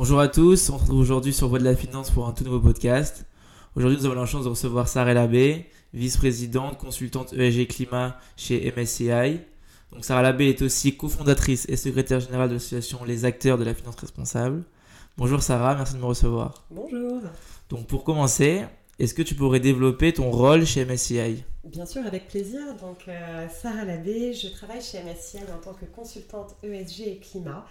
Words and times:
Bonjour 0.00 0.18
à 0.18 0.28
tous, 0.28 0.70
on 0.70 0.78
se 0.78 0.82
retrouve 0.82 1.00
aujourd'hui 1.00 1.34
sur 1.34 1.48
Voix 1.48 1.58
de 1.58 1.64
la 1.64 1.76
Finance 1.76 2.10
pour 2.10 2.26
un 2.26 2.32
tout 2.32 2.42
nouveau 2.42 2.58
podcast. 2.58 3.26
Aujourd'hui, 3.76 3.98
nous 3.98 4.06
avons 4.06 4.18
la 4.18 4.24
chance 4.24 4.44
de 4.44 4.48
recevoir 4.48 4.88
Sarah 4.88 5.12
Labbé, 5.12 5.66
vice-présidente, 5.92 6.78
consultante 6.78 7.34
ESG 7.34 7.66
Climat 7.68 8.18
chez 8.34 8.72
MSCI. 8.74 9.40
Donc 9.92 10.06
Sarah 10.06 10.22
Labbé 10.22 10.48
est 10.48 10.62
aussi 10.62 10.96
cofondatrice 10.96 11.66
et 11.68 11.76
secrétaire 11.76 12.18
générale 12.18 12.48
de 12.48 12.54
l'association 12.54 13.04
Les 13.04 13.26
Acteurs 13.26 13.58
de 13.58 13.64
la 13.64 13.74
Finance 13.74 13.96
Responsable. 13.96 14.64
Bonjour 15.18 15.42
Sarah, 15.42 15.74
merci 15.74 15.92
de 15.92 15.98
me 15.98 16.06
recevoir. 16.06 16.64
Bonjour. 16.70 17.20
Donc 17.68 17.86
pour 17.86 18.02
commencer, 18.02 18.62
est-ce 18.98 19.12
que 19.12 19.20
tu 19.20 19.34
pourrais 19.34 19.60
développer 19.60 20.14
ton 20.14 20.30
rôle 20.30 20.64
chez 20.64 20.86
MSCI 20.86 21.44
Bien 21.64 21.84
sûr, 21.84 22.06
avec 22.06 22.26
plaisir. 22.26 22.74
Donc 22.80 23.06
euh, 23.06 23.46
Sarah 23.50 23.84
Labbé, 23.84 24.32
je 24.32 24.48
travaille 24.48 24.80
chez 24.80 25.02
MSCI 25.02 25.40
en 25.54 25.60
tant 25.62 25.74
que 25.74 25.84
consultante 25.84 26.56
ESG 26.62 27.00
et 27.02 27.18
climat. 27.18 27.66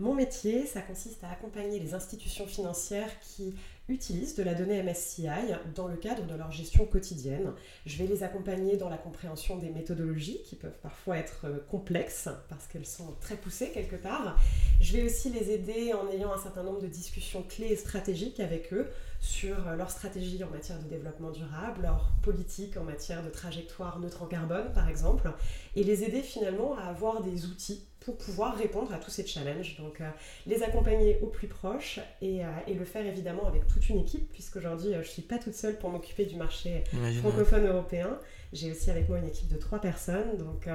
Mon 0.00 0.14
métier, 0.14 0.64
ça 0.64 0.80
consiste 0.80 1.22
à 1.24 1.30
accompagner 1.30 1.78
les 1.78 1.92
institutions 1.92 2.46
financières 2.46 3.20
qui 3.20 3.54
utilisent 3.86 4.34
de 4.34 4.42
la 4.42 4.54
donnée 4.54 4.82
MSCI 4.82 5.28
dans 5.74 5.88
le 5.88 5.96
cadre 5.96 6.26
de 6.26 6.34
leur 6.34 6.50
gestion 6.50 6.86
quotidienne. 6.86 7.52
Je 7.84 7.98
vais 7.98 8.06
les 8.06 8.22
accompagner 8.22 8.78
dans 8.78 8.88
la 8.88 8.96
compréhension 8.96 9.58
des 9.58 9.68
méthodologies 9.68 10.40
qui 10.42 10.56
peuvent 10.56 10.78
parfois 10.82 11.18
être 11.18 11.44
euh, 11.44 11.58
complexes 11.70 12.30
parce 12.48 12.66
qu'elles 12.66 12.86
sont 12.86 13.14
très 13.20 13.36
poussées 13.36 13.72
quelque 13.72 13.96
part. 13.96 14.40
Je 14.80 14.96
vais 14.96 15.02
aussi 15.02 15.28
les 15.28 15.50
aider 15.50 15.92
en 15.92 16.08
ayant 16.10 16.32
un 16.32 16.40
certain 16.40 16.62
nombre 16.62 16.80
de 16.80 16.86
discussions 16.86 17.42
clés 17.42 17.72
et 17.72 17.76
stratégiques 17.76 18.40
avec 18.40 18.72
eux 18.72 18.88
sur 19.20 19.68
euh, 19.68 19.76
leur 19.76 19.90
stratégie 19.90 20.42
en 20.42 20.48
matière 20.48 20.78
de 20.78 20.88
développement 20.88 21.30
durable, 21.30 21.82
leur 21.82 22.10
politique 22.22 22.78
en 22.78 22.84
matière 22.84 23.22
de 23.22 23.28
trajectoire 23.28 24.00
neutre 24.00 24.22
en 24.22 24.26
carbone 24.26 24.72
par 24.72 24.88
exemple, 24.88 25.30
et 25.76 25.84
les 25.84 26.04
aider 26.04 26.22
finalement 26.22 26.74
à 26.78 26.84
avoir 26.84 27.22
des 27.22 27.44
outils 27.44 27.84
pour 28.00 28.16
pouvoir 28.16 28.56
répondre 28.56 28.92
à 28.94 28.98
tous 28.98 29.10
ces 29.10 29.26
challenges. 29.26 29.76
Donc, 29.78 30.00
euh, 30.00 30.08
les 30.46 30.62
accompagner 30.62 31.18
au 31.22 31.26
plus 31.26 31.48
proche 31.48 32.00
et, 32.22 32.44
euh, 32.44 32.48
et, 32.66 32.74
le 32.74 32.84
faire 32.84 33.04
évidemment 33.06 33.46
avec 33.46 33.66
toute 33.66 33.88
une 33.90 33.98
équipe, 33.98 34.32
puisqu'aujourd'hui, 34.32 34.88
euh, 34.88 35.02
je 35.02 35.08
ne 35.08 35.12
suis 35.12 35.22
pas 35.22 35.38
toute 35.38 35.54
seule 35.54 35.78
pour 35.78 35.90
m'occuper 35.90 36.24
du 36.24 36.36
marché 36.36 36.82
francophone 37.20 37.66
européen. 37.66 38.18
J'ai 38.52 38.72
aussi 38.72 38.90
avec 38.90 39.08
moi 39.08 39.18
une 39.18 39.28
équipe 39.28 39.48
de 39.48 39.58
trois 39.58 39.80
personnes. 39.80 40.36
Donc, 40.38 40.68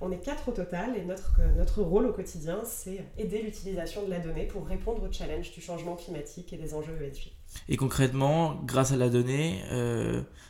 on 0.00 0.10
est 0.10 0.18
quatre 0.18 0.48
au 0.48 0.52
total 0.52 0.96
et 0.96 1.04
notre, 1.04 1.40
notre 1.56 1.82
rôle 1.82 2.06
au 2.06 2.12
quotidien, 2.12 2.62
c'est 2.64 3.04
aider 3.18 3.42
l'utilisation 3.42 4.04
de 4.04 4.10
la 4.10 4.18
donnée 4.18 4.46
pour 4.46 4.66
répondre 4.66 5.06
aux 5.08 5.12
challenges 5.12 5.52
du 5.52 5.60
changement 5.60 5.94
climatique 5.94 6.52
et 6.52 6.56
des 6.56 6.74
enjeux 6.74 7.00
ESG. 7.00 7.30
Et 7.68 7.76
concrètement, 7.76 8.60
grâce 8.64 8.90
à 8.90 8.96
la 8.96 9.10
donnée, 9.10 9.60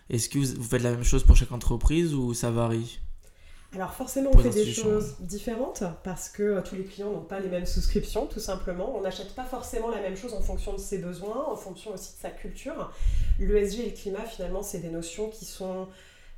est-ce 0.09 0.31
que 0.31 0.39
vous 0.39 0.63
faites 0.63 0.83
la 0.83 0.93
même 0.93 1.05
chose 1.05 1.23
pour 1.23 1.37
chaque 1.37 1.53
entreprise 1.53 2.15
ou 2.15 2.33
ça 2.33 2.51
varie? 2.51 3.01
Alors 3.75 3.93
forcément, 3.93 4.31
on 4.35 4.39
fait 4.39 4.51
des 4.51 4.73
choses 4.73 5.15
différentes 5.21 5.85
parce 6.03 6.29
que 6.29 6.43
euh, 6.43 6.61
tous 6.61 6.75
les 6.75 6.85
clients 6.85 7.13
n'ont 7.13 7.21
pas 7.21 7.39
les 7.39 7.49
mêmes 7.49 7.67
souscriptions, 7.67 8.27
tout 8.27 8.41
simplement. 8.41 8.97
On 8.97 9.03
n'achète 9.03 9.33
pas 9.35 9.45
forcément 9.45 9.91
la 9.91 10.01
même 10.01 10.17
chose 10.17 10.35
en 10.35 10.41
fonction 10.41 10.73
de 10.73 10.79
ses 10.79 10.99
besoins, 10.99 11.47
en 11.47 11.55
fonction 11.55 11.95
aussi 11.95 12.15
de 12.15 12.21
sa 12.21 12.31
culture. 12.31 12.93
L'ESG 13.39 13.81
et 13.81 13.91
le 13.91 13.97
climat, 13.97 14.25
finalement, 14.25 14.65
c'est 14.65 14.81
des 14.81 14.91
notions 14.91 15.29
qui 15.29 15.45
sont 15.45 15.87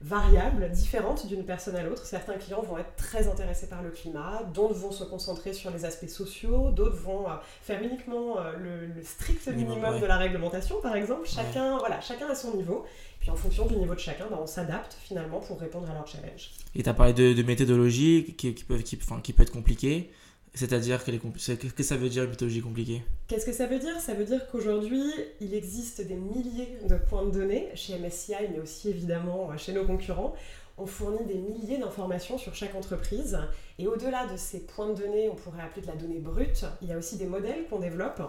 variables, 0.02 0.70
différentes 0.70 1.26
d'une 1.26 1.44
personne 1.44 1.76
à 1.76 1.82
l'autre. 1.82 2.04
Certains 2.04 2.34
clients 2.34 2.62
vont 2.62 2.78
être 2.78 2.94
très 2.96 3.28
intéressés 3.28 3.68
par 3.68 3.82
le 3.82 3.90
climat, 3.90 4.42
d'autres 4.52 4.74
vont 4.74 4.90
se 4.90 5.04
concentrer 5.04 5.52
sur 5.52 5.70
les 5.70 5.84
aspects 5.84 6.08
sociaux, 6.08 6.70
d'autres 6.70 6.96
vont 6.96 7.28
euh, 7.28 7.34
faire 7.62 7.82
uniquement 7.82 8.38
euh, 8.38 8.52
le, 8.96 9.02
strict 9.02 9.46
minimum 9.48 10.00
de 10.00 10.06
la 10.06 10.16
réglementation, 10.16 10.80
par 10.82 10.96
exemple. 10.96 11.28
Chacun, 11.28 11.78
voilà, 11.78 12.00
chacun 12.00 12.28
à 12.28 12.34
son 12.34 12.56
niveau. 12.56 12.84
Puis 13.20 13.30
en 13.30 13.36
fonction 13.36 13.66
du 13.66 13.76
niveau 13.76 13.94
de 13.94 14.00
chacun, 14.00 14.26
ben, 14.28 14.38
on 14.40 14.46
s'adapte 14.46 14.96
finalement 15.04 15.38
pour 15.38 15.60
répondre 15.60 15.88
à 15.88 15.94
leur 15.94 16.06
challenge. 16.06 16.50
Et 16.74 16.82
tu 16.82 16.88
as 16.88 16.94
parlé 16.94 17.12
de, 17.12 17.42
méthodologie 17.42 18.34
qui, 18.36 18.54
qui, 18.54 18.64
qui, 18.64 18.98
enfin, 19.00 19.20
qui 19.20 19.32
peut 19.32 19.44
être 19.44 19.52
compliquée. 19.52 20.10
C'est-à-dire, 20.54 21.02
qu'est-ce 21.02 21.72
que 21.72 21.82
ça 21.82 21.96
veut 21.96 22.10
dire 22.10 22.24
une 22.24 22.30
méthodologie 22.30 22.60
compliquée? 22.60 23.02
Qu'est-ce 23.26 23.46
que 23.46 23.52
ça 23.52 23.66
veut 23.66 23.78
dire? 23.78 23.98
Ça 24.00 24.12
veut 24.12 24.24
dire 24.24 24.46
qu'aujourd'hui, 24.48 25.02
il 25.40 25.54
existe 25.54 26.06
des 26.06 26.14
milliers 26.14 26.76
de 26.86 26.96
points 26.96 27.24
de 27.24 27.30
données 27.30 27.68
chez 27.74 27.98
MSCI, 27.98 28.34
mais 28.52 28.60
aussi 28.60 28.90
évidemment 28.90 29.56
chez 29.56 29.72
nos 29.72 29.86
concurrents, 29.86 30.34
on 30.78 30.86
fournit 30.86 31.24
des 31.26 31.34
milliers 31.34 31.78
d'informations 31.78 32.38
sur 32.38 32.54
chaque 32.54 32.74
entreprise. 32.74 33.38
Et 33.78 33.86
au-delà 33.86 34.26
de 34.26 34.36
ces 34.36 34.60
points 34.60 34.90
de 34.90 34.94
données, 34.94 35.28
on 35.28 35.34
pourrait 35.34 35.62
appeler 35.62 35.82
de 35.82 35.86
la 35.86 35.96
donnée 35.96 36.18
brute, 36.18 36.64
il 36.82 36.88
y 36.88 36.92
a 36.92 36.98
aussi 36.98 37.16
des 37.16 37.26
modèles 37.26 37.66
qu'on 37.68 37.78
développe. 37.78 38.22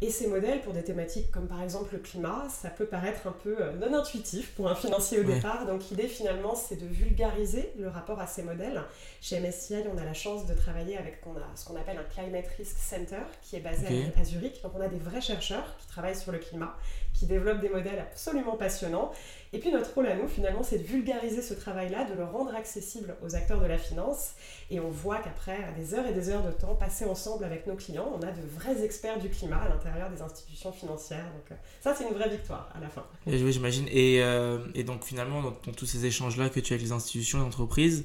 Et 0.00 0.10
ces 0.10 0.28
modèles, 0.28 0.60
pour 0.60 0.72
des 0.72 0.82
thématiques 0.82 1.30
comme 1.30 1.46
par 1.46 1.62
exemple 1.62 1.94
le 1.94 1.98
climat, 1.98 2.46
ça 2.48 2.70
peut 2.70 2.86
paraître 2.86 3.26
un 3.26 3.34
peu 3.42 3.56
euh, 3.60 3.72
non 3.74 3.98
intuitif 3.98 4.54
pour 4.54 4.68
un 4.68 4.74
financier 4.74 5.20
au 5.20 5.24
départ. 5.24 5.66
Donc 5.66 5.82
l'idée 5.90 6.08
finalement, 6.08 6.54
c'est 6.54 6.76
de 6.76 6.86
vulgariser 6.86 7.72
le 7.78 7.88
rapport 7.88 8.20
à 8.20 8.26
ces 8.26 8.42
modèles. 8.42 8.82
Chez 9.20 9.40
MSCI, 9.40 9.84
on 9.92 9.98
a 9.98 10.04
la 10.04 10.14
chance 10.14 10.46
de 10.46 10.54
travailler 10.54 10.96
avec 10.96 11.20
ce 11.56 11.64
qu'on 11.64 11.76
appelle 11.76 11.98
un 11.98 12.14
Climate 12.14 12.46
Risk 12.56 12.76
Center, 12.78 13.22
qui 13.42 13.56
est 13.56 13.60
basé 13.60 13.86
à 14.18 14.24
Zurich. 14.24 14.62
Donc 14.62 14.72
on 14.76 14.80
a 14.80 14.88
des 14.88 14.98
vrais 14.98 15.20
chercheurs 15.20 15.76
qui 15.78 15.86
travaillent 15.86 16.16
sur 16.16 16.32
le 16.32 16.38
climat, 16.38 16.76
qui 17.14 17.26
développent 17.26 17.60
des 17.60 17.68
modèles 17.68 18.00
absolument 18.00 18.56
passionnants. 18.56 19.12
Et 19.52 19.58
puis 19.58 19.70
notre 19.70 19.94
rôle 19.94 20.08
à 20.08 20.16
nous, 20.16 20.26
finalement, 20.26 20.64
c'est 20.64 20.78
de 20.78 20.82
vulgariser 20.82 21.40
ce 21.40 21.54
travail-là, 21.54 22.04
de 22.10 22.14
le 22.14 22.24
rendre 22.24 22.54
accessible 22.54 23.16
aux 23.24 23.36
acteurs 23.36 23.60
de 23.60 23.66
la 23.66 23.78
finance. 23.78 24.32
Et 24.68 24.80
on 24.80 24.90
voit 24.90 25.18
qu'après 25.18 25.58
des 25.78 25.94
heures 25.94 26.06
et 26.06 26.12
des 26.12 26.28
heures 26.28 26.42
de 26.42 26.50
temps 26.50 26.74
passés 26.74 27.04
ensemble 27.04 27.44
avec 27.44 27.66
nos 27.68 27.76
clients, 27.76 28.10
on 28.12 28.20
a 28.22 28.32
de 28.32 28.42
vrais 28.56 28.84
experts 28.84 29.20
du 29.20 29.28
climat 29.28 29.62
à 29.62 29.68
l'intérieur 29.68 30.10
des 30.10 30.22
institutions 30.22 30.72
financières. 30.72 31.24
Donc 31.24 31.52
euh, 31.52 31.54
ça, 31.80 31.94
c'est 31.96 32.04
une 32.04 32.14
vraie 32.14 32.28
victoire 32.28 32.68
à 32.74 32.80
la 32.80 32.88
fin. 32.88 33.04
Oui, 33.26 33.52
j'imagine. 33.52 33.86
Et, 33.92 34.20
euh, 34.20 34.58
et, 34.74 34.82
donc 34.82 35.04
finalement, 35.04 35.40
dans, 35.42 35.72
tous 35.72 35.86
ces 35.86 36.04
échanges-là 36.04 36.48
que 36.48 36.58
tu 36.58 36.72
as 36.72 36.74
avec 36.74 36.84
les 36.84 36.92
institutions 36.92 37.38
et 37.38 37.42
entreprises, 37.42 38.04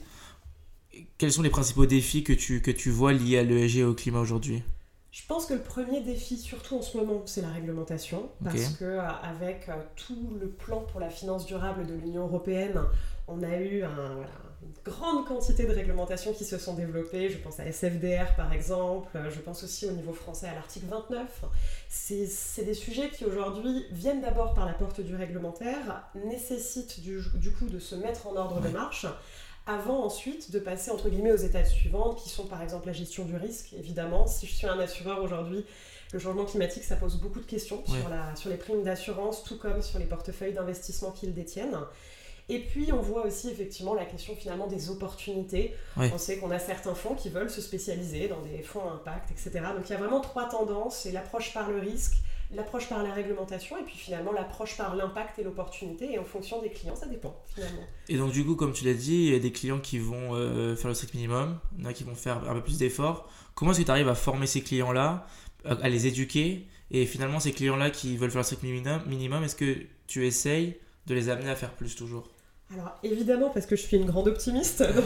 quels 1.18 1.32
sont 1.32 1.42
les 1.42 1.50
principaux 1.50 1.88
défis 1.88 2.24
que 2.24 2.34
tu, 2.34 2.62
que 2.62 2.72
tu 2.72 2.92
vois 2.92 3.14
liés 3.14 3.40
à 3.40 3.44
l'ESG 3.44 3.78
et 3.78 3.84
au 3.84 3.96
climat 3.96 4.20
aujourd'hui? 4.20 4.62
Je 5.12 5.26
pense 5.28 5.48
que 5.48 5.56
le 5.56 5.62
premier 5.62 6.02
défi, 6.02 6.38
surtout 6.38 6.78
en 6.78 6.82
ce 6.84 6.96
moment, 6.96 7.24
c'est 7.26 7.42
la 7.42 7.50
réglementation, 7.50 8.30
parce 8.44 8.70
que 8.70 8.86
euh, 8.86 9.02
avec 9.24 9.68
euh, 9.68 9.74
tout 9.96 10.38
le 10.40 10.48
plan 10.48 10.82
pour 10.82 11.00
la 11.00 11.10
finance 11.10 11.48
durable 11.48 11.88
de 11.88 11.96
l'Union 11.96 12.28
européenne, 12.28 12.80
on 13.28 13.42
a 13.42 13.58
eu 13.58 13.84
une 13.84 14.74
grande 14.84 15.26
quantité 15.26 15.66
de 15.66 15.74
réglementations 15.74 16.32
qui 16.32 16.46
se 16.46 16.60
sont 16.60 16.76
développées. 16.76 17.30
Je 17.30 17.38
pense 17.40 17.60
à 17.60 17.66
SFDR 17.66 18.36
par 18.36 18.54
exemple, 18.54 19.10
euh, 19.16 19.32
je 19.32 19.40
pense 19.40 19.64
aussi 19.64 19.88
au 19.88 19.92
niveau 19.92 20.14
français 20.14 20.48
à 20.48 20.54
l'article 20.54 20.86
29. 20.88 21.46
C'est 21.90 22.64
des 22.64 22.74
sujets 22.76 23.10
qui 23.10 23.26
aujourd'hui 23.26 23.86
viennent 23.92 24.22
d'abord 24.22 24.54
par 24.54 24.68
la 24.68 24.74
porte 24.74 25.02
du 25.02 25.16
réglementaire, 25.16 26.04
nécessitent 26.26 27.02
du, 27.02 27.20
du 27.36 27.52
coup 27.52 27.68
de 27.68 27.80
se 27.80 27.96
mettre 27.96 28.28
en 28.28 28.36
ordre 28.36 28.62
de 28.62 28.70
marche 28.70 29.08
avant 29.66 30.04
ensuite 30.04 30.52
de 30.52 30.60
passer 30.60 30.92
entre 30.92 31.10
guillemets 31.10 31.32
aux 31.32 31.38
étapes 31.38 31.68
suivantes 31.68 32.22
qui 32.22 32.30
sont 32.30 32.46
par 32.46 32.62
exemple 32.62 32.88
la 32.88 32.94
gestion 32.94 33.26
du 33.26 33.36
risque. 33.36 33.74
Évidemment, 33.74 34.26
si 34.28 34.48
je 34.48 34.54
suis 34.54 34.68
un 34.68 34.80
assureur 34.80 35.22
aujourd'hui, 35.22 35.66
le 36.12 36.20
changement 36.20 36.46
climatique, 36.46 36.84
ça 36.84 36.96
pose 36.96 37.18
beaucoup 37.18 37.40
de 37.40 37.46
questions 37.46 37.84
sur, 37.86 38.10
la, 38.10 38.36
sur 38.36 38.50
les 38.50 38.58
primes 38.58 38.84
d'assurance, 38.84 39.44
tout 39.44 39.58
comme 39.58 39.82
sur 39.82 40.00
les 40.00 40.06
portefeuilles 40.06 40.54
d'investissement 40.54 41.12
qu'ils 41.12 41.34
détiennent. 41.34 41.78
Et 42.52 42.58
puis, 42.58 42.92
on 42.92 43.00
voit 43.00 43.28
aussi 43.28 43.50
effectivement 43.50 43.94
la 43.94 44.06
question 44.06 44.36
finalement 44.36 44.66
des 44.66 44.90
opportunités. 44.90 45.76
On 45.98 46.18
sait 46.18 46.38
qu'on 46.40 46.50
a 46.50 46.58
certains 46.58 46.96
fonds 46.96 47.14
qui 47.14 47.30
veulent 47.30 47.52
se 47.52 47.62
spécialiser 47.62 48.28
dans 48.28 48.42
des 48.42 48.64
fonds 48.64 48.90
impact, 48.90 49.30
etc. 49.30 49.52
Donc, 49.76 49.88
il 49.88 49.92
y 49.92 49.96
a 49.96 50.00
vraiment 50.00 50.20
trois 50.20 50.50
tendances. 50.50 50.98
C'est 50.98 51.12
l'approche 51.12 51.54
par 51.54 51.70
le 51.70 51.78
risque, 51.78 52.14
l'approche 52.52 52.90
par 52.90 53.04
la 53.04 53.14
réglementation 53.14 53.78
et 53.78 53.84
puis 53.84 53.96
finalement 53.96 54.32
l'approche 54.32 54.76
par 54.76 54.96
l'impact 54.96 55.38
et 55.40 55.44
l'opportunité 55.44 56.14
et 56.14 56.20
en 56.20 56.24
fonction 56.24 56.62
des 56.62 56.70
clients 56.70 56.96
ça 56.96 57.06
dépend 57.06 57.36
finalement. 57.54 57.84
Et 58.08 58.18
donc 58.18 58.32
du 58.32 58.44
coup 58.44 58.56
comme 58.56 58.74
tu 58.74 58.86
l'as 58.86 58.94
dit 58.94 59.26
il 59.28 59.34
y 59.34 59.36
a 59.36 59.40
des 59.40 59.52
clients 59.52 59.80
qui 59.80 60.00
vont 60.00 60.36
euh, 60.36 60.76
faire 60.76 60.88
le 60.88 60.96
strict 60.96 61.14
minimum, 61.14 61.60
il 61.78 61.84
y 61.84 61.88
en 61.88 61.90
a 61.90 61.94
qui 61.94 62.04
vont 62.04 62.16
faire 62.16 62.50
un 62.50 62.54
peu 62.56 62.64
plus 62.64 62.80
d'efforts. 62.80 63.30
Comment 63.54 63.72
est-ce 63.72 63.82
que 63.82 63.86
tu 63.86 63.92
arrives 63.92 64.10
à 64.10 64.16
former 64.16 64.48
ces 64.48 64.62
clients 64.62 64.92
là, 64.92 65.28
à 65.66 65.90
les 65.90 66.08
éduquer? 66.08 66.68
Et 66.92 67.06
finalement 67.06 67.40
ces 67.40 67.52
clients 67.52 67.76
là 67.76 67.92
qui 67.92 68.18
veulent 68.18 68.32
faire 68.32 68.40
le 68.40 68.46
strict 68.46 68.64
minimum, 68.64 69.44
est-ce 69.44 69.56
que 69.56 69.78
tu 70.08 70.26
essayes 70.26 70.78
de 71.06 71.14
les 71.14 71.30
amener 71.30 71.50
à 71.50 71.56
faire 71.56 71.74
plus 71.74 71.96
toujours? 71.96 72.30
Alors 72.72 72.98
évidemment 73.04 73.50
parce 73.50 73.66
que 73.66 73.76
je 73.76 73.82
suis 73.82 73.98
une 73.98 74.06
grande 74.06 74.28
optimiste, 74.28 74.82
donc 74.96 75.06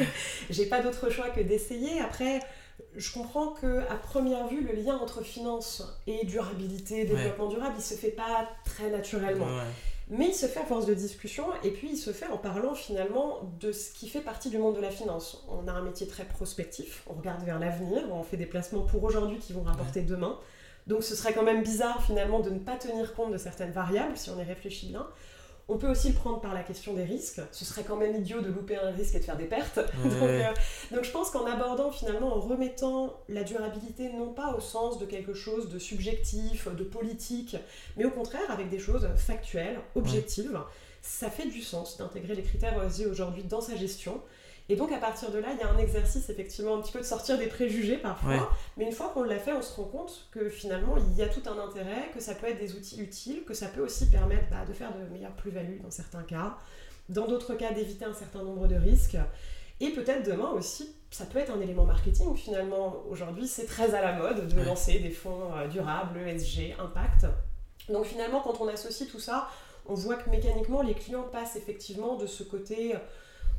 j'ai 0.50 0.66
pas 0.66 0.82
d'autre 0.82 1.10
choix 1.10 1.30
que 1.30 1.40
d'essayer. 1.40 2.00
Après, 2.00 2.40
je 2.96 3.12
comprends 3.12 3.48
que 3.48 3.80
à 3.90 3.94
première 3.94 4.48
vue, 4.48 4.62
le 4.62 4.72
lien 4.72 4.96
entre 4.96 5.22
finance 5.22 5.82
et 6.06 6.24
durabilité, 6.24 7.04
développement 7.04 7.48
durable, 7.48 7.74
il 7.78 7.82
se 7.82 7.94
fait 7.94 8.10
pas 8.10 8.48
très 8.64 8.90
naturellement. 8.90 9.46
Mais 10.08 10.28
il 10.28 10.34
se 10.34 10.46
fait 10.46 10.60
à 10.60 10.64
force 10.64 10.86
de 10.86 10.94
discussion 10.94 11.44
et 11.64 11.70
puis 11.72 11.88
il 11.90 11.96
se 11.96 12.12
fait 12.12 12.28
en 12.28 12.38
parlant 12.38 12.74
finalement 12.74 13.40
de 13.58 13.72
ce 13.72 13.92
qui 13.92 14.08
fait 14.08 14.20
partie 14.20 14.50
du 14.50 14.58
monde 14.58 14.76
de 14.76 14.80
la 14.80 14.90
finance. 14.90 15.44
On 15.48 15.66
a 15.66 15.72
un 15.72 15.82
métier 15.82 16.06
très 16.06 16.24
prospectif, 16.24 17.02
on 17.08 17.14
regarde 17.14 17.42
vers 17.42 17.58
l'avenir, 17.58 18.04
on 18.12 18.22
fait 18.22 18.36
des 18.36 18.46
placements 18.46 18.82
pour 18.82 19.02
aujourd'hui 19.02 19.38
qui 19.38 19.52
vont 19.52 19.64
rapporter 19.64 20.02
demain. 20.02 20.38
Donc 20.86 21.02
ce 21.02 21.16
serait 21.16 21.32
quand 21.32 21.42
même 21.42 21.64
bizarre 21.64 22.04
finalement 22.04 22.38
de 22.38 22.50
ne 22.50 22.60
pas 22.60 22.76
tenir 22.76 23.14
compte 23.14 23.32
de 23.32 23.38
certaines 23.38 23.72
variables 23.72 24.16
si 24.16 24.30
on 24.30 24.38
y 24.38 24.44
réfléchit 24.44 24.86
bien. 24.86 25.08
On 25.68 25.78
peut 25.78 25.88
aussi 25.88 26.08
le 26.08 26.14
prendre 26.14 26.40
par 26.40 26.54
la 26.54 26.62
question 26.62 26.94
des 26.94 27.02
risques. 27.02 27.40
Ce 27.50 27.64
serait 27.64 27.82
quand 27.82 27.96
même 27.96 28.14
idiot 28.14 28.40
de 28.40 28.50
louper 28.50 28.76
un 28.76 28.92
risque 28.92 29.16
et 29.16 29.18
de 29.18 29.24
faire 29.24 29.36
des 29.36 29.46
pertes. 29.46 29.80
Euh, 30.22 30.52
donc, 30.92 31.04
je 31.04 31.10
pense 31.10 31.30
qu'en 31.30 31.46
abordant 31.46 31.90
finalement, 31.90 32.34
en 32.36 32.40
remettant 32.40 33.20
la 33.28 33.42
durabilité 33.42 34.10
non 34.12 34.32
pas 34.32 34.54
au 34.54 34.60
sens 34.60 34.98
de 34.98 35.04
quelque 35.04 35.34
chose 35.34 35.68
de 35.68 35.78
subjectif, 35.78 36.68
de 36.74 36.84
politique, 36.84 37.56
mais 37.96 38.04
au 38.04 38.10
contraire 38.10 38.50
avec 38.50 38.70
des 38.70 38.78
choses 38.78 39.08
factuelles, 39.16 39.78
objectives, 39.94 40.58
ça 41.02 41.30
fait 41.30 41.46
du 41.46 41.60
sens 41.60 41.98
d'intégrer 41.98 42.34
les 42.34 42.42
critères 42.42 42.82
ESG 42.82 43.06
aujourd'hui 43.06 43.44
dans 43.44 43.60
sa 43.60 43.76
gestion. 43.76 44.20
Et 44.68 44.74
donc 44.76 44.90
à 44.92 44.98
partir 44.98 45.30
de 45.30 45.38
là, 45.38 45.48
il 45.52 45.58
y 45.60 45.62
a 45.62 45.70
un 45.70 45.78
exercice 45.78 46.28
effectivement 46.28 46.76
un 46.76 46.80
petit 46.82 46.92
peu 46.92 46.98
de 46.98 47.04
sortir 47.04 47.38
des 47.38 47.46
préjugés 47.46 47.98
parfois, 47.98 48.30
Ouais. 48.32 48.40
mais 48.76 48.84
une 48.86 48.92
fois 48.92 49.10
qu'on 49.14 49.22
l'a 49.22 49.38
fait, 49.38 49.52
on 49.52 49.62
se 49.62 49.74
rend 49.76 49.84
compte 49.84 50.28
que 50.32 50.48
finalement 50.48 50.96
il 50.96 51.16
y 51.16 51.22
a 51.22 51.28
tout 51.28 51.42
un 51.46 51.58
intérêt, 51.58 52.10
que 52.12 52.20
ça 52.20 52.34
peut 52.34 52.48
être 52.48 52.58
des 52.58 52.74
outils 52.74 53.00
utiles, 53.00 53.44
que 53.44 53.54
ça 53.54 53.68
peut 53.68 53.80
aussi 53.82 54.10
permettre 54.10 54.50
bah, 54.50 54.64
de 54.66 54.72
faire 54.72 54.92
de 54.96 55.04
meilleures 55.12 55.36
plus-values 55.36 55.78
dans 55.84 55.90
certains 55.92 56.24
cas, 56.24 56.56
dans 57.08 57.26
d'autres 57.28 57.54
cas 57.54 57.72
d'éviter 57.72 58.04
un 58.06 58.12
certain 58.14 58.42
nombre 58.42 58.66
de 58.66 58.74
risques. 58.74 59.16
Et 59.78 59.90
peut-être 59.90 60.26
demain 60.26 60.50
aussi, 60.50 60.96
ça 61.10 61.26
peut 61.26 61.38
être 61.38 61.52
un 61.52 61.60
élément 61.60 61.84
marketing 61.84 62.34
finalement. 62.34 62.96
Aujourd'hui, 63.08 63.46
c'est 63.46 63.66
très 63.66 63.94
à 63.94 64.00
la 64.02 64.14
mode 64.14 64.48
de 64.48 64.62
lancer 64.62 64.98
des 64.98 65.10
fonds 65.10 65.54
euh, 65.54 65.68
durables, 65.68 66.18
ESG, 66.26 66.74
impact. 66.80 67.26
Donc 67.88 68.06
finalement, 68.06 68.40
quand 68.40 68.60
on 68.60 68.66
associe 68.66 69.08
tout 69.08 69.20
ça, 69.20 69.48
on 69.84 69.94
voit 69.94 70.16
que 70.16 70.28
mécaniquement, 70.30 70.82
les 70.82 70.94
clients 70.94 71.22
passent 71.30 71.54
effectivement 71.54 72.16
de 72.16 72.26
ce 72.26 72.42
côté, 72.42 72.96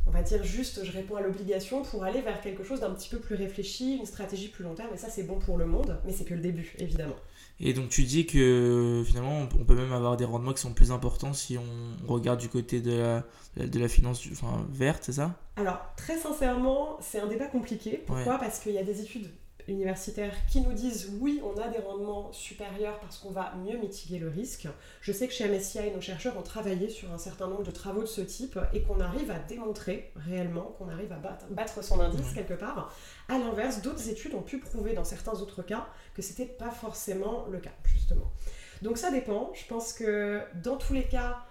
on 0.08 0.12
va 0.12 0.22
dire 0.22 0.44
juste, 0.44 0.84
je 0.86 0.92
réponds 0.92 1.16
à 1.18 1.22
l'obligation, 1.22 1.82
pour 1.84 2.04
aller 2.04 2.22
vers 2.22 2.40
quelque 2.42 2.64
chose 2.64 2.80
d'un 2.80 2.92
petit 2.92 3.10
peu 3.10 3.20
plus 3.20 3.36
réfléchi, 3.36 3.98
une 3.98 4.06
stratégie 4.06 4.48
plus 4.48 4.64
long 4.64 4.74
terme. 4.74 4.90
Et 4.94 4.98
ça, 4.98 5.10
c'est 5.10 5.24
bon 5.24 5.38
pour 5.40 5.58
le 5.58 5.66
monde, 5.66 6.00
mais 6.06 6.12
c'est 6.14 6.24
que 6.26 6.34
le 6.34 6.40
début, 6.42 6.74
évidemment. 6.80 7.16
Et 7.60 7.74
donc 7.74 7.90
tu 7.90 8.04
dis 8.04 8.28
que 8.28 9.04
finalement 9.08 9.40
on- 9.60 9.66
peut 9.66 9.74
même 9.74 9.92
avoir 9.92 10.16
des 10.16 10.26
rendements 10.26 10.54
qui 10.54 10.62
sont 10.62 10.74
plus 10.76 10.92
importants 10.92 11.34
si 11.34 11.58
on 11.58 12.08
regarde 12.08 12.40
du 12.40 12.50
côté 12.50 12.82
de 12.82 12.94
la, 12.94 13.24
de 13.66 13.80
la 13.80 13.88
finance 13.88 14.20
du- 14.22 14.32
enfin, 14.32 14.64
verte, 14.70 15.04
c'est 15.04 15.14
ça? 15.14 15.34
Alors, 15.56 15.80
très 15.98 16.20
sincèrement, 16.20 16.98
c'est 17.02 17.20
un 17.20 17.26
débat 17.28 17.48
compliqué. 17.48 18.04
Pourquoi? 18.06 18.38
Parce 18.38 18.60
qu'il 18.60 18.74
y 18.74 18.78
a 18.78 18.84
des 18.84 19.02
études 19.02 19.32
universitaires 19.68 20.34
qui 20.48 20.62
nous 20.62 20.74
disent 20.74 21.12
oui, 21.20 21.42
on 21.44 21.60
a 21.60 21.68
des 21.68 21.80
rendements 21.80 22.32
supérieurs 22.32 23.00
parce 23.00 23.18
qu'on 23.18 23.32
va 23.32 23.54
mieux 23.56 23.78
mitiguer 23.78 24.20
le 24.20 24.30
risque. 24.30 24.68
Je 25.02 25.12
sais 25.12 25.28
que 25.28 25.34
chez 25.34 25.48
MSCI, 25.48 25.92
nos 25.94 26.02
chercheurs 26.02 26.38
ont 26.38 26.44
travaillé 26.44 26.90
sur 26.90 27.12
un 27.12 27.18
certain 27.18 27.48
nombre 27.48 27.64
de 27.64 27.72
travaux 27.72 28.02
de 28.02 28.08
ce 28.08 28.22
type 28.22 28.60
et 28.74 28.82
qu'on 28.82 29.00
arrive 29.00 29.32
à 29.32 29.40
démontrer 29.40 30.12
réellement, 30.16 30.76
qu'on 30.78 30.90
arrive 30.90 31.12
à 31.12 31.18
battre, 31.18 31.46
battre 31.50 31.84
son 31.84 32.00
indice 32.00 32.34
quelque 32.34 32.54
part. 32.54 32.94
À 33.30 33.38
l'inverse, 33.38 33.82
d'autres 33.82 34.10
études 34.10 34.34
ont 34.36 34.42
pu 34.42 34.60
prouver 34.60 34.94
dans 34.94 35.04
certains 35.04 35.34
autres 35.34 35.64
cas 35.64 35.88
que 36.14 36.22
c'était 36.22 36.46
pas 36.46 36.72
forcément 36.72 37.46
le 37.52 37.60
cas, 37.60 37.74
justement. 37.86 38.32
Donc 38.82 38.98
ça 38.98 39.12
dépend. 39.12 39.52
Je 39.54 39.66
pense 39.66 39.94
que 39.94 40.42
dans 40.64 40.78
tous 40.78 40.94
les 40.94 41.06
cas, 41.06 41.47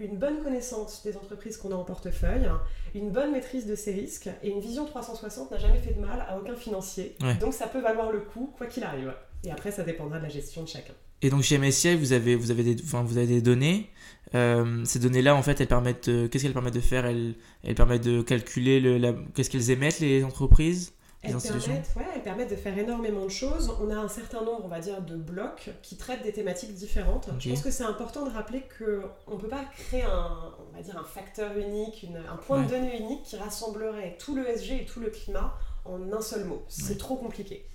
une 0.00 0.16
bonne 0.18 0.42
connaissance 0.42 1.02
des 1.04 1.16
entreprises 1.16 1.56
qu'on 1.56 1.70
a 1.70 1.74
en 1.76 1.84
portefeuille, 1.84 2.48
une 2.94 3.10
bonne 3.10 3.32
maîtrise 3.32 3.66
de 3.66 3.74
ses 3.74 3.92
risques 3.92 4.28
et 4.42 4.50
une 4.50 4.60
vision 4.60 4.84
360 4.86 5.50
n'a 5.52 5.58
jamais 5.58 5.78
fait 5.78 5.94
de 5.94 6.00
mal 6.00 6.24
à 6.28 6.36
aucun 6.38 6.56
financier. 6.56 7.14
Ouais. 7.22 7.34
Donc 7.36 7.54
ça 7.54 7.66
peut 7.68 7.80
valoir 7.80 8.10
le 8.10 8.20
coup 8.20 8.52
quoi 8.58 8.66
qu'il 8.66 8.82
arrive. 8.82 9.12
Et 9.44 9.50
après, 9.50 9.70
ça 9.70 9.82
dépendra 9.84 10.18
de 10.18 10.24
la 10.24 10.28
gestion 10.30 10.62
de 10.62 10.68
chacun. 10.68 10.94
Et 11.22 11.30
donc 11.30 11.42
chez 11.42 11.58
MSCI, 11.58 11.94
vous 11.96 12.12
avez, 12.12 12.34
vous 12.34 12.50
avez, 12.50 12.62
des, 12.74 12.82
enfin, 12.82 13.02
vous 13.02 13.16
avez 13.18 13.26
des 13.26 13.40
données. 13.40 13.88
Euh, 14.34 14.84
ces 14.84 14.98
données-là, 14.98 15.36
en 15.36 15.42
fait, 15.42 15.60
elles 15.60 15.68
permettent, 15.68 16.08
de- 16.10 16.26
qu'est-ce 16.26 16.42
qu'elles 16.44 16.52
permettent 16.52 16.74
de 16.74 16.80
faire? 16.80 17.06
Elles, 17.06 17.34
elles 17.62 17.74
permettent 17.76 18.02
de 18.04 18.20
calculer 18.20 18.80
le, 18.80 18.98
la- 18.98 19.14
qu'est-ce 19.34 19.48
qu'elles 19.48 19.70
émettent 19.70 20.00
les 20.00 20.24
entreprises, 20.24 20.92
Elles 21.24 21.36
permettent, 21.40 21.90
ouais, 21.96 22.04
elles 22.14 22.22
permettent 22.22 22.50
de 22.50 22.56
faire 22.56 22.76
énormément 22.78 23.24
de 23.24 23.30
choses. 23.30 23.74
On 23.82 23.90
a 23.90 23.96
un 23.96 24.08
certain 24.08 24.42
nombre, 24.42 24.62
on 24.64 24.68
va 24.68 24.80
dire, 24.80 25.00
de 25.02 25.16
blocs 25.16 25.70
qui 25.82 25.96
traitent 25.96 26.22
des 26.22 26.32
thématiques 26.32 26.74
différentes. 26.74 27.28
Je 27.38 27.50
pense 27.50 27.62
que 27.62 27.70
c'est 27.70 27.84
important 27.84 28.24
de 28.26 28.30
rappeler 28.30 28.62
qu'on 28.78 29.34
ne 29.36 29.40
peut 29.40 29.48
pas 29.48 29.64
créer 29.76 30.02
un, 30.02 30.52
on 30.72 30.76
va 30.76 30.82
dire, 30.82 30.98
un 30.98 31.04
facteur 31.04 31.56
unique, 31.56 32.02
une- 32.02 32.16
un 32.18 32.36
point 32.36 32.62
de 32.62 32.68
données 32.68 32.98
unique 32.98 33.22
qui 33.24 33.36
rassemblerait 33.36 34.16
tout 34.18 34.34
le 34.34 34.46
SG 34.48 34.82
et 34.82 34.84
tout 34.84 35.00
le 35.00 35.10
climat 35.10 35.54
en 35.84 36.12
un 36.12 36.20
seul 36.20 36.44
mot. 36.44 36.62
C'est 36.68 36.90
Ouais. 36.92 36.98
trop 36.98 37.16
compliqué. 37.16 37.66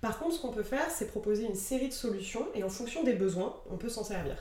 Par 0.00 0.18
contre, 0.18 0.34
ce 0.36 0.40
qu'on 0.40 0.50
peut 0.52 0.62
faire, 0.62 0.90
c'est 0.90 1.06
proposer 1.06 1.44
une 1.44 1.54
série 1.54 1.88
de 1.88 1.94
solutions 1.94 2.46
et 2.54 2.62
en 2.62 2.68
fonction 2.68 3.04
des 3.04 3.14
besoins, 3.14 3.54
on 3.70 3.76
peut 3.76 3.88
s'en 3.88 4.04
servir. 4.04 4.36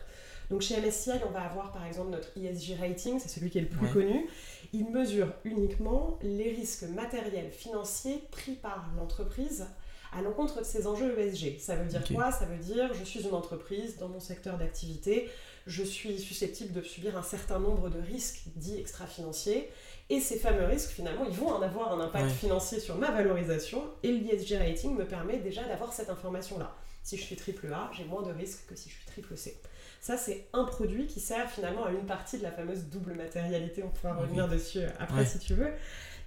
Donc 0.49 0.61
chez 0.61 0.75
MSCI, 0.75 1.11
on 1.25 1.31
va 1.31 1.39
avoir 1.41 1.71
par 1.71 1.85
exemple 1.85 2.11
notre 2.11 2.27
ESG 2.37 2.75
rating, 2.79 3.17
c'est 3.17 3.29
celui 3.29 3.49
qui 3.49 3.59
est 3.59 3.61
le 3.61 3.69
plus 3.69 3.85
Ouais. 3.87 3.93
connu. 3.93 4.27
Il 4.73 4.89
mesure 4.89 5.27
uniquement 5.43 6.17
les 6.23 6.49
risques 6.51 6.83
matériels, 6.83 7.51
financiers 7.51 8.23
pris 8.31 8.53
par 8.53 8.89
l'entreprise 8.97 9.67
à 10.15 10.21
l'encontre 10.21 10.59
de 10.59 10.63
ses 10.63 10.85
enjeux 10.87 11.17
ESG. 11.17 11.59
Ça 11.59 11.75
veut 11.75 11.85
dire 11.87 12.03
quoi? 12.13 12.31
Ça 12.31 12.45
veut 12.45 12.57
dire 12.57 12.91
je 12.93 13.03
suis 13.03 13.21
une 13.21 13.33
entreprise 13.33 13.97
dans 13.97 14.09
mon 14.09 14.19
secteur 14.19 14.57
d'activité, 14.57 15.29
je 15.67 15.83
suis 15.83 16.19
susceptible 16.19 16.71
de 16.73 16.81
subir 16.81 17.17
un 17.17 17.23
certain 17.23 17.59
nombre 17.59 17.89
de 17.89 17.99
risques 17.99 18.41
dits 18.55 18.77
extra-financiers 18.79 19.69
et 20.09 20.19
ces 20.19 20.37
fameux 20.37 20.65
risques 20.65 20.89
finalement 20.91 21.25
ils 21.25 21.33
vont 21.35 21.47
en 21.49 21.61
avoir 21.61 21.93
un 21.93 22.01
impact 22.01 22.25
Ouais. 22.25 22.31
financier 22.31 22.79
sur 22.79 22.95
ma 22.97 23.09
valorisation 23.11 23.83
et 24.03 24.11
l'ESG 24.11 24.53
rating 24.57 24.95
me 24.95 25.05
permet 25.05 25.37
déjà 25.37 25.63
d'avoir 25.63 25.93
cette 25.93 26.09
information 26.09 26.59
là. 26.59 26.75
Si 27.03 27.17
je 27.17 27.21
suis 27.23 27.35
triple 27.35 27.71
A, 27.73 27.91
j'ai 27.95 28.05
moins 28.05 28.21
de 28.21 28.31
risques 28.31 28.65
que 28.67 28.75
si 28.75 28.89
je 28.89 28.95
suis 28.95 29.05
triple 29.05 29.35
C. 29.35 29.59
Ça, 29.99 30.17
c'est 30.17 30.47
un 30.53 30.63
produit 30.63 31.05
qui 31.07 31.19
sert 31.19 31.49
finalement 31.49 31.85
à 31.85 31.91
une 31.91 32.05
partie 32.05 32.37
de 32.37 32.43
la 32.43 32.51
fameuse 32.51 32.85
double 32.85 33.13
matérialité. 33.13 33.83
On 33.83 33.89
pourra 33.89 34.13
revenir 34.15 34.47
dessus 34.47 34.81
après 34.99 35.19
Ouais. 35.19 35.25
si 35.25 35.39
tu 35.39 35.53
veux. 35.53 35.71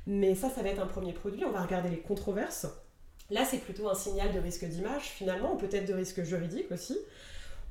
Mais 0.06 0.34
ça, 0.34 0.50
ça 0.50 0.62
va 0.62 0.68
être 0.68 0.80
un 0.80 0.86
premier 0.86 1.12
produit. 1.12 1.44
On 1.44 1.50
va 1.50 1.62
regarder 1.62 1.88
les 1.88 2.00
controverses. 2.00 2.66
Là, 3.30 3.44
c'est 3.44 3.58
plutôt 3.58 3.88
un 3.88 3.94
signal 3.94 4.32
de 4.32 4.38
risque 4.38 4.64
d'image, 4.66 5.02
finalement, 5.02 5.54
ou 5.54 5.56
peut-être 5.56 5.86
de 5.86 5.94
risque 5.94 6.22
juridique 6.22 6.70
aussi. 6.70 6.96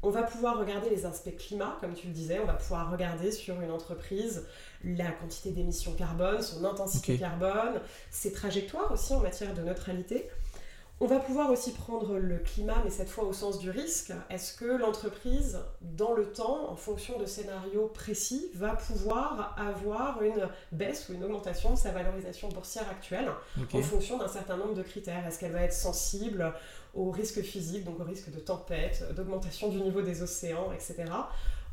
On 0.03 0.09
va 0.09 0.23
pouvoir 0.23 0.59
regarder 0.59 0.89
les 0.89 1.05
aspects 1.05 1.35
climat, 1.37 1.77
comme 1.79 1.93
tu 1.93 2.07
le 2.07 2.13
disais. 2.13 2.39
On 2.39 2.45
va 2.45 2.53
pouvoir 2.53 2.91
regarder 2.91 3.31
sur 3.31 3.59
une 3.61 3.71
entreprise 3.71 4.45
la 4.83 5.11
quantité 5.11 5.51
d'émissions 5.51 5.93
carbone, 5.93 6.41
son 6.41 6.63
intensité 6.65 7.17
carbone, 7.17 7.79
ses 8.11 8.31
trajectoires 8.33 8.91
aussi 8.91 9.13
en 9.13 9.21
matière 9.21 9.53
de 9.53 9.61
neutralité. 9.61 10.27
On 11.01 11.07
va 11.07 11.19
pouvoir 11.19 11.51
aussi 11.51 11.73
prendre 11.73 12.17
le 12.17 12.37
climat, 12.37 12.77
mais 12.85 12.89
cette 12.89 13.09
fois 13.09 13.25
au 13.25 13.33
sens 13.33 13.59
du 13.59 13.69
risque. 13.69 14.13
Est-ce 14.29 14.55
que 14.55 14.63
l'entreprise, 14.63 15.59
dans 15.81 16.13
le 16.13 16.31
temps, 16.31 16.71
en 16.71 16.77
fonction 16.77 17.19
de 17.19 17.25
scénarios 17.25 17.87
précis, 17.87 18.49
va 18.55 18.77
pouvoir 18.77 19.53
avoir 19.59 20.23
une 20.23 20.47
baisse 20.71 21.09
ou 21.09 21.13
une 21.13 21.25
augmentation 21.25 21.71
de 21.71 21.75
sa 21.75 21.91
valorisation 21.91 22.47
boursière 22.47 22.89
actuelle 22.89 23.29
en 23.73 23.81
fonction 23.81 24.17
d'un 24.17 24.29
certain 24.29 24.55
nombre 24.55 24.73
de 24.73 24.83
critères? 24.83 25.27
Est-ce 25.27 25.37
qu'elle 25.37 25.51
va 25.51 25.63
être 25.63 25.73
sensible 25.73 26.53
aux 26.93 27.11
risques 27.11 27.41
physiques, 27.41 27.83
donc 27.83 27.99
au 27.99 28.05
risque 28.05 28.31
de 28.31 28.39
tempête, 28.39 29.03
d'augmentation 29.15 29.67
du 29.67 29.81
niveau 29.81 30.01
des 30.01 30.23
océans, 30.23 30.71
etc. 30.71 31.11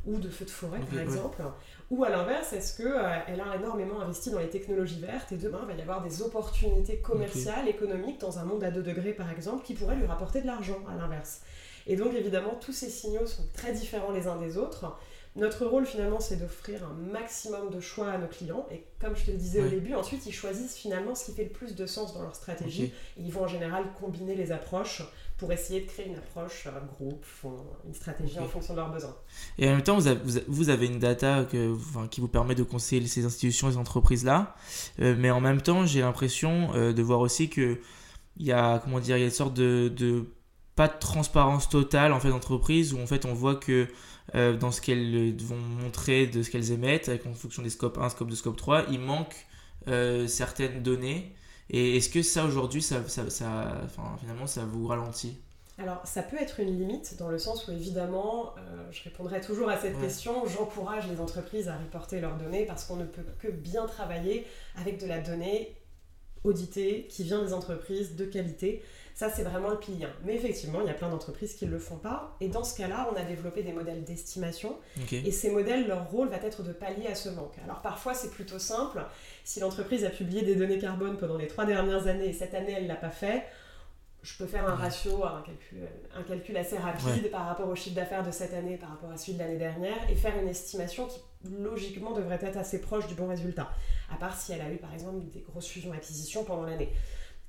ou 0.05 0.17
de 0.17 0.27
feux 0.27 0.43
de 0.43 0.49
forêt, 0.49 0.79
par 0.79 0.89
ouais. 1.07 1.51
Ou 1.91 2.03
à 2.03 2.09
l'inverse, 2.09 2.53
est-ce 2.53 2.77
qu'elle 2.77 3.41
a 3.41 3.55
énormément 3.55 4.01
investi 4.01 4.31
dans 4.31 4.39
les 4.39 4.49
technologies 4.49 4.99
vertes 4.99 5.31
et 5.31 5.37
demain, 5.37 5.59
il 5.63 5.67
va 5.67 5.73
y 5.73 5.81
avoir 5.81 6.01
des 6.01 6.21
opportunités 6.21 6.97
commerciales, 6.97 7.67
économiques, 7.67 8.19
dans 8.19 8.39
un 8.39 8.45
monde 8.45 8.63
à 8.63 8.71
2 8.71 8.81
degrés, 8.81 9.13
par 9.13 9.29
exemple, 9.31 9.63
qui 9.63 9.73
pourraient 9.73 9.95
lui 9.95 10.05
rapporter 10.05 10.41
de 10.41 10.47
l'argent, 10.47 10.79
à 10.89 10.95
l'inverse. 10.95 11.41
Et 11.85 11.95
donc, 11.95 12.13
évidemment, 12.13 12.55
tous 12.59 12.73
ces 12.73 12.89
signaux 12.89 13.25
sont 13.25 13.43
très 13.53 13.73
différents 13.73 14.11
les 14.11 14.27
uns 14.27 14.37
des 14.37 14.57
autres. 14.57 14.97
Notre 15.35 15.65
rôle 15.65 15.87
finalement 15.87 16.19
c'est 16.19 16.35
d'offrir 16.35 16.83
un 16.85 16.93
maximum 16.93 17.71
de 17.71 17.79
choix 17.79 18.11
à 18.11 18.19
nos 18.19 18.27
clients. 18.27 18.67
Et 18.69 18.83
comme 18.99 19.15
je 19.15 19.25
te 19.25 19.31
le 19.31 19.37
disais 19.37 19.63
au 19.63 19.67
début, 19.67 19.95
ensuite 19.95 20.27
ils 20.27 20.31
choisissent 20.31 20.75
finalement 20.75 21.15
ce 21.15 21.25
qui 21.25 21.31
fait 21.31 21.45
le 21.45 21.49
plus 21.49 21.73
de 21.73 21.87
sens 21.87 22.13
dans 22.13 22.21
leur 22.21 22.35
stratégie. 22.35 22.93
Et 23.17 23.21
ils 23.21 23.31
vont 23.31 23.41
en 23.41 23.47
général 23.47 23.83
combiner 23.99 24.35
les 24.35 24.51
approches 24.51 25.01
pour 25.43 25.51
essayer 25.51 25.81
de 25.81 25.87
créer 25.87 26.07
une 26.07 26.15
approche 26.15 26.67
euh, 26.67 26.71
groupe, 26.93 27.25
une 27.85 27.93
stratégie 27.93 28.39
en 28.39 28.47
fonction 28.47 28.75
de 28.75 28.79
leurs 28.79 28.93
besoins. 28.93 29.13
Et 29.57 29.67
en 29.67 29.71
même 29.71 29.83
temps, 29.83 29.95
vous 29.95 30.07
avez, 30.07 30.21
vous 30.47 30.69
une 30.69 30.99
data 30.99 31.43
que, 31.43 31.75
enfin, 31.75 32.07
qui 32.07 32.21
vous 32.21 32.29
permet 32.29 32.55
de 32.55 32.63
conseiller 32.63 33.05
ces 33.07 33.25
institutions 33.25 33.67
et 33.67 33.73
ces 33.73 33.77
entreprises-là. 33.77 34.55
Euh, 35.01 35.15
mais 35.19 35.31
en 35.31 35.41
même 35.41 35.61
temps, 35.61 35.85
j'ai 35.85 35.99
l'impression 35.99 36.73
euh, 36.75 36.93
de 36.93 37.01
voir 37.01 37.19
aussi 37.19 37.49
que 37.49 37.81
il 38.37 38.45
y 38.45 38.53
a, 38.53 38.79
comment 38.79 39.01
dire, 39.01 39.17
il 39.17 39.19
y 39.19 39.23
a 39.23 39.25
une 39.25 39.33
sorte 39.33 39.53
de, 39.53 39.91
de 39.93 40.29
pas 40.77 40.87
de 40.87 40.97
transparence 40.97 41.67
totale 41.67 42.13
en 42.13 42.21
fait 42.21 42.29
d'entreprise 42.29 42.93
où 42.93 42.99
en 42.99 43.05
fait 43.05 43.25
on 43.25 43.33
voit 43.33 43.55
que 43.55 43.87
euh, 44.33 44.55
dans 44.55 44.71
ce 44.71 44.79
qu'elles 44.79 45.35
vont 45.43 45.57
montrer 45.57 46.25
de 46.25 46.41
ce 46.41 46.49
qu'elles 46.49 46.71
émettent 46.71 47.09
avec 47.09 47.25
en 47.25 47.33
fonction 47.33 47.61
des 47.61 47.69
scopes 47.69 47.97
1, 47.97 48.09
scope 48.09 48.29
2, 48.29 48.35
scope 48.35 48.55
3, 48.55 48.85
il 48.91 49.01
manque 49.01 49.35
certaines 50.25 50.81
données. 50.81 51.35
Et 51.69 51.97
est-ce 51.97 52.09
que 52.09 52.21
ça 52.21 52.45
aujourd'hui, 52.45 52.81
ça, 52.81 53.07
ça, 53.07 53.29
ça- 53.29 53.81
enfin, 53.85 54.15
finalement, 54.19 54.47
ça 54.47 54.65
vous 54.65 54.85
ralentit 54.87 55.37
Alors, 55.79 56.01
ça 56.05 56.21
peut 56.21 56.37
être 56.39 56.59
une 56.59 56.77
limite 56.77 57.17
dans 57.17 57.29
le 57.29 57.39
sens 57.39 57.67
où, 57.67 57.71
évidemment, 57.71 58.53
euh, 58.57 58.85
je 58.91 59.03
répondrai 59.03 59.41
toujours 59.41 59.69
à 59.69 59.77
cette 59.77 59.95
Ouais. 59.95 60.01
question, 60.01 60.45
j'encourage 60.45 61.07
les 61.09 61.19
entreprises 61.19 61.67
à 61.69 61.77
reporter 61.77 62.19
leurs 62.21 62.37
données 62.37 62.65
parce 62.65 62.83
qu'on 62.85 62.97
ne 62.97 63.05
peut 63.05 63.23
que 63.39 63.47
bien 63.49 63.85
travailler 63.87 64.45
avec 64.75 64.99
de 65.01 65.07
la 65.07 65.19
donnée 65.19 65.75
auditée 66.43 67.07
qui 67.09 67.23
vient 67.23 67.43
des 67.43 67.53
entreprises 67.53 68.15
de 68.15 68.25
qualité. 68.25 68.83
Ça, 69.15 69.29
c'est 69.29 69.43
vraiment 69.43 69.69
le 69.69 69.77
pilier. 69.77 70.07
Mais 70.25 70.35
effectivement, 70.35 70.81
il 70.81 70.87
y 70.87 70.89
a 70.89 70.93
plein 70.93 71.09
d'entreprises 71.09 71.53
qui 71.53 71.65
ne 71.67 71.71
le 71.71 71.79
font 71.79 71.97
pas. 71.97 72.35
Et 72.41 72.47
dans 72.47 72.63
ce 72.63 72.75
cas-là, 72.75 73.09
on 73.13 73.15
a 73.15 73.23
développé 73.23 73.61
des 73.61 73.71
modèles 73.71 74.03
d'estimation 74.03 74.75
et 75.11 75.31
ces 75.31 75.51
modèles, 75.51 75.87
leur 75.87 76.09
rôle 76.09 76.29
va 76.29 76.37
être 76.37 76.63
de 76.63 76.71
pallier 76.71 77.07
à 77.07 77.15
ce 77.15 77.29
manque. 77.29 77.55
Alors 77.63 77.81
parfois, 77.81 78.13
c'est 78.13 78.31
plutôt 78.31 78.59
simple. 78.59 79.03
Si 79.43 79.59
l'entreprise 79.59 80.03
a 80.03 80.09
publié 80.09 80.41
des 80.41 80.55
données 80.55 80.79
carbone 80.79 81.17
pendant 81.17 81.37
les 81.37 81.47
trois 81.47 81.65
dernières 81.65 82.07
années 82.07 82.29
et 82.29 82.33
cette 82.33 82.55
année, 82.55 82.73
elle 82.75 82.83
ne 82.83 82.87
l'a 82.87 82.95
pas 82.95 83.11
fait, 83.11 83.43
je 84.23 84.37
peux 84.37 84.45
faire 84.45 84.65
un 84.67 84.75
ratio, 84.75 85.25
un 85.25 85.41
calcul, 85.41 85.79
un 86.15 86.23
calcul 86.23 86.55
assez 86.55 86.77
rapide 86.77 87.29
par 87.29 87.45
rapport 87.45 87.67
au 87.67 87.75
chiffre 87.75 87.95
d'affaires 87.95 88.23
de 88.23 88.31
cette 88.31 88.53
année, 88.53 88.77
par 88.77 88.89
rapport 88.89 89.11
à 89.11 89.17
celui 89.17 89.33
de 89.33 89.39
l'année 89.39 89.57
dernière, 89.57 90.09
et 90.09 90.15
faire 90.15 90.33
une 90.41 90.47
estimation 90.47 91.07
qui, 91.07 91.19
logiquement, 91.59 92.13
devrait 92.13 92.39
être 92.41 92.57
assez 92.57 92.79
proche 92.79 93.05
du 93.07 93.15
bon 93.15 93.27
résultat. 93.27 93.69
À 94.09 94.15
part 94.15 94.39
si 94.39 94.53
elle 94.53 94.61
a 94.61 94.71
eu, 94.71 94.77
par 94.77 94.93
exemple, 94.93 95.19
des 95.33 95.41
grosses 95.41 95.67
fusions-acquisitions 95.67 96.45
pendant 96.45 96.63
l'année. 96.63 96.93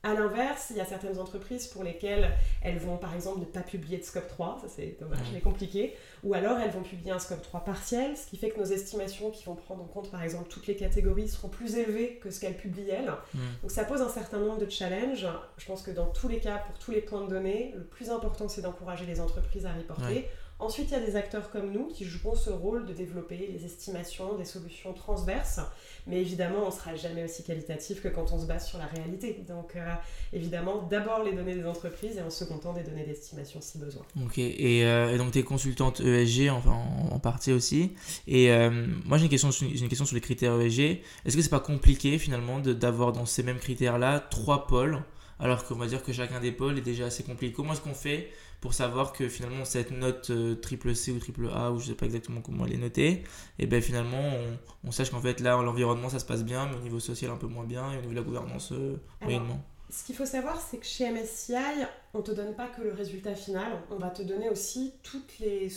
À 0.05 0.13
l'inverse, 0.13 0.67
il 0.71 0.77
y 0.77 0.81
a 0.81 0.85
certaines 0.85 1.19
entreprises 1.19 1.67
pour 1.67 1.83
lesquelles 1.83 2.31
elles 2.61 2.79
vont 2.79 2.99
par 2.99 3.15
exemple 3.15 3.41
ne 3.41 3.47
pas 3.47 3.63
publier 3.63 3.97
de 3.97 4.05
scope 4.05 4.29
3, 4.29 4.59
ça 4.61 4.69
c'est 4.69 4.99
dommage, 5.01 5.27
mais 5.33 5.41
compliqué, 5.41 5.95
ou 6.23 6.35
alors 6.35 6.59
elles 6.59 6.71
vont 6.71 6.83
publier 6.83 7.11
un 7.11 7.19
scope 7.19 7.41
3 7.41 7.65
partiel, 7.65 8.15
ce 8.15 8.27
qui 8.27 8.37
fait 8.37 8.51
que 8.51 8.61
nos 8.61 8.67
estimations 8.67 9.31
qui 9.31 9.45
vont 9.45 9.55
prendre 9.55 9.83
en 9.83 9.87
compte 9.87 10.11
par 10.11 10.23
exemple 10.23 10.49
toutes 10.51 10.67
les 10.67 10.77
catégories 10.77 11.29
seront 11.29 11.49
plus 11.49 11.77
élevées 11.77 12.21
que 12.23 12.31
ce 12.31 12.39
qu'elles 12.39 12.57
publient 12.57 12.91
elles. 12.91 13.13
Mm. 13.33 13.39
Donc 13.63 13.71
ça 13.71 13.85
pose 13.85 14.03
un 14.03 14.11
certain 14.11 14.39
nombre 14.39 14.59
de 14.59 14.69
challenges. 14.69 15.27
Je 15.57 15.65
pense 15.65 15.83
que 15.83 15.91
dans 15.91 16.07
tous 16.07 16.29
les 16.29 16.39
cas, 16.39 16.59
pour 16.59 16.79
tous 16.79 16.91
les 16.91 17.01
points 17.01 17.23
de 17.23 17.31
données, 17.31 17.73
le 17.75 17.85
plus 17.85 18.11
important 18.11 18.47
c'est 18.47 18.61
d'encourager 18.61 19.07
les 19.07 19.21
entreprises 19.21 19.65
à 19.65 19.73
reporter. 19.73 20.15
Ouais. 20.15 20.31
Ensuite, 20.61 20.91
il 20.91 20.93
y 20.93 20.97
a 20.97 21.01
des 21.01 21.17
acteurs 21.17 21.51
comme 21.51 21.73
nous 21.73 21.89
qui 21.89 22.05
joueront 22.05 22.37
ce 22.37 22.51
rôle 22.51 22.87
de 22.87 22.93
développer 22.93 23.51
les 23.53 23.65
estimations, 23.65 24.37
des 24.37 24.45
solutions 24.45 24.93
transverses. 24.93 25.61
Mais 26.07 26.21
évidemment, 26.21 26.65
on 26.65 26.67
ne 26.67 26.73
sera 26.73 26.95
jamais 26.95 27.25
aussi 27.25 27.43
qualitatif 27.43 28.03
que 28.03 28.09
quand 28.09 28.33
on 28.33 28.41
se 28.41 28.47
base 28.47 28.69
sur 28.69 28.79
la 28.79 28.87
réalité. 28.87 29.43
Donc, 29.49 29.75
euh, 29.75 29.95
évidemment, 30.33 30.83
d'abord 30.83 31.25
les 31.25 31.33
données 31.33 31.55
des 31.55 31.67
entreprises 31.67 32.19
et 32.19 32.23
en 32.23 32.31
second 32.31 32.59
temps 32.59 32.73
des 32.73 32.83
données 32.83 33.05
d'estimation 33.05 33.61
si 33.61 33.79
besoin. 33.79 34.03
Ok, 34.25 34.39
et, 34.39 34.85
euh, 34.85 35.19
donc 35.19 35.33
tu 35.33 35.39
es 35.39 35.43
consultante 35.43 36.01
ESG 36.01 36.51
en, 36.51 37.19
partie 37.19 37.53
aussi. 37.53 37.95
Et 38.29 38.51
euh, 38.51 38.87
moi 39.05 39.19
j'ai 39.19 39.25
une, 39.25 39.31
question 39.31 39.51
une 39.51 39.89
question 39.89 40.05
sur 40.05 40.15
les 40.15 40.21
critères 40.21 40.61
ESG. 40.61 41.01
Est-ce 41.25 41.37
que 41.37 41.43
c'est 41.43 41.49
pas 41.49 41.61
compliqué 41.61 42.19
finalement 42.19 42.61
d'avoir 42.61 43.13
dans 43.13 43.27
ces 43.27 43.43
mêmes 43.43 43.59
critères-là 43.59 44.21
trois 44.31 44.67
pôles 44.67 45.03
alors 45.41 45.65
qu'on 45.65 45.75
va 45.75 45.87
dire 45.87 46.03
que 46.03 46.13
chacun 46.13 46.39
des 46.41 46.53
pôles 46.53 46.79
est 46.79 46.83
déjà 46.83 47.07
assez 47.07 47.23
compliqué? 47.23 47.53
Comment 47.53 47.73
est-ce 47.73 47.81
qu'on 47.81 47.95
fait 47.95 48.31
pour 48.65 48.73
savoir 48.73 49.13
que 49.13 49.29
finalement 49.29 49.67
cette 49.67 49.91
note 49.91 50.31
euh, 50.31 50.55
triple 50.55 50.95
C 50.95 51.13
ou 51.13 51.19
triple 51.19 51.51
A 51.53 51.71
ou 51.71 51.79
je 51.79 51.89
sais 51.89 51.95
pas 51.95 52.07
exactement 52.07 52.41
comment 52.41 52.65
elle 52.65 52.73
est 52.73 52.79
notée 52.79 53.23
et 53.59 53.67
ben 53.67 53.83
finalement 53.83 54.17
on, 54.23 54.89
on 54.89 54.91
sache 54.91 55.11
qu'en 55.11 55.21
fait 55.21 55.41
là 55.41 55.61
l'environnement 55.61 56.09
ça 56.09 56.19
se 56.19 56.25
passe 56.25 56.45
bien 56.45 56.67
mais 56.71 56.77
au 56.77 56.81
niveau 56.81 56.99
social 56.99 57.31
un 57.31 57.37
peu 57.37 57.47
moins 57.47 57.65
bien 57.65 57.93
et 57.93 57.99
au 57.99 58.01
niveau 58.01 58.13
de 58.13 58.17
la 58.17 58.23
gouvernance 58.23 58.73
euh, 58.73 58.97
Alors, 59.21 59.33
moyennement. 59.33 59.63
Ce 59.91 60.03
qu'il 60.03 60.17
faut 60.17 60.25
savoir, 60.25 60.59
c'est 60.59 60.79
que 60.79 60.87
chez 60.87 61.11
MSCI, 61.11 61.85
on 62.15 62.19
ne 62.19 62.23
te 62.23 62.31
donne 62.31 62.55
pas 62.55 62.69
que 62.69 62.81
le 62.81 62.95
résultat 62.95 63.35
final, 63.35 63.83
on 63.91 63.97
va 63.97 64.09
te 64.09 64.23
donner 64.23 64.49
aussi 64.49 64.95
toutes 65.03 65.39
les, 65.41 65.69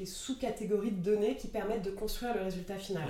les 0.00 0.06
sous-catégories 0.06 0.90
de 0.90 1.02
données 1.02 1.36
qui 1.36 1.46
permettent 1.46 1.84
de 1.84 1.90
construire 1.90 2.34
le 2.34 2.42
résultat 2.42 2.76
final. 2.76 3.08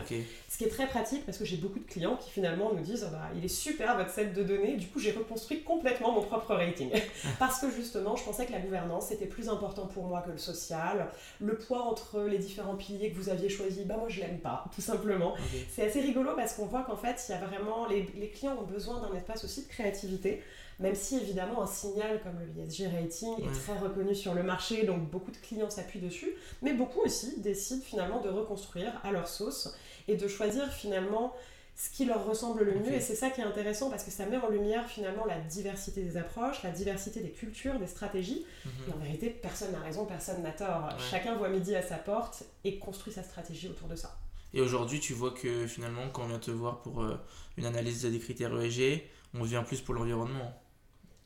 Ce 0.49 0.59
qui 0.59 0.65
est 0.65 0.69
très 0.69 0.87
pratique 0.87 1.25
parce 1.25 1.39
que 1.39 1.45
j'ai 1.45 1.57
beaucoup 1.57 1.79
de 1.79 1.87
clients 1.87 2.17
qui 2.17 2.31
finalement 2.31 2.73
nous 2.75 2.83
disent 2.83 3.07
Ah 3.07 3.13
bah, 3.13 3.31
il 3.37 3.45
est 3.45 3.49
super 3.49 3.97
votre 3.97 4.11
set 4.11 4.35
de 4.35 4.43
données, 4.43 4.77
du 4.77 4.89
coup 4.89 4.99
j'ai 4.99 5.13
reconstruit 5.13 5.63
complètement 5.63 6.13
mon 6.13 6.23
propre 6.23 6.55
rating. 6.55 6.91
parce 7.39 7.61
que 7.61 7.71
justement 7.71 8.17
je 8.17 8.25
pensais 8.25 8.45
que 8.45 8.53
la 8.53 8.59
gouvernance 8.59 9.13
était 9.13 9.27
plus 9.27 9.49
important 9.49 9.87
pour 9.87 10.05
moi 10.05 10.21
que 10.21 10.31
le 10.31 10.39
social. 10.39 11.09
Le 11.41 11.57
poids 11.57 11.83
entre 11.83 12.23
les 12.23 12.39
différents 12.39 12.77
piliers 12.77 13.11
que 13.13 13.17
vous 13.17 13.29
aviez 13.29 13.49
choisis, 13.49 13.85
bah 13.85 13.97
moi 13.97 14.09
je 14.09 14.21
l'aime 14.21 14.41
pas, 14.41 14.65
tout 14.75 14.83
simplement. 14.83 15.35
C'est 15.71 15.87
assez 15.87 16.01
rigolo 16.01 16.31
parce 16.35 16.55
qu'on 16.55 16.67
voit 16.67 16.83
qu'en 16.83 16.97
fait, 16.97 17.25
il 17.29 17.33
y 17.33 17.35
a 17.35 17.39
vraiment. 17.39 17.87
Les, 17.87 18.09
les 18.17 18.29
clients 18.29 18.57
ont 18.61 18.67
besoin 18.67 19.01
d'un 19.01 19.15
espace 19.17 19.45
aussi 19.45 19.63
de 19.63 19.69
créativité, 19.69 20.43
même 20.81 20.95
si 20.95 21.17
évidemment 21.19 21.63
un 21.63 21.67
signal 21.67 22.21
comme 22.23 22.39
le 22.41 22.63
ESG 22.63 22.89
rating 22.93 23.35
Ouais. 23.39 23.45
est 23.45 23.61
très 23.61 23.79
reconnu 23.79 24.15
sur 24.15 24.35
le 24.35 24.43
marché, 24.43 24.85
donc 24.85 25.11
beaucoup 25.11 25.31
de 25.31 25.37
clients 25.37 25.71
s'appuient 25.71 26.01
dessus, 26.01 26.33
mais 26.63 26.73
beaucoup 26.73 27.01
aussi 27.01 27.41
décident 27.41 27.83
finalement 27.83 28.21
de 28.21 28.29
reconstruire 28.29 28.93
à 29.05 29.13
leur 29.13 29.29
sauce 29.29 29.75
et 30.09 30.17
de 30.17 30.27
choisir 30.27 30.67
finalement 30.73 31.35
ce 31.77 31.89
qui 31.91 32.05
leur 32.05 32.27
ressemble 32.27 32.65
le 32.65 32.75
mieux. 32.81 32.93
Et 32.93 33.01
c'est 33.01 33.15
ça 33.15 33.31
qui 33.31 33.41
est 33.41 33.45
intéressant 33.45 33.89
parce 33.89 34.05
que 34.05 34.11
ça 34.11 34.27
met 34.27 34.37
en 34.37 34.49
lumière 34.51 34.87
finalement 34.87 35.25
la 35.25 35.39
diversité 35.39 36.03
des 36.03 36.17
approches, 36.19 36.63
la 36.63 36.71
diversité 36.73 37.21
des 37.21 37.31
cultures, 37.31 37.79
des 37.79 37.87
stratégies. 37.87 38.45
Mhm. 38.67 38.71
Et 38.89 38.93
en 38.93 38.99
vérité, 38.99 39.31
personne 39.31 39.73
n'a 39.73 39.79
raison, 39.81 40.05
personne 40.05 40.43
n'a 40.43 40.51
tort. 40.53 40.89
Ouais. 40.91 41.05
Chacun 41.11 41.37
voit 41.37 41.49
midi 41.49 41.75
à 41.75 41.81
sa 41.83 41.97
porte 41.97 42.43
et 42.65 42.79
construit 42.79 43.13
sa 43.15 43.23
stratégie 43.23 43.69
autour 43.69 43.89
de 43.89 43.97
ça. 43.97 44.19
Et 44.53 44.61
aujourd'hui, 44.61 45.01
tu 45.01 45.15
vois 45.15 45.31
que 45.31 45.67
finalement, 45.67 46.11
quand 46.13 46.25
on 46.25 46.29
vient 46.29 46.39
te 46.39 46.51
voir 46.51 46.83
pour 46.83 47.03
euh, 47.03 47.17
une 47.57 47.65
analyse 47.65 48.03
des 48.05 48.19
critères 48.19 48.61
ESG, 48.61 49.03
on 49.35 49.45
vient 49.45 49.63
plus 49.63 49.81
pour 49.81 49.95
l'environnement. 49.95 50.53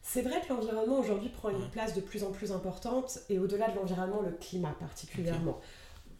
C'est 0.06 0.20
vrai 0.20 0.42
que 0.42 0.52
l'environnement 0.52 1.00
aujourd'hui 1.00 1.30
prend 1.30 1.49
une 1.49 1.66
place 1.70 1.94
de 1.94 2.02
plus 2.02 2.25
en 2.25 2.30
plus 2.30 2.52
importante 2.52 3.20
et 3.30 3.38
au-delà 3.38 3.70
de 3.70 3.76
l'environnement, 3.76 4.20
le 4.20 4.32
climat 4.32 4.76
particulièrement. 4.78 5.58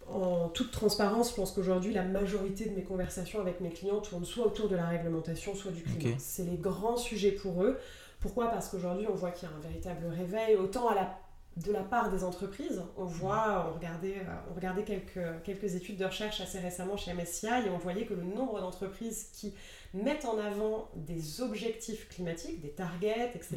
En 0.09 0.49
toute 0.49 0.71
transparence, 0.71 1.31
je 1.31 1.37
pense 1.37 1.53
qu'aujourd'hui, 1.53 1.93
la 1.93 2.03
majorité 2.03 2.65
de 2.65 2.75
mes 2.75 2.83
conversations 2.83 3.41
avec 3.41 3.61
mes 3.61 3.69
clients 3.69 4.01
tournent 4.01 4.25
soit 4.25 4.47
autour 4.47 4.69
de 4.69 4.77
la 4.77 4.89
réglementation, 4.89 5.55
soit 5.55 5.71
du 5.71 5.83
climat. 5.83 6.17
C'est 6.19 6.45
les 6.45 6.57
grands 6.57 6.97
sujets 6.97 7.33
pour 7.33 7.63
eux. 7.63 7.79
Pourquoi? 8.21 8.49
Parce 8.49 8.71
qu'aujourd'hui, 8.71 9.07
on 9.07 9.15
voit 9.15 9.31
qu'il 9.31 9.49
y 9.49 9.53
a 9.53 9.55
un 9.55 9.61
véritable 9.61 10.07
réveil, 10.07 10.57
autant 10.57 10.89
à 10.89 10.95
la, 10.95 11.19
de 11.59 11.71
la 11.71 11.83
part 11.83 12.11
des 12.11 12.25
entreprises. 12.25 12.83
On 12.97 13.05
voit, 13.05 13.71
on 13.71 13.75
regardait, 13.75 14.17
euh, 14.17 14.51
on 14.51 14.55
regardait 14.55 14.85
quelques, 14.85 15.43
quelques 15.45 15.75
études 15.75 15.99
de 15.99 16.07
recherche 16.07 16.41
assez 16.41 16.59
récemment 16.59 16.97
chez 16.97 17.13
MSCI 17.13 17.67
et 17.67 17.71
on 17.71 17.79
voyait 17.79 18.07
que 18.07 18.15
le 18.15 18.25
nombre 18.25 18.61
d'entreprises 18.61 19.29
qui 19.35 19.55
mettent 19.95 20.25
en 20.25 20.39
avant 20.39 20.91
des 20.97 21.41
objectifs 21.41 22.09
climatiques, 22.09 22.61
des 22.61 22.71
targets, 22.71 23.31
etc., 23.35 23.57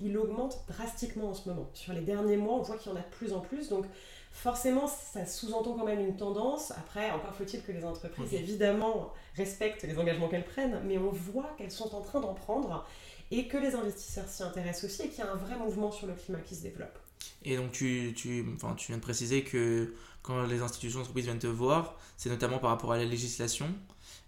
il 0.00 0.18
augmente 0.18 0.64
drastiquement 0.68 1.30
en 1.30 1.34
ce 1.34 1.48
moment. 1.48 1.70
Sur 1.74 1.92
les 1.92 2.00
derniers 2.00 2.36
mois, 2.36 2.54
on 2.54 2.62
voit 2.62 2.76
qu'il 2.76 2.92
y 2.92 2.94
en 2.94 2.98
a 2.98 3.02
de 3.02 3.10
plus 3.10 3.32
en 3.32 3.40
plus. 3.40 3.68
Donc, 3.68 3.86
forcément, 4.32 4.86
ça 4.86 5.24
sous-entend 5.26 5.74
quand 5.74 5.86
même 5.86 6.00
une 6.00 6.16
tendance. 6.16 6.72
Après, 6.72 7.10
encore 7.12 7.34
faut-il 7.34 7.62
que 7.62 7.72
les 7.72 7.84
entreprises, 7.84 8.34
évidemment, 8.34 9.12
respectent 9.36 9.84
les 9.84 9.98
engagements 9.98 10.28
qu'elles 10.28 10.44
prennent, 10.44 10.80
mais 10.84 10.98
on 10.98 11.10
voit 11.10 11.54
qu'elles 11.56 11.70
sont 11.70 11.94
en 11.94 12.00
train 12.00 12.20
d'en 12.20 12.34
prendre 12.34 12.86
et 13.30 13.46
que 13.46 13.56
les 13.56 13.74
investisseurs 13.76 14.28
s'y 14.28 14.42
intéressent 14.42 14.90
aussi 14.90 15.02
et 15.02 15.08
qu'il 15.08 15.20
y 15.20 15.22
a 15.22 15.30
un 15.30 15.36
vrai 15.36 15.56
mouvement 15.56 15.92
sur 15.92 16.08
le 16.08 16.14
climat 16.14 16.40
qui 16.40 16.56
se 16.56 16.62
développe. 16.62 16.98
Et 17.44 17.56
donc, 17.56 17.72
tu, 17.72 18.12
tu, 18.16 18.44
enfin, 18.54 18.74
tu 18.74 18.88
viens 18.88 18.96
de 18.96 19.02
préciser 19.02 19.44
que 19.44 19.94
quand 20.22 20.42
les 20.46 20.60
institutions 20.60 20.98
d'entreprise 20.98 21.26
viennent 21.26 21.38
te 21.38 21.46
voir, 21.46 21.96
c'est 22.16 22.28
notamment 22.28 22.58
par 22.58 22.70
rapport 22.70 22.92
à 22.92 22.98
la 22.98 23.04
législation. 23.04 23.72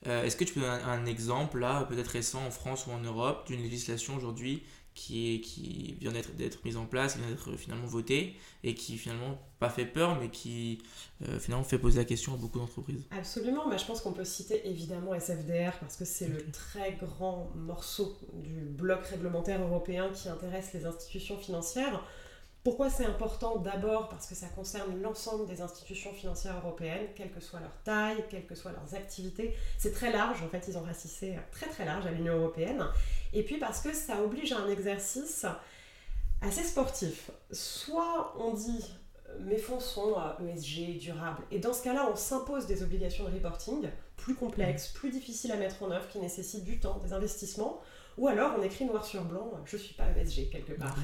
Euh, 0.07 0.25
Est-ce 0.25 0.37
que 0.37 0.45
tu 0.45 0.55
peux 0.55 0.61
donner 0.61 0.73
un, 0.83 0.89
un 0.89 1.07
exemple, 1.07 1.59
là, 1.59 1.85
peut-être 1.85 2.09
récent 2.09 2.45
en 2.45 2.51
France 2.51 2.87
ou 2.87 2.91
en 2.91 2.99
Europe, 3.01 3.47
d'une 3.47 3.63
législation 3.63 4.17
aujourd'hui 4.17 4.63
qui, 4.95 5.35
est, 5.35 5.41
qui 5.41 5.97
vient 6.01 6.13
d'être 6.13 6.65
mise 6.65 6.77
en 6.77 6.85
place, 6.85 7.15
qui 7.15 7.21
vient 7.21 7.29
d'être 7.29 7.57
finalement 7.57 7.87
votée, 7.87 8.37
et 8.63 8.75
qui 8.75 8.99
finalement 8.99 9.39
pas 9.59 9.71
fait 9.71 9.87
peur, 9.87 10.19
mais 10.21 10.29
qui 10.29 10.83
euh, 11.27 11.39
finalement 11.39 11.65
fait 11.65 11.79
poser 11.79 11.99
la 11.99 12.05
question 12.05 12.35
à 12.35 12.37
beaucoup 12.37 12.59
d'entreprises? 12.59 13.03
Absolument, 13.11 13.69
bah, 13.69 13.77
je 13.79 13.85
pense 13.87 14.01
qu'on 14.03 14.13
peut 14.13 14.25
citer 14.25 14.69
évidemment 14.69 15.15
SFDR 15.15 15.73
parce 15.81 15.97
que 15.97 16.05
c'est 16.05 16.29
le 16.29 16.45
très 16.51 16.93
grand 17.01 17.51
morceau 17.55 18.19
du 18.35 18.61
bloc 18.61 19.05
réglementaire 19.07 19.63
européen 19.63 20.11
qui 20.13 20.29
intéresse 20.29 20.73
les 20.75 20.85
institutions 20.85 21.39
financières. 21.39 22.05
Pourquoi 22.65 22.91
c'est 22.91 23.07
important 23.07 23.57
D'abord 23.57 24.09
parce 24.09 24.27
que 24.27 24.35
ça 24.35 24.47
concerne 24.47 25.01
l'ensemble 25.03 25.47
des 25.47 25.63
institutions 25.63 26.13
financières 26.13 26.59
européennes, 26.59 27.09
quelle 27.17 27.33
que 27.33 27.41
soit 27.41 27.59
leur 27.59 27.77
taille, 27.83 28.25
quelles 28.31 28.47
que 28.47 28.55
soient 28.55 28.73
leurs 28.73 28.95
activités. 28.95 29.55
C'est 29.79 29.93
très 29.93 30.13
large, 30.13 30.43
en 30.43 30.49
fait, 30.49 30.67
ils 30.69 30.79
ont 30.79 30.83
racissé 30.83 31.37
très 31.51 31.67
très 31.67 31.85
large 31.85 32.07
à 32.07 32.13
l'Union 32.13 32.37
européenne. 32.37 32.85
Et 33.33 33.43
puis 33.43 33.59
parce 33.59 33.81
que 33.81 33.93
ça 33.93 34.23
oblige 34.23 34.53
à 34.53 34.59
un 34.59 34.69
exercice 34.69 35.45
assez 36.43 36.63
sportif. 36.63 37.31
Soit 37.51 38.35
on 38.39 38.53
dit 38.53 38.85
euh, 39.29 39.39
mes 39.41 39.59
fonds 39.59 39.81
sont 39.81 40.15
euh, 40.19 40.53
ESG, 40.53 40.99
durables, 40.99 41.43
et 41.51 41.59
dans 41.59 41.73
ce 41.73 41.83
cas-là, 41.83 42.09
on 42.13 42.17
s'impose 42.17 42.67
des 42.67 42.83
obligations 42.83 43.25
de 43.25 43.35
reporting 43.35 43.89
plus 44.17 44.35
complexes, 44.35 44.89
plus 44.89 45.11
difficiles 45.11 45.53
à 45.53 45.57
mettre 45.57 45.83
en 45.83 45.91
œuvre, 45.91 46.09
qui 46.09 46.19
nécessitent 46.19 46.65
du 46.65 46.79
temps, 46.79 46.99
des 46.99 47.13
investissements, 47.13 47.81
ou 48.19 48.29
alors 48.29 48.55
on 48.59 48.63
écrit 48.63 48.85
noir 48.85 49.05
sur 49.05 49.25
blanc, 49.25 49.51
euh, 49.55 49.59
je 49.65 49.77
suis 49.77 49.95
pas 49.95 50.05
ESG 50.17 50.51
quelque 50.51 50.73
part. 50.73 50.97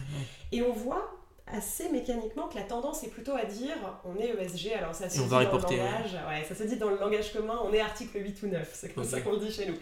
Et 0.52 0.62
on 0.62 0.72
voit 0.72 1.10
assez 1.57 1.88
mécaniquement 1.90 2.49
que 2.49 2.57
la 2.57 2.62
tendance 2.62 3.05
est 3.05 3.09
plutôt 3.09 3.35
à 3.35 3.45
dire 3.45 3.76
on 4.05 4.17
est 4.17 4.28
ESG, 4.28 4.73
alors 4.73 4.95
ça 4.95 5.09
se 5.09 5.21
dit 5.21 5.28
dans 5.28 5.38
reporter, 5.38 5.76
le 5.76 5.83
langage, 5.83 6.12
ouais, 6.28 6.45
ça 6.45 6.55
se 6.55 6.62
dit 6.64 6.76
dans 6.76 6.90
le 6.90 6.99
langage 6.99 7.33
commun, 7.33 7.59
on 7.64 7.73
est 7.73 7.81
article 7.81 8.23
8 8.23 8.43
ou 8.43 8.47
9, 8.49 8.71
c'est 8.73 8.95
comme 8.95 9.05
ça 9.05 9.21
qu'on 9.21 9.33
le 9.33 9.38
dit 9.38 9.52
chez 9.52 9.67
nous. 9.67 9.76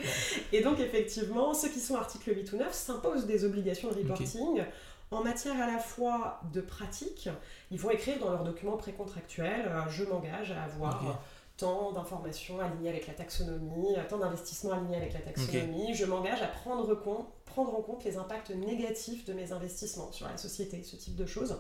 Et 0.53 0.63
donc 0.63 0.81
effectivement, 0.81 1.55
ceux 1.55 1.69
qui 1.69 1.81
sont 1.81 1.97
article 1.97 2.37
8 2.37 2.53
ou 2.53 2.57
9 2.57 2.73
s'imposent 2.73 3.27
des 3.27 3.45
obligations 3.45 3.91
de 3.91 3.95
reporting 3.95 4.63
en 5.11 5.23
matière 5.23 5.61
à 5.61 5.67
la 5.67 5.79
fois 5.79 6.41
de 6.53 6.61
pratique, 6.61 7.29
ils 7.71 7.79
vont 7.79 7.91
écrire 7.91 8.19
dans 8.19 8.31
leurs 8.31 8.45
documents 8.45 8.77
précontractuels, 8.77 9.69
euh, 9.69 9.89
je 9.89 10.05
m'engage 10.05 10.51
à 10.51 10.65
avoir 10.65 11.21
tant 11.57 11.93
d'informations 11.93 12.61
alignées 12.61 12.91
avec 12.91 13.07
la 13.07 13.15
taxonomie, 13.15 13.95
euh, 13.97 14.03
tant 14.09 14.19
d'investissements 14.19 14.73
alignés 14.73 14.97
avec 14.97 15.15
la 15.15 15.21
taxonomie, 15.21 15.95
je 15.95 16.05
m'engage 16.05 16.43
à 16.43 16.49
prendre, 16.49 16.95
compte, 16.95 17.29
prendre 17.57 17.75
en 17.75 17.81
compte 17.81 18.05
les 18.05 18.19
impacts 18.19 18.51
négatifs 18.51 19.25
de 19.25 19.33
mes 19.33 19.51
investissements 19.51 20.13
sur 20.13 20.29
la 20.29 20.37
société, 20.37 20.83
ce 20.83 20.95
type 20.97 21.17
de 21.17 21.25
choses. 21.25 21.57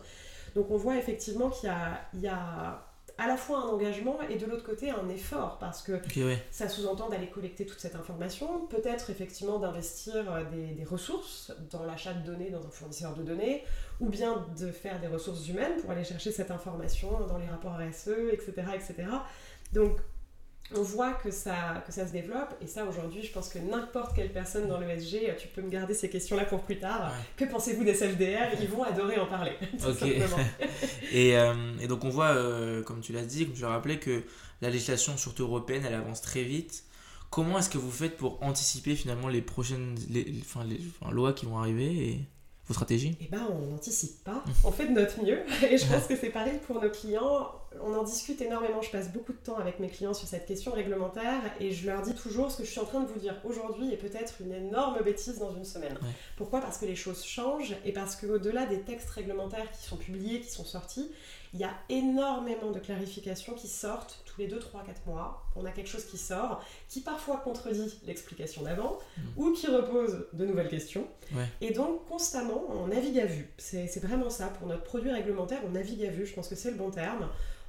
Donc 0.54 0.70
on 0.70 0.76
voit 0.76 0.98
effectivement 0.98 1.48
qu'il 1.48 1.70
y 1.70 1.72
a, 1.72 2.02
il 2.12 2.20
y 2.20 2.28
a 2.28 2.86
à 3.16 3.26
la 3.26 3.38
fois 3.38 3.60
un 3.60 3.68
engagement 3.68 4.18
et 4.28 4.36
de 4.36 4.44
l'autre 4.44 4.62
côté 4.62 4.90
un 4.90 5.08
effort 5.08 5.56
parce 5.58 5.80
que 5.80 5.92
ouais. 6.20 6.44
ça 6.50 6.68
sous-entend 6.68 7.08
d'aller 7.08 7.30
collecter 7.30 7.64
toute 7.64 7.80
cette 7.80 7.94
information, 7.94 8.66
peut-être 8.66 9.08
effectivement 9.08 9.58
d'investir 9.58 10.30
euh, 10.30 10.44
des, 10.50 10.74
des 10.74 10.84
ressources 10.84 11.50
dans 11.70 11.84
l'achat 11.84 12.12
de 12.12 12.26
données 12.26 12.50
dans 12.50 12.66
un 12.66 12.70
fournisseur 12.70 13.14
de 13.14 13.22
données, 13.22 13.64
ou 14.00 14.10
bien 14.10 14.44
de 14.58 14.70
faire 14.70 15.00
des 15.00 15.06
ressources 15.06 15.48
humaines 15.48 15.80
pour 15.80 15.90
aller 15.92 16.04
chercher 16.04 16.30
cette 16.30 16.50
information 16.50 17.26
dans 17.26 17.38
les 17.38 17.46
rapports 17.46 17.78
RSE, 17.78 18.34
etc. 18.34 18.52
etc. 18.74 19.08
Donc 19.72 19.96
on 20.74 20.82
voit 20.82 21.12
que 21.12 21.30
ça, 21.30 21.82
que 21.86 21.92
ça 21.92 22.06
se 22.06 22.12
développe, 22.12 22.54
et 22.60 22.66
ça 22.66 22.84
aujourd'hui, 22.84 23.22
je 23.22 23.32
pense 23.32 23.48
que 23.48 23.58
n'importe 23.58 24.16
quelle 24.16 24.32
personne 24.32 24.66
dans 24.68 24.80
l'ESG, 24.80 25.36
tu 25.38 25.46
peux 25.48 25.62
me 25.62 25.70
garder 25.70 25.94
ces 25.94 26.10
questions-là 26.10 26.44
pour 26.44 26.62
plus 26.62 26.78
tard. 26.78 27.12
Ouais. 27.12 27.24
Que 27.36 27.44
pensez-vous 27.50 27.84
des 27.84 27.94
SFDR 27.94 28.60
Ils 28.60 28.68
vont 28.68 28.82
adorer 28.82 29.18
en 29.18 29.26
parler, 29.26 29.52
tout 29.78 29.86
Ok. 29.86 29.98
simplement. 29.98 30.38
Et, 31.12 31.36
euh, 31.38 31.54
et 31.80 31.86
donc 31.86 32.04
on 32.04 32.08
voit, 32.10 32.30
euh, 32.34 32.82
comme 32.82 33.00
tu 33.00 33.12
l'as 33.12 33.22
dit, 33.24 33.46
comme 33.46 33.54
tu 33.54 33.62
l'as 33.62 33.68
rappelé, 33.68 33.98
que 34.00 34.24
la 34.60 34.70
législation, 34.70 35.16
surtout 35.16 35.44
européenne, 35.44 35.84
elle 35.86 35.94
avance 35.94 36.20
très 36.20 36.42
vite. 36.42 36.82
comment 37.30 37.58
est-ce 37.58 37.70
que 37.70 37.78
vous 37.78 37.90
faites 37.90 38.16
pour 38.16 38.42
anticiper 38.42 38.96
finalement 38.96 39.28
les 39.28 39.42
prochaines 39.42 39.96
les, 40.10 40.34
enfin, 40.40 40.64
les, 40.64 40.80
lois 41.12 41.32
qui 41.32 41.46
vont 41.46 41.58
arriver 41.58 42.08
et 42.08 42.28
vos 42.66 42.74
stratégies? 42.74 43.16
Eh 43.20 43.28
ben, 43.28 43.46
on 43.50 43.72
n'anticipe 43.72 44.24
pas. 44.24 44.42
On 44.64 44.72
fait 44.72 44.86
de 44.86 44.92
notre 44.92 45.22
mieux. 45.22 45.40
Et 45.70 45.78
je 45.78 45.86
pense 45.86 46.06
que 46.06 46.16
c'est 46.16 46.30
pareil 46.30 46.58
pour 46.66 46.80
nos 46.80 46.90
clients. 46.90 47.52
On 47.82 47.94
en 47.94 48.02
discute 48.02 48.40
énormément. 48.40 48.82
Je 48.82 48.90
passe 48.90 49.12
beaucoup 49.12 49.32
de 49.32 49.38
temps 49.38 49.56
avec 49.56 49.78
mes 49.78 49.88
clients 49.88 50.14
sur 50.14 50.26
cette 50.26 50.46
question 50.46 50.72
réglementaire 50.72 51.40
et 51.60 51.72
je 51.72 51.86
leur 51.86 52.02
dis 52.02 52.14
toujours 52.14 52.50
ce 52.50 52.58
que 52.58 52.64
je 52.64 52.70
suis 52.70 52.80
en 52.80 52.84
train 52.86 53.00
de 53.00 53.06
vous 53.06 53.18
dire 53.18 53.34
aujourd'hui 53.44 53.92
est 53.92 53.98
peut-être 53.98 54.34
une 54.40 54.52
énorme 54.52 55.02
bêtise 55.04 55.38
dans 55.38 55.54
une 55.54 55.64
semaine. 55.64 55.96
Pourquoi? 56.36 56.60
Parce 56.60 56.78
que 56.78 56.86
les 56.86 56.96
choses 56.96 57.24
changent 57.24 57.74
et 57.84 57.92
parce 57.92 58.16
qu'au-delà 58.16 58.66
des 58.66 58.80
textes 58.80 59.10
réglementaires 59.10 59.70
qui 59.72 59.86
sont 59.86 59.96
publiés, 59.96 60.40
qui 60.40 60.50
sont 60.50 60.64
sortis, 60.64 61.10
il 61.54 61.60
y 61.60 61.64
a 61.64 61.74
énormément 61.88 62.70
de 62.70 62.78
clarifications 62.78 63.54
qui 63.54 63.68
sortent 63.68 64.22
tous 64.26 64.40
les 64.40 64.46
2, 64.46 64.58
3, 64.58 64.84
4 64.84 65.06
mois. 65.06 65.44
On 65.54 65.64
a 65.64 65.70
quelque 65.70 65.88
chose 65.88 66.04
qui 66.04 66.18
sort, 66.18 66.62
qui 66.88 67.00
parfois 67.00 67.38
contredit 67.38 67.98
l'explication 68.06 68.62
d'avant, 68.62 68.98
mm. 69.16 69.22
ou 69.36 69.52
qui 69.52 69.66
repose 69.66 70.26
de 70.32 70.46
nouvelles 70.46 70.68
questions. 70.68 71.06
Et 71.60 71.72
donc, 71.72 72.06
constamment, 72.06 72.64
on 72.70 72.88
navigue 72.88 73.18
à 73.18 73.26
vue. 73.26 73.50
C'est 73.58 74.00
vraiment 74.00 74.30
ça. 74.30 74.48
Pour 74.48 74.68
notre 74.68 74.84
produit 74.84 75.10
réglementaire, 75.10 75.60
on 75.66 75.70
navigue 75.70 76.04
à 76.04 76.10
vue. 76.10 76.26
Je 76.26 76.34
pense 76.34 76.48
que 76.48 76.54
c'est 76.54 76.70
le 76.70 76.76
bon 76.76 76.90
terme. 76.90 77.28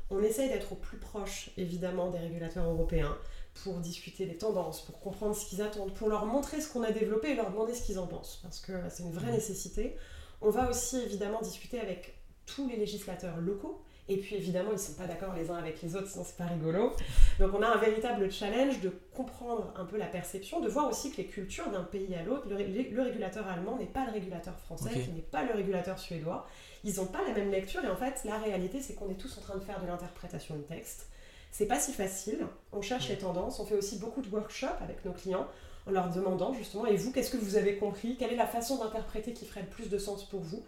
On 0.10 0.24
essaye 0.24 0.50
d'être 0.50 0.72
au 0.72 0.76
plus 0.76 0.98
proche, 0.98 1.52
évidemment, 1.58 2.12
des 2.12 2.20
régulateurs 2.20 2.66
européens 2.66 3.18
pour 3.64 3.80
discuter 3.80 4.26
des 4.26 4.38
tendances, 4.38 4.82
pour 4.82 5.00
comprendre 5.00 5.36
ce 5.36 5.46
qu'ils 5.46 5.62
attendent, 5.62 5.94
pour 5.94 6.10
leur 6.10 6.26
montrer 6.26 6.62
ce 6.62 6.72
qu'on 6.72 6.84
a 6.84 6.92
développé 6.92 7.32
et 7.32 7.36
leur 7.36 7.50
demander 7.50 7.74
ce 7.74 7.82
qu'ils 7.82 8.00
en 8.00 8.08
pensent, 8.08 8.40
parce 8.44 8.60
que 8.60 8.72
c'est 8.90 9.04
une 9.04 9.12
vraie 9.12 9.32
mm. 9.32 9.36
nécessité. 9.36 9.98
On 10.42 10.50
va 10.50 10.70
aussi 10.70 10.98
évidemment 11.02 11.42
discuter 11.42 11.80
avec 11.80 12.17
tous 12.48 12.68
les 12.68 12.78
législateurs 12.78 13.38
locaux. 13.38 13.84
Et 14.10 14.18
puis 14.18 14.36
évidemment, 14.36 14.70
ils 14.70 14.76
ne 14.76 14.80
sont 14.80 14.94
pas 14.94 15.06
d'accord 15.06 15.34
les 15.34 15.52
uns 15.52 15.58
avec 15.58 15.82
les 15.82 15.96
autres, 15.96 16.08
sinon 16.08 16.24
c'est 16.26 16.38
pas 16.38 16.46
rigolo. 16.46 16.94
Donc 17.40 17.54
on 17.54 17.62
a 17.62 17.68
un 17.68 17.78
véritable 17.78 18.32
challenge 18.32 18.80
de 18.80 18.90
comprendre 19.14 19.74
un 19.76 19.84
peu 19.84 19.98
la 19.98 20.06
perception, 20.06 20.62
de 20.62 20.70
voir 20.70 20.90
aussi 20.90 21.12
que 21.12 21.18
les 21.18 21.26
cultures 21.26 21.70
d'un 21.70 21.84
pays 21.84 22.16
à 22.16 22.24
l'autre, 22.24 22.48
le, 22.50 22.56
régulateur 22.56 23.46
allemand 23.48 23.78
n'est 23.78 23.86
pas 23.86 24.06
le 24.06 24.14
régulateur 24.14 24.58
français, 24.60 24.92
qui 24.92 25.12
n'est 25.12 25.22
pas 25.22 25.44
le 25.44 25.54
régulateur 25.54 26.00
suédois. 26.00 26.48
Ils 26.86 26.96
n'ont 26.96 27.06
pas 27.06 27.20
la 27.28 27.34
même 27.34 27.52
lecture 27.52 27.84
et 27.84 27.90
en 27.90 27.98
fait, 27.98 28.22
la 28.24 28.38
réalité, 28.38 28.82
c'est 28.82 28.94
qu'on 28.94 29.10
est 29.10 29.20
tous 29.20 29.38
en 29.40 29.42
train 29.42 29.56
de 29.56 29.64
faire 29.64 29.82
de 29.82 29.88
l'interprétation 29.88 30.56
de 30.56 30.62
texte. 30.62 31.08
C'est 31.52 31.66
pas 31.66 31.80
si 31.80 31.92
facile. 31.92 32.48
On 32.72 32.82
cherche 32.82 33.10
les 33.10 33.18
tendances. 33.18 33.60
On 33.60 33.66
fait 33.66 33.76
aussi 33.76 33.98
beaucoup 33.98 34.22
de 34.22 34.30
workshops 34.30 34.82
avec 34.82 35.04
nos 35.04 35.12
clients 35.12 35.48
en 35.86 35.92
leur 35.92 36.10
demandant 36.12 36.54
justement, 36.54 36.86
et 36.86 36.96
vous, 36.96 37.12
qu'est-ce 37.12 37.32
que 37.32 37.38
vous 37.38 37.56
avez 37.56 37.78
compris? 37.78 38.16
Quelle 38.18 38.34
est 38.34 38.38
la 38.38 38.48
façon 38.48 38.78
d'interpréter 38.78 39.34
qui 39.34 39.46
ferait 39.46 39.62
le 39.62 39.68
plus 39.68 39.90
de 39.90 39.98
sens 39.98 40.28
pour 40.28 40.42
vous? 40.42 40.64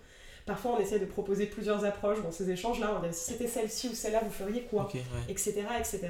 Parfois, 0.50 0.78
on 0.78 0.80
essaie 0.80 0.98
de 0.98 1.06
proposer 1.06 1.46
plusieurs 1.46 1.86
approches 1.86 2.24
dans 2.24 2.32
ces 2.32 2.50
échanges-là. 2.50 3.00
On 3.00 3.08
dit 3.08 3.14
si 3.14 3.34
c'était 3.34 3.48
celle-ci 3.48 3.90
ou 3.90 3.94
celle-là, 3.94 4.22
vous 4.24 4.32
feriez 4.32 4.64
quoi 4.64 4.90
Etc. 5.28 5.64
etc. 5.80 6.10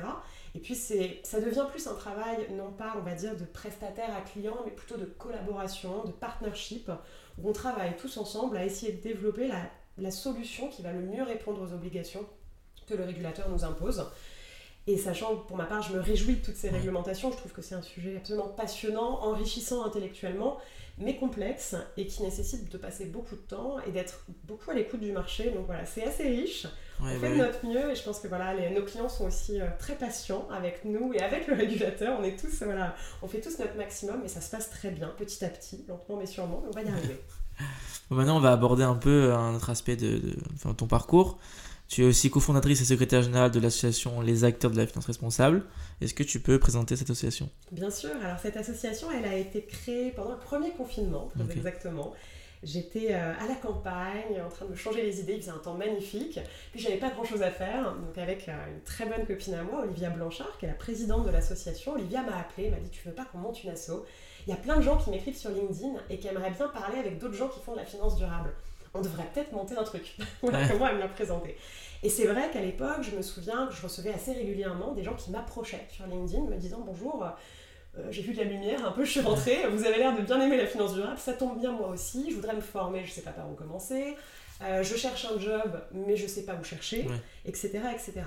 Et 0.56 0.60
puis, 0.60 0.76
ça 0.76 1.42
devient 1.42 1.66
plus 1.70 1.86
un 1.88 1.94
travail, 1.94 2.48
non 2.52 2.72
pas, 2.72 2.94
on 2.98 3.02
va 3.02 3.16
dire, 3.16 3.36
de 3.36 3.44
prestataire 3.44 4.16
à 4.16 4.22
client, 4.22 4.56
mais 4.64 4.72
plutôt 4.72 4.96
de 4.96 5.04
collaboration, 5.04 6.06
de 6.06 6.14
partnership, 6.14 6.90
où 7.38 7.50
on 7.50 7.52
travaille 7.52 7.98
tous 7.98 8.16
ensemble 8.16 8.56
à 8.56 8.64
essayer 8.64 8.94
de 8.94 9.02
développer 9.02 9.50
la, 9.50 9.60
la 9.98 10.10
solution 10.10 10.70
qui 10.70 10.84
va 10.84 10.94
le 10.94 11.02
mieux 11.02 11.24
répondre 11.24 11.62
aux 11.62 11.74
obligations 11.74 12.26
que 12.88 12.94
le 12.94 13.04
régulateur 13.04 13.50
nous 13.50 13.66
impose. 13.66 14.10
Et 14.88 14.98
sachant 14.98 15.36
que 15.36 15.48
pour 15.48 15.58
ma 15.58 15.66
part, 15.66 15.82
je 15.82 15.94
me 15.94 16.00
réjouis 16.00 16.36
de 16.36 16.46
toutes 16.46 16.56
ces 16.56 16.70
réglementations, 16.70 17.32
je 17.32 17.38
trouve 17.38 17.52
que 17.52 17.62
c'est 17.62 17.76
un 17.76 17.82
sujet 17.82 18.18
absolument 18.18 18.48
passionnant, 18.48 19.22
enrichissant 19.22 19.84
intellectuellement, 19.84 20.58
mais 20.98 21.16
complexe 21.16 21.76
et 21.96 22.06
qui 22.06 22.24
nécessite 22.24 22.72
de 22.72 22.78
passer 22.78 23.06
beaucoup 23.06 23.36
de 23.36 23.42
temps 23.42 23.78
et 23.88 23.92
d'être 23.92 24.26
beaucoup 24.46 24.72
à 24.72 24.74
l'écoute 24.74 25.00
du 25.00 25.12
marché. 25.12 25.52
Donc 25.52 25.66
voilà, 25.68 25.86
c'est 25.86 26.04
assez 26.04 26.24
riche. 26.24 26.68
on 27.02 27.06
fait 27.08 27.20
bah 27.20 27.30
de 27.30 27.36
notre 27.36 27.66
mieux 27.66 27.92
et 27.92 27.96
je 27.96 28.04
pense 28.04 28.20
que 28.20 28.28
voilà, 28.28 28.54
nos 28.72 28.84
clients 28.84 29.10
sont 29.10 29.26
aussi 29.26 29.62
euh, 29.62 29.68
très 29.78 29.96
patients 29.96 30.48
avec 30.52 30.84
nous 30.84 31.14
et 31.14 31.22
avec 31.22 31.48
le 31.48 31.54
régulateur. 31.54 32.18
On 32.20 32.24
est 32.24 32.38
tous, 32.38 32.64
voilà, 32.64 32.96
on 33.22 33.28
fait 33.28 33.42
tous 33.42 33.60
notre 33.60 33.76
maximum 33.76 34.24
et 34.26 34.28
ça 34.28 34.42
se 34.42 34.50
passe 34.50 34.70
très 34.70 34.92
bien, 34.92 35.10
petit 35.18 35.46
à 35.46 35.50
petit, 35.50 35.86
lentement 35.88 36.18
mais 36.18 36.26
sûrement, 36.26 36.64
on 36.68 36.72
va 36.72 36.82
y 36.82 36.90
arriver. 36.90 37.22
maintenant, 38.10 38.38
on 38.38 38.42
va 38.42 38.52
aborder 38.52 38.84
un 38.84 38.96
peu 38.96 39.34
un 39.34 39.56
autre 39.56 39.70
aspect 39.70 39.96
de, 39.96 40.36
ton 40.78 40.88
parcours. 40.88 41.38
Tu 41.90 42.04
es 42.04 42.06
aussi 42.06 42.30
cofondatrice 42.30 42.82
et 42.82 42.86
secrétaire 42.86 43.24
générale 43.24 43.50
de 43.50 43.60
l'association 43.60 44.22
Les 44.22 44.44
Acteurs 44.44 44.70
de 44.70 44.78
la 44.78 44.86
Finance 44.86 45.08
Responsable. 45.08 45.64
Est-ce 46.02 46.14
que 46.14 46.22
tu 46.22 46.40
peux 46.40 46.60
présenter 46.60 46.96
cette 46.96 47.10
association? 47.10 47.50
Bien 47.72 47.90
sûr. 47.90 48.12
Alors 48.24 48.38
cette 48.38 48.58
association, 48.58 49.08
elle 49.12 49.26
a 49.26 49.36
été 49.36 49.64
créée 49.64 50.12
pendant 50.12 50.34
le 50.34 50.38
premier 50.38 50.70
confinement, 50.70 51.32
très 51.36 51.52
exactement. 51.52 52.14
J'étais 52.62 53.16
euh, 53.16 53.34
à 53.40 53.48
la 53.48 53.56
campagne, 53.56 54.40
en 54.46 54.50
train 54.50 54.66
de 54.66 54.72
me 54.72 54.76
changer 54.76 55.02
les 55.02 55.20
idées, 55.20 55.34
il 55.34 55.42
faisait 55.42 55.50
un 55.50 55.58
temps 55.58 55.74
magnifique. 55.74 56.40
Puis 56.72 56.80
j'avais 56.80 56.98
pas 56.98 57.10
grand 57.10 57.24
chose 57.24 57.42
à 57.42 57.50
faire, 57.50 57.96
donc 57.96 58.16
avec 58.20 58.48
euh, 58.50 58.52
une 58.72 58.84
très 58.84 59.08
bonne 59.08 59.26
copine 59.26 59.56
à 59.56 59.64
moi, 59.64 59.82
Olivia 59.82 60.12
Blanchard, 60.12 60.60
qui 60.60 60.66
est 60.66 60.70
la 60.70 60.76
présidente 60.76 61.26
de 61.26 61.32
l'association. 61.32 61.94
Olivia 61.94 62.22
m'a 62.22 62.38
appelé, 62.38 62.70
m'a 62.70 62.78
dit 62.78 62.90
Tu 62.92 63.02
veux 63.08 63.16
pas 63.16 63.26
qu'on 63.26 63.40
monte 63.40 63.64
une 63.64 63.72
asso? 63.72 64.06
Il 64.46 64.52
y 64.52 64.54
a 64.54 64.58
plein 64.58 64.78
de 64.78 64.84
gens 64.84 64.98
qui 64.98 65.10
m'écrivent 65.10 65.38
sur 65.38 65.50
LinkedIn 65.50 65.94
et 66.12 66.20
qui 66.20 66.28
aimeraient 66.28 66.52
bien 66.52 66.68
parler 66.68 67.00
avec 67.00 67.18
d'autres 67.18 67.34
gens 67.34 67.48
qui 67.48 67.62
font 67.62 67.72
de 67.72 67.80
la 67.80 67.86
finance 67.86 68.16
durable 68.16 68.52
on 68.94 69.02
devrait 69.02 69.28
peut-être 69.34 69.52
monter 69.52 69.76
un 69.78 69.84
truc. 69.84 70.18
voilà 70.42 70.68
comment 70.68 70.88
elle 70.88 70.96
me 70.96 71.00
l'a 71.00 71.08
présenté. 71.08 71.58
Et 72.02 72.10
c'est 72.10 72.26
vrai 72.26 72.50
qu'à 72.52 72.62
l'époque, 72.62 73.02
je 73.02 73.16
me 73.16 73.22
souviens 73.22 73.68
que 73.68 73.74
je 73.74 73.82
recevais 73.82 74.14
assez 74.14 74.32
régulièrement 74.32 74.94
des 74.94 75.04
gens 75.04 75.16
qui 75.16 75.32
m'approchaient 75.32 75.86
sur 75.92 76.08
LinkedIn 76.08 76.44
me 76.44 76.58
disant 76.58 76.82
bonjour. 76.86 77.26
Euh, 77.98 78.04
j'ai 78.12 78.22
vu 78.22 78.34
de 78.34 78.38
la 78.38 78.44
lumière, 78.44 78.86
un 78.86 78.92
peu, 78.92 79.04
je 79.04 79.10
suis 79.10 79.20
rentrée, 79.20 79.68
vous 79.72 79.84
avez 79.84 79.98
l'air 79.98 80.16
de 80.16 80.22
bien 80.22 80.40
aimer 80.40 80.58
la 80.58 80.68
finance 80.68 80.94
durable, 80.94 81.18
ça 81.18 81.34
tombe 81.34 81.60
bien 81.60 81.72
moi 81.72 81.88
aussi, 81.88 82.30
je 82.30 82.36
voudrais 82.36 82.54
me 82.54 82.62
former, 82.62 83.04
je 83.04 83.10
ne 83.10 83.14
sais 83.14 83.24
pas 83.24 83.32
par 83.32 83.50
où 83.50 83.56
commencer, 83.56 84.16
euh, 84.62 84.84
je 84.84 84.96
cherche 84.96 85.26
un 85.26 85.40
job, 85.40 85.82
mais 85.92 86.16
je 86.16 86.24
ne 86.24 86.28
sais 86.28 86.44
pas 86.44 86.54
où 86.54 86.64
chercher, 86.64 87.08
etc., 87.46 87.80
etc. 87.92 88.22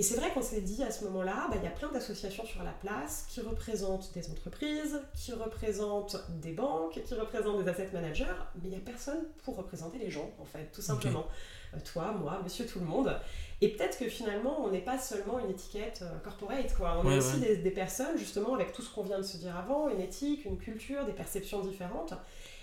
Et 0.00 0.02
c'est 0.02 0.16
vrai 0.16 0.30
qu'on 0.32 0.40
s'est 0.40 0.62
dit 0.62 0.82
à 0.82 0.90
ce 0.90 1.04
moment-là, 1.04 1.48
bah, 1.50 1.56
il 1.58 1.62
y 1.62 1.66
a 1.66 1.70
plein 1.72 1.92
d'associations 1.92 2.46
sur 2.46 2.62
la 2.62 2.70
place 2.70 3.26
qui 3.28 3.42
représentent 3.42 4.10
des 4.14 4.30
entreprises, 4.30 4.98
qui 5.14 5.30
représentent 5.34 6.16
des 6.40 6.52
banques, 6.52 6.98
qui 7.04 7.14
représentent 7.14 7.62
des 7.62 7.68
asset 7.68 7.90
managers, 7.92 8.24
mais 8.54 8.62
il 8.64 8.70
n'y 8.70 8.76
a 8.76 8.80
personne 8.80 9.18
pour 9.44 9.56
représenter 9.56 9.98
les 9.98 10.10
gens, 10.10 10.30
en 10.38 10.46
fait, 10.46 10.70
tout 10.72 10.80
simplement. 10.80 11.26
Euh, 11.74 11.78
toi, 11.84 12.12
moi, 12.12 12.40
monsieur 12.42 12.64
tout 12.64 12.80
le 12.80 12.86
monde. 12.86 13.14
Et 13.60 13.68
peut-être 13.68 13.98
que 13.98 14.08
finalement, 14.08 14.64
on 14.64 14.70
n'est 14.70 14.80
pas 14.80 14.98
seulement 14.98 15.38
une 15.38 15.50
étiquette 15.50 16.00
euh, 16.00 16.18
corporate, 16.24 16.74
quoi. 16.74 17.02
On 17.04 17.10
est 17.10 17.18
aussi 17.18 17.38
des, 17.38 17.58
des, 17.58 17.70
personnes, 17.70 18.16
justement, 18.16 18.54
avec 18.54 18.72
tout 18.72 18.80
ce 18.80 18.88
qu'on 18.88 19.02
vient 19.02 19.18
de 19.18 19.22
se 19.22 19.36
dire 19.36 19.54
avant, 19.54 19.90
une 19.90 20.00
éthique, 20.00 20.46
une 20.46 20.56
culture, 20.56 21.04
des 21.04 21.12
perceptions 21.12 21.60
différentes. 21.60 22.14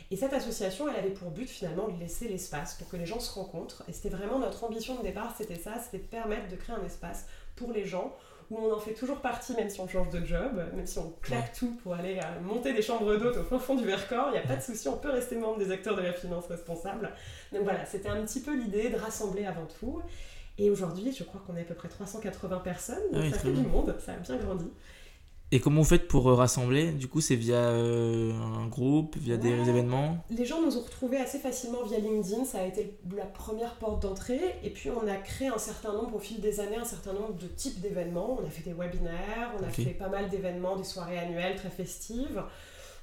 Et 0.10 0.16
cette 0.16 0.34
association, 0.34 0.88
elle 0.88 0.96
avait 0.96 1.10
pour 1.10 1.32
but 1.32 1.50
finalement 1.50 1.90
de 1.90 2.00
laisser 2.00 2.28
l'espace 2.28 2.76
pour 2.76 2.90
que 2.90 2.96
les 2.96 3.06
gens 3.06 3.20
se 3.20 3.34
rencontrent. 3.34 3.84
Et 3.90 3.94
c'était 3.94 4.10
vraiment 4.10 4.40
notre 4.40 4.64
ambition 4.64 4.96
de 4.96 5.04
départ, 5.04 5.36
c'était 5.38 5.60
ça, 5.60 5.74
c'était 5.84 6.04
de 6.04 6.08
permettre 6.08 6.48
de 6.48 6.56
créer 6.56 6.76
un 6.76 6.86
espace 6.86 7.26
pour 7.56 7.72
les 7.72 7.86
gens 7.86 8.16
où 8.50 8.58
on 8.58 8.74
en 8.74 8.80
fait 8.80 8.94
toujours 8.94 9.20
partie, 9.20 9.54
même 9.56 9.70
si 9.70 9.80
on 9.82 9.88
change 9.88 10.10
de 10.10 10.26
job, 10.26 10.64
même 10.74 10.88
si 10.88 10.98
on 11.00 11.14
claque 11.22 11.54
tout 11.54 11.76
pour 11.84 11.94
aller 11.94 12.18
euh, 12.18 12.40
monter 12.42 12.74
des 12.74 12.82
chambres 12.82 13.18
d'hôtes 13.18 13.36
au 13.36 13.44
fin 13.44 13.60
fond 13.60 13.76
du 13.76 13.86
Vercors, 13.86 14.30
il 14.30 14.34
n'y 14.34 14.38
a 14.38 14.48
pas 14.48 14.56
de 14.56 14.62
souci, 14.62 14.88
on 14.88 14.98
peut 14.98 15.10
rester 15.10 15.36
membre 15.36 15.60
des 15.60 15.72
acteurs 15.72 15.98
de 15.98 16.02
la 16.02 16.14
finance 16.14 16.48
responsable. 16.48 17.12
Donc 17.52 17.64
voilà, 17.64 17.86
c'était 17.86 18.08
un 18.08 18.24
petit 18.24 18.40
peu 18.40 18.56
l'idée 18.56 18.90
de 18.90 18.96
rassembler 18.96 19.46
avant 19.46 19.68
tout. 19.80 20.02
Et 20.58 20.70
aujourd'hui, 20.70 21.12
je 21.12 21.24
crois 21.24 21.42
qu'on 21.46 21.56
est 21.56 21.62
à 21.62 21.66
peu 21.66 21.76
près 21.76 21.90
380 21.90 22.60
personnes, 22.60 23.12
donc 23.12 23.26
ah 23.28 23.32
ça 23.32 23.40
fait 23.40 23.52
du 23.52 23.62
monde, 23.62 23.96
ça 24.00 24.14
a 24.14 24.16
bien 24.16 24.38
grandi. 24.38 24.72
Et 25.54 25.62
comment 25.62 25.82
vous 25.82 25.88
faites 25.88 26.10
pour 26.10 26.30
euh, 26.30 26.34
rassembler? 26.34 26.92
Du 26.92 27.08
coup, 27.08 27.22
c'est 27.22 27.38
via 27.38 27.56
euh, 27.56 28.34
un 28.34 28.68
groupe, 28.68 29.16
via 29.16 29.38
des 29.38 29.70
événements? 29.70 30.18
Les 30.30 30.44
gens 30.44 30.62
nous 30.62 30.78
ont 30.78 30.82
retrouvés 30.82 31.18
assez 31.18 31.40
facilement 31.40 31.84
via 31.84 32.00
LinkedIn, 32.00 32.44
ça 32.44 32.60
a 32.60 32.66
été 32.66 32.98
la 33.16 33.26
première 33.26 33.76
porte 33.76 34.02
d'entrée. 34.02 34.42
Et 34.66 34.70
puis, 34.70 34.90
on 34.90 35.08
a 35.08 35.16
créé 35.16 35.48
un 35.48 35.58
certain 35.58 35.94
nombre, 35.94 36.16
au 36.16 36.20
fil 36.20 36.42
des 36.42 36.60
années, 36.60 36.76
un 36.76 36.84
certain 36.84 37.14
nombre 37.14 37.36
de 37.36 37.48
types 37.48 37.80
d'événements. 37.80 38.38
On 38.42 38.46
a 38.46 38.50
fait 38.50 38.64
des 38.70 38.74
webinaires, 38.74 39.54
on 39.58 39.64
a 39.64 39.70
fait 39.70 39.86
pas 39.92 40.10
mal 40.10 40.30
d'événements, 40.30 40.76
des 40.76 40.84
soirées 40.84 41.18
annuelles 41.18 41.56
très 41.56 41.70
festives. 41.70 42.44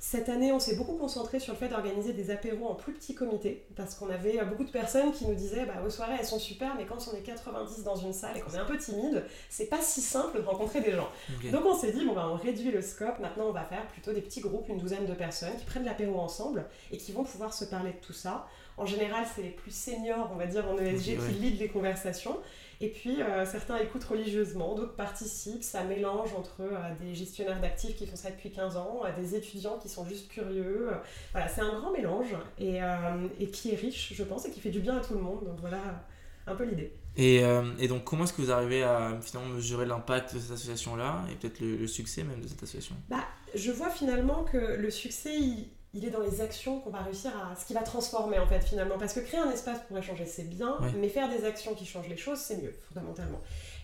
Cette 0.07 0.29
année, 0.29 0.53
on 0.53 0.61
s'est 0.61 0.77
beaucoup 0.77 0.99
concentré 0.99 1.40
sur 1.40 1.55
le 1.55 1.59
fait 1.59 1.69
d'organiser 1.69 2.12
des 2.12 2.31
apéros 2.31 2.69
en 2.69 2.75
plus 2.75 2.93
petits 2.93 3.14
comités, 3.14 3.64
parce 3.75 3.95
qu'on 3.95 4.11
avait 4.11 4.38
beaucoup 4.45 4.64
de 4.64 4.71
personnes 4.71 5.12
qui 5.12 5.27
nous 5.27 5.35
disaient 5.35 5.64
bah, 5.64 5.83
aux 5.85 5.88
soirées 5.88 6.17
elles 6.21 6.27
sont 6.27 6.38
super, 6.38 6.75
mais 6.77 6.85
quand 6.85 6.99
on 7.11 7.17
est 7.17 7.23
90 7.23 7.85
dans 7.85 7.97
une 7.97 8.12
salle 8.12 8.37
et 8.37 8.40
qu'on 8.40 8.53
est 8.53 8.59
un 8.59 8.67
peu 8.67 8.77
timide, 8.77 9.25
c'est 9.49 9.71
pas 9.71 9.81
si 9.81 10.03
simple 10.03 10.43
de 10.43 10.47
rencontrer 10.47 10.83
des 10.83 10.93
gens. 10.93 11.09
Donc 11.51 11.64
on 11.64 11.75
s'est 11.75 11.90
dit 11.90 12.05
bon, 12.05 12.12
bah, 12.12 12.29
on 12.31 12.37
réduit 12.37 12.71
le 12.71 12.83
scope, 12.83 13.19
maintenant 13.19 13.47
on 13.49 13.53
va 13.53 13.64
faire 13.64 13.87
plutôt 13.87 14.12
des 14.12 14.21
petits 14.21 14.43
groupes, 14.43 14.69
une 14.69 14.77
douzaine 14.77 15.07
de 15.07 15.14
personnes 15.14 15.57
qui 15.59 15.64
prennent 15.64 15.87
l'apéro 15.87 16.21
ensemble 16.21 16.67
et 16.93 16.99
qui 16.99 17.12
vont 17.12 17.25
pouvoir 17.25 17.55
se 17.55 17.64
parler 17.64 17.93
de 17.93 18.07
tout 18.07 18.12
ça. 18.12 18.47
En 18.77 18.85
général, 18.85 19.25
c'est 19.35 19.43
les 19.43 19.51
plus 19.51 19.75
seniors, 19.75 20.31
on 20.35 20.37
va 20.37 20.47
dire, 20.47 20.69
en 20.69 20.77
ESG 20.77 21.17
qui 21.17 21.33
lead 21.40 21.59
les 21.59 21.69
conversations. 21.69 22.37
Et 22.81 22.89
puis, 22.89 23.23
euh, 23.23 23.45
certains 23.45 23.77
écoutent 23.79 24.05
religieusement, 24.05 24.75
d'autres 24.75 24.95
participent. 24.95 25.63
Ça 25.63 25.85
mélange 25.85 26.33
entre 26.35 26.61
euh, 26.61 26.77
des 27.01 27.15
gestionnaires 27.15 27.61
d'actifs 27.61 27.97
qui 27.97 28.07
font 28.07 28.17
ça 28.17 28.31
depuis 28.31 28.51
15 28.51 28.77
ans, 28.77 29.03
euh, 29.05 29.15
des 29.21 29.35
étudiants 29.35 29.79
qui 29.79 29.89
sont 29.89 30.07
juste 30.07 30.29
curieux. 30.29 30.91
Voilà, 31.33 31.49
c'est 31.49 31.61
un 31.61 31.79
grand 31.79 31.93
mélange 31.93 32.35
et, 32.59 32.81
et, 33.41 33.51
qui 33.51 33.73
est 33.73 33.77
riche, 33.77 34.13
je 34.15 34.23
pense, 34.25 34.47
et 34.47 34.51
qui 34.51 34.61
fait 34.61 34.71
du 34.71 34.81
bien 34.81 34.97
à 34.97 35.01
tout 35.01 35.15
le 35.15 35.21
monde. 35.21 35.45
Donc 35.45 35.61
voilà 35.61 36.05
un 36.47 36.55
peu 36.55 36.65
l'idée. 36.65 36.93
Et, 37.17 37.43
et, 37.79 37.89
donc, 37.89 38.05
comment 38.05 38.25
est-ce 38.25 38.33
que 38.33 38.43
vous 38.43 38.51
arrivez 38.51 38.83
à 38.83 39.19
finalement 39.23 39.55
mesurer 39.55 39.87
l'impact 39.87 40.35
de 40.35 40.41
cette 40.41 40.53
association-là 40.53 41.25
et 41.31 41.37
peut-être 41.37 41.61
le, 41.61 41.87
succès 41.87 42.25
même 42.25 42.41
de 42.41 42.49
cette 42.49 42.63
association? 42.63 42.97
Bah, 43.09 43.25
Je 43.55 43.71
vois 43.71 43.91
finalement 43.91 44.45
que 44.45 44.59
le 44.59 44.91
succès, 44.91 45.35
il 45.35 45.69
il 45.94 46.04
est 46.04 46.11
dans 46.11 46.20
les 46.20 46.40
actions 46.40 46.80
qu'on 46.80 46.90
va 46.90 46.98
réussir 46.98 47.30
à. 47.37 47.54
ce 47.57 47.64
qui 47.64 47.72
va 47.72 47.83
transformer 47.83 48.38
en 48.38 48.46
fait 48.46 48.61
finalement. 48.61 48.98
Parce 48.98 49.14
que 49.14 49.20
créer 49.20 49.40
un 49.40 49.50
espace 49.50 49.78
pour 49.88 49.96
échanger, 49.96 50.26
c'est 50.26 50.48
bien, 50.48 50.78
mais 50.98 51.09
faire 51.09 51.28
des 51.28 51.44
actions 51.44 51.74
qui 51.74 51.87
changent 51.87 52.09
les 52.09 52.16
choses, 52.16 52.38
c'est 52.38 52.61
mieux, 52.62 52.74
fondamentalement. 52.88 53.40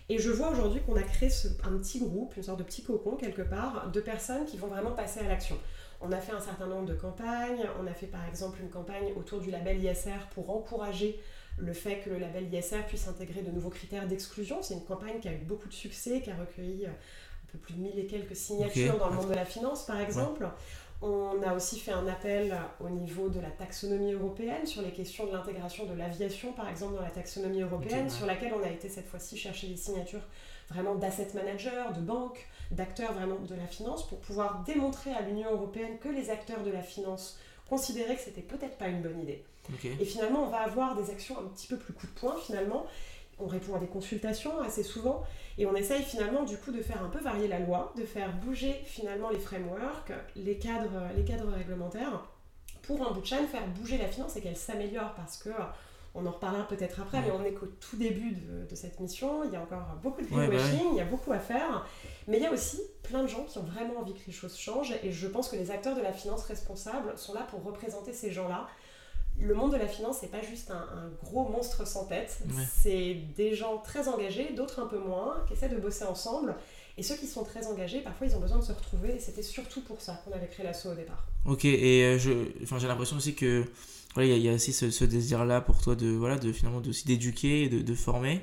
Et 0.09 0.19
je 0.19 0.29
vois 0.29 0.49
aujourd'hui 0.49 0.81
qu'on 0.81 0.97
a 0.97 1.03
créé 1.03 1.29
un 1.63 1.77
petit 1.77 1.99
groupe, 1.99 2.35
une 2.35 2.43
sorte 2.43 2.59
de 2.59 2.63
petit 2.63 2.83
cocon 2.83 3.15
quelque 3.15 3.41
part, 3.41 3.89
de 3.91 4.01
personnes 4.01 4.45
qui 4.45 4.57
vont 4.57 4.67
vraiment 4.67 4.91
passer 4.91 5.21
à 5.21 5.27
l'action. 5.27 5.57
On 6.01 6.11
a 6.11 6.17
fait 6.17 6.31
un 6.31 6.41
certain 6.41 6.67
nombre 6.67 6.85
de 6.85 6.95
campagnes. 6.95 7.63
On 7.81 7.87
a 7.87 7.93
fait 7.93 8.07
par 8.07 8.27
exemple 8.27 8.59
une 8.61 8.69
campagne 8.69 9.13
autour 9.15 9.39
du 9.39 9.51
label 9.51 9.81
ISR 9.81 10.27
pour 10.33 10.49
encourager 10.49 11.19
le 11.57 11.73
fait 11.73 11.99
que 11.99 12.09
le 12.09 12.17
label 12.17 12.51
ISR 12.51 12.83
puisse 12.87 13.07
intégrer 13.07 13.41
de 13.41 13.51
nouveaux 13.51 13.69
critères 13.69 14.07
d'exclusion. 14.07 14.61
C'est 14.61 14.73
une 14.73 14.83
campagne 14.83 15.19
qui 15.21 15.27
a 15.27 15.33
eu 15.33 15.43
beaucoup 15.45 15.67
de 15.67 15.73
succès, 15.73 16.21
qui 16.21 16.31
a 16.31 16.35
recueilli 16.35 16.87
un 16.87 16.95
peu 17.51 17.57
plus 17.59 17.75
de 17.75 17.81
mille 17.81 17.99
et 17.99 18.07
quelques 18.07 18.35
signatures 18.35 18.97
dans 18.97 19.09
le 19.09 19.15
monde 19.15 19.29
de 19.29 19.35
la 19.35 19.45
finance 19.45 19.85
par 19.85 19.99
exemple. 19.99 20.47
On 21.03 21.41
a 21.41 21.55
aussi 21.55 21.79
fait 21.79 21.91
un 21.91 22.07
appel 22.07 22.55
au 22.79 22.89
niveau 22.89 23.29
de 23.29 23.39
la 23.39 23.49
taxonomie 23.49 24.13
européenne 24.13 24.67
sur 24.67 24.83
les 24.83 24.91
questions 24.91 25.25
de 25.25 25.31
l'intégration 25.31 25.85
de 25.87 25.93
l'aviation, 25.93 26.53
par 26.53 26.69
exemple, 26.69 26.95
dans 26.95 27.01
la 27.01 27.09
taxonomie 27.09 27.61
européenne, 27.61 28.09
sur 28.09 28.27
laquelle 28.27 28.53
on 28.53 28.63
a 28.63 28.69
été 28.69 28.87
cette 28.87 29.07
fois-ci 29.07 29.35
chercher 29.35 29.67
des 29.67 29.77
signatures 29.77 30.21
vraiment 30.69 30.95
d'asset 30.95 31.29
managers, 31.33 31.93
de 31.95 32.01
banques, 32.01 32.47
d'acteurs 32.69 33.13
vraiment 33.13 33.39
de 33.39 33.55
la 33.55 33.65
finance, 33.65 34.07
pour 34.07 34.19
pouvoir 34.19 34.63
démontrer 34.63 35.11
à 35.11 35.21
l'Union 35.21 35.51
européenne 35.51 35.97
que 35.99 36.09
les 36.09 36.29
acteurs 36.29 36.63
de 36.63 36.71
la 36.71 36.81
finance 36.81 37.39
considéraient 37.67 38.15
que 38.15 38.21
c'était 38.21 38.41
peut-être 38.41 38.77
pas 38.77 38.87
une 38.87 39.01
bonne 39.01 39.19
idée. 39.21 39.43
Et 39.83 40.05
finalement, 40.05 40.43
on 40.43 40.49
va 40.49 40.59
avoir 40.59 40.95
des 40.95 41.09
actions 41.09 41.37
un 41.39 41.47
petit 41.47 41.67
peu 41.67 41.77
plus 41.77 41.93
coup 41.93 42.07
de 42.07 42.19
poing, 42.19 42.35
finalement. 42.37 42.85
On 43.41 43.47
répond 43.47 43.75
à 43.75 43.79
des 43.79 43.87
consultations 43.87 44.59
assez 44.61 44.83
souvent, 44.83 45.23
et 45.57 45.65
on 45.65 45.75
essaye 45.75 46.03
finalement 46.03 46.43
du 46.43 46.57
coup 46.57 46.71
de 46.71 46.81
faire 46.81 47.03
un 47.03 47.09
peu 47.09 47.19
varier 47.19 47.47
la 47.47 47.59
loi, 47.59 47.93
de 47.97 48.03
faire 48.03 48.33
bouger 48.37 48.73
finalement 48.85 49.29
les 49.29 49.39
frameworks, 49.39 50.13
les 50.35 50.57
cadres, 50.57 51.09
les 51.15 51.23
cadres 51.23 51.51
réglementaires, 51.51 52.23
pour 52.83 53.07
un 53.07 53.11
bout 53.11 53.21
de 53.21 53.25
chaîne 53.25 53.47
faire 53.47 53.67
bouger 53.67 53.97
la 53.97 54.07
finance 54.07 54.35
et 54.35 54.41
qu'elle 54.41 54.57
s'améliore 54.57 55.13
parce 55.15 55.37
que 55.37 55.49
on 56.13 56.25
en 56.25 56.31
reparlera 56.31 56.67
peut-être 56.67 56.99
après, 56.99 57.21
mais 57.21 57.31
on 57.31 57.43
est 57.45 57.53
qu'au 57.53 57.67
tout 57.67 57.95
début 57.95 58.31
de, 58.31 58.75
cette 58.75 58.99
mission. 58.99 59.45
Il 59.45 59.51
y 59.51 59.55
a 59.55 59.61
encore 59.61 59.97
beaucoup 60.03 60.21
de 60.21 60.27
greenwashing, 60.27 60.89
il 60.91 60.97
y 60.97 61.01
a 61.01 61.05
beaucoup 61.05 61.31
à 61.31 61.39
faire. 61.39 61.87
Mais 62.27 62.37
il 62.37 62.43
y 62.43 62.45
a 62.45 62.51
aussi 62.51 62.81
plein 63.01 63.23
de 63.23 63.27
gens 63.27 63.45
qui 63.45 63.57
ont 63.59 63.63
vraiment 63.63 63.99
envie 63.99 64.13
que 64.13 64.25
les 64.27 64.33
choses 64.33 64.57
changent. 64.57 64.93
Et 65.03 65.11
je 65.11 65.27
pense 65.27 65.47
que 65.47 65.55
les 65.55 65.71
acteurs 65.71 65.95
de 65.95 66.01
la 66.01 66.11
finance 66.11 66.43
responsables 66.43 67.17
sont 67.17 67.33
là 67.33 67.47
pour 67.49 67.63
représenter 67.63 68.11
ces 68.11 68.31
gens-là. 68.31 68.67
Le 69.41 69.53
monde 69.55 69.71
de 69.71 69.77
la 69.77 69.87
finance, 69.87 70.21
n'est 70.21 70.27
pas 70.27 70.41
juste 70.41 70.71
un, 70.71 71.09
gros 71.23 71.49
monstre 71.49 71.87
sans 71.87 72.05
tête. 72.05 72.39
C'est 72.81 73.15
des 73.35 73.55
gens 73.55 73.77
très 73.77 74.07
engagés, 74.07 74.53
d'autres 74.55 74.81
un 74.81 74.87
peu 74.87 74.99
moins, 74.99 75.43
qui 75.47 75.53
essaient 75.53 75.69
de 75.69 75.77
bosser 75.77 76.05
ensemble. 76.05 76.55
Et 76.97 77.03
ceux 77.03 77.15
qui 77.15 77.25
sont 77.25 77.43
très 77.43 77.65
engagés, 77.67 78.01
parfois 78.01 78.27
ils 78.27 78.35
ont 78.35 78.39
besoin 78.39 78.59
de 78.59 78.63
se 78.63 78.71
retrouver. 78.71 79.15
Et 79.15 79.19
c'était 79.19 79.41
surtout 79.41 79.81
pour 79.81 80.01
ça 80.01 80.21
qu'on 80.23 80.31
avait 80.31 80.47
créé 80.47 80.65
l'assaut 80.65 80.91
au 80.91 80.95
départ. 80.95 81.25
Ok, 81.45 81.65
et 81.65 82.03
euh, 82.03 82.17
j'ai 82.19 82.87
l'impression 82.87 83.17
aussi 83.17 83.33
que 83.33 83.65
il 84.17 84.25
y, 84.25 84.49
a 84.49 84.53
aussi 84.53 84.73
ce, 84.73 85.05
désir 85.05 85.45
là 85.45 85.61
pour 85.61 85.81
toi 85.81 85.95
de 85.95 86.09
voilà 86.09 86.37
de 86.37 86.51
finalement 86.51 86.81
aussi 86.85 87.07
d'éduquer 87.07 87.69
de, 87.69 87.81
de, 87.81 87.93
former 87.93 88.41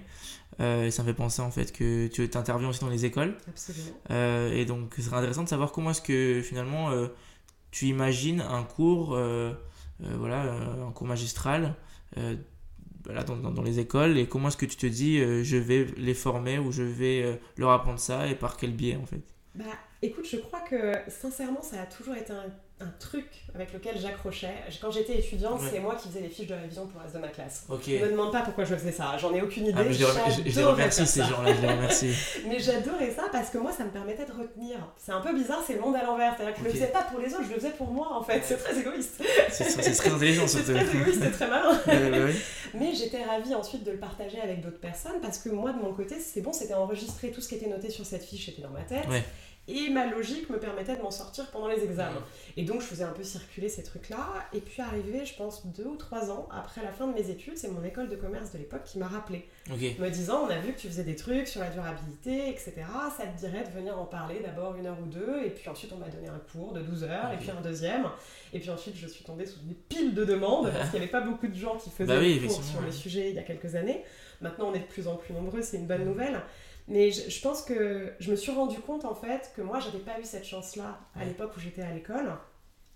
euh, 0.61 0.87
et 0.87 0.91
ça 0.91 1.03
me 1.03 1.09
fait 1.09 1.15
penser 1.15 1.43
en 1.43 1.51
fait 1.51 1.73
que 1.73 2.07
tu 2.07 2.23
interviens 2.35 2.71
aussi 2.71 2.81
dans 2.81 2.89
les 2.89 3.05
écoles 3.05 3.37
absolument 3.47 3.91
euh, 4.11 4.51
et 4.55 4.65
donc 4.65 4.95
ce 4.97 5.03
serait 5.03 5.17
intéressant 5.19 5.43
de 5.43 5.49
savoir 5.51 5.73
comment 5.73 5.91
est-ce 5.91 6.01
que 6.01 6.41
finalement 6.41 6.91
tu 7.71 7.85
imagines 7.85 8.41
un 8.41 8.63
cours 8.63 9.15
voilà 10.01 10.53
un 10.87 10.93
cours 10.93 11.07
magistral 11.07 11.75
voilà, 13.05 13.25
dans, 13.25 13.37
dans, 13.37 13.63
les 13.63 13.79
écoles. 13.81 14.19
Et 14.19 14.27
comment 14.27 14.49
est-ce 14.49 14.57
que 14.57 14.67
tu 14.67 14.77
te 14.77 14.87
dis 14.87 15.19
je 15.19 15.57
vais 15.57 15.87
les 15.97 16.15
former 16.15 16.59
ou 16.59 16.73
je 16.73 16.83
vais 16.83 17.41
leur 17.57 17.71
apprendre 17.71 17.99
ça 17.99 18.27
et 18.29 18.35
par 18.35 18.57
quel 18.57 18.73
biais 18.73 18.97
en 18.97 19.07
fait? 19.07 19.23
Bah 19.55 19.65
écoute 20.03 20.27
je 20.31 20.37
crois 20.37 20.61
que 20.61 20.93
sincèrement 21.09 21.63
ça 21.63 21.83
a 21.83 21.87
toujours 21.87 22.15
été 22.15 22.33
un 22.33 22.47
un 22.81 22.93
truc 23.01 23.27
avec 23.55 23.73
lequel 23.73 23.99
j'accrochais. 23.99 24.55
Quand 24.81 24.91
j'étais 24.91 25.19
étudiante, 25.19 25.61
c'est 25.71 25.81
moi 25.81 25.97
qui 25.97 26.09
faisais 26.09 26.21
les 26.21 26.29
fiches 26.29 26.47
de 26.47 26.55
révision 26.55 26.87
pour 26.87 27.01
le 27.01 27.05
reste 27.05 27.17
de 27.17 27.21
ma 27.21 27.29
classe. 27.29 27.65
Okay. 27.69 27.99
Ne 27.99 28.07
me 28.07 28.11
demande 28.13 28.33
pas 28.33 28.43
pourquoi 28.43 28.65
je 28.65 28.75
faisais 28.75 28.93
ça, 28.93 29.17
j'en 29.19 29.35
ai 29.35 29.43
aucune 29.43 29.67
idée. 29.67 29.75
Ah, 29.77 29.91
je, 29.91 30.43
les 30.43 30.65
remercie 30.65 31.07
ces 31.07 31.23
gens-là, 31.23 31.53
je 31.55 31.61
les 31.61 31.69
remercie. 31.69 32.15
mais 32.49 32.61
j'adorais 32.61 33.11
ça 33.11 33.25
parce 33.33 33.51
que 33.51 33.59
moi, 33.59 33.73
ça 33.73 33.85
me 33.85 33.91
permettait 33.91 34.27
de 34.27 34.33
retenir. 34.33 34.77
C'est 34.97 35.13
un 35.13 35.21
peu 35.21 35.35
bizarre, 35.35 35.63
c'est 35.67 35.75
le 35.75 35.81
monde 35.81 35.97
à 35.97 36.05
l'envers. 36.05 36.35
C'est-à-dire 36.37 36.55
que 36.55 36.61
je 36.61 36.65
le 36.67 36.71
faisais 36.71 36.87
pas 36.89 37.03
pour 37.03 37.21
les 37.21 37.35
autres, 37.35 37.45
je 37.45 37.55
le 37.55 37.57
faisais 37.57 37.71
pour 37.71 37.91
moi 37.91 38.09
en 38.13 38.23
fait. 38.23 38.43
C'est 38.45 38.57
très 38.57 38.79
égoïste. 38.79 39.23
C'est 39.51 39.65
très 39.65 40.11
intelligent, 40.11 40.47
C'est 40.47 40.63
très 40.63 40.97
égoïste 40.97 41.25
et 41.25 41.31
très 41.31 41.49
malin. 41.49 41.79
mais 42.75 42.95
j'étais 42.95 43.25
ravie 43.25 43.55
ensuite 43.55 43.83
de 43.85 43.91
le 43.91 43.99
partager 43.99 44.41
avec 44.41 44.61
d'autres 44.61 44.81
personnes 44.81 45.21
parce 45.21 45.39
que 45.39 45.49
moi, 45.49 45.73
de 45.73 45.79
mon 45.79 45.93
côté, 45.93 46.17
c'est 46.21 46.43
bon, 46.43 46.53
c'était 46.53 46.75
enregistré, 46.75 47.33
tout 47.33 47.41
ce 47.41 47.49
qui 47.49 47.57
était 47.57 47.69
noté 47.69 47.91
sur 47.91 48.07
cette 48.07 48.25
fiche 48.25 48.49
était 48.49 48.63
dans 48.63 48.71
ma 48.71 48.83
tête 48.83 49.07
et 49.69 49.91
ma 49.91 50.07
logique 50.07 50.49
me 50.49 50.59
permettait 50.59 50.97
de 50.97 51.03
m'en 51.03 51.11
sortir 51.11 51.51
pendant 51.51 51.69
les 51.69 51.85
examens. 51.85 52.25
Et 52.57 52.63
donc 52.69 52.81
je 52.81 52.87
faisais 52.87 53.05
un 53.05 53.13
peu 53.13 53.25
circuler 53.25 53.69
ces 53.69 53.83
trucs-là. 53.83 54.27
Et 54.53 54.61
puis 54.61 54.81
arrivé, 54.81 55.25
je 55.25 55.35
pense, 55.35 55.67
deux 55.67 55.87
ou 55.87 55.97
trois 55.97 56.31
ans 56.31 56.49
après 56.51 56.83
la 56.83 56.93
fin 56.93 57.07
de 57.07 57.15
mes 57.15 57.31
études, 57.31 57.57
c'est 57.57 57.69
mon 57.69 57.83
école 57.83 58.09
de 58.09 58.17
commerce 58.17 58.53
de 58.53 58.59
l'époque 58.59 58.85
qui 58.85 58.99
m'a 58.99 59.09
rappelé. 59.09 59.49
Me 59.69 60.09
disant, 60.09 60.45
on 60.47 60.51
a 60.51 60.59
vu 60.59 60.73
que 60.73 60.79
tu 60.79 60.89
faisais 60.89 61.05
des 61.05 61.17
trucs 61.17 61.49
sur 61.49 61.61
la 61.61 61.71
durabilité, 61.71 62.49
etc. 62.49 62.75
Ça 63.17 63.27
te 63.27 63.39
dirait 63.39 63.65
de 63.65 63.71
venir 63.71 63.99
en 63.99 64.05
parler 64.05 64.41
d'abord 64.41 64.77
une 64.77 64.87
heure 64.87 64.99
ou 65.03 65.07
deux. 65.07 65.43
Et 65.45 65.51
puis 65.51 65.69
ensuite, 65.69 65.93
on 65.93 65.99
m'a 65.99 66.09
donné 66.09 66.29
un 66.29 66.41
cours 66.53 66.73
de 66.73 66.81
12 66.81 67.05
heures, 67.05 67.33
et 67.33 67.37
puis 67.37 67.51
un 67.51 67.61
deuxième. 67.61 68.07
Et 68.53 68.61
puis 68.61 68.71
ensuite, 68.71 68.97
je 68.97 69.07
suis 69.07 69.25
tombée 69.25 69.47
sous 69.47 69.61
des 69.61 69.75
piles 69.75 70.15
de 70.15 70.25
demandes, 70.25 70.71
parce 70.73 70.91
qu'il 70.91 71.01
n'y 71.01 71.05
avait 71.05 71.13
pas 71.13 71.21
beaucoup 71.21 71.49
de 71.49 71.55
gens 71.55 71.77
qui 71.77 71.91
faisaient 71.91 72.07
bah 72.07 72.21
des 72.21 72.47
cours 72.47 72.63
sur 72.63 72.81
le 72.81 72.93
sujet 72.93 73.31
il 73.31 73.37
y 73.37 73.39
a 73.39 73.43
quelques 73.43 73.75
années. 73.75 74.05
Maintenant, 74.41 74.71
on 74.71 74.75
est 74.75 74.81
de 74.81 74.85
plus 74.85 75.09
en 75.09 75.17
plus 75.17 75.35
nombreux, 75.35 75.63
c'est 75.63 75.79
une 75.79 75.87
bonne 75.87 76.05
nouvelle. 76.05 76.41
Mais 76.89 77.11
je, 77.11 77.41
pense 77.43 77.63
que 77.63 78.15
je 78.19 78.31
me 78.31 78.37
suis 78.37 78.51
rendu 78.51 78.79
compte 78.79 79.05
en 79.05 79.15
fait 79.15 79.53
que 79.55 79.61
moi 79.61 79.79
j'avais 79.79 79.99
pas 79.99 80.19
eu 80.19 80.25
cette 80.25 80.47
chance-là 80.47 80.99
à 81.15 81.25
l'époque 81.25 81.53
où 81.57 81.61
j'étais 81.61 81.83
à 81.83 81.93
l'école. 81.93 82.33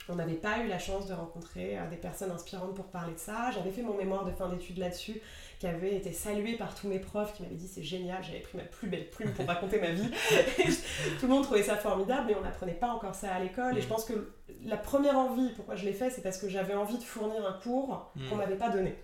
On 0.09 0.17
n'avait 0.17 0.35
pas 0.35 0.59
eu 0.59 0.69
la 0.69 0.79
chance 0.79 1.07
de 1.07 1.15
rencontrer 1.15 1.79
euh, 1.79 1.89
des 1.89 1.97
personnes 1.97 2.31
inspirantes 2.31 2.75
pour 2.75 2.87
parler 2.87 3.15
de 3.15 3.19
ça. 3.19 3.51
J'avais 3.53 3.71
fait 3.71 3.83
mon 3.83 3.97
mémoire 3.97 4.25
de 4.25 4.33
fin 4.33 4.49
d'études 4.49 4.79
là-dessus, 4.79 5.21
qui 5.59 5.67
avait 5.67 5.95
été 5.97 6.13
salué 6.13 6.57
par 6.57 6.75
tous 6.75 6.89
mes 6.89 6.99
profs, 6.99 7.35
qui 7.35 7.43
m'avaient 7.43 7.55
dit 7.55 7.69
c'est 7.69 7.83
génial, 7.83 8.23
j'avais 8.23 8.41
pris 8.41 8.59
ma 8.59 8.65
plus 8.65 8.89
belle 8.89 9.09
plume 9.11 9.33
pour 9.33 9.47
raconter 9.47 9.81
ma 9.81 9.91
vie. 9.91 10.11
Tout 11.21 11.27
le 11.27 11.29
monde 11.29 11.45
trouvait 11.45 11.63
ça 11.63 11.77
formidable, 11.77 12.27
mais 12.29 12.35
on 12.35 12.43
n'apprenait 12.43 12.73
pas 12.73 12.89
encore 12.89 13.15
ça 13.15 13.33
à 13.33 13.39
l'école. 13.39 13.79
Et 13.79 13.81
je 13.81 13.87
mm. 13.87 13.91
pense 13.91 14.05
que 14.05 14.33
la 14.65 14.77
première 14.77 15.17
envie, 15.17 15.51
pourquoi 15.55 15.77
je 15.77 15.85
l'ai 15.85 15.93
fait, 15.93 16.11
c'est 16.11 16.23
parce 16.23 16.39
que 16.39 16.49
j'avais 16.49 16.75
envie 16.75 16.99
de 16.99 17.05
fournir 17.05 17.47
un 17.47 17.53
cours 17.53 18.13
qu'on 18.29 18.35
mm. 18.35 18.39
m'avait 18.39 18.57
pas 18.57 18.71
donné. 18.71 18.97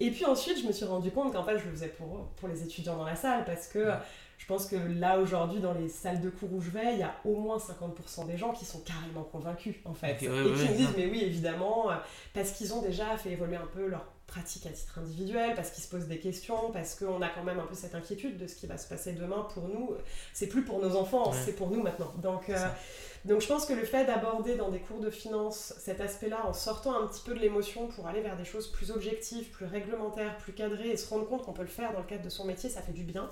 Et 0.00 0.10
puis 0.10 0.24
ensuite, 0.24 0.58
je 0.60 0.66
me 0.66 0.72
suis 0.72 0.86
rendu 0.86 1.10
compte 1.10 1.32
qu'en 1.32 1.44
fait, 1.44 1.58
je 1.58 1.64
le 1.66 1.70
faisais 1.70 1.88
pour, 1.88 2.28
pour 2.36 2.48
les 2.48 2.62
étudiants 2.62 2.96
dans 2.96 3.04
la 3.04 3.16
salle, 3.16 3.44
parce 3.44 3.68
que 3.68 3.90
je 4.38 4.46
pense 4.46 4.66
que 4.66 4.76
là, 4.76 5.18
aujourd'hui, 5.18 5.60
dans 5.60 5.72
les 5.72 5.88
salles 5.88 6.20
de 6.20 6.30
cours 6.30 6.52
où 6.52 6.60
je 6.60 6.70
vais, 6.70 6.94
il 6.94 6.98
y 6.98 7.02
a 7.02 7.14
au 7.24 7.36
moins 7.36 7.58
50% 7.58 8.26
des 8.26 8.36
gens 8.36 8.52
qui 8.52 8.64
sont 8.64 8.80
carrément 8.80 9.22
convaincus, 9.22 9.76
en 9.84 9.94
fait. 9.94 10.12
et 10.12 10.16
qui 10.16 10.28
me 10.28 10.76
disent, 10.76 10.94
mais 10.96 11.06
oui, 11.06 11.22
évidemment, 11.22 11.90
euh, 11.90 11.94
parce 12.34 12.52
qu'ils 12.52 12.74
ont 12.74 12.82
déjà 12.82 13.16
fait 13.16 13.30
évoluer 13.30 13.56
un 13.56 13.66
peu 13.72 13.86
leur 13.86 14.04
pratique 14.26 14.66
à 14.66 14.70
titre 14.70 14.98
individuel, 14.98 15.54
parce 15.54 15.70
qu'ils 15.70 15.84
se 15.84 15.88
posent 15.88 16.08
des 16.08 16.18
questions, 16.18 16.70
parce 16.72 16.94
qu'on 16.94 17.22
a 17.22 17.28
quand 17.28 17.44
même 17.44 17.58
un 17.58 17.66
peu 17.66 17.74
cette 17.74 17.94
inquiétude 17.94 18.36
de 18.36 18.46
ce 18.46 18.56
qui 18.56 18.66
va 18.66 18.76
se 18.78 18.88
passer 18.88 19.12
demain 19.12 19.46
pour 19.54 19.68
nous. 19.68 19.92
C'est 20.32 20.48
plus 20.48 20.64
pour 20.64 20.80
nos 20.80 20.96
enfants, 20.96 21.32
c'est 21.32 21.54
pour 21.54 21.70
nous 21.70 21.82
maintenant. 21.82 22.12
Donc, 22.18 22.48
euh, 22.48 22.68
donc 23.24 23.40
je 23.40 23.46
pense 23.46 23.64
que 23.64 23.72
le 23.72 23.84
fait 23.84 24.04
d'aborder 24.04 24.56
dans 24.56 24.70
des 24.70 24.80
cours 24.80 25.00
de 25.00 25.10
finance 25.10 25.74
cet 25.78 26.00
aspect-là 26.00 26.46
en 26.46 26.52
sortant 26.52 27.00
un 27.00 27.06
petit 27.06 27.22
peu 27.24 27.34
de 27.34 27.40
l'émotion 27.40 27.86
pour 27.88 28.06
aller 28.06 28.20
vers 28.20 28.36
des 28.36 28.44
choses 28.44 28.70
plus 28.70 28.90
objectives, 28.90 29.50
plus 29.50 29.66
réglementaires, 29.66 30.36
plus 30.38 30.52
cadrées 30.52 30.88
et 30.90 30.96
se 30.96 31.08
rendre 31.08 31.26
compte 31.26 31.44
qu'on 31.44 31.52
peut 31.52 31.62
le 31.62 31.68
faire 31.68 31.92
dans 31.92 32.00
le 32.00 32.06
cadre 32.06 32.24
de 32.24 32.28
son 32.28 32.44
métier, 32.44 32.68
ça 32.68 32.82
fait 32.82 32.92
du 32.92 33.04
bien 33.04 33.30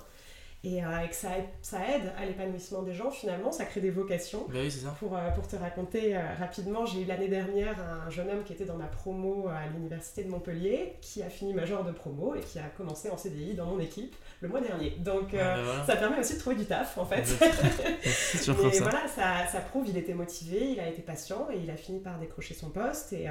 et, 0.65 0.81
euh, 0.83 1.07
que 1.07 1.15
ça 1.15 1.37
aide, 1.37 1.45
ça 1.61 1.77
aide 1.89 2.13
à 2.17 2.25
l'épanouissement 2.25 2.83
des 2.83 2.93
gens 2.93 3.11
finalement, 3.11 3.51
ça 3.51 3.65
crée 3.65 3.81
des 3.81 3.91
vocations. 3.91 4.45
Bah 4.47 4.59
oui, 4.61 4.71
ça. 4.71 4.95
Pour, 4.97 5.17
euh, 5.17 5.29
pour 5.31 5.45
te 5.45 5.57
raconter 5.57 6.15
euh, 6.15 6.21
rapidement, 6.39 6.85
j'ai 6.85 7.01
eu 7.01 7.05
l'année 7.05 7.27
dernière 7.27 7.75
un 7.79 8.09
jeune 8.09 8.29
homme 8.29 8.43
qui 8.43 8.53
était 8.53 8.63
dans 8.63 8.77
ma 8.77 8.85
promo 8.85 9.49
à 9.49 9.67
l'université 9.73 10.23
de 10.23 10.29
Montpellier, 10.29 10.95
qui 11.01 11.21
a 11.21 11.29
fini 11.29 11.53
major 11.53 11.83
de 11.83 11.91
promo 11.91 12.35
et 12.35 12.39
qui 12.39 12.59
a 12.59 12.69
commencé 12.77 13.09
en 13.09 13.17
CDI 13.17 13.55
dans 13.55 13.65
mon 13.65 13.79
équipe 13.79 14.15
le 14.39 14.47
mois 14.47 14.61
dernier. 14.61 14.91
Donc 14.99 15.33
bah 15.33 15.85
ça 15.85 15.97
permet 15.97 16.19
aussi 16.19 16.35
de 16.35 16.39
trouver 16.39 16.55
du 16.55 16.65
taf 16.65 16.97
en 16.97 17.05
fait. 17.05 17.23
Mais 18.47 18.79
voilà, 18.79 19.07
ça, 19.09 19.45
ça 19.51 19.59
prouve, 19.59 19.87
il 19.89 19.97
était 19.97 20.13
motivé, 20.13 20.71
il 20.71 20.79
a 20.79 20.87
été 20.87 21.01
patient 21.01 21.47
et 21.51 21.57
il 21.57 21.69
a 21.71 21.75
fini 21.75 21.99
par 21.99 22.19
décrocher 22.19 22.53
son 22.53 22.69
poste 22.69 23.11
et 23.11 23.27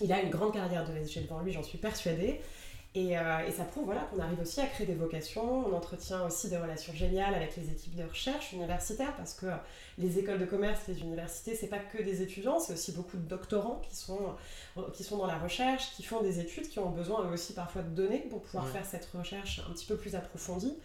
il 0.00 0.10
a 0.10 0.22
une 0.22 0.30
grande 0.30 0.54
carrière 0.54 0.86
de 0.88 0.96
SG 0.96 1.24
devant 1.24 1.40
lui, 1.40 1.52
j'en 1.52 1.62
suis 1.62 1.78
persuadée. 1.78 2.40
Euh, 2.94 3.46
et, 3.46 3.50
ça 3.50 3.64
prouve 3.64 3.86
voilà, 3.86 4.02
qu'on 4.02 4.20
arrive 4.20 4.40
aussi 4.40 4.60
à 4.60 4.66
créer 4.66 4.86
des 4.86 4.94
vocations. 4.94 5.66
On 5.66 5.72
entretient 5.74 6.26
aussi 6.26 6.50
des 6.50 6.58
relations 6.58 6.92
géniales 6.92 7.34
avec 7.34 7.56
les 7.56 7.70
équipes 7.70 7.96
de 7.96 8.04
recherche 8.04 8.52
universitaires 8.52 9.14
parce 9.16 9.32
que 9.32 9.46
les 9.96 10.18
écoles 10.18 10.38
de 10.38 10.44
commerce, 10.44 10.80
les 10.88 11.00
universités, 11.00 11.54
c'est 11.54 11.68
pas 11.68 11.78
que 11.78 12.02
des 12.02 12.20
étudiants, 12.20 12.58
c'est 12.58 12.74
aussi 12.74 12.92
beaucoup 12.92 13.16
de 13.16 13.26
doctorants 13.26 13.80
qui 13.88 13.96
sont, 13.96 14.20
qui 14.92 15.04
sont 15.04 15.16
dans 15.16 15.26
la 15.26 15.38
recherche, 15.38 15.92
qui 15.96 16.02
font 16.02 16.22
des 16.22 16.38
études, 16.38 16.68
qui 16.68 16.78
ont 16.80 16.90
besoin 16.90 17.26
eux 17.26 17.32
aussi 17.32 17.54
parfois 17.54 17.82
de 17.82 17.88
données 17.88 18.26
pour 18.28 18.42
pouvoir 18.42 18.68
faire 18.68 18.84
cette 18.84 19.06
recherche 19.06 19.62
un 19.68 19.72
petit 19.72 19.86
peu 19.86 19.96
plus 19.96 20.14
approfondie. 20.14 20.76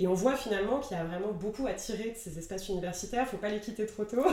Et 0.00 0.06
on 0.06 0.14
voit 0.14 0.36
finalement 0.36 0.78
qu'il 0.78 0.96
y 0.96 1.00
a 1.00 1.04
vraiment 1.04 1.32
beaucoup 1.32 1.66
à 1.66 1.72
tirer 1.72 2.10
de 2.10 2.16
ces 2.16 2.38
espaces 2.38 2.68
universitaires, 2.68 3.26
faut 3.26 3.36
pas 3.36 3.48
les 3.48 3.58
quitter 3.58 3.84
trop 3.84 4.04
tôt. 4.04 4.24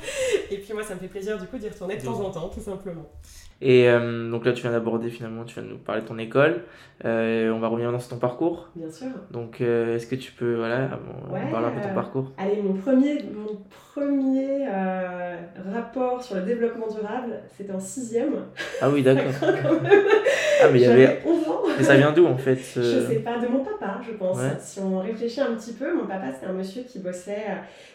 et 0.50 0.58
puis 0.58 0.72
moi, 0.72 0.82
ça 0.82 0.96
me 0.96 1.00
fait 1.00 1.06
plaisir 1.06 1.38
du 1.38 1.46
coup 1.46 1.58
d'y 1.58 1.68
retourner 1.68 1.96
de 1.96 2.04
temps 2.04 2.20
en 2.20 2.30
temps, 2.32 2.48
tout 2.48 2.60
simplement. 2.60 3.06
Et 3.64 3.88
euh, 3.88 4.28
donc 4.28 4.44
là, 4.44 4.52
tu 4.52 4.62
viens 4.62 4.72
d'aborder 4.72 5.08
finalement, 5.08 5.44
tu 5.44 5.54
viens 5.54 5.62
de 5.62 5.68
nous 5.68 5.78
parler 5.78 6.02
de 6.02 6.06
ton 6.08 6.18
école. 6.18 6.64
Euh, 7.04 7.52
on 7.52 7.60
va 7.60 7.68
revenir 7.68 7.92
dans 7.92 7.98
ton 7.98 8.16
parcours. 8.16 8.68
Bien 8.74 8.90
sûr. 8.90 9.06
Donc, 9.30 9.60
euh, 9.60 9.94
est-ce 9.94 10.08
que 10.08 10.16
tu 10.16 10.32
peux 10.32 10.56
voilà, 10.56 10.98
parler 11.50 11.68
un 11.68 11.70
peu 11.70 11.78
de 11.78 11.84
ton 11.84 11.94
parcours 11.94 12.32
Allez, 12.38 12.60
mon 12.60 12.74
premier, 12.74 13.22
mon 13.32 13.60
premier 13.94 14.66
rapport 15.72 16.20
sur 16.22 16.36
le 16.36 16.42
développement 16.42 16.88
durable, 16.88 17.40
c'était 17.56 17.72
en 17.72 17.78
sixième. 17.78 18.34
Ah 18.80 18.90
oui, 18.90 19.02
d'accord. 19.02 19.32
ah, 19.42 20.68
mais 20.72 20.80
il 20.80 20.82
y 20.82 20.86
avait. 20.86 21.20
11 21.24 21.48
ans. 21.48 21.62
Mais 21.78 21.84
ça 21.84 21.96
vient 21.96 22.12
d'où 22.12 22.26
en 22.26 22.36
fait 22.36 22.56
Je 22.56 23.06
sais 23.06 23.20
pas, 23.20 23.38
de 23.38 23.46
mon 23.46 23.64
papa, 23.64 24.00
je 24.04 24.12
pense. 24.12 24.38
Si 24.58 24.80
on 24.80 24.98
réfléchit 24.98 25.40
un 25.40 25.54
petit 25.54 25.72
peu, 25.72 25.94
mon 25.94 26.06
papa, 26.06 26.32
c'était 26.34 26.46
un 26.46 26.52
monsieur 26.52 26.82
qui 26.82 26.98
bossait, 26.98 27.46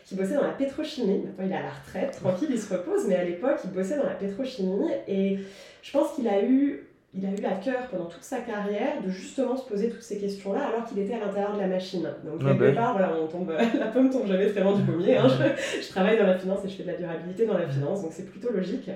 qui 0.05 0.15
bossait 0.15 0.35
dans 0.35 0.43
la 0.43 0.53
pétrochimie. 0.53 1.23
Maintenant, 1.25 1.45
il 1.45 1.51
est 1.51 1.55
à 1.55 1.63
la 1.63 1.71
retraite, 1.71 2.17
tranquille, 2.21 2.49
il 2.51 2.59
se 2.59 2.73
repose, 2.73 3.05
mais 3.07 3.15
à 3.15 3.25
l'époque, 3.25 3.57
il 3.65 3.71
bossait 3.71 3.97
dans 3.97 4.05
la 4.05 4.15
pétrochimie. 4.15 4.91
Et 5.07 5.39
je 5.81 5.91
pense 5.91 6.15
qu'il 6.15 6.27
a 6.27 6.41
eu 6.41 6.86
il 7.13 7.25
a 7.25 7.29
eu 7.29 7.45
à 7.45 7.55
cœur 7.55 7.87
pendant 7.89 8.05
toute 8.05 8.23
sa 8.23 8.39
carrière 8.39 9.01
de 9.03 9.09
justement 9.09 9.55
se 9.55 9.67
poser 9.67 9.89
toutes 9.89 10.03
ces 10.03 10.17
questions-là 10.19 10.67
alors 10.67 10.85
qu'il 10.85 10.99
était 10.99 11.13
à 11.13 11.19
l'intérieur 11.19 11.55
de 11.55 11.61
la 11.61 11.67
machine. 11.67 12.03
Donc 12.03 12.41
ah 12.41 12.49
quelque 12.49 12.75
bah 12.75 12.81
part, 12.81 12.91
voilà, 12.93 13.13
on 13.19 13.27
tombe, 13.27 13.51
la 13.79 13.87
pomme 13.87 14.09
tombe 14.09 14.27
jamais 14.27 14.49
très 14.49 14.61
loin 14.61 14.73
du 14.73 14.83
pommier. 14.83 15.17
Hein. 15.17 15.27
Je, 15.27 15.87
travaille 15.89 16.17
dans 16.17 16.27
la 16.27 16.37
finance 16.37 16.59
et 16.65 16.69
je 16.69 16.75
fais 16.75 16.83
de 16.83 16.89
la 16.89 16.97
durabilité 16.97 17.45
dans 17.45 17.57
la 17.57 17.67
finance, 17.67 18.01
donc 18.01 18.11
c'est 18.13 18.29
plutôt 18.29 18.51
logique. 18.51 18.89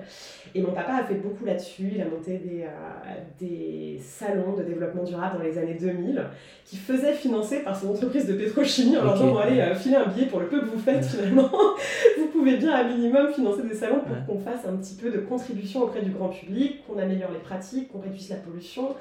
Et 0.53 0.61
mon 0.61 0.71
papa 0.71 0.95
a 0.95 1.03
fait 1.03 1.15
beaucoup 1.15 1.45
là-dessus. 1.45 1.91
Il 1.95 2.01
a 2.01 2.05
monté 2.05 2.37
des, 2.37 2.63
euh, 2.63 3.13
des 3.39 3.99
salons 4.03 4.57
de 4.57 4.63
développement 4.63 5.03
durable 5.03 5.37
dans 5.37 5.43
les 5.43 5.57
années 5.57 5.77
2000 5.79 6.21
qui 6.65 6.75
faisaient 6.75 7.13
financer 7.13 7.61
par 7.63 7.75
son 7.75 7.89
entreprise 7.89 8.27
de 8.27 8.33
pétrochimie 8.33 8.97
en 8.97 9.03
leur 9.03 9.13
disant 9.13 9.31
bon, 9.31 9.37
allez, 9.37 9.59
euh, 9.61 9.73
filez 9.73 9.95
un 9.95 10.07
billet 10.07 10.27
pour 10.27 10.41
le 10.41 10.47
peu 10.47 10.59
que 10.59 10.65
vous 10.65 10.79
faites 10.79 11.05
finalement. 11.05 11.49
vous 12.17 12.27
pouvez 12.27 12.57
bien 12.57 12.71
à 12.71 12.83
minimum 12.83 13.31
financer 13.31 13.63
des 13.63 13.73
salons 13.73 14.01
pour 14.01 14.35
qu'on 14.35 14.41
fasse 14.41 14.65
un 14.67 14.75
petit 14.75 14.95
peu 14.95 15.09
de 15.09 15.19
contribution 15.19 15.83
auprès 15.83 16.01
du 16.01 16.11
grand 16.11 16.29
public, 16.29 16.85
qu'on 16.85 16.99
améliore 16.99 17.31
les 17.31 17.39
pratiques, 17.39 17.91
qu'on 17.91 18.00
réduise 18.01 18.29
la 18.29 18.37
pollution. 18.37 18.95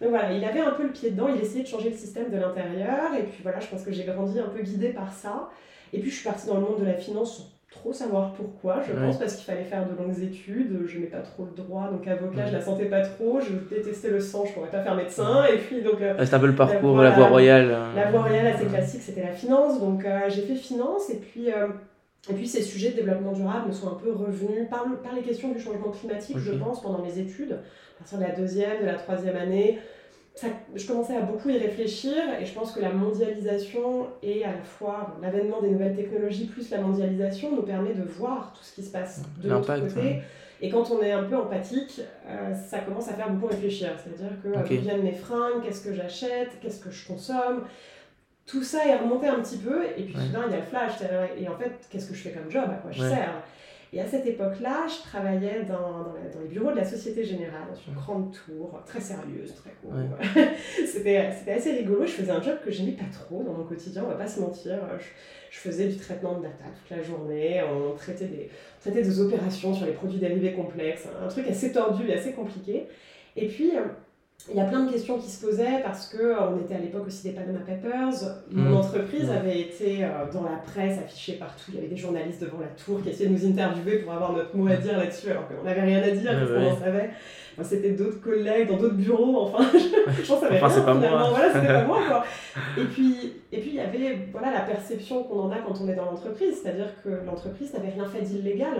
Donc 0.00 0.10
voilà, 0.10 0.32
il 0.32 0.44
avait 0.44 0.60
un 0.60 0.72
peu 0.72 0.82
le 0.82 0.90
pied 0.90 1.10
dedans, 1.10 1.28
il 1.28 1.40
essayait 1.40 1.62
de 1.62 1.68
changer 1.68 1.90
le 1.90 1.96
système 1.96 2.30
de 2.30 2.36
l'intérieur. 2.36 3.14
Et 3.18 3.22
puis 3.22 3.42
voilà, 3.42 3.60
je 3.60 3.66
pense 3.66 3.82
que 3.82 3.92
j'ai 3.92 4.04
grandi 4.04 4.38
un 4.38 4.48
peu 4.48 4.62
guidée 4.62 4.90
par 4.90 5.12
ça. 5.12 5.50
Et 5.92 6.00
puis 6.00 6.10
je 6.10 6.16
suis 6.16 6.24
partie 6.24 6.46
dans 6.46 6.56
le 6.56 6.62
monde 6.62 6.80
de 6.80 6.86
la 6.86 6.94
finance 6.94 7.56
trop 7.80 7.92
savoir 7.92 8.32
pourquoi, 8.32 8.82
je 8.86 8.92
pense, 8.92 9.18
parce 9.18 9.36
qu'il 9.36 9.44
fallait 9.44 9.64
faire 9.64 9.86
de 9.86 9.96
longues 9.96 10.18
études, 10.22 10.86
je 10.86 10.98
n'ai 10.98 11.06
pas 11.06 11.18
trop 11.18 11.44
le 11.44 11.62
droit, 11.62 11.88
donc 11.90 12.06
avocat, 12.06 12.46
je 12.46 12.52
la 12.52 12.60
sentais 12.60 12.86
pas 12.86 13.02
trop, 13.02 13.40
je 13.40 13.52
détestais 13.74 14.10
le 14.10 14.20
sang, 14.20 14.44
je 14.46 14.52
pourrais 14.52 14.70
pas 14.70 14.82
faire 14.82 14.94
médecin, 14.94 15.44
et 15.44 15.58
puis 15.58 15.82
donc... 15.82 16.00
Euh, 16.00 16.14
c'est 16.24 16.34
un 16.34 16.38
peu 16.38 16.46
le 16.46 16.54
parcours, 16.54 16.98
la, 16.98 17.10
voie 17.10 17.26
royale. 17.26 17.70
Euh. 17.70 17.94
La 17.94 18.10
voie 18.10 18.22
royale 18.22 18.46
assez 18.46 18.66
classique, 18.66 19.02
c'était 19.02 19.22
la 19.22 19.32
finance, 19.32 19.80
donc 19.80 20.04
euh, 20.04 20.20
j'ai 20.28 20.42
fait 20.42 20.54
finance, 20.54 21.10
et 21.10 21.16
puis... 21.16 21.48
et 22.28 22.34
puis 22.34 22.48
ces 22.48 22.62
sujets 22.62 22.90
de 22.90 22.96
développement 22.96 23.32
durable 23.32 23.68
me 23.68 23.72
sont 23.72 23.88
un 23.88 23.94
peu 23.94 24.12
revenus 24.12 24.68
par, 24.68 24.84
par 25.02 25.14
les 25.14 25.22
questions 25.22 25.52
du 25.52 25.60
changement 25.60 25.90
climatique, 25.90 26.38
je 26.38 26.52
pense, 26.52 26.82
pendant 26.82 27.02
mes 27.02 27.18
études, 27.18 27.52
à 27.52 27.98
partir 27.98 28.18
de 28.18 28.24
la 28.24 28.32
deuxième, 28.32 28.80
de 28.80 28.86
la 28.86 28.94
troisième 28.94 29.36
année, 29.36 29.78
je 30.74 30.86
commençais 30.86 31.16
à 31.16 31.22
beaucoup 31.22 31.48
y 31.48 31.56
réfléchir 31.56 32.12
et 32.38 32.44
je 32.44 32.52
pense 32.52 32.72
que 32.72 32.80
la 32.80 32.92
mondialisation 32.92 34.08
et 34.22 34.44
à 34.44 34.52
la 34.52 34.62
fois 34.62 35.16
l'avènement 35.22 35.62
des 35.62 35.70
nouvelles 35.70 35.96
technologies 35.96 36.46
plus 36.46 36.68
la 36.70 36.80
mondialisation 36.80 37.54
nous 37.54 37.62
permet 37.62 37.94
de 37.94 38.02
voir 38.02 38.52
tout 38.52 38.62
ce 38.62 38.74
qui 38.74 38.82
se 38.82 38.90
passe 38.90 39.22
de 39.42 39.48
l'autre 39.48 39.74
côté. 39.80 40.20
Et 40.60 40.70
quand 40.70 40.90
on 40.90 41.02
est 41.02 41.12
un 41.12 41.24
peu 41.24 41.36
empathique, 41.36 42.00
euh, 42.26 42.54
ça 42.54 42.78
commence 42.78 43.08
à 43.08 43.12
faire 43.12 43.30
beaucoup 43.30 43.48
réfléchir. 43.48 43.90
C'est-à-dire 44.02 44.36
que 44.42 44.58
okay. 44.58 44.78
viennent 44.78 45.02
mes 45.02 45.12
fringues, 45.12 45.62
qu'est-ce 45.62 45.84
que 45.84 45.92
j'achète, 45.92 46.48
qu'est-ce 46.62 46.82
que 46.82 46.90
je 46.90 47.06
consomme? 47.06 47.64
Tout 48.46 48.62
ça 48.62 48.86
est 48.86 48.96
remonté 48.96 49.26
un 49.26 49.40
petit 49.40 49.58
peu 49.58 49.84
et 49.96 50.04
puis 50.04 50.14
soudain 50.14 50.44
il 50.46 50.52
y 50.52 50.54
a 50.54 50.58
le 50.58 50.62
flash. 50.62 50.92
Et 51.38 51.48
en 51.48 51.56
fait, 51.56 51.72
qu'est-ce 51.90 52.08
que 52.08 52.14
je 52.14 52.22
fais 52.22 52.30
comme 52.30 52.50
job 52.50 52.64
À 52.68 52.76
quoi 52.76 52.92
je 52.92 53.00
sers? 53.00 53.42
Et 53.92 54.00
à 54.00 54.06
cette 54.06 54.26
époque-là, 54.26 54.86
je 54.88 55.08
travaillais 55.08 55.62
dans, 55.62 56.12
dans, 56.34 56.40
les 56.42 56.48
bureaux 56.48 56.72
de 56.72 56.76
la 56.76 56.84
Société 56.84 57.24
Générale, 57.24 57.62
dans 57.70 57.92
une 57.92 57.94
grande 57.94 58.32
tour, 58.32 58.80
très 58.84 59.00
sérieuse, 59.00 59.54
très 59.54 59.70
cool. 59.80 60.08
c'était, 60.86 61.16
assez 61.16 61.72
rigolo. 61.72 62.04
Je 62.04 62.12
faisais 62.12 62.32
un 62.32 62.42
job 62.42 62.58
que 62.64 62.70
j'aimais 62.70 62.92
pas 62.92 63.06
trop 63.12 63.42
dans 63.42 63.52
mon 63.52 63.64
quotidien, 63.64 64.02
on 64.04 64.08
va 64.08 64.16
pas 64.16 64.26
se 64.26 64.40
mentir. 64.40 64.78
Je, 65.50 65.58
faisais 65.58 65.88
du 65.88 65.96
traitement 65.96 66.38
de 66.38 66.42
data 66.42 66.64
toute 66.78 66.94
la 66.94 67.02
journée, 67.02 67.62
on 67.62 67.94
traitait 67.96 68.26
des, 68.26 68.50
on 68.78 68.80
traitait 68.82 69.02
des 69.02 69.20
opérations 69.20 69.72
sur 69.72 69.86
les 69.86 69.92
produits 69.92 70.18
dérivés 70.18 70.52
complexes, 70.52 71.08
un 71.24 71.28
truc 71.28 71.48
assez 71.48 71.72
tordu 71.72 72.06
et 72.08 72.12
assez 72.12 72.32
compliqué. 72.32 72.88
Et 73.36 73.46
puis, 73.46 73.72
il 74.48 74.56
y 74.56 74.60
a 74.60 74.64
plein 74.64 74.84
de 74.84 74.92
questions 74.92 75.18
qui 75.18 75.28
se 75.28 75.44
posaient 75.44 75.82
parce 75.82 76.06
que 76.08 76.18
euh, 76.18 76.50
on 76.50 76.60
était 76.60 76.76
à 76.76 76.78
l'époque 76.78 77.06
aussi 77.08 77.24
des 77.24 77.34
Panama 77.34 77.58
Papers. 77.66 78.14
Mon 78.52 78.70
mmh. 78.70 78.76
entreprise 78.76 79.30
avait 79.30 79.60
été 79.60 80.04
euh, 80.04 80.08
dans 80.32 80.44
la 80.44 80.58
presse, 80.58 80.98
affichée 80.98 81.32
partout. 81.34 81.64
Il 81.70 81.74
y 81.74 81.78
avait 81.78 81.88
des 81.88 81.96
journalistes 81.96 82.40
devant 82.40 82.60
la 82.60 82.68
tour 82.68 83.02
qui 83.02 83.08
essayaient 83.08 83.28
de 83.28 83.34
nous 83.34 83.46
interviewer 83.46 83.98
pour 83.98 84.12
avoir 84.12 84.32
notre 84.32 84.56
mot 84.56 84.68
à 84.68 84.76
dire 84.76 84.96
là-dessus, 84.96 85.30
alors 85.30 85.48
qu'on 85.48 85.64
n'avait 85.64 85.80
rien 85.80 86.00
à 86.00 86.10
dire 86.10 86.30
parce 86.30 86.50
qu'on 86.50 86.70
en 86.70 86.78
savait 86.78 87.10
c'était 87.62 87.92
d'autres 87.92 88.20
collègues 88.20 88.68
dans 88.68 88.76
d'autres 88.76 88.94
bureaux, 88.94 89.42
enfin, 89.42 89.64
je, 89.72 90.26
pense 90.26 90.40
que 90.40 90.48
ça 90.48 90.54
enfin, 90.54 90.68
c'est 90.68 90.84
pas 90.84 90.94
moi. 90.94 91.30
Voilà, 91.30 91.52
c'était 91.52 91.66
pas 91.66 91.84
moi, 91.84 91.98
quoi. 92.06 92.24
Et 92.78 92.84
puis, 92.84 93.32
et 93.52 93.58
puis, 93.60 93.70
il 93.70 93.76
y 93.76 93.80
avait 93.80 94.28
voilà, 94.32 94.52
la 94.52 94.60
perception 94.60 95.22
qu'on 95.24 95.40
en 95.40 95.50
a 95.50 95.58
quand 95.58 95.74
on 95.80 95.88
est 95.88 95.94
dans 95.94 96.04
l'entreprise, 96.04 96.60
c'est-à-dire 96.62 96.88
que 97.02 97.08
l'entreprise 97.24 97.72
n'avait 97.72 97.90
rien 97.90 98.04
fait 98.04 98.20
d'illégal. 98.20 98.74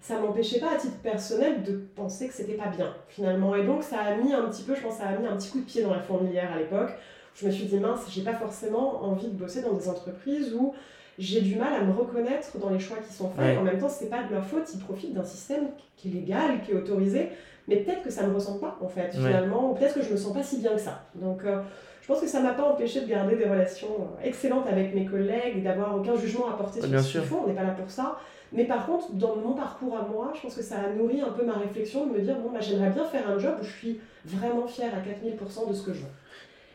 Ça 0.00 0.18
m'empêchait 0.18 0.60
pas, 0.60 0.72
à 0.74 0.76
titre 0.76 0.96
personnel, 1.02 1.62
de 1.62 1.84
penser 1.94 2.28
que 2.28 2.34
c'était 2.34 2.54
pas 2.54 2.68
bien, 2.68 2.94
finalement. 3.08 3.54
Et 3.54 3.64
donc, 3.64 3.82
ça 3.82 3.98
a 3.98 4.14
mis 4.16 4.32
un 4.32 4.48
petit 4.48 4.62
peu, 4.62 4.74
je 4.74 4.80
pense, 4.80 4.96
ça 4.96 5.08
a 5.08 5.16
mis 5.16 5.26
un 5.26 5.36
petit 5.36 5.50
coup 5.50 5.60
de 5.60 5.64
pied 5.64 5.82
dans 5.82 5.92
la 5.92 6.00
fourmilière 6.00 6.52
à 6.54 6.58
l'époque. 6.58 6.90
Je 7.34 7.46
me 7.46 7.50
suis 7.50 7.64
dit, 7.64 7.78
mince, 7.78 8.06
j'ai 8.08 8.22
pas 8.22 8.34
forcément 8.34 9.04
envie 9.04 9.26
de 9.26 9.36
bosser 9.36 9.60
dans 9.60 9.72
des 9.72 9.88
entreprises 9.88 10.54
où 10.54 10.74
j'ai 11.18 11.40
du 11.40 11.56
mal 11.56 11.72
à 11.74 11.82
me 11.82 11.92
reconnaître 11.92 12.58
dans 12.58 12.70
les 12.70 12.78
choix 12.78 12.96
qui 12.98 13.12
sont 13.12 13.30
faits. 13.30 13.58
En 13.58 13.62
même 13.62 13.78
temps, 13.78 13.88
c'est 13.88 14.08
pas 14.08 14.22
de 14.22 14.32
leur 14.32 14.44
faute, 14.44 14.64
ils 14.72 14.80
profitent 14.80 15.14
d'un 15.14 15.24
système 15.24 15.68
qui 15.96 16.08
est 16.08 16.12
légal, 16.12 16.62
qui 16.64 16.72
est 16.72 16.74
autorisé 16.74 17.30
mais 17.68 17.76
peut-être 17.76 18.02
que 18.02 18.10
ça 18.10 18.24
ne 18.24 18.30
me 18.30 18.34
ressemble 18.34 18.60
pas 18.60 18.78
en 18.80 18.88
fait 18.88 19.10
finalement, 19.12 19.70
ou 19.70 19.74
peut-être 19.74 19.94
que 19.94 20.02
je 20.02 20.12
me 20.12 20.16
sens 20.16 20.32
pas 20.32 20.42
si 20.42 20.58
bien 20.58 20.72
que 20.72 20.80
ça. 20.80 21.02
Donc 21.14 21.44
euh, 21.44 21.60
je 22.02 22.06
pense 22.06 22.20
que 22.20 22.26
ça 22.26 22.40
m'a 22.40 22.52
pas 22.52 22.64
empêché 22.64 23.00
de 23.00 23.06
garder 23.06 23.36
des 23.36 23.46
relations 23.46 23.88
euh, 23.88 24.26
excellentes 24.26 24.66
avec 24.70 24.94
mes 24.94 25.06
collègues 25.06 25.62
d'avoir 25.62 25.96
aucun 25.96 26.14
jugement 26.16 26.48
à 26.50 26.56
porter 26.56 26.80
sur 26.80 27.00
ce 27.00 27.12
qu'ils 27.12 27.20
font, 27.22 27.42
on 27.44 27.48
n'est 27.48 27.54
pas 27.54 27.62
là 27.62 27.70
pour 27.70 27.90
ça. 27.90 28.18
Mais 28.52 28.64
par 28.64 28.86
contre, 28.86 29.12
dans 29.12 29.36
mon 29.36 29.54
parcours 29.54 29.96
à 29.96 30.02
moi, 30.02 30.32
je 30.34 30.42
pense 30.42 30.54
que 30.54 30.62
ça 30.62 30.76
a 30.76 30.92
nourri 30.94 31.20
un 31.20 31.30
peu 31.30 31.44
ma 31.44 31.54
réflexion 31.54 32.06
de 32.06 32.12
me 32.12 32.20
dire, 32.20 32.36
bon, 32.36 32.50
bah, 32.52 32.60
j'aimerais 32.60 32.90
bien 32.90 33.04
faire 33.04 33.28
un 33.28 33.38
job 33.38 33.54
où 33.60 33.64
je 33.64 33.70
suis 33.70 34.00
vraiment 34.24 34.66
fière 34.66 34.92
à 34.94 34.98
4000% 34.98 35.68
de 35.68 35.74
ce 35.74 35.82
que 35.82 35.92
je 35.92 36.00
veux. 36.00 36.12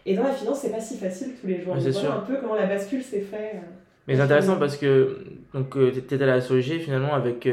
Et 0.06 0.16
dans 0.16 0.24
la 0.24 0.34
finance, 0.34 0.60
c'est 0.60 0.72
pas 0.72 0.82
si 0.82 0.98
facile 0.98 1.36
tous 1.40 1.48
les 1.48 1.62
jours. 1.62 1.76
on 1.78 1.80
voit 1.80 2.14
un 2.16 2.20
peu 2.20 2.38
comment 2.42 2.56
la 2.56 2.66
bascule 2.66 3.04
s'est 3.04 3.22
faite. 3.22 3.56
Euh, 3.56 3.60
mais 4.08 4.16
c'est 4.16 4.22
intéressant 4.22 4.58
parce 4.58 4.76
que 4.76 5.24
tu 5.54 6.00
étais 6.00 6.22
à 6.24 6.26
la 6.26 6.42
SOG 6.42 6.80
finalement 6.80 7.14
avec 7.14 7.48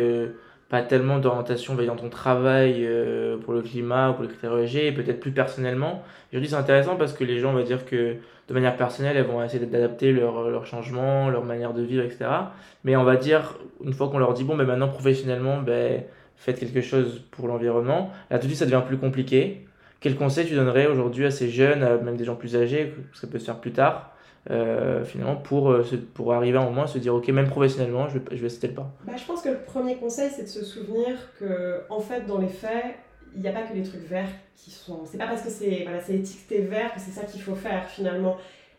pas 0.69 0.83
tellement 0.83 1.19
d'orientation 1.19 1.75
dans 1.75 1.97
ton 1.97 2.09
travail 2.09 2.79
euh, 2.81 3.37
pour 3.37 3.53
le 3.53 3.63
climat 3.63 4.11
ou 4.11 4.15
pour 4.15 4.23
les 4.25 4.29
critères 4.29 4.59
ESG, 4.59 4.95
peut-être 4.95 5.21
plus 5.21 5.31
personnellement. 5.31 6.03
Aujourd'hui, 6.33 6.51
c'est 6.51 6.57
intéressant 6.57 6.97
parce 6.97 7.13
que 7.13 7.23
les 7.23 7.39
gens, 7.39 7.51
on 7.51 7.55
va 7.55 7.63
dire 7.63 7.85
que 7.85 8.17
de 8.49 8.55
manière 8.55 8.77
personnelle, 8.77 9.17
elles 9.17 9.27
vont 9.27 9.43
essayer 9.45 9.65
d'adapter 9.65 10.13
leur, 10.13 10.51
leur 10.51 10.67
changement, 10.67 11.31
leur 11.31 11.45
manière 11.45 11.73
de 11.73 11.83
vivre, 11.83 12.03
etc. 12.03 12.27
Mais 12.83 12.97
on 12.97 13.05
va 13.05 13.17
dire, 13.17 13.59
une 13.85 13.93
fois 13.93 14.09
qu'on 14.09 14.19
leur 14.19 14.35
dit, 14.35 14.43
bon, 14.43 14.57
ben 14.57 14.67
maintenant 14.67 14.89
professionnellement, 14.89 15.59
ben, 15.59 16.03
faites 16.37 16.59
quelque 16.59 16.81
chose 16.81 17.23
pour 17.31 17.47
l'environnement, 17.47 18.11
là 18.31 18.39
tout 18.39 18.47
de 18.47 18.49
suite, 18.49 18.59
ça 18.59 18.67
devient 18.67 18.83
plus 18.87 18.99
compliqué. 18.99 19.67
Quel 20.01 20.17
conseil 20.17 20.47
tu 20.47 20.55
donnerais 20.55 20.87
aujourd'hui 20.87 21.27
à 21.27 21.31
ces 21.31 21.49
jeunes, 21.49 21.81
même 22.03 22.17
des 22.17 22.25
gens 22.25 22.35
plus 22.35 22.57
âgés, 22.57 22.93
ça 23.15 23.27
peut 23.27 23.39
se 23.39 23.45
faire 23.47 23.61
plus 23.61 23.73
tard, 23.73 24.16
euh, 24.51 25.05
finalement 25.05 25.37
pour, 25.37 25.71
euh, 25.71 25.85
pour 26.15 26.33
arriver 26.33 26.59
à 26.59 26.63
un 26.63 26.65
moment 26.67 26.83
à 26.83 26.87
se 26.87 26.99
dire 26.99 27.15
ok 27.15 27.29
même 27.29 27.49
professionnellement 27.49 28.09
je 28.09 28.19
vais, 28.19 28.37
je 28.37 28.43
vais 28.43 28.49
citer 28.49 28.69
le 28.69 28.75
pas 28.75 28.91
bah, 29.05 29.15
Je 29.17 29.25
pense 29.25 29.43
que 29.43 29.49
le 29.49 29.59
premier 29.59 29.97
conseil 29.97 30.31
c'est 30.31 30.45
de 30.45 30.49
se 30.49 30.65
souvenir 30.65 31.17
que 31.39 31.81
en 31.91 32.01
fait 32.01 32.27
dans 32.27 32.39
les 32.39 32.49
faits 32.49 32.95
il 33.35 33.43
n'y 33.43 33.49
a 33.49 33.53
pas 33.53 33.63
que 33.63 33.75
les 33.75 33.83
trucs 33.83 34.07
verts 34.09 34.31
qui 34.55 34.71
sont 34.71 35.05
c'est 35.05 35.19
pas 35.19 35.27
parce 35.27 35.43
que 35.43 35.51
c'est 35.51 35.83
voilà, 35.83 35.99
étiqueté 36.09 36.61
vert 36.61 36.95
que 36.95 37.01
c'est 37.01 37.11
ça 37.11 37.25
qu'il 37.25 37.43
faut 37.43 37.55
faire 37.55 37.87
finalement 37.87 38.37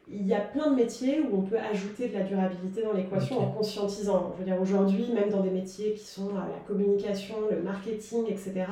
il 0.09 0.25
y 0.25 0.33
a 0.33 0.39
plein 0.39 0.71
de 0.71 0.75
métiers 0.75 1.19
où 1.19 1.39
on 1.39 1.41
peut 1.41 1.57
ajouter 1.57 2.07
de 2.07 2.13
la 2.13 2.23
durabilité 2.23 2.81
dans 2.81 2.93
l'équation 2.93 3.39
en 3.39 3.51
conscientisant. 3.51 4.33
Je 4.33 4.39
veux 4.39 4.45
dire, 4.45 4.61
aujourd'hui, 4.61 5.05
même 5.13 5.29
dans 5.29 5.41
des 5.41 5.49
métiers 5.49 5.93
qui 5.95 6.05
sont 6.05 6.33
la 6.33 6.47
communication, 6.65 7.35
le 7.51 7.61
marketing, 7.61 8.23
etc., 8.29 8.65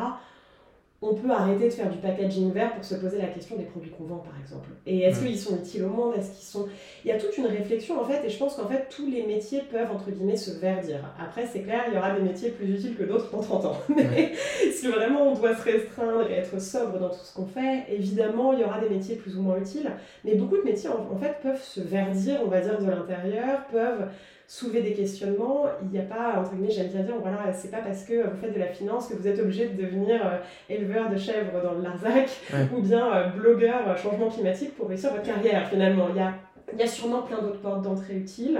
on 1.01 1.13
peut 1.13 1.29
arrêter 1.29 1.65
de 1.65 1.73
faire 1.73 1.89
du 1.89 1.97
packaging 1.97 2.51
vert 2.51 2.73
pour 2.73 2.83
se 2.83 2.95
poser 2.95 3.17
la 3.17 3.27
question 3.27 3.57
des 3.57 3.65
produits 3.65 3.91
qu'on 3.91 4.05
vend, 4.05 4.17
par 4.17 4.39
exemple. 4.41 4.69
Et 4.85 5.01
est-ce 5.01 5.23
qu'ils 5.23 5.37
sont 5.37 5.57
utiles 5.57 5.83
au 5.83 5.89
monde? 5.89 6.15
Est-ce 6.17 6.31
qu'ils 6.31 6.45
sont... 6.45 6.67
Il 7.03 7.09
y 7.09 7.11
a 7.11 7.17
toute 7.17 7.37
une 7.37 7.47
réflexion, 7.47 7.99
en 7.99 8.05
fait, 8.05 8.25
et 8.25 8.29
je 8.29 8.37
pense 8.37 8.55
qu'en 8.55 8.67
fait, 8.67 8.87
tous 8.89 9.07
les 9.07 9.23
métiers 9.23 9.61
peuvent, 9.69 9.91
entre 9.91 10.09
guillemets, 10.09 10.37
se 10.37 10.51
verdir. 10.51 10.99
Après, 11.19 11.45
c'est 11.51 11.61
clair, 11.61 11.83
il 11.89 11.95
y 11.95 11.97
aura 11.97 12.11
des 12.11 12.21
métiers 12.21 12.49
plus 12.49 12.73
utiles 12.73 12.95
que 12.95 13.03
d'autres 13.03 13.29
dans 13.31 13.41
30 13.41 13.65
ans. 13.65 13.77
Mais 13.95 14.33
si 14.71 14.87
vraiment 14.87 15.31
on 15.31 15.35
doit 15.35 15.55
se 15.55 15.63
restreindre 15.63 16.29
et 16.29 16.35
être 16.35 16.59
sobre 16.61 16.97
dans 16.97 17.09
tout 17.09 17.23
ce 17.23 17.33
qu'on 17.35 17.45
fait, 17.45 17.85
évidemment, 17.89 18.53
il 18.53 18.61
y 18.61 18.63
aura 18.63 18.79
des 18.79 18.89
métiers 18.89 19.15
plus 19.15 19.37
ou 19.37 19.41
moins 19.41 19.57
utiles. 19.57 19.91
Mais 20.23 20.35
beaucoup 20.35 20.57
de 20.57 20.63
métiers, 20.63 20.89
en 20.89 21.17
fait, 21.17 21.35
peuvent 21.43 21.61
se 21.61 21.81
verdir, 21.81 22.39
on 22.43 22.47
va 22.47 22.61
dire, 22.61 22.79
de 22.79 22.89
l'intérieur, 22.89 23.65
peuvent 23.71 24.07
soulever 24.47 24.81
des 24.81 24.93
questionnements. 24.93 25.65
Il 25.81 25.89
n'y 25.89 25.99
a 25.99 26.03
pas, 26.03 26.39
entre 26.39 26.53
guillemets, 26.53 26.71
j'aime 26.71 26.87
bien 26.87 27.03
dire, 27.03 27.15
voilà, 27.21 27.51
c'est 27.53 27.71
pas 27.71 27.79
parce 27.79 28.03
que 28.03 28.27
vous 28.27 28.37
faites 28.39 28.53
de 28.53 28.59
la 28.59 28.67
finance 28.67 29.07
que 29.07 29.15
vous 29.15 29.27
êtes 29.27 29.39
obligé 29.39 29.67
de 29.67 29.81
devenir 29.81 30.25
euh, 30.25 30.37
éleveur 30.69 31.09
de 31.09 31.17
chèvres 31.17 31.61
dans 31.63 31.73
le 31.73 31.81
Larzac 31.81 32.29
ou 32.75 32.81
bien 32.81 33.13
euh, 33.13 33.27
blogueur 33.29 33.87
euh, 33.87 33.95
changement 33.95 34.29
climatique 34.29 34.75
pour 34.75 34.89
réussir 34.89 35.11
votre 35.11 35.23
carrière 35.23 35.67
finalement. 35.67 36.07
Il 36.11 36.17
y 36.17 36.21
a 36.21 36.33
il 36.73 36.79
y 36.79 36.83
a 36.83 36.87
sûrement 36.87 37.21
plein 37.21 37.41
d'autres 37.41 37.61
portes 37.61 37.83
d'entrée 37.83 38.15
utiles. 38.15 38.59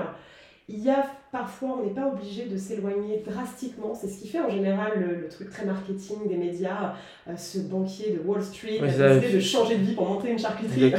Il 0.68 0.84
y 0.84 0.90
a 0.90 1.06
parfois, 1.32 1.78
on 1.80 1.86
n'est 1.86 1.94
pas 1.94 2.08
obligé 2.08 2.46
de 2.46 2.58
s'éloigner 2.58 3.24
drastiquement. 3.28 3.94
C'est 3.94 4.08
ce 4.08 4.20
qui 4.20 4.28
fait 4.28 4.40
en 4.40 4.50
général 4.50 4.94
le, 5.00 5.28
truc 5.28 5.52
très 5.52 5.64
marketing 5.64 6.28
des 6.28 6.38
médias. 6.38 6.96
Euh, 7.28 7.36
ce 7.36 7.60
banquier 7.60 8.14
de 8.14 8.28
Wall 8.28 8.42
Street 8.42 8.80
a 8.82 8.88
décidé 8.88 9.34
de 9.36 9.40
changer 9.40 9.78
de 9.78 9.84
vie 9.84 9.94
pour 9.94 10.10
monter 10.10 10.32
une 10.32 10.40
charcuterie. 10.40 10.92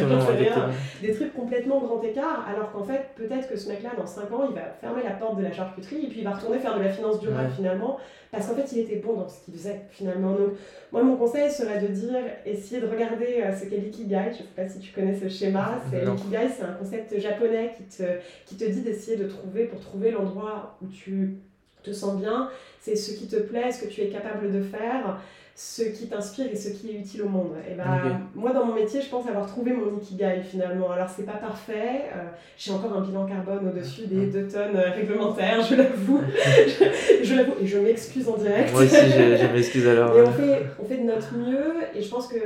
Des 1.03 1.15
trucs 1.15 1.35
complètement 1.35 1.81
grand 1.81 2.01
écart. 2.03 2.47
Alors 2.49 2.71
qu'en 2.71 2.85
fait, 2.85 3.09
peut-être 3.17 3.49
que 3.49 3.57
ce 3.57 3.69
mec-là, 3.69 3.91
dans 3.99 4.07
5 4.07 4.31
ans, 4.33 4.47
il 4.49 4.55
va 4.55 4.67
fermer 4.81 5.03
la 5.03 5.13
porte 5.13 5.37
de 5.39 5.43
la 5.43 5.53
charcuterie 5.53 6.05
et 6.05 6.09
puis 6.09 6.19
il 6.19 6.25
va 6.25 6.35
retourner 6.35 6.59
faire 6.61 6.79
de 6.79 6.85
la 6.85 6.91
finance 6.91 7.19
durable 7.19 7.51
finalement. 7.57 7.99
Parce 8.31 8.47
qu'en 8.47 8.55
fait, 8.55 8.71
il 8.73 8.79
était 8.81 8.97
bon 8.97 9.15
dans 9.15 9.29
ce 9.29 9.45
qu'il 9.45 9.55
faisait 9.55 9.87
finalement. 9.91 10.33
Donc, 10.33 10.51
moi, 10.97 11.05
mon 11.05 11.17
conseil 11.17 11.51
serait 11.51 11.79
de 11.79 11.89
dire 11.89 12.17
essayer 12.47 12.81
de 12.81 12.87
regarder 12.87 13.43
euh, 13.43 13.55
ce 13.55 13.67
qu'est 13.67 13.77
l'ikigai. 13.77 14.29
Je 14.29 14.29
ne 14.31 14.35
sais 14.35 14.45
pas 14.57 14.67
si 14.67 14.79
tu 14.79 14.95
connais 14.95 15.15
ce 15.15 15.29
schéma. 15.29 15.83
L'ikigai, 15.93 16.49
c'est 16.57 16.65
un 16.65 16.73
concept 16.73 17.21
japonais 17.21 17.75
qui 17.77 17.83
te, 17.85 18.03
qui 18.47 18.57
te 18.57 18.65
dit 18.65 18.81
d'essayer 18.81 19.19
de 19.19 19.29
trouver, 19.29 19.65
pour 19.65 19.79
trouver 19.81 20.11
l'endroit 20.11 20.79
où 20.83 20.87
tu 20.87 21.35
te 21.83 21.93
sens 21.93 22.19
bien, 22.19 22.49
c'est 22.81 22.97
ce 22.97 23.13
qui 23.13 23.29
te 23.29 23.37
plaît, 23.37 23.71
ce 23.73 23.85
que 23.85 23.91
tu 23.91 24.01
es 24.01 24.09
capable 24.09 24.51
de 24.51 24.63
faire, 24.63 25.21
ce 25.59 25.85
qui 25.85 26.07
t'inspire 26.07 26.49
et 26.53 26.55
ce 26.55 26.69
qui 26.69 26.91
est 26.91 27.01
utile 27.01 27.23
au 27.23 27.31
monde. 27.31 27.55
Et 27.67 27.75
ben, 27.75 28.21
Moi, 28.35 28.53
dans 28.53 28.67
mon 28.67 28.75
métier, 28.75 29.01
je 29.01 29.09
pense 29.09 29.27
avoir 29.27 29.47
trouvé 29.47 29.73
mon 29.73 29.97
ikigai 29.97 30.43
finalement. 30.43 30.91
Alors, 30.91 31.09
c'est 31.09 31.25
pas 31.25 31.39
parfait. 31.39 32.03
Euh, 32.15 32.25
j'ai 32.59 32.73
encore 32.73 32.93
un 32.93 33.01
bilan 33.01 33.25
carbone 33.25 33.73
au-dessus 33.73 34.07
des 34.07 34.27
2 34.27 34.49
tonnes 34.49 34.77
euh, 34.77 34.91
réglementaires, 34.91 35.63
je 35.63 35.77
l'avoue. 35.77 36.21
je, 37.23 37.35
l'avoue. 37.35 37.55
Et 37.63 37.67
je 37.67 37.79
m'excuse 37.79 38.29
en 38.29 38.37
direct. 38.37 38.71
Moi 38.71 38.83
aussi, 38.83 38.97
je, 38.97 39.47
m'excuse 39.55 39.89
alors. 39.89 40.15
Et 40.19 40.21
on 40.21 40.31
fait, 40.31 40.67
on 40.79 40.85
fait 40.85 40.99
de 40.99 41.05
notre 41.05 41.35
mieux. 41.35 41.73
Et 41.95 42.03
je 42.03 42.11
pense 42.11 42.29
que 42.29 42.37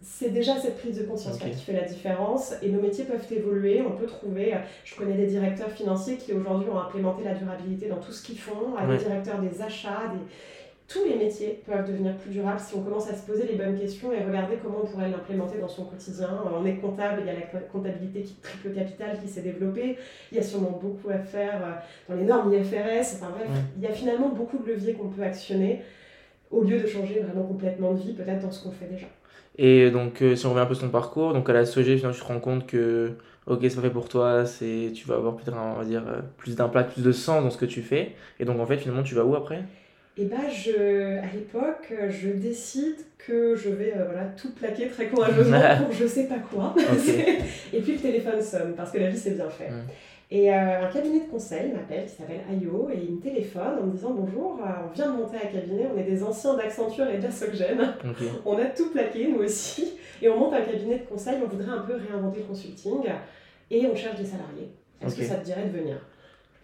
c'est 0.00 0.30
déjà 0.30 0.58
cette 0.58 0.78
prise 0.78 0.98
de 0.98 1.04
conscience 1.04 1.36
qui 1.36 1.52
fait 1.52 1.74
la 1.74 1.82
différence 1.82 2.54
et 2.62 2.70
nos 2.70 2.80
métiers 2.80 3.04
peuvent 3.04 3.26
évoluer. 3.30 3.82
On 3.86 3.92
peut 3.92 4.06
trouver, 4.06 4.54
euh, 4.54 4.58
je 4.84 4.94
connais 4.94 5.16
des 5.16 5.26
directeurs 5.26 5.70
financiers 5.70 6.16
qui 6.16 6.32
aujourd'hui 6.32 6.70
ont 6.70 6.78
implémenté 6.78 7.24
la 7.24 7.34
durabilité 7.34 7.88
dans 7.88 8.00
tout 8.00 8.12
ce 8.12 8.22
qu'ils 8.22 8.38
font, 8.38 8.74
des 8.88 8.96
directeurs 8.96 9.38
des 9.40 9.60
achats, 9.60 10.10
des... 10.14 10.20
tous 10.86 11.04
les 11.04 11.16
métiers 11.16 11.62
peuvent 11.66 11.86
devenir 11.86 12.14
plus 12.16 12.30
durables 12.30 12.60
si 12.60 12.74
on 12.74 12.82
commence 12.82 13.08
à 13.08 13.14
se 13.14 13.26
poser 13.26 13.46
les 13.46 13.54
bonnes 13.54 13.78
questions 13.78 14.12
et 14.12 14.22
regarder 14.22 14.56
comment 14.62 14.80
on 14.82 14.86
pourrait 14.86 15.08
l'implémenter 15.08 15.58
dans 15.58 15.68
son 15.68 15.84
quotidien. 15.84 16.28
On 16.54 16.64
est 16.66 16.76
comptable, 16.76 17.22
il 17.22 17.26
y 17.26 17.30
a 17.30 17.34
la 17.34 17.60
comptabilité 17.60 18.22
qui 18.22 18.34
triple 18.34 18.70
capital 18.70 19.18
qui 19.20 19.28
s'est 19.28 19.40
développée, 19.40 19.96
il 20.30 20.36
y 20.36 20.40
a 20.40 20.42
sûrement 20.42 20.78
beaucoup 20.82 21.08
à 21.08 21.18
faire 21.18 21.60
euh, 21.64 22.12
dans 22.12 22.20
les 22.20 22.26
normes 22.26 22.52
IFRS, 22.52 23.16
enfin 23.16 23.30
bref, 23.30 23.48
il 23.76 23.82
y 23.82 23.86
a 23.86 23.92
finalement 23.92 24.28
beaucoup 24.28 24.58
de 24.58 24.68
leviers 24.68 24.92
qu'on 24.92 25.08
peut 25.08 25.22
actionner 25.22 25.82
au 26.50 26.62
lieu 26.62 26.78
de 26.78 26.86
changer 26.86 27.20
vraiment 27.20 27.46
complètement 27.46 27.92
de 27.94 28.00
vie, 28.00 28.12
peut-être 28.12 28.40
dans 28.40 28.50
ce 28.50 28.62
qu'on 28.62 28.70
fait 28.70 28.86
déjà. 28.86 29.06
Et 29.56 29.90
donc, 29.90 30.20
euh, 30.22 30.34
si 30.34 30.46
on 30.46 30.50
revient 30.50 30.62
un 30.62 30.66
peu 30.66 30.74
sur 30.74 30.84
ton 30.84 30.90
parcours, 30.90 31.32
donc 31.32 31.48
à 31.48 31.52
la 31.52 31.64
SOG, 31.64 31.96
finalement, 31.96 32.12
tu 32.12 32.20
te 32.20 32.26
rends 32.26 32.40
compte 32.40 32.66
que, 32.66 33.12
ok, 33.46 33.60
c'est 33.62 33.76
pas 33.76 33.82
fait 33.82 33.90
pour 33.90 34.08
toi, 34.08 34.46
c'est, 34.46 34.90
tu 34.94 35.06
vas 35.06 35.14
avoir 35.14 35.36
peut-être, 35.36 35.56
on 35.56 35.78
va 35.78 35.84
dire, 35.84 36.02
euh, 36.08 36.20
plus 36.36 36.56
d'impact, 36.56 36.92
plus 36.92 37.02
de 37.02 37.12
sens 37.12 37.42
dans 37.42 37.50
ce 37.50 37.58
que 37.58 37.66
tu 37.66 37.82
fais. 37.82 38.12
Et 38.40 38.44
donc, 38.44 38.58
en 38.58 38.66
fait, 38.66 38.78
finalement, 38.78 39.02
tu 39.02 39.14
vas 39.14 39.24
où 39.24 39.36
après? 39.36 39.62
Et 40.16 40.26
bah, 40.26 40.48
je, 40.48 41.18
à 41.18 41.32
l'époque, 41.34 41.92
je 42.08 42.28
décide 42.28 42.96
que 43.18 43.56
je 43.56 43.70
vais 43.70 43.94
euh, 43.96 44.04
voilà, 44.04 44.26
tout 44.36 44.52
plaquer 44.52 44.86
très 44.88 45.08
courageusement 45.08 45.60
pour 45.78 45.92
je 45.92 46.06
sais 46.06 46.24
pas 46.24 46.38
quoi. 46.38 46.74
et 47.72 47.80
puis 47.80 47.92
le 47.92 47.98
téléphone 47.98 48.40
sonne, 48.40 48.74
parce 48.76 48.92
que 48.92 48.98
la 48.98 49.08
vie, 49.08 49.18
c'est 49.18 49.32
bien 49.32 49.50
fait. 49.50 49.70
Et 50.30 50.52
euh, 50.52 50.86
un 50.86 50.90
cabinet 50.90 51.20
de 51.20 51.30
conseil 51.30 51.72
m'appelle, 51.72 52.06
qui 52.06 52.14
s'appelle 52.16 52.40
IO, 52.60 52.88
et 52.90 52.98
il 53.08 53.16
me 53.16 53.20
téléphone 53.20 53.78
en 53.80 53.86
me 53.86 53.92
disant 53.92 54.12
Bonjour, 54.12 54.60
euh, 54.60 54.88
on 54.88 54.92
vient 54.92 55.12
de 55.12 55.16
monter 55.16 55.36
un 55.36 55.46
cabinet, 55.46 55.86
on 55.92 55.98
est 55.98 56.04
des 56.04 56.22
anciens 56.22 56.56
d'Accenture 56.56 57.08
et 57.08 57.18
d'Assogène. 57.18 57.94
On 58.44 58.56
a 58.56 58.64
tout 58.66 58.90
plaqué, 58.90 59.28
nous 59.28 59.42
aussi, 59.44 59.94
et 60.22 60.28
on 60.28 60.38
monte 60.38 60.54
un 60.54 60.62
cabinet 60.62 60.98
de 60.98 61.04
conseil, 61.04 61.36
on 61.44 61.48
voudrait 61.48 61.72
un 61.72 61.82
peu 61.82 61.94
réinventer 61.94 62.40
le 62.40 62.46
consulting, 62.46 63.02
et 63.70 63.86
on 63.86 63.94
cherche 63.94 64.16
des 64.16 64.24
salariés. 64.24 64.70
Est-ce 65.04 65.16
que 65.16 65.24
ça 65.24 65.36
te 65.36 65.44
dirait 65.44 65.66
de 65.66 65.78
venir? 65.78 65.96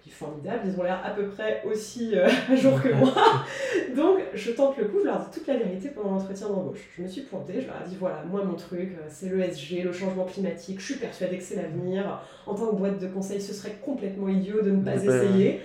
Formidable, 0.08 0.62
ils 0.64 0.80
ont 0.80 0.82
l'air 0.82 1.02
à 1.04 1.10
peu 1.10 1.26
près 1.26 1.62
aussi 1.70 2.12
euh, 2.14 2.26
à 2.50 2.56
jour 2.56 2.80
que 2.80 2.88
moi. 2.88 3.12
Donc 3.96 4.20
je 4.32 4.52
tente 4.52 4.78
le 4.78 4.86
coup, 4.86 5.00
je 5.00 5.04
leur 5.04 5.18
dis 5.18 5.38
toute 5.38 5.46
la 5.46 5.58
vérité 5.58 5.90
pendant 5.90 6.12
l'entretien 6.12 6.48
d'embauche. 6.48 6.88
Je 6.96 7.02
me 7.02 7.08
suis 7.08 7.20
pointée, 7.22 7.60
je 7.60 7.66
leur 7.66 7.76
ai 7.84 7.88
dit 7.88 7.96
voilà, 8.00 8.22
moi 8.24 8.42
mon 8.42 8.54
truc, 8.54 8.92
euh, 8.92 9.06
c'est 9.08 9.28
l'ESG, 9.28 9.84
le 9.84 9.92
changement 9.92 10.24
climatique, 10.24 10.80
je 10.80 10.86
suis 10.86 10.94
persuadée 10.94 11.36
que 11.36 11.44
c'est 11.44 11.56
l'avenir. 11.56 12.22
En 12.46 12.54
tant 12.54 12.68
que 12.68 12.76
boîte 12.76 12.98
de 12.98 13.08
conseil, 13.08 13.42
ce 13.42 13.52
serait 13.52 13.76
complètement 13.84 14.28
idiot 14.28 14.62
de 14.62 14.70
ne 14.70 14.82
pas 14.82 14.94
essayer. 14.94 15.60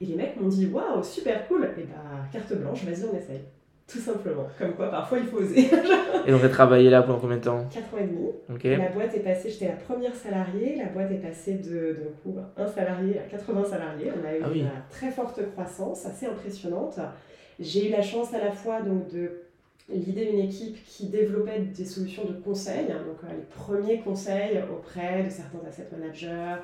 Et 0.00 0.06
les 0.06 0.14
mecs 0.14 0.40
m'ont 0.40 0.48
dit 0.48 0.66
waouh, 0.66 1.02
super 1.02 1.48
cool, 1.48 1.70
et 1.76 1.82
bah 1.82 2.28
carte 2.32 2.54
blanche, 2.54 2.84
vas-y, 2.84 3.04
on 3.04 3.16
essaye. 3.16 3.42
Tout 3.90 3.98
simplement. 3.98 4.46
Comme 4.58 4.74
quoi, 4.74 4.90
parfois, 4.90 5.18
il 5.18 5.26
faut 5.26 5.38
oser. 5.38 5.68
et 6.26 6.30
donc, 6.30 6.40
tu 6.40 6.46
as 6.46 6.50
travaillé 6.50 6.90
là 6.90 7.02
pendant 7.02 7.18
combien 7.18 7.38
de 7.38 7.42
temps 7.42 7.66
4 7.72 7.94
ans 7.94 7.98
et 7.98 8.06
demi. 8.06 8.76
La 8.76 8.88
boîte 8.90 9.14
est 9.14 9.20
passée, 9.20 9.50
j'étais 9.50 9.68
la 9.68 9.76
première 9.76 10.14
salariée, 10.14 10.76
la 10.76 10.86
boîte 10.86 11.10
est 11.10 11.16
passée 11.16 11.54
de, 11.54 11.70
de 11.70 12.10
coup, 12.22 12.36
un 12.56 12.66
salarié 12.66 13.18
à 13.18 13.22
80 13.22 13.64
salariés. 13.64 14.12
On 14.16 14.26
a 14.26 14.36
eu 14.36 14.42
ah 14.44 14.48
une 14.54 14.70
très 14.90 15.10
forte 15.10 15.40
croissance, 15.52 16.06
assez 16.06 16.26
impressionnante. 16.26 17.00
J'ai 17.58 17.88
eu 17.88 17.90
la 17.90 18.02
chance 18.02 18.32
à 18.32 18.38
la 18.38 18.52
fois 18.52 18.80
donc, 18.80 19.08
de 19.08 19.30
l'idée 19.92 20.26
d'une 20.26 20.40
équipe 20.40 20.76
qui 20.84 21.06
développait 21.06 21.58
des 21.60 21.84
solutions 21.84 22.24
de 22.24 22.32
conseil, 22.32 22.86
hein, 22.90 23.02
donc 23.06 23.18
euh, 23.24 23.34
les 23.34 23.42
premiers 23.42 23.98
conseils 23.98 24.62
auprès 24.72 25.24
de 25.24 25.30
certains 25.30 25.58
asset 25.68 25.88
managers, 25.92 26.60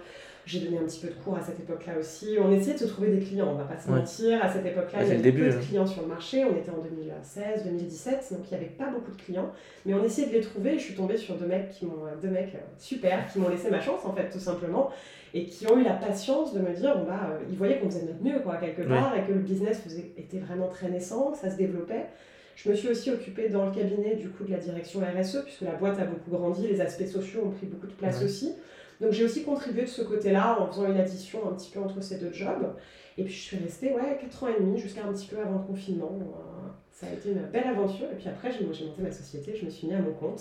j'ai 0.47 0.61
donné 0.61 0.79
un 0.79 0.85
petit 0.85 1.01
peu 1.01 1.09
de 1.09 1.15
cours 1.15 1.37
à 1.37 1.41
cette 1.41 1.59
époque-là 1.59 1.99
aussi. 1.99 2.37
On 2.41 2.53
essayait 2.53 2.75
de 2.75 2.79
se 2.79 2.85
trouver 2.85 3.09
des 3.09 3.19
clients, 3.19 3.49
on 3.51 3.57
va 3.57 3.65
pas 3.65 3.77
se 3.77 3.91
mentir. 3.91 4.43
À 4.43 4.49
cette 4.49 4.65
époque-là, 4.65 5.03
il 5.03 5.09
y 5.09 5.11
avait 5.11 5.33
peu 5.33 5.47
de 5.47 5.51
hein. 5.51 5.61
clients 5.61 5.87
sur 5.87 6.03
le 6.03 6.09
marché. 6.09 6.45
On 6.45 6.57
était 6.57 6.71
en 6.71 6.79
2016, 6.79 7.65
2017, 7.65 8.29
donc 8.31 8.47
il 8.49 8.57
n'y 8.57 8.65
avait 8.65 8.73
pas 8.73 8.89
beaucoup 8.89 9.11
de 9.11 9.21
clients. 9.21 9.51
Mais 9.85 9.95
on 9.95 10.05
essayait 10.05 10.29
de 10.29 10.35
les 10.35 10.41
trouver. 10.41 10.79
Je 10.79 10.85
suis 10.85 10.95
tombée 10.95 11.17
sur 11.17 11.35
deux 11.35 11.47
mecs, 11.47 11.71
qui 11.71 11.85
m'ont, 11.85 12.05
deux 12.23 12.29
mecs 12.29 12.55
euh, 12.55 12.59
super 12.79 13.27
qui 13.31 13.41
m'ont 13.41 13.49
laissé 13.49 13.71
ma 13.71 13.81
chance, 13.81 14.05
en 14.05 14.13
fait, 14.13 14.31
tout 14.31 14.39
simplement. 14.39 14.91
Et 15.35 15.47
qui 15.47 15.67
ont 15.67 15.77
eu 15.79 15.83
la 15.83 15.95
patience 15.95 16.55
de 16.55 16.61
me 16.61 16.73
dire, 16.73 16.97
bon, 16.97 17.05
bah, 17.07 17.29
euh, 17.29 17.39
ils 17.51 17.57
voyaient 17.57 17.81
qu'on 17.81 17.91
faisait 17.91 18.07
notre 18.07 18.23
mieux, 18.23 18.39
quoi, 18.39 18.57
quelque 18.59 18.83
part, 18.83 19.17
et 19.17 19.27
que 19.27 19.33
le 19.33 19.41
business 19.41 19.81
faisait, 19.81 20.13
était 20.17 20.39
vraiment 20.39 20.69
très 20.69 20.89
naissant, 20.89 21.33
que 21.33 21.39
ça 21.39 21.51
se 21.51 21.57
développait. 21.57 22.07
Je 22.55 22.71
me 22.71 22.75
suis 22.75 22.89
aussi 22.89 23.11
occupée 23.11 23.49
dans 23.49 23.67
le 23.67 23.73
cabinet 23.73 24.15
du 24.15 24.29
coup 24.29 24.45
de 24.45 24.53
la 24.53 24.59
direction 24.59 25.01
RSE, 25.01 25.43
puisque 25.43 25.63
la 25.63 25.73
boîte 25.73 25.99
a 25.99 26.05
beaucoup 26.05 26.31
grandi, 26.31 26.69
les 26.69 26.81
aspects 26.81 27.05
sociaux 27.05 27.43
ont 27.47 27.51
pris 27.51 27.67
beaucoup 27.67 27.89
de 27.89 27.93
place 27.93 28.23
aussi. 28.23 28.55
Donc 29.01 29.13
j'ai 29.13 29.25
aussi 29.25 29.43
contribué 29.45 29.83
de 29.83 29.89
ce 29.89 30.03
côté-là 30.03 30.59
en 30.61 30.67
faisant 30.67 30.87
une 30.87 30.99
addition 30.99 31.41
un 31.49 31.55
petit 31.55 31.71
peu 31.71 31.81
entre 31.81 32.03
ces 32.03 32.19
deux 32.19 32.33
jobs. 32.33 32.75
Et 33.19 33.25
puis 33.25 33.33
je 33.33 33.41
suis 33.41 33.57
restée 33.57 33.93
ouais, 33.93 34.19
4 34.21 34.45
ans 34.45 34.49
et 34.49 34.61
demi 34.61 34.79
jusqu'à 34.79 35.05
un 35.05 35.13
petit 35.13 35.27
peu 35.27 35.39
avant 35.39 35.59
le 35.59 35.67
confinement. 35.67 36.19
Euh, 36.21 36.69
ça 36.91 37.07
a 37.07 37.13
été 37.13 37.31
une 37.31 37.43
belle 37.53 37.67
aventure. 37.67 38.07
Et 38.11 38.17
puis 38.17 38.29
après, 38.29 38.51
j'ai 38.51 38.65
monté 38.65 39.03
ma 39.03 39.13
société, 39.13 39.55
je 39.55 39.67
me 39.67 39.71
suis 39.71 39.87
mis 39.87 39.95
à 39.95 40.01
mon 40.01 40.13
compte 40.13 40.41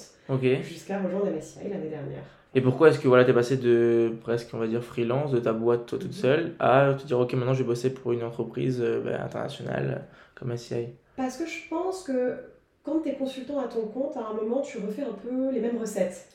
jusqu'à 0.63 1.01
rejoindre 1.01 1.27
MSCI 1.27 1.69
l'année 1.69 1.89
dernière. 1.89 2.23
Et 2.53 2.61
pourquoi 2.61 2.87
est-ce 2.87 2.99
que 2.99 3.09
voilà, 3.09 3.25
tu 3.25 3.31
es 3.31 3.33
passé 3.33 3.57
de 3.57 4.13
presque, 4.21 4.47
on 4.53 4.57
va 4.57 4.67
dire, 4.67 4.81
freelance, 4.81 5.31
de 5.31 5.39
ta 5.39 5.51
boîte 5.51 5.87
toi 5.87 5.99
toute 5.99 6.11
mhm. 6.11 6.13
seule, 6.13 6.55
à 6.59 6.95
te 6.97 7.05
dire, 7.05 7.19
ok, 7.19 7.33
maintenant 7.33 7.53
je 7.53 7.63
vais 7.63 7.67
bosser 7.67 7.93
pour 7.93 8.13
une 8.13 8.23
entreprise 8.23 8.79
euh, 8.81 9.01
ben, 9.01 9.19
internationale 9.21 10.07
comme 10.35 10.53
MSCI 10.53 10.87
Parce 11.17 11.35
que 11.35 11.45
je 11.45 11.67
pense 11.69 12.03
que 12.03 12.37
quand 12.85 12.99
tu 13.01 13.09
es 13.09 13.13
consultant 13.13 13.59
à 13.59 13.67
ton 13.67 13.81
compte, 13.81 14.15
à 14.15 14.27
un 14.31 14.33
moment, 14.33 14.61
tu 14.61 14.77
refais 14.77 15.01
un 15.01 15.13
peu 15.13 15.51
les 15.51 15.59
mêmes 15.59 15.77
recettes. 15.77 16.27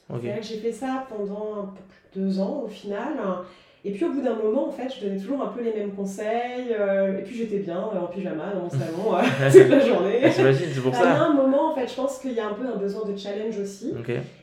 J'ai 0.43 0.57
fait 0.57 0.73
ça 0.73 1.07
pendant 1.09 1.63
un 1.63 1.67
peu 1.67 1.81
plus 1.89 2.21
de 2.21 2.27
deux 2.27 2.41
ans 2.41 2.63
au 2.65 2.69
final. 2.69 3.15
Et 3.83 3.93
puis 3.93 4.05
au 4.05 4.13
bout 4.13 4.21
d'un 4.21 4.35
moment, 4.35 4.69
en 4.69 4.73
fait, 4.73 4.93
je 4.95 5.07
donnais 5.07 5.19
toujours 5.19 5.41
un 5.41 5.49
peu 5.49 5.63
les 5.63 5.73
mêmes 5.73 5.93
conseils. 5.93 6.75
Euh, 6.79 7.19
et 7.19 7.23
puis 7.23 7.35
j'étais 7.37 7.61
bien 7.61 7.79
euh, 7.79 8.01
en 8.01 8.09
pyjama 8.09 8.53
dans 8.53 8.65
mon 8.65 8.71
salon 8.71 9.17
euh, 9.17 9.51
toute 9.51 9.71
la 9.71 9.81
journée. 9.81 10.21
Ah, 10.23 10.31
c'est 10.31 10.81
pour 10.83 10.95
ça. 10.95 11.13
À 11.13 11.25
un 11.25 11.33
moment, 11.33 11.73
en 11.73 11.75
fait, 11.75 11.89
je 11.89 11.95
pense 11.95 12.19
qu'il 12.19 12.33
y 12.33 12.41
a 12.41 12.49
un 12.49 12.53
peu 12.53 12.67
un 12.67 12.77
besoin 12.77 13.09
de 13.09 13.17
challenge 13.17 13.59
aussi. 13.59 13.95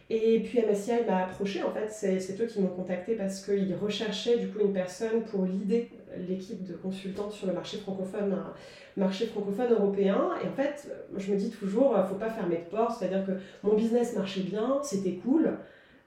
Et 0.09 0.39
puis 0.39 0.59
MSCI 0.61 1.03
m'a 1.07 1.25
approché, 1.25 1.61
en 1.63 1.71
fait, 1.71 1.89
c'est 1.89 2.41
eux 2.41 2.45
qui 2.45 2.61
m'ont 2.61 2.69
contacté 2.69 3.13
parce 3.15 3.45
qu'ils 3.45 3.75
recherchaient 3.75 4.37
du 4.37 4.47
coup 4.47 4.61
une 4.61 4.73
personne 4.73 5.21
pour 5.29 5.45
l'idée 5.45 5.89
l'équipe 6.27 6.63
de 6.63 6.73
consultants 6.73 7.29
sur 7.29 7.47
le 7.47 7.53
marché 7.53 7.77
francophone, 7.77 8.37
marché 8.95 9.25
francophone 9.27 9.71
européen. 9.71 10.31
Et 10.43 10.47
en 10.47 10.53
fait, 10.53 10.89
je 11.15 11.31
me 11.31 11.37
dis 11.37 11.49
toujours, 11.49 11.95
faut 12.07 12.15
pas 12.15 12.29
fermer 12.29 12.57
de 12.57 12.69
porte, 12.69 12.99
c'est-à-dire 12.99 13.25
que 13.25 13.33
mon 13.63 13.75
business 13.75 14.15
marchait 14.15 14.41
bien, 14.41 14.79
c'était 14.83 15.13
cool 15.13 15.57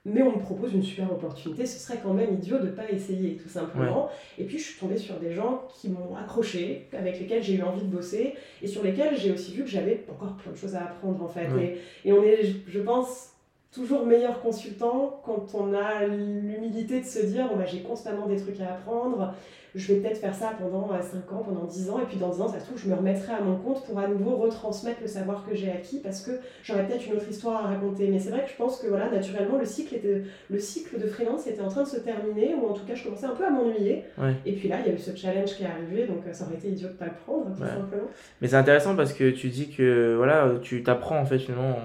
mais 0.03 0.23
on 0.23 0.37
me 0.37 0.41
propose 0.41 0.73
une 0.73 0.83
super 0.83 1.11
opportunité, 1.11 1.65
ce 1.65 1.77
serait 1.77 1.99
quand 2.01 2.13
même 2.13 2.33
idiot 2.33 2.57
de 2.57 2.65
ne 2.65 2.71
pas 2.71 2.89
essayer, 2.89 3.35
tout 3.37 3.49
simplement. 3.49 4.09
Et 4.39 4.45
puis 4.45 4.57
je 4.57 4.63
suis 4.63 4.79
tombée 4.79 4.97
sur 4.97 5.19
des 5.19 5.31
gens 5.31 5.67
qui 5.75 5.89
m'ont 5.89 6.15
accroché, 6.15 6.87
avec 6.93 7.19
lesquels 7.19 7.43
j'ai 7.43 7.55
eu 7.55 7.61
envie 7.61 7.83
de 7.83 7.87
bosser, 7.87 8.33
et 8.63 8.67
sur 8.67 8.83
lesquels 8.83 9.15
j'ai 9.15 9.31
aussi 9.31 9.53
vu 9.53 9.63
que 9.63 9.69
j'avais 9.69 10.03
encore 10.09 10.35
plein 10.37 10.51
de 10.51 10.57
choses 10.57 10.75
à 10.75 10.83
apprendre, 10.83 11.23
en 11.23 11.27
fait. 11.27 11.47
Et, 11.59 12.09
et, 12.09 12.13
on 12.13 12.23
est, 12.23 12.39
je 12.67 12.79
pense, 12.79 13.33
toujours 13.71 14.05
meilleur 14.05 14.41
consultant 14.41 15.21
quand 15.23 15.53
on 15.53 15.73
a 15.73 16.07
l'humilité 16.07 17.01
de 17.01 17.05
se 17.05 17.19
dire, 17.19 17.55
bah, 17.55 17.65
j'ai 17.65 17.81
constamment 17.81 18.25
des 18.25 18.37
trucs 18.37 18.59
à 18.59 18.73
apprendre, 18.73 19.35
je 19.75 19.93
vais 19.93 19.99
peut-être 19.99 20.17
faire 20.17 20.35
ça 20.35 20.53
pendant 20.59 20.89
5 20.89 20.97
euh, 20.97 21.35
ans, 21.35 21.43
pendant 21.43 21.65
10 21.65 21.89
ans, 21.89 21.99
et 21.99 22.05
puis 22.05 22.17
dans 22.17 22.29
10 22.29 22.41
ans, 22.41 22.47
ça 22.47 22.59
se 22.59 22.65
trouve, 22.65 22.77
je 22.77 22.89
me 22.89 22.95
remettrai 22.95 23.33
à 23.33 23.41
mon 23.41 23.55
compte 23.57 23.85
pour 23.85 23.97
à 23.97 24.07
nouveau 24.07 24.35
retransmettre 24.35 24.99
le 25.01 25.07
savoir 25.07 25.45
que 25.47 25.55
j'ai 25.55 25.71
acquis, 25.71 25.99
parce 25.99 26.21
que 26.21 26.31
j'aurais 26.63 26.85
peut-être 26.85 27.05
une 27.07 27.13
autre 27.13 27.29
histoire 27.29 27.65
à 27.65 27.69
raconter. 27.69 28.09
Mais 28.09 28.19
c'est 28.19 28.31
vrai 28.31 28.43
que 28.43 28.51
je 28.51 28.55
pense 28.55 28.79
que 28.79 28.87
voilà, 28.87 29.09
naturellement, 29.09 29.57
le 29.57 29.65
cycle, 29.65 29.95
était, 29.95 30.23
le 30.49 30.59
cycle 30.59 30.99
de 30.99 31.07
freelance 31.07 31.47
était 31.47 31.61
en 31.61 31.69
train 31.69 31.83
de 31.83 31.87
se 31.87 31.97
terminer, 31.97 32.53
ou 32.55 32.67
en 32.67 32.73
tout 32.73 32.85
cas, 32.85 32.95
je 32.95 33.03
commençais 33.03 33.25
un 33.25 33.35
peu 33.35 33.45
à 33.45 33.49
m'ennuyer. 33.49 34.03
Et 34.45 34.53
puis 34.53 34.67
là, 34.67 34.77
il 34.81 34.87
y 34.87 34.89
a 34.89 34.95
eu 34.95 34.99
ce 34.99 35.15
challenge 35.15 35.55
qui 35.55 35.63
est 35.63 35.67
arrivé, 35.67 36.05
donc 36.05 36.23
euh, 36.27 36.33
ça 36.33 36.45
aurait 36.45 36.55
été 36.55 36.69
idiot 36.69 36.87
de 36.87 36.93
ne 36.93 36.97
pas 36.97 37.05
le 37.05 37.13
prendre, 37.25 37.45
tout 37.55 37.59
simplement. 37.59 38.09
Mais 38.41 38.47
c'est 38.47 38.55
intéressant 38.55 38.95
parce 38.95 39.13
que 39.13 39.29
tu 39.29 39.49
dis 39.49 39.69
que 39.69 40.15
voilà, 40.17 40.51
tu 40.61 40.83
t'apprends 40.83 41.19
en 41.19 41.25
fait, 41.25 41.39
finalement, 41.39 41.77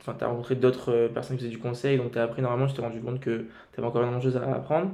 enfin, 0.00 0.14
tu 0.18 0.24
as 0.24 0.28
rencontré 0.28 0.54
d'autres 0.54 0.92
euh, 0.92 1.08
personnes 1.08 1.36
qui 1.36 1.44
faisaient 1.44 1.54
du 1.54 1.60
conseil, 1.60 1.98
donc 1.98 2.12
tu 2.12 2.18
as 2.18 2.22
appris 2.22 2.40
normalement, 2.40 2.68
je 2.68 2.74
t'ai 2.74 2.82
rendu 2.82 3.00
compte 3.00 3.20
que 3.20 3.44
tu 3.72 3.80
avais 3.80 3.86
encore 3.86 4.00
énormément 4.00 4.24
de 4.24 4.30
choses 4.30 4.40
à 4.40 4.54
apprendre. 4.54 4.90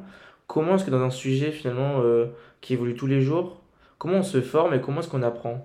Comment 0.50 0.74
est-ce 0.74 0.84
que 0.84 0.90
dans 0.90 1.02
un 1.02 1.10
sujet 1.10 1.52
finalement 1.52 2.00
euh, 2.02 2.26
qui 2.60 2.72
évolue 2.72 2.96
tous 2.96 3.06
les 3.06 3.20
jours, 3.20 3.60
comment 3.98 4.16
on 4.16 4.22
se 4.24 4.40
forme 4.40 4.74
et 4.74 4.80
comment 4.80 5.00
est-ce 5.00 5.08
qu'on 5.08 5.22
apprend? 5.22 5.64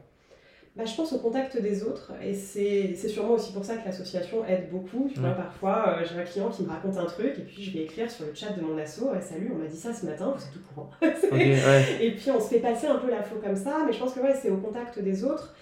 Bah, 0.76 0.84
je 0.86 0.94
pense 0.94 1.12
au 1.14 1.18
contact 1.20 1.60
des 1.60 1.84
autres 1.84 2.12
et 2.22 2.34
c'est 2.36 2.94
sûrement 2.96 3.34
aussi 3.34 3.52
pour 3.52 3.66
ça 3.66 3.78
que 3.78 3.86
l'association 3.86 4.46
aide 4.46 4.70
beaucoup. 4.72 5.10
Tu 5.12 5.22
vois, 5.22 5.32
parfois, 5.32 5.98
euh, 5.98 6.06
j'ai 6.06 6.20
un 6.20 6.24
client 6.24 6.50
qui 6.50 6.64
me 6.64 6.70
raconte 6.70 6.98
un 6.98 7.06
truc 7.06 7.34
et 7.36 7.42
puis 7.42 7.64
je 7.64 7.72
vais 7.72 7.86
écrire 7.86 8.12
sur 8.12 8.26
le 8.26 8.36
chat 8.36 8.52
de 8.52 8.62
mon 8.62 8.78
asso 8.78 9.02
Salut, 9.22 9.52
on 9.56 9.58
m'a 9.58 9.68
dit 9.68 9.78
ça 9.78 9.92
ce 9.92 10.06
matin, 10.06 10.36
c'est 10.38 10.52
tout 10.52 10.64
courant. 10.68 10.92
Et 11.02 12.12
puis 12.12 12.30
on 12.30 12.40
se 12.40 12.50
fait 12.50 12.60
passer 12.60 12.86
un 12.86 12.98
peu 12.98 13.10
la 13.10 13.24
faute 13.24 13.42
comme 13.42 13.56
ça, 13.56 13.84
mais 13.88 13.94
je 13.94 13.98
pense 13.98 14.14
que 14.14 14.20
ouais, 14.20 14.36
c'est 14.40 14.52
au 14.52 14.58
contact 14.58 15.00
des 15.00 15.24
autres 15.24 15.56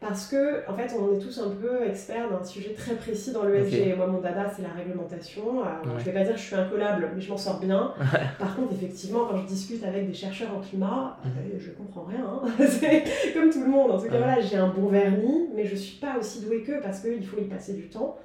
parce 0.00 0.28
que 0.28 0.68
en 0.68 0.74
fait 0.74 0.94
on 0.98 1.14
est 1.14 1.18
tous 1.18 1.38
un 1.38 1.50
peu 1.50 1.86
experts 1.86 2.30
d'un 2.30 2.42
sujet 2.42 2.72
très 2.72 2.94
précis 2.94 3.32
dans 3.32 3.44
l'ESG. 3.44 3.96
Moi 3.96 4.06
mon 4.06 4.20
dada 4.20 4.50
c'est 4.54 4.62
la 4.62 4.70
réglementation. 4.70 5.62
Alors, 5.62 5.98
Je 5.98 6.04
vais 6.04 6.12
pas 6.12 6.24
dire 6.24 6.34
que 6.34 6.40
je 6.40 6.46
suis 6.46 6.56
incollable, 6.56 7.10
mais 7.14 7.20
je 7.20 7.30
m'en 7.30 7.36
sors 7.36 7.60
bien. 7.60 7.92
Par 8.38 8.56
contre 8.56 8.72
effectivement 8.72 9.26
quand 9.30 9.36
je 9.36 9.46
discute 9.46 9.84
avec 9.84 10.06
des 10.06 10.14
chercheurs 10.14 10.54
en 10.56 10.60
climat, 10.60 11.18
je 11.24 11.28
euh, 11.28 11.60
je 11.60 11.70
comprends 11.72 12.04
rien. 12.04 12.24
Hein. 12.26 12.48
c'est 12.66 13.32
comme 13.34 13.50
tout 13.50 13.62
le 13.62 13.70
monde. 13.70 13.90
En 13.90 13.98
tout 13.98 14.08
cas 14.08 14.18
voilà 14.18 14.40
j'ai 14.40 14.56
un 14.56 14.68
bon 14.68 14.88
vernis, 14.88 15.50
mais 15.54 15.66
je 15.66 15.76
suis 15.76 15.98
pas 15.98 16.16
aussi 16.18 16.40
douée 16.40 16.62
qu'eux 16.62 16.80
parce 16.82 17.00
qu'il 17.00 17.24
faut 17.26 17.38
y 17.38 17.44
passer 17.44 17.74
du 17.74 17.88
temps. 17.88 18.16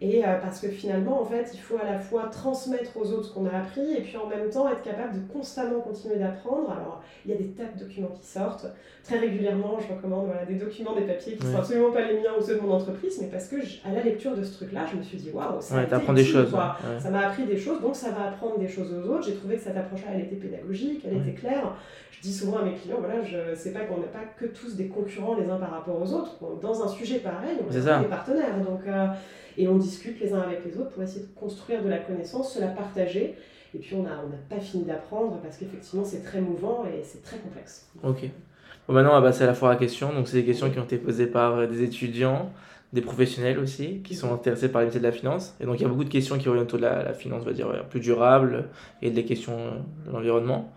Et 0.00 0.24
euh, 0.24 0.38
parce 0.42 0.60
que 0.60 0.68
finalement, 0.68 1.20
en 1.20 1.24
fait, 1.24 1.50
il 1.54 1.60
faut 1.60 1.76
à 1.78 1.84
la 1.84 1.98
fois 1.98 2.24
transmettre 2.24 2.96
aux 2.96 3.12
autres 3.12 3.28
ce 3.28 3.32
qu'on 3.32 3.46
a 3.46 3.56
appris 3.56 3.94
et 3.96 4.00
puis 4.00 4.16
en 4.16 4.26
même 4.26 4.50
temps 4.50 4.68
être 4.68 4.82
capable 4.82 5.14
de 5.14 5.32
constamment 5.32 5.80
continuer 5.80 6.16
d'apprendre. 6.16 6.70
Alors, 6.70 7.02
il 7.24 7.30
y 7.30 7.34
a 7.34 7.38
des 7.38 7.48
tas 7.48 7.64
de 7.64 7.84
documents 7.84 8.08
qui 8.20 8.26
sortent. 8.26 8.66
Très 9.04 9.18
régulièrement, 9.18 9.78
je 9.78 9.94
recommande 9.94 10.26
voilà, 10.26 10.44
des 10.44 10.54
documents, 10.54 10.94
des 10.94 11.02
papiers 11.02 11.36
qui 11.36 11.46
ne 11.46 11.52
sont 11.52 11.58
absolument 11.58 11.92
pas 11.92 12.06
les 12.06 12.14
miens 12.14 12.32
ou 12.38 12.42
ceux 12.42 12.56
de 12.56 12.60
mon 12.60 12.72
entreprise, 12.72 13.18
mais 13.20 13.28
parce 13.28 13.48
que 13.48 13.56
à 13.86 13.92
la 13.92 14.02
lecture 14.02 14.36
de 14.36 14.42
ce 14.42 14.54
truc-là, 14.54 14.86
je 14.90 14.96
me 14.96 15.02
suis 15.02 15.18
dit, 15.18 15.30
waouh, 15.30 15.60
ça 15.60 15.76
ouais, 15.76 15.86
des 16.14 16.24
choses. 16.24 16.50
Ça 16.98 17.10
m'a 17.10 17.26
appris 17.28 17.44
des 17.44 17.56
choses, 17.56 17.80
donc 17.80 17.94
ça 17.94 18.10
va 18.10 18.28
apprendre 18.28 18.58
des 18.58 18.68
choses 18.68 18.92
aux 18.92 19.10
autres. 19.10 19.26
J'ai 19.26 19.34
trouvé 19.34 19.56
que 19.56 19.62
cette 19.62 19.76
approche-là, 19.76 20.12
elle 20.14 20.22
était 20.22 20.36
pédagogique, 20.36 21.04
elle 21.06 21.18
était 21.18 21.34
claire. 21.34 21.76
Je 22.10 22.20
dis 22.20 22.32
souvent 22.32 22.58
à 22.58 22.62
mes 22.62 22.74
clients, 22.74 22.96
voilà, 22.98 23.22
je 23.22 23.54
sais 23.54 23.72
pas 23.72 23.80
qu'on 23.80 23.98
n'est 23.98 24.06
pas 24.06 24.24
que 24.38 24.46
tous 24.46 24.76
des 24.76 24.88
concurrents 24.88 25.34
les 25.34 25.48
uns 25.48 25.56
par 25.56 25.70
rapport 25.70 26.00
aux 26.00 26.12
autres. 26.12 26.38
Dans 26.60 26.82
un 26.82 26.88
sujet 26.88 27.18
pareil, 27.18 27.58
on 27.60 27.70
est, 27.70 28.02
des 28.02 28.08
partenaires. 28.08 28.58
Donc, 28.58 28.80
euh, 28.86 29.06
et 29.56 29.68
on 29.68 29.76
discute 29.76 30.20
les 30.20 30.32
uns 30.32 30.40
avec 30.40 30.64
les 30.64 30.78
autres 30.78 30.90
pour 30.90 31.02
essayer 31.02 31.22
de 31.22 31.38
construire 31.38 31.82
de 31.82 31.88
la 31.88 31.98
connaissance, 31.98 32.54
se 32.54 32.60
la 32.60 32.68
partager. 32.68 33.34
Et 33.74 33.78
puis 33.78 33.96
on 33.96 34.04
n'a 34.04 34.22
on 34.24 34.54
pas 34.54 34.60
fini 34.60 34.84
d'apprendre 34.84 35.40
parce 35.42 35.56
qu'effectivement 35.56 36.04
c'est 36.04 36.22
très 36.22 36.40
mouvant 36.40 36.84
et 36.86 37.02
c'est 37.02 37.22
très 37.22 37.38
complexe. 37.38 37.88
Ok. 38.02 38.30
Bon, 38.86 38.94
maintenant 38.94 39.16
on 39.16 39.20
va 39.20 39.28
passer 39.28 39.44
à 39.44 39.46
la 39.46 39.54
fois 39.54 39.72
à 39.72 39.76
questions. 39.76 40.12
Donc 40.12 40.28
c'est 40.28 40.36
des 40.36 40.44
questions 40.44 40.70
qui 40.70 40.78
ont 40.78 40.84
été 40.84 40.98
posées 40.98 41.26
par 41.26 41.56
euh, 41.56 41.66
des 41.66 41.82
étudiants, 41.82 42.52
des 42.92 43.00
professionnels 43.00 43.58
aussi, 43.58 44.00
qui 44.04 44.14
sont 44.14 44.32
intéressés 44.32 44.68
par 44.68 44.82
les 44.82 44.86
métiers 44.86 45.00
de 45.00 45.06
la 45.06 45.12
finance. 45.12 45.56
Et 45.60 45.64
donc 45.64 45.80
il 45.80 45.82
y 45.82 45.86
a 45.86 45.88
beaucoup 45.88 46.04
de 46.04 46.10
questions 46.10 46.38
qui 46.38 46.48
orientent 46.48 46.72
autour 46.72 46.78
de 46.78 46.84
la, 46.84 47.14
finance, 47.14 47.42
on 47.42 47.46
va 47.46 47.52
dire, 47.52 47.84
plus 47.90 48.00
durable 48.00 48.68
et 49.02 49.10
des 49.10 49.24
questions 49.24 49.58
euh, 49.58 49.70
de 50.06 50.12
l'environnement. 50.12 50.72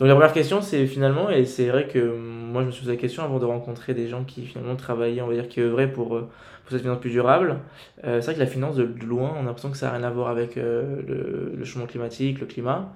Donc 0.00 0.08
la 0.08 0.14
première 0.14 0.32
question, 0.32 0.62
c'est 0.62 0.86
finalement, 0.86 1.28
et 1.28 1.44
c'est 1.44 1.68
vrai 1.68 1.86
que 1.86 2.16
moi 2.16 2.62
je 2.62 2.68
me 2.68 2.72
suis 2.72 2.80
posé 2.80 2.92
la 2.92 2.98
question 2.98 3.22
avant 3.22 3.38
de 3.38 3.44
rencontrer 3.44 3.92
des 3.92 4.08
gens 4.08 4.24
qui 4.24 4.46
finalement 4.46 4.74
travaillaient, 4.74 5.20
on 5.20 5.26
va 5.26 5.34
dire, 5.34 5.46
qui 5.46 5.60
œuvraient 5.60 5.92
pour, 5.92 6.16
euh, 6.16 6.22
pour 6.62 6.70
cette 6.70 6.80
finance 6.80 7.00
plus 7.00 7.10
durable. 7.10 7.58
Euh, 8.04 8.22
c'est 8.22 8.28
vrai 8.28 8.34
que 8.36 8.40
la 8.40 8.46
finance, 8.46 8.76
de, 8.76 8.84
loin, 9.04 9.34
on 9.36 9.40
a 9.40 9.42
l'impression 9.42 9.70
que 9.70 9.76
ça 9.76 9.90
n'a 9.90 9.98
rien 9.98 10.04
à 10.04 10.10
voir 10.10 10.28
avec 10.28 10.56
euh, 10.56 11.02
le, 11.06 11.54
le, 11.54 11.64
changement 11.66 11.86
climatique, 11.86 12.40
le 12.40 12.46
climat. 12.46 12.94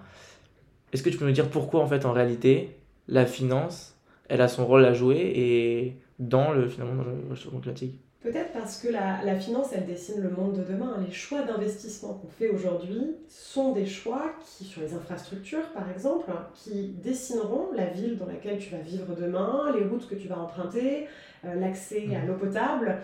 Est-ce 0.94 1.02
que 1.02 1.10
tu 1.10 1.18
peux 1.18 1.26
nous 1.26 1.32
dire 1.32 1.50
pourquoi, 1.50 1.82
en 1.82 1.86
fait, 1.86 2.06
en 2.06 2.12
réalité, 2.12 2.74
la 3.06 3.26
finance, 3.26 4.00
elle 4.30 4.40
a 4.40 4.48
son 4.48 4.64
rôle 4.64 4.86
à 4.86 4.94
jouer 4.94 5.18
et 5.36 5.98
dans 6.18 6.52
le, 6.52 6.68
finalement, 6.70 7.02
dans 7.02 7.10
le 7.28 7.34
changement 7.34 7.60
climatique? 7.60 8.00
Peut-être 8.24 8.52
parce 8.52 8.80
que 8.80 8.88
la, 8.88 9.22
la, 9.22 9.38
finance, 9.38 9.68
elle 9.74 9.84
dessine 9.84 10.22
le 10.22 10.30
monde 10.30 10.54
de 10.54 10.64
demain. 10.64 10.96
Les 11.06 11.12
choix 11.12 11.42
d'investissement 11.42 12.14
qu'on 12.14 12.28
fait 12.28 12.48
aujourd'hui 12.48 13.16
sont 13.28 13.72
des 13.72 13.84
choix 13.84 14.32
qui, 14.40 14.64
sur 14.64 14.80
les 14.80 14.94
infrastructures 14.94 15.68
par 15.74 15.90
exemple, 15.90 16.32
qui 16.54 16.94
dessineront 17.04 17.68
la 17.74 17.84
ville 17.84 18.16
dans 18.16 18.24
laquelle 18.24 18.56
tu 18.56 18.70
vas 18.70 18.78
vivre 18.78 19.14
demain, 19.14 19.70
les 19.76 19.84
routes 19.84 20.08
que 20.08 20.14
tu 20.14 20.26
vas 20.26 20.38
emprunter, 20.38 21.06
euh, 21.44 21.54
l'accès 21.56 22.06
à 22.16 22.20
mmh. 22.24 22.26
l'eau 22.26 22.34
potable. 22.36 22.96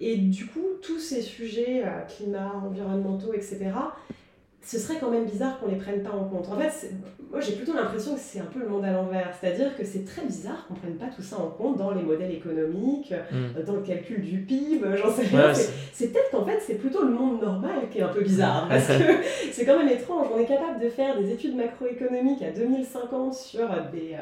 Et 0.00 0.16
du 0.16 0.46
coup, 0.46 0.64
tous 0.80 0.98
ces 0.98 1.20
sujets, 1.20 1.84
euh, 1.84 2.00
climat, 2.08 2.54
environnementaux, 2.64 3.34
etc., 3.34 3.72
ce 4.64 4.78
serait 4.78 4.98
quand 5.00 5.10
même 5.10 5.24
bizarre 5.24 5.58
qu'on 5.58 5.68
les 5.68 5.76
prenne 5.76 6.02
pas 6.02 6.12
en 6.12 6.24
compte. 6.24 6.48
En 6.48 6.56
fait, 6.56 6.92
moi 7.30 7.40
j'ai 7.40 7.52
plutôt 7.52 7.74
l'impression 7.74 8.14
que 8.14 8.20
c'est 8.20 8.38
un 8.38 8.44
peu 8.46 8.60
le 8.60 8.68
monde 8.68 8.84
à 8.84 8.92
l'envers, 8.92 9.34
c'est-à-dire 9.40 9.76
que 9.76 9.84
c'est 9.84 10.04
très 10.04 10.22
bizarre 10.22 10.66
qu'on 10.66 10.74
prenne 10.74 10.94
pas 10.94 11.06
tout 11.06 11.22
ça 11.22 11.36
en 11.38 11.48
compte 11.48 11.78
dans 11.78 11.92
les 11.92 12.02
modèles 12.02 12.30
économiques, 12.30 13.12
hmm. 13.12 13.58
euh, 13.58 13.62
dans 13.64 13.74
le 13.74 13.82
calcul 13.82 14.22
du 14.22 14.38
PIB, 14.38 14.96
j'en 14.96 15.10
sais 15.10 15.26
rien. 15.26 15.52
c'est 15.92 16.12
peut-être 16.12 16.30
qu'en 16.30 16.44
fait 16.44 16.60
c'est 16.64 16.74
plutôt 16.74 17.04
le 17.04 17.10
monde 17.10 17.42
normal 17.42 17.88
qui 17.90 17.98
est 17.98 18.02
un 18.02 18.08
peu 18.08 18.22
bizarre, 18.22 18.68
parce 18.68 18.86
que 18.86 18.92
c'est 19.52 19.64
quand 19.64 19.76
même 19.76 19.88
étrange. 19.88 20.28
On 20.34 20.38
est 20.38 20.46
capable 20.46 20.80
de 20.80 20.88
faire 20.88 21.18
des 21.18 21.32
études 21.32 21.56
macroéconomiques 21.56 22.42
à 22.42 22.52
2050 22.52 23.34
sur 23.34 23.68
des... 23.92 24.16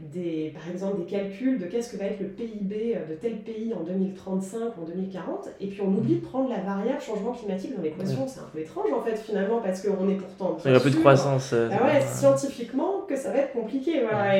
Euh, 0.00 0.04
des, 0.12 0.52
par 0.54 0.68
exemple 0.70 1.00
des 1.00 1.06
calculs 1.06 1.58
de 1.58 1.66
qu'est-ce 1.66 1.92
que 1.92 1.96
va 1.96 2.06
être 2.06 2.20
le 2.20 2.28
PIB 2.28 2.98
de 3.08 3.14
tel 3.14 3.36
pays 3.38 3.72
en 3.74 3.82
2035, 3.82 4.58
en 4.78 4.84
2040, 4.86 5.48
et 5.60 5.66
puis 5.66 5.80
on 5.80 5.88
oublie 5.88 6.16
de 6.16 6.24
prendre 6.24 6.48
la 6.48 6.60
variable 6.60 7.00
changement 7.00 7.32
climatique 7.32 7.76
dans 7.76 7.82
l'équation. 7.82 8.26
C'est 8.26 8.40
un 8.40 8.48
peu 8.52 8.60
étrange 8.60 8.92
en 8.92 9.02
fait 9.02 9.16
finalement, 9.16 9.60
parce 9.60 9.82
qu'on 9.82 10.08
est 10.08 10.14
pourtant... 10.14 10.56
Il 10.64 10.72
y 10.72 10.74
a 10.74 10.80
peu 10.80 10.90
de 10.90 10.96
croissance. 10.96 11.52
Euh, 11.52 11.68
ah 11.72 11.84
ouais, 11.84 12.00
scientifiquement 12.00 13.02
que 13.08 13.16
ça 13.16 13.30
va 13.30 13.38
être 13.38 13.52
compliqué. 13.52 14.02
Voilà. 14.02 14.38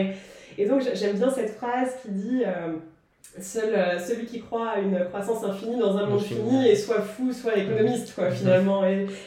Et, 0.59 0.67
donc 0.67 0.83
j'aime 0.95 1.17
bien 1.17 1.31
cette 1.31 1.51
phrase 1.51 1.91
qui 2.03 2.11
dit... 2.11 2.43
Euh, 2.45 2.75
Seul, 3.41 3.73
euh, 3.75 3.99
celui 3.99 4.27
qui 4.27 4.43
croit 4.43 4.73
à 4.73 4.79
une 4.79 5.07
croissance 5.07 5.43
infinie 5.43 5.79
dans 5.79 5.97
un 5.97 6.07
monde 6.07 6.21
fini 6.21 6.69
est 6.69 6.77
soit 6.77 7.01
fou, 7.01 7.33
soit 7.33 7.57
économiste, 7.57 8.15
quoi, 8.15 8.31
finalement. 8.31 8.83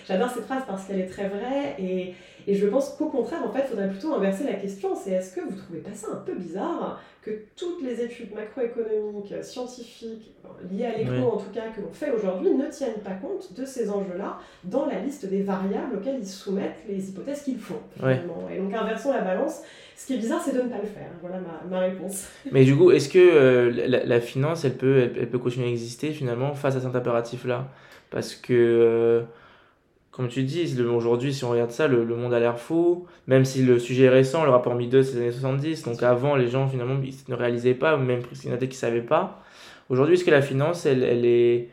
J'adore 0.07 0.29
cette 0.29 0.45
phrase 0.45 0.61
parce 0.67 0.85
qu'elle 0.85 0.99
est 0.99 1.07
très 1.07 1.27
vraie 1.27 1.75
et, 1.79 2.13
et 2.47 2.53
je 2.53 2.67
pense 2.67 2.89
qu'au 2.89 3.09
contraire, 3.09 3.43
en 3.43 3.51
fait, 3.51 3.61
il 3.65 3.69
faudrait 3.69 3.89
plutôt 3.89 4.13
inverser 4.13 4.43
la 4.43 4.53
question. 4.53 4.95
C'est 4.95 5.11
est-ce 5.11 5.35
que 5.35 5.41
vous 5.41 5.55
trouvez 5.55 5.79
pas 5.79 5.93
ça 5.93 6.07
un 6.13 6.17
peu 6.17 6.35
bizarre 6.35 7.01
que 7.23 7.31
toutes 7.55 7.81
les 7.81 8.01
études 8.01 8.35
macroéconomiques, 8.35 9.33
scientifiques, 9.43 10.31
liées 10.71 10.85
à 10.85 10.95
l'éco 10.95 11.27
en 11.27 11.37
tout 11.37 11.49
cas, 11.51 11.69
que 11.75 11.81
l'on 11.81 11.91
fait 11.91 12.11
aujourd'hui, 12.11 12.51
ne 12.51 12.67
tiennent 12.67 13.01
pas 13.03 13.13
compte 13.13 13.51
de 13.57 13.65
ces 13.65 13.89
enjeux-là 13.89 14.37
dans 14.63 14.85
la 14.85 14.99
liste 14.99 15.25
des 15.25 15.41
variables 15.41 15.95
auxquelles 15.95 16.19
ils 16.19 16.27
soumettent 16.27 16.83
les 16.87 17.09
hypothèses 17.09 17.41
qu'ils 17.41 17.57
font, 17.57 17.79
finalement. 17.95 18.47
Et 18.53 18.59
donc, 18.59 18.71
inversons 18.73 19.11
la 19.11 19.21
balance. 19.21 19.61
Ce 19.95 20.05
qui 20.05 20.13
est 20.13 20.17
bizarre, 20.17 20.41
c'est 20.43 20.53
de 20.53 20.61
ne 20.61 20.67
pas 20.67 20.77
le 20.77 20.87
faire. 20.87 21.09
Voilà 21.21 21.37
ma, 21.39 21.67
ma 21.67 21.79
réponse. 21.79 22.27
Mais 22.51 22.63
du 22.63 22.75
coup, 22.75 22.91
est-ce 22.91 23.09
que 23.09 23.17
euh, 23.17 24.03
la, 24.05 24.21
finance, 24.21 24.65
elle 24.65 24.75
peut, 24.75 25.09
elle, 25.17 25.29
peut 25.29 25.39
continuer 25.39 25.67
à 25.67 25.71
exister 25.71 26.11
finalement 26.11 26.53
face 26.53 26.75
à 26.75 26.81
cet 26.81 26.95
impératif-là? 26.95 27.69
Parce 28.11 28.35
que... 28.35 28.53
Euh, 28.53 29.23
comme 30.15 30.29
tu 30.29 30.43
dis, 30.43 30.79
aujourd'hui, 30.81 31.33
si 31.33 31.43
on 31.43 31.49
regarde 31.49 31.71
ça, 31.71 31.89
le, 31.89 32.05
monde 32.05 32.33
a 32.33 32.39
l'air 32.39 32.57
fou. 32.57 33.05
Même 33.27 33.43
si 33.43 33.61
le 33.63 33.79
sujet 33.79 34.05
est 34.05 34.09
récent, 34.09 34.45
le 34.45 34.49
rapport 34.49 34.73
Midos, 34.73 35.03
c'est 35.03 35.15
les 35.15 35.21
années 35.23 35.31
70. 35.33 35.83
Donc 35.83 36.03
avant, 36.03 36.37
les 36.37 36.47
gens, 36.47 36.69
finalement, 36.69 36.97
ils 37.03 37.13
ne 37.27 37.35
réalisaient 37.35 37.73
pas, 37.73 37.97
ou 37.97 37.99
même 37.99 38.21
il 38.31 38.49
y 38.49 38.51
en 38.53 38.55
a 38.55 38.57
qui 38.57 38.67
ne 38.67 38.73
savaient 38.73 39.01
pas. 39.01 39.43
Aujourd'hui, 39.89 40.15
est-ce 40.15 40.23
que 40.23 40.31
la 40.31 40.41
finance, 40.41 40.85
elle, 40.85 41.03
elle 41.03 41.25
est, 41.25 41.67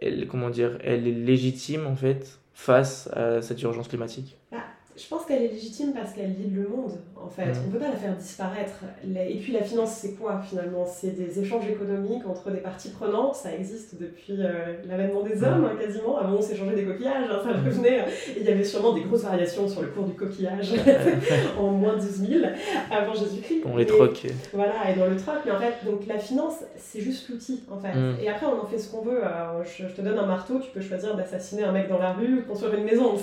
elle, 0.00 0.26
comment 0.26 0.50
dire, 0.50 0.78
elle 0.82 1.06
est 1.06 1.12
légitime, 1.12 1.86
en 1.86 1.94
fait, 1.94 2.40
face 2.54 3.08
à 3.12 3.40
cette 3.40 3.62
urgence 3.62 3.86
climatique? 3.86 4.36
Bah, 4.50 4.58
je 4.96 5.06
pense 5.08 5.26
qu'elle 5.26 5.42
est 5.42 5.48
légitime 5.48 5.92
parce 5.92 6.14
qu'elle 6.14 6.32
guide 6.32 6.56
le 6.56 6.68
monde, 6.68 6.92
en 7.16 7.28
fait. 7.28 7.46
Mm. 7.46 7.58
On 7.64 7.66
ne 7.66 7.72
peut 7.72 7.78
pas 7.78 7.90
la 7.90 7.96
faire 7.96 8.16
disparaître. 8.16 8.84
Et 9.04 9.36
puis 9.36 9.52
la 9.52 9.62
finance, 9.62 9.98
c'est 10.00 10.14
quoi 10.14 10.40
finalement? 10.40 10.86
C'est 10.86 11.10
des 11.10 11.38
échanges 11.38 11.68
économiques 11.68 12.26
entre 12.26 12.50
des 12.50 12.60
parties 12.60 12.88
prenantes. 12.90 13.34
Ça 13.34 13.54
existe 13.54 14.00
depuis 14.00 14.36
euh, 14.38 14.76
l'avènement 14.88 15.22
des 15.22 15.42
hommes, 15.44 15.62
mm. 15.62 15.64
hein, 15.66 15.76
quasiment. 15.78 16.16
Avant, 16.16 16.36
on 16.38 16.42
s'échangeait 16.42 16.76
des 16.76 16.84
coquillages, 16.84 17.28
hein, 17.30 17.40
ça 17.44 17.52
mm. 17.52 17.66
revenait. 17.66 17.98
Et 18.36 18.40
il 18.40 18.42
y 18.44 18.48
avait 18.48 18.64
sûrement 18.64 18.94
des 18.94 19.02
grosses 19.02 19.24
variations 19.24 19.68
sur 19.68 19.82
le 19.82 19.88
cours 19.88 20.04
du 20.04 20.14
coquillage 20.14 20.72
en 21.58 21.68
moins 21.68 21.96
12 21.96 22.28
000 22.28 22.46
avant 22.90 23.14
Jésus-Christ. 23.14 23.62
On 23.66 23.76
les 23.76 23.86
troque. 23.86 24.26
Voilà, 24.54 24.90
et 24.90 24.98
dans 24.98 25.06
le 25.06 25.16
troc. 25.16 25.36
Mais 25.44 25.52
en 25.52 25.58
fait, 25.58 25.74
donc 25.84 26.06
la 26.06 26.18
finance, 26.18 26.64
c'est 26.78 27.00
juste 27.00 27.28
l'outil, 27.28 27.64
en 27.70 27.78
fait. 27.78 27.92
Et 28.22 28.28
après, 28.30 28.46
on 28.46 28.62
en 28.62 28.66
fait 28.66 28.78
ce 28.78 28.90
qu'on 28.90 29.02
veut. 29.02 29.20
je, 29.64 29.84
te 29.94 30.00
donne 30.00 30.18
un 30.18 30.26
marteau, 30.26 30.58
tu 30.58 30.70
peux 30.70 30.80
choisir 30.80 31.14
d'assassiner 31.16 31.64
un 31.64 31.72
mec 31.72 31.88
dans 31.88 31.98
la 31.98 32.12
rue 32.12 32.36
de 32.36 32.40
construire 32.42 32.74
une 32.74 32.84
maison. 32.84 33.14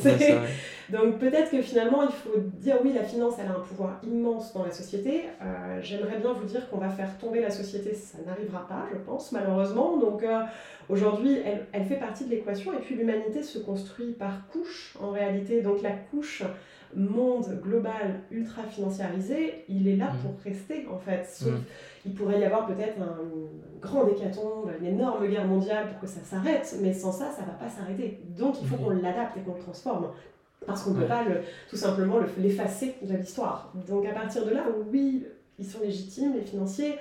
donc 0.90 1.18
peut-être 1.18 1.50
que 1.50 1.63
finalement, 1.64 2.04
il 2.04 2.12
faut 2.12 2.38
dire 2.60 2.78
oui, 2.84 2.94
la 2.94 3.04
finance, 3.04 3.36
elle 3.40 3.48
a 3.48 3.56
un 3.56 3.62
pouvoir 3.62 4.00
immense 4.04 4.54
dans 4.54 4.64
la 4.64 4.72
société. 4.72 5.24
Euh, 5.42 5.80
j'aimerais 5.82 6.20
bien 6.20 6.34
vous 6.34 6.46
dire 6.46 6.70
qu'on 6.70 6.78
va 6.78 6.90
faire 6.90 7.18
tomber 7.18 7.42
la 7.42 7.50
société, 7.50 7.94
ça 7.94 8.18
n'arrivera 8.26 8.68
pas, 8.68 8.86
je 8.92 8.98
pense, 8.98 9.32
malheureusement. 9.32 9.98
Donc 9.98 10.24
euh, 10.24 10.42
aujourd'hui, 10.90 11.40
elle, 11.46 11.66
elle, 11.72 11.86
fait 11.86 11.98
partie 11.98 12.26
de 12.26 12.30
l'équation 12.30 12.74
et 12.74 12.82
puis 12.82 12.96
l'humanité 12.96 13.44
se 13.44 13.60
construit 13.60 14.12
par 14.12 14.48
couche 14.48 14.98
en 15.02 15.12
réalité. 15.12 15.62
Donc 15.62 15.82
la 15.82 15.92
couche 15.92 16.44
monde 16.96 17.60
global 17.62 18.22
ultra 18.32 18.64
financiarisé, 18.64 19.66
il 19.68 19.88
est 19.88 19.96
là 19.96 20.12
mmh. 20.12 20.18
pour 20.20 20.44
rester 20.44 20.88
en 20.92 20.98
fait. 20.98 21.26
Sauf, 21.26 21.50
mmh. 21.50 21.64
il 22.06 22.14
pourrait 22.14 22.40
y 22.40 22.44
avoir 22.44 22.68
peut-être 22.68 23.00
un 23.02 23.18
grand 23.82 24.08
hécatombe, 24.08 24.72
une 24.80 24.88
énorme 24.88 25.28
guerre 25.28 25.48
mondiale 25.48 25.88
pour 25.90 26.00
que 26.02 26.08
ça 26.08 26.22
s'arrête, 26.24 26.76
mais 26.82 26.94
sans 26.94 27.12
ça, 27.12 27.32
ça 27.32 27.44
va 27.44 27.54
pas 27.54 27.70
s'arrêter. 27.70 28.22
Donc 28.38 28.56
il 28.62 28.68
faut 28.68 28.76
mmh. 28.76 28.80
qu'on 28.80 28.90
l'adapte 28.90 29.38
et 29.38 29.42
qu'on 29.42 29.56
le 29.56 29.62
transforme 29.62 30.10
parce 30.66 30.84
qu'on 30.84 30.92
ne 30.92 31.02
peut 31.02 31.08
pas 31.08 31.24
le, 31.24 31.42
tout 31.70 31.76
simplement 31.78 32.18
l'effacer 32.38 32.96
de 33.02 33.16
l'histoire. 33.16 33.72
Donc 33.88 34.06
à 34.06 34.12
partir 34.14 34.46
de 34.46 34.52
là, 34.52 34.64
oui, 34.92 35.26
ils 35.60 35.66
sont 35.66 35.80
légitimes, 35.82 36.34
les 36.36 36.42
financiers, 36.42 36.96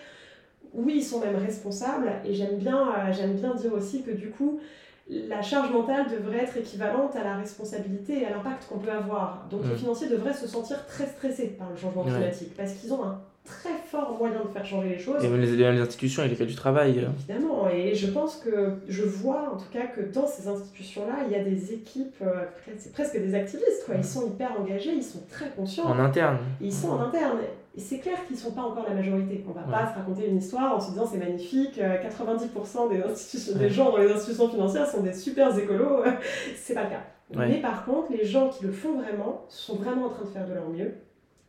oui, 0.75 0.95
ils 0.97 1.03
sont 1.05 1.21
même 1.21 1.37
responsables, 1.37 2.11
et 2.25 2.33
j'aime 2.35 2.57
bien, 2.57 2.89
euh, 2.89 3.13
j'aime 3.13 3.35
bien 3.35 3.55
dire 3.55 3.73
aussi 3.75 4.03
que 4.03 4.11
du 4.11 4.31
coup, 4.31 4.61
la 5.11 5.43
charge 5.43 5.71
mentale 5.71 6.07
devrait 6.11 6.45
être 6.45 6.57
équivalente 6.57 7.15
à 7.17 7.25
la 7.25 7.37
responsabilité 7.37 8.21
et 8.23 8.27
à 8.27 8.31
l'impact 8.31 8.67
qu'on 8.69 8.79
peut 8.79 8.91
avoir. 8.91 9.47
Donc 9.51 9.65
les 9.65 9.75
Mm. 9.75 9.77
financiers 9.79 10.09
devraient 10.09 10.33
se 10.33 10.47
sentir 10.47 10.87
très 10.87 11.07
stressés 11.07 11.49
par 11.59 11.69
le 11.71 11.77
changement 11.77 12.05
Ouais. 12.05 12.11
climatique 12.13 12.55
parce 12.57 12.73
qu'ils 12.75 12.93
ont 12.95 13.05
un 13.05 13.21
très 13.45 13.70
fort 13.90 14.16
moyen 14.18 14.40
de 14.45 14.49
faire 14.49 14.64
changer 14.64 14.90
les 14.90 14.99
choses. 14.99 15.22
Et 15.24 15.28
même 15.28 15.40
les, 15.40 15.57
les 15.57 15.80
institutions 15.80 16.22
avec 16.22 16.32
lesquelles 16.32 16.49
tu 16.49 16.55
travailles. 16.57 17.01
euh. 17.01 17.09
Évidemment, 17.28 17.68
et 17.68 17.95
je 17.95 18.07
pense 18.09 18.36
que 18.36 18.74
je 18.88 19.03
vois 19.03 19.51
en 19.53 19.57
tout 19.57 19.68
cas 19.72 19.86
que 19.86 20.01
dans 20.01 20.26
ces 20.26 20.47
institutions-là, 20.49 21.24
il 21.26 21.32
y 21.32 21.34
a 21.34 21.43
des 21.45 21.72
équipes, 21.74 22.14
euh, 22.22 22.45
c'est 22.78 22.93
presque 22.93 23.18
des 23.18 23.34
activistes, 23.34 23.84
quoi. 23.86 23.97
ils 23.97 24.05
sont 24.05 24.26
hyper 24.28 24.53
engagés, 24.61 24.93
ils 24.95 25.03
sont 25.03 25.22
très 25.30 25.51
conscients, 25.51 25.84
En 25.86 25.99
interne. 25.99 26.38
ils 26.61 26.72
sont 26.72 26.90
en 26.90 27.01
interne. 27.03 27.38
Et 27.76 27.80
c'est 27.80 27.99
clair 27.99 28.18
qu'ils 28.26 28.36
ne 28.36 28.40
sont 28.40 28.51
pas 28.53 28.61
encore 28.62 28.84
la 28.86 28.95
majorité. 28.95 29.43
On 29.49 29.53
va 29.53 29.62
Ouais. 29.62 29.72
pas 29.72 29.90
se 29.93 29.99
raconter 29.99 30.28
une 30.28 30.36
histoire 30.36 30.76
en 30.76 30.80
se 30.80 30.90
disant 30.90 31.07
c'est 31.11 31.16
magnifique, 31.18 31.78
euh, 31.78 31.97
90% 32.03 32.90
des, 32.90 33.03
institutions, 33.03 33.55
Ouais. 33.55 33.59
des 33.61 33.70
gens 33.70 33.90
dans 33.90 33.97
les 33.97 34.12
institutions 34.12 34.49
financières 34.51 34.86
sont 34.86 35.01
des 35.03 35.12
super 35.14 35.57
écolos. 35.59 36.03
c'est 36.57 36.74
pas 36.74 36.84
le 36.84 36.90
cas. 36.90 37.03
Ouais. 37.40 37.49
Mais 37.49 37.61
par 37.62 37.84
contre, 37.86 38.12
les 38.12 38.26
gens 38.26 38.51
qui 38.51 38.64
le 38.66 38.72
font 38.72 39.01
vraiment 39.01 39.47
sont 39.49 39.76
vraiment 39.76 40.07
en 40.07 40.11
train 40.11 40.24
de 40.24 40.28
faire 40.30 40.47
de 40.47 40.53
leur 40.53 40.68
mieux. 40.68 40.93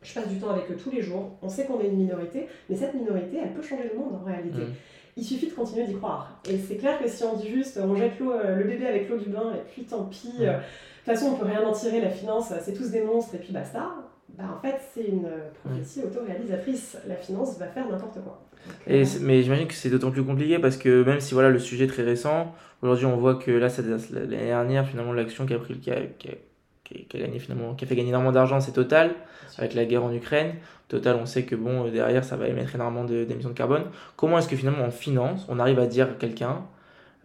Je 0.04 0.14
passe 0.14 0.28
du 0.28 0.38
temps 0.40 0.50
avec 0.50 0.70
eux 0.72 0.76
tous 0.76 0.92
les 0.92 1.02
jours. 1.02 1.32
On 1.42 1.50
sait 1.50 1.66
qu'on 1.66 1.80
est 1.80 1.88
une 1.88 1.98
minorité, 1.98 2.48
mais 2.70 2.76
cette 2.76 2.94
minorité, 2.94 3.38
elle 3.44 3.54
peut 3.54 3.62
changer 3.62 3.90
le 3.94 4.00
monde 4.00 4.14
en 4.22 4.26
réalité. 4.26 4.60
Mm. 4.62 4.74
Il 5.16 5.24
suffit 5.24 5.48
de 5.48 5.54
continuer 5.54 5.86
d'y 5.86 5.96
croire. 5.96 6.40
Et 6.50 6.58
c'est 6.58 6.76
clair 6.78 7.00
que 7.02 7.08
si 7.08 7.24
on 7.24 7.36
dit 7.36 7.50
juste 7.50 7.80
on 7.82 7.96
jette 7.96 8.14
euh, 8.22 8.56
le 8.56 8.64
bébé 8.64 8.88
avec 8.88 9.10
l'eau 9.10 9.18
du 9.18 9.30
bain 9.30 9.54
et 9.56 9.62
puis 9.72 9.84
tant 9.84 10.06
pis, 10.06 10.32
Ouais. 10.40 10.48
euh, 10.48 10.54
de 10.54 10.58
toute 10.58 11.06
façon 11.06 11.28
on 11.34 11.36
peut 11.36 11.46
rien 11.46 11.64
en 11.64 11.72
tirer, 11.72 12.02
la 12.02 12.10
finance 12.10 12.52
c'est 12.62 12.74
tous 12.74 12.90
des 12.90 13.02
monstres 13.02 13.36
et 13.36 13.38
puis 13.38 13.54
basta, 13.54 13.92
bah 14.36 14.46
en 14.58 14.60
fait 14.62 14.76
c'est 14.94 15.04
une 15.06 15.26
euh, 15.26 15.50
prophétie 15.64 16.02
autoréalisatrice. 16.04 16.98
La 17.08 17.16
finance 17.16 17.60
va 17.60 17.68
faire 17.68 17.88
n'importe 17.90 18.16
quoi. 18.24 18.42
Donc, 18.66 18.76
Et 18.88 19.04
euh, 19.04 19.06
mais 19.22 19.44
j'imagine 19.44 19.68
que 19.68 19.74
c'est 19.76 19.90
d'autant 19.92 20.10
plus 20.10 20.24
compliqué 20.24 20.58
parce 20.58 20.78
que 20.78 21.04
même 21.04 21.20
si 21.20 21.34
voilà, 21.36 21.50
le 21.50 21.60
sujet 21.60 21.84
est 21.86 21.88
très 21.88 22.04
récent, 22.04 22.52
aujourd'hui 22.82 23.06
on 23.06 23.18
voit 23.18 23.36
que 23.36 23.52
là, 23.52 23.68
l'année 24.12 24.46
dernière, 24.48 24.88
finalement, 24.88 25.14
l'action 25.14 25.46
qui 25.46 25.54
a, 25.54 25.60
pris, 25.60 25.78
qui, 25.80 25.92
a, 25.92 25.98
qui, 26.18 26.30
a, 26.30 26.32
qui 27.10 27.22
a- 27.22 27.40
finalement, 27.40 27.76
fait 27.78 27.96
gagner 27.96 28.10
énormément 28.10 28.32
d'argent, 28.32 28.60
c'est 28.60 28.72
Total, 28.72 29.12
avec 29.58 29.74
la 29.74 29.86
guerre 29.86 30.04
en 30.04 30.14
Ukraine. 30.14 30.56
Total, 30.88 31.16
on 31.16 31.26
sait 31.26 31.44
que 31.44 31.56
bon, 31.56 31.88
euh, 31.88 31.92
derrière, 31.92 32.24
ça 32.24 32.36
va 32.36 32.48
émettre 32.48 32.76
énormément 32.76 33.06
d'émissions 33.06 33.50
de, 33.50 33.54
carbone. 33.56 33.84
Comment 34.16 34.38
est-ce 34.38 34.48
que 34.48 34.56
finalement 34.56 34.86
en 34.86 34.92
finance, 34.92 35.46
on 35.50 35.60
arrive 35.60 35.80
à 35.80 35.88
dire 35.88 36.08
à 36.08 36.14
quelqu'un, 36.14 36.62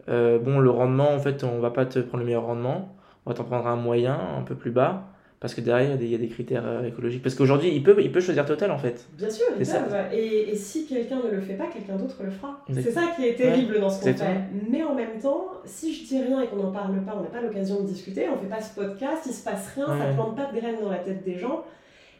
euh, 0.09 0.39
bon, 0.39 0.59
le 0.59 0.69
rendement, 0.69 1.11
en 1.13 1.19
fait, 1.19 1.43
on 1.43 1.59
va 1.59 1.71
pas 1.71 1.85
te 1.85 1.99
prendre 1.99 2.19
le 2.19 2.25
meilleur 2.25 2.45
rendement, 2.45 2.95
on 3.25 3.31
va 3.31 3.35
t'en 3.35 3.43
prendre 3.43 3.67
un 3.67 3.75
moyen, 3.75 4.17
un 4.37 4.41
peu 4.43 4.55
plus 4.55 4.71
bas, 4.71 5.08
parce 5.39 5.53
que 5.53 5.61
derrière, 5.61 5.95
il 6.01 6.09
y 6.09 6.15
a 6.15 6.17
des, 6.17 6.27
critères 6.27 6.65
euh, 6.65 6.83
écologiques. 6.85 7.23
Parce 7.23 7.33
qu'aujourd'hui, 7.35 7.69
il 7.73 7.81
peut, 7.81 7.95
il 8.01 8.11
peut 8.11 8.19
choisir 8.19 8.45
Total, 8.45 8.71
en 8.71 8.77
fait. 8.77 9.07
Bien 9.17 9.29
sûr, 9.29 9.45
ils 9.57 9.65
C'est 9.65 9.71
ça. 9.73 9.79
peuvent. 9.79 10.13
Et, 10.13 10.49
et 10.49 10.55
si 10.55 10.85
quelqu'un 10.85 11.21
ne 11.23 11.31
le 11.31 11.39
fait 11.39 11.53
pas, 11.53 11.67
quelqu'un 11.67 11.95
d'autre 11.95 12.17
le 12.23 12.29
fera. 12.29 12.63
C'est 12.73 12.91
ça 12.91 13.03
qui 13.15 13.25
est 13.25 13.35
terrible 13.35 13.79
dans 13.79 13.89
ce 13.89 14.01
qu'on 14.03 14.13
fait. 14.13 14.39
Mais 14.69 14.83
en 14.83 14.95
même 14.95 15.17
temps, 15.21 15.47
si 15.65 15.93
je 15.93 16.05
dis 16.07 16.21
rien 16.21 16.41
et 16.41 16.47
qu'on 16.47 16.57
n'en 16.57 16.71
parle 16.71 16.93
pas, 17.05 17.15
on 17.17 17.21
n'a 17.23 17.29
pas 17.29 17.41
l'occasion 17.41 17.81
de 17.81 17.87
discuter, 17.87 18.27
on 18.27 18.37
fait 18.37 18.47
pas 18.53 18.61
ce 18.61 18.75
podcast, 18.75 19.23
il 19.27 19.33
se 19.33 19.43
passe 19.43 19.73
rien, 19.75 19.85
ça 19.87 19.93
Ouais. 19.93 20.13
plante 20.13 20.35
pas 20.35 20.45
de 20.51 20.59
graines 20.59 20.81
dans 20.81 20.89
la 20.91 20.97
tête 20.99 21.23
des 21.23 21.37
gens. 21.37 21.63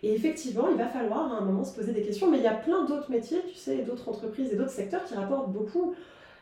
Et 0.02 0.14
effectivement, 0.14 0.68
il 0.72 0.78
va 0.78 0.88
falloir 0.88 1.34
à 1.34 1.38
un 1.40 1.42
moment 1.46 1.66
se 1.66 1.76
poser 1.76 1.92
des 1.92 2.02
questions. 2.04 2.32
Mais 2.32 2.38
il 2.38 2.44
y 2.44 2.48
a 2.48 2.54
plein 2.54 2.86
d'autres 2.86 3.12
métiers, 3.12 3.40
tu 3.50 3.56
sais, 3.56 3.80
d'autres 3.80 4.08
entreprises 4.08 4.54
et 4.54 4.56
d'autres 4.56 4.70
secteurs 4.72 5.04
qui 5.04 5.14
rapportent 5.16 5.52
beaucoup. 5.52 5.94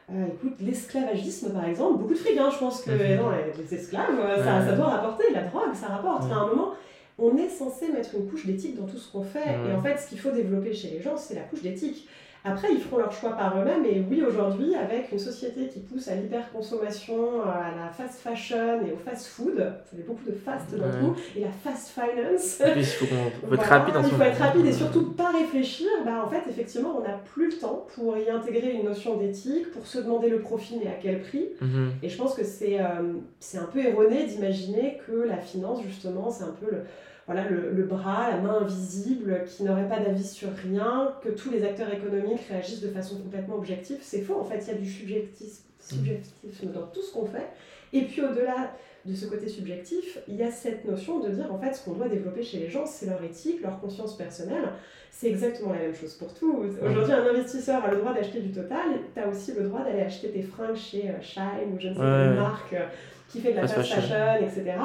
Euh, 0.10 0.26
écoute, 0.34 0.54
l'esclavagisme 0.62 1.52
par 1.52 1.66
exemple, 1.66 2.00
beaucoup 2.00 2.14
de 2.14 2.18
fric, 2.20 2.38
hein, 2.38 2.50
je 2.52 2.60
pense 2.60 2.82
que 2.82 2.92
Mhm. 2.92 3.18
non, 3.22 3.30
les 3.58 3.74
esclaves, 3.76 4.18
euh, 4.20 4.42
ça, 4.44 4.72
doit 4.74 4.86
rapporter, 4.88 5.26
la 5.34 5.44
drogue, 5.44 5.74
ça 5.74 5.88
rapporte. 5.88 6.24
Ouais. 6.24 6.32
À 6.32 6.36
un 6.38 6.48
moment, 6.48 6.74
on 7.20 7.36
est 7.36 7.50
censé 7.50 7.92
mettre 7.92 8.16
une 8.16 8.30
couche 8.30 8.46
d'éthique 8.46 8.78
dans 8.80 8.86
tout 8.86 8.98
ce 8.98 9.12
qu'on 9.12 9.24
fait. 9.24 9.40
Ouais. 9.40 9.72
Et 9.72 9.76
en 9.76 9.82
fait, 9.82 9.98
ce 9.98 10.08
qu'il 10.08 10.20
faut 10.20 10.32
développer 10.32 10.74
chez 10.74 10.92
les 10.92 11.02
gens, 11.02 11.18
c'est 11.18 11.36
la 11.36 11.42
couche 11.42 11.62
d'éthique. 11.62 12.08
Après, 12.44 12.68
ils 12.72 12.80
feront 12.80 12.98
leur 12.98 13.12
choix 13.12 13.32
par 13.32 13.60
eux-mêmes. 13.60 13.86
Et 13.86 14.04
oui, 14.10 14.24
aujourd'hui, 14.28 14.76
avec 14.76 15.12
une 15.12 15.20
société 15.20 15.68
qui 15.68 15.80
pousse 15.80 16.08
à 16.08 16.16
l'hyperconsommation, 16.16 17.42
à 17.42 17.72
la 17.76 17.90
fast 17.90 18.20
fashion 18.20 18.82
et 18.88 18.92
au 18.92 18.98
fast 18.98 19.28
food, 19.28 19.58
ça 19.58 19.98
fait 19.98 20.04
beaucoup 20.04 20.24
de 20.26 20.34
fast 20.34 20.74
d'un 20.74 20.88
Ouais. 20.88 21.00
coup, 21.00 21.16
et 21.36 21.42
la 21.42 21.52
fast 21.52 21.90
finance. 21.90 22.62
Plus, 22.72 22.82
il 22.82 22.86
faut, 22.86 23.06
être 23.54 23.62
rapide 23.64 23.98
en 23.98 24.04
Il 24.04 24.10
faut 24.12 24.22
être 24.22 24.40
rapide 24.40 24.66
et 24.66 24.72
surtout 24.74 25.12
pas 25.12 25.32
réfléchir. 25.32 25.88
Bah, 26.06 26.24
en 26.26 26.30
fait, 26.30 26.50
effectivement, 26.50 26.96
on 26.98 27.02
n'a 27.02 27.20
plus 27.34 27.48
le 27.52 27.58
temps 27.58 27.86
pour 27.96 28.18
y 28.18 28.30
intégrer 28.30 28.72
une 28.72 28.86
notion 28.86 29.18
d'éthique, 29.18 29.72
pour 29.72 29.86
se 29.86 30.00
demander 30.00 30.30
le 30.30 30.40
profit, 30.40 30.80
mais 30.82 30.90
à 30.90 30.96
quel 31.02 31.22
prix. 31.22 31.50
Mhm. 31.62 31.92
Et 32.04 32.10
je 32.10 32.18
pense 32.18 32.34
que 32.36 32.44
c'est 32.44 32.80
euh, 32.80 33.14
c'est 33.40 33.58
un 33.58 33.66
peu 33.66 33.80
erroné 33.80 34.26
d'imaginer 34.26 35.00
que 35.06 35.12
la 35.12 35.38
finance, 35.38 35.82
justement, 35.84 36.30
c'est 36.30 36.44
un 36.44 36.56
peu 36.60 36.72
le, 36.72 36.84
voilà, 37.28 37.48
le, 37.50 37.72
le 37.72 37.84
bras, 37.84 38.32
la 38.32 38.38
main 38.38 38.60
invisible, 38.62 39.44
qui 39.46 39.64
n'aurait 39.64 39.88
pas 39.88 40.00
d'avis 40.00 40.28
sur 40.28 40.50
rien, 40.54 41.14
que 41.22 41.30
tous 41.30 41.52
les 41.52 41.64
acteurs 41.64 41.94
économiques 41.94 42.48
réagissent 42.50 42.82
de 42.82 42.90
façon 42.90 43.18
complètement 43.18 43.58
objective. 43.58 43.98
C'est 44.02 44.22
faux, 44.22 44.40
en 44.40 44.46
fait, 44.46 44.60
il 44.60 44.68
y 44.68 44.72
a 44.72 44.80
du 44.80 44.90
subjectisme, 44.90 45.64
subjectisme 45.80 46.72
dans 46.74 46.88
tout 46.88 47.02
ce 47.02 47.14
qu'on 47.14 47.26
fait. 47.26 47.48
Et 47.94 48.04
puis 48.04 48.22
au-delà 48.22 48.74
de 49.06 49.16
ce 49.16 49.26
côté 49.26 49.48
subjectif, 49.48 50.20
il 50.28 50.36
y 50.36 50.44
a 50.44 50.52
cette 50.52 50.84
notion 50.86 51.20
de 51.20 51.30
dire, 51.30 51.54
en 51.54 51.60
fait, 51.60 51.74
ce 51.74 51.84
qu'on 51.84 51.94
doit 51.94 52.10
développer 52.10 52.44
chez 52.44 52.60
les 52.60 52.70
gens, 52.70 52.86
c'est 52.86 53.06
leur 53.06 53.24
éthique, 53.24 53.62
leur 53.62 53.80
conscience 53.80 54.18
personnelle. 54.18 54.70
C'est 55.12 55.28
exactement 55.28 55.74
la 55.74 55.80
même 55.80 55.96
chose 55.96 56.14
pour 56.14 56.34
tout. 56.34 56.64
Aujourd'hui, 56.82 57.14
un 57.14 57.26
investisseur 57.26 57.84
a 57.84 57.92
le 57.92 57.98
droit 57.98 58.14
d'acheter 58.14 58.40
du 58.40 58.52
total, 58.52 59.00
tu 59.14 59.20
as 59.20 59.28
aussi 59.28 59.54
le 59.54 59.64
droit 59.64 59.84
d'aller 59.84 60.02
acheter 60.02 60.30
tes 60.30 60.44
fringues 60.44 60.76
chez 60.76 61.10
euh, 61.10 61.22
Shine 61.22 61.74
ou 61.74 61.80
je 61.80 61.88
ne 61.88 61.94
sais 61.94 62.00
quelle 62.00 62.30
ouais. 62.30 62.36
marque 62.36 62.74
euh, 62.74 62.86
qui 63.30 63.40
fait 63.40 63.52
de 63.52 63.58
la 63.58 63.62
Fast 63.62 63.76
fast 63.76 63.90
fashion. 63.90 64.10
fashion, 64.10 64.46
etc. 64.46 64.78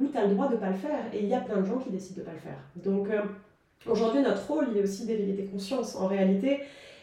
Où 0.00 0.06
tu 0.06 0.16
as 0.16 0.26
le 0.26 0.34
droit 0.34 0.48
de 0.48 0.54
ne 0.54 0.58
pas 0.58 0.70
le 0.70 0.76
faire. 0.76 0.98
Et 1.12 1.20
il 1.20 1.28
y 1.28 1.34
a 1.34 1.40
plein 1.40 1.60
de 1.60 1.66
gens 1.66 1.78
qui 1.78 1.90
décident 1.90 2.16
de 2.16 2.20
ne 2.20 2.26
pas 2.26 2.32
le 2.32 2.38
faire. 2.38 2.58
Donc 2.76 3.08
euh, 3.10 3.22
aujourd'hui, 3.90 4.22
notre 4.22 4.46
rôle, 4.46 4.68
il 4.72 4.78
est 4.78 4.82
aussi 4.82 5.06
d'éveiller 5.06 5.34
tes 5.34 5.44
consciences. 5.44 5.96
En 5.96 6.06
réalité, 6.06 6.60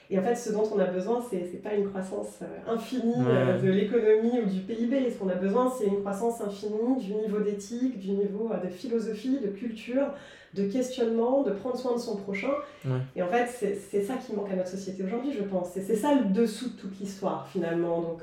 et 0.09 0.19
en 0.19 0.21
fait, 0.21 0.35
ce 0.35 0.51
dont 0.51 0.63
on 0.73 0.79
a 0.79 0.85
besoin, 0.85 1.23
c'est 1.27 1.37
n'est 1.37 1.59
pas 1.59 1.73
une 1.73 1.89
croissance 1.89 2.39
euh, 2.41 2.73
infinie 2.73 3.13
euh, 3.27 3.59
de 3.59 3.69
l'économie 3.69 4.39
ou 4.39 4.45
du 4.45 4.59
PIB. 4.59 5.09
Ce 5.09 5.17
qu'on 5.17 5.29
a 5.29 5.35
besoin, 5.35 5.73
c'est 5.75 5.87
une 5.87 6.01
croissance 6.01 6.41
infinie 6.41 6.97
du 6.99 7.13
niveau 7.13 7.39
d'éthique, 7.39 7.97
du 7.97 8.11
niveau 8.11 8.51
euh, 8.51 8.63
de 8.63 8.69
philosophie, 8.69 9.39
de 9.39 9.47
culture, 9.47 10.07
de 10.53 10.67
questionnement, 10.67 11.41
de 11.41 11.51
prendre 11.51 11.77
soin 11.77 11.93
de 11.93 11.99
son 11.99 12.17
prochain. 12.17 12.51
Ouais. 12.85 12.99
Et 13.15 13.23
en 13.23 13.27
fait, 13.27 13.47
c'est 13.47 13.75
c'est 13.75 14.03
ça 14.03 14.15
qui 14.15 14.33
manque 14.35 14.51
à 14.51 14.55
notre 14.55 14.69
société 14.69 15.03
aujourd'hui, 15.03 15.33
je 15.33 15.43
pense. 15.43 15.75
Et 15.75 15.81
c'est 15.81 15.95
ça 15.95 16.13
le 16.13 16.25
dessous 16.25 16.69
de 16.69 16.75
toute 16.75 16.99
l'histoire, 16.99 17.47
finalement. 17.47 18.01
Donc 18.01 18.21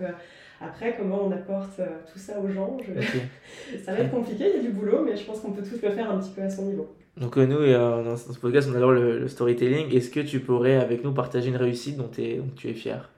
après, 0.65 0.95
comment 0.97 1.25
on 1.27 1.31
apporte 1.33 1.79
euh, 1.81 1.87
tout 2.13 2.19
ça 2.19 2.39
aux 2.41 2.49
gens, 2.49 2.77
je- 2.87 3.79
ça 3.85 3.93
va 3.93 4.01
être 4.01 4.11
compliqué, 4.11 4.45
il 4.55 4.63
y 4.63 4.67
a 4.67 4.71
du 4.71 4.75
boulot, 4.77 5.03
mais 5.05 5.17
je 5.17 5.25
pense 5.25 5.41
qu'on 5.41 5.53
peut 5.53 5.63
tous 5.63 5.81
le 5.83 5.91
faire 5.91 6.11
un 6.11 6.19
petit 6.19 6.31
peu 6.31 6.43
à 6.43 6.51
son 6.51 6.63
niveau. 6.67 6.95
Donc 7.17 7.37
euh, 7.37 7.47
nous, 7.47 7.59
euh, 7.59 8.03
dans 8.05 8.17
ce 8.17 8.39
podcast, 8.39 8.69
on 8.73 8.77
adore 8.77 8.93
le, 8.93 9.19
le 9.19 9.29
storytelling. 9.29 9.95
Est-ce 9.95 10.11
que 10.11 10.21
tu 10.21 10.41
pourrais 10.41 10.77
avec 10.77 11.05
nous 11.05 11.13
partager 11.13 11.49
une 11.49 11.57
réussite 11.57 11.97
dont, 11.99 12.09
tu 12.09 12.23
es 12.69 12.73
fier 12.75 13.09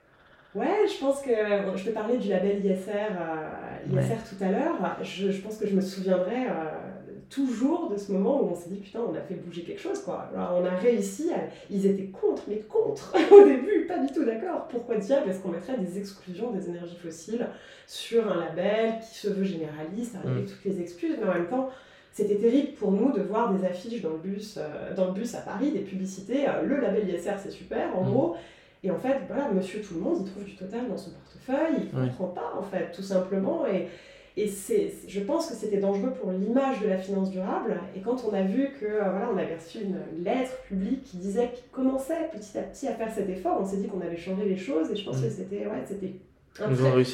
Ouais, 0.55 0.67
je 0.89 0.99
pense 1.01 1.21
que 1.21 1.31
je 1.77 1.85
te 1.85 1.91
parlais 1.91 2.17
du 2.17 2.29
label 2.29 2.65
ISR, 2.65 2.91
euh, 2.91 3.87
ISR 3.93 3.97
Ouais. 3.97 4.17
tout 4.29 4.45
à 4.45 4.51
l'heure. 4.53 4.97
Je, 5.03 5.31
je 5.33 5.41
pense 5.43 5.59
que 5.59 5.67
je 5.67 5.75
me 5.75 5.81
souviendrai 5.81 6.47
euh, 6.49 6.84
toujours 7.31 7.91
de 7.91 7.97
ce 7.97 8.13
moment 8.13 8.43
où 8.43 8.51
on 8.51 8.55
s'est 8.55 8.69
dit 8.71 8.77
putain, 8.81 9.01
on 9.01 9.15
a 9.15 9.21
fait 9.21 9.35
bouger 9.35 9.63
quelque 9.63 9.81
chose 9.81 10.01
quoi. 10.03 10.29
Alors, 10.35 10.61
on 10.63 10.65
a 10.67 10.71
réussi, 10.77 11.31
à- 11.33 11.45
ils 11.71 11.87
étaient 11.87 12.07
contre, 12.07 12.43
mais 12.49 12.59
contre 12.61 13.15
au 13.33 13.45
début, 13.45 13.87
pas 13.87 13.99
du 13.99 14.13
tout 14.13 14.25
d'accord. 14.25 14.69
Pourquoi 14.69 14.97
diable 14.97 15.31
est-ce 15.31 15.41
qu'on 15.41 15.49
mettrait 15.51 15.79
des 15.79 15.99
exclusions 15.99 16.51
des 16.53 16.69
énergies 16.69 16.97
fossiles 16.97 17.47
sur 17.87 18.31
un 18.31 18.41
label 18.41 18.95
qui 19.01 19.19
se 19.19 19.29
veut 19.29 19.45
généraliste 19.45 20.15
avec 20.23 20.45
Mm. 20.45 20.47
toutes 20.47 20.65
les 20.65 20.81
excuses, 20.81 21.17
mais 21.21 21.29
en 21.29 21.35
même 21.35 21.49
temps. 21.49 21.71
C'était 22.13 22.37
terrible 22.37 22.75
pour 22.75 22.93
nous 22.93 23.11
de 23.11 23.23
voir 23.23 23.53
des 23.53 23.67
affiches 23.67 24.01
dans 24.01 24.11
le 24.11 24.19
bus, 24.19 24.57
euh, 24.57 24.95
dans 24.95 25.07
le 25.07 25.13
bus 25.13 25.35
à 25.35 25.41
Paris, 25.41 25.73
des 25.73 25.81
publicités. 25.81 26.49
euh, 26.49 26.63
le 26.63 26.79
label 26.79 27.09
ISR, 27.09 27.33
c'est 27.43 27.51
super, 27.51 27.97
en 27.99 28.05
Mm. 28.05 28.11
gros. 28.11 28.37
Et 28.85 28.91
en 28.93 28.99
fait, 28.99 29.17
voilà, 29.27 29.51
monsieur 29.51 29.81
tout 29.81 29.95
le 29.95 30.01
monde, 30.01 30.19
il 30.21 30.31
trouve 30.31 30.45
du 30.45 30.55
total 30.55 30.89
dans 30.89 30.97
son 30.97 31.11
portefeuille, 31.11 31.89
il 31.93 31.99
Ouais. 31.99 32.07
comprend 32.07 32.27
pas, 32.29 32.53
en 32.57 32.63
fait, 32.63 32.93
tout 32.95 33.03
simplement. 33.03 33.67
Et, 33.67 33.89
et 34.37 34.49
c'est, 34.49 34.93
je 35.07 35.21
pense 35.21 35.47
que 35.47 35.55
c'était 35.55 35.77
dangereux 35.77 36.13
pour 36.21 36.33
l'image 36.33 36.81
de 36.81 36.89
la 36.89 36.99
finance 36.99 37.31
durable. 37.31 37.81
Et 37.97 38.01
quand 38.01 38.25
on 38.29 38.35
a 38.35 38.43
vu 38.43 38.71
que, 38.81 38.85
euh, 38.87 39.11
voilà, 39.11 39.29
on 39.33 39.39
avait 39.39 39.55
reçu 39.55 39.79
une 39.83 39.97
lettre 40.25 40.57
publique 40.67 41.05
qui 41.05 41.19
disait 41.19 41.51
qu'il 41.55 41.71
commençait 41.71 42.31
petit 42.33 42.59
à 42.59 42.63
petit 42.63 42.89
à 42.89 42.95
faire 42.95 43.13
cet 43.15 43.29
effort, 43.29 43.59
on 43.61 43.65
s'est 43.65 43.77
dit 43.77 43.87
qu'on 43.87 44.01
allait 44.01 44.17
changer 44.17 44.45
les 44.45 44.57
choses. 44.57 44.91
Et 44.91 44.97
je 44.97 45.05
pense 45.05 45.19
Mm. 45.19 45.23
que 45.25 45.31
c'était, 45.31 45.67
ouais, 45.67 45.83
c'était 45.87 46.13
un 46.61 46.69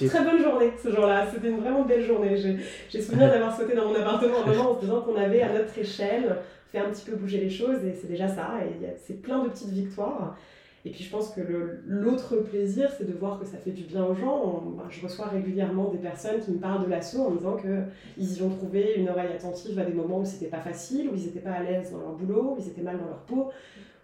très, 0.09 0.25
bonne 0.25 0.43
journée 0.43 0.71
ce 0.83 0.91
jour-là, 0.91 1.27
c'était 1.33 1.49
une 1.49 1.61
vraiment 1.61 1.83
belle 1.85 2.05
journée. 2.05 2.37
J'ai, 2.37 2.57
j'ai 2.91 3.03
souvenir 3.03 3.29
d'avoir 3.33 3.55
sauté 3.57 3.75
dans 3.75 3.89
mon 3.89 3.95
appartement 3.95 4.43
un 4.43 4.47
moment 4.47 4.71
en 4.73 4.75
se 4.77 4.81
disant 4.81 5.01
qu'on 5.03 5.17
avait 5.17 5.43
à 5.43 5.53
notre 5.53 5.79
échelle 5.79 6.37
fait 6.73 6.79
un 6.79 6.89
petit 6.91 7.05
peu 7.05 7.17
bouger 7.17 7.39
les 7.39 7.51
choses 7.51 7.85
et 7.85 7.93
c'est 8.01 8.09
déjà 8.09 8.29
ça. 8.29 8.49
Et 8.65 8.87
c'est 9.07 9.21
plein 9.21 9.43
de 9.45 9.49
petites 9.51 9.71
victoires. 9.71 10.37
Et 10.87 10.91
puis 10.91 11.05
je 11.05 11.11
pense 11.11 11.31
que 11.35 11.41
l'autre 11.87 12.37
plaisir, 12.37 12.91
c'est 12.97 13.07
de 13.07 13.13
voir 13.19 13.39
que 13.39 13.45
ça 13.45 13.59
fait 13.59 13.71
du 13.73 13.83
bien 13.85 14.03
aux 14.05 14.15
gens. 14.15 14.43
On- 14.65 14.71
bah, 14.71 14.85
je 14.89 15.03
reçois 15.03 15.27
régulièrement 15.27 15.91
des 15.91 15.99
personnes 15.99 16.41
qui 16.41 16.53
me 16.53 16.59
parlent 16.59 16.85
de 16.85 16.91
l'assaut 16.91 17.21
en 17.23 17.31
me 17.31 17.37
disant 17.37 17.57
qu'ils 17.57 18.39
y 18.39 18.43
ont 18.43 18.49
trouvé 18.49 18.95
une 18.97 19.09
oreille 19.11 19.33
attentive 19.35 19.79
à 19.79 19.85
des 19.85 19.93
moments 19.93 20.21
où 20.21 20.25
c'était 20.25 20.47
pas 20.47 20.61
facile, 20.61 21.09
où 21.11 21.15
ils 21.15 21.25
n'étaient 21.25 21.41
pas 21.41 21.51
à 21.53 21.63
l'aise 21.63 21.93
dans 21.93 21.99
leur 21.99 22.13
boulot, 22.13 22.55
où 22.57 22.61
ils 22.61 22.69
étaient 22.69 22.81
mal 22.81 22.97
dans 22.99 23.07
leur 23.09 23.19
peau, 23.27 23.51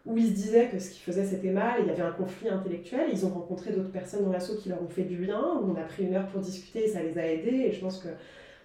où 0.05 0.19
ils 0.19 0.27
se 0.29 0.33
disaient 0.35 0.69
que 0.71 0.79
ce 0.79 0.91
qu'ils 0.91 1.03
faisaient 1.03 1.25
c'était 1.25 1.51
mal 1.51 1.81
et 1.81 1.83
il 1.85 1.89
y 1.89 1.91
avait 1.91 2.03
un 2.03 2.13
conflit 2.13 2.49
intellectuel. 2.51 3.09
Ils 3.11 3.25
ont 3.25 3.31
rencontré 3.31 3.73
d'autres 3.73 3.91
personnes 3.91 4.25
dans 4.25 4.33
l'assaut 4.33 4.57
qui 4.57 4.69
leur 4.69 4.83
ont 4.83 4.89
fait 4.89 5.05
du 5.05 5.17
bien, 5.17 5.41
où 5.63 5.71
on 5.73 5.75
a 5.77 5.85
pris 5.85 6.05
une 6.05 6.15
heure 6.15 6.27
pour 6.27 6.41
discuter 6.43 6.85
et 6.85 6.89
ça 6.89 7.03
les 7.03 7.17
a 7.19 7.27
aidés. 7.27 7.69
Et 7.69 7.73
je 7.73 7.81
pense 7.81 7.99
que 8.01 8.09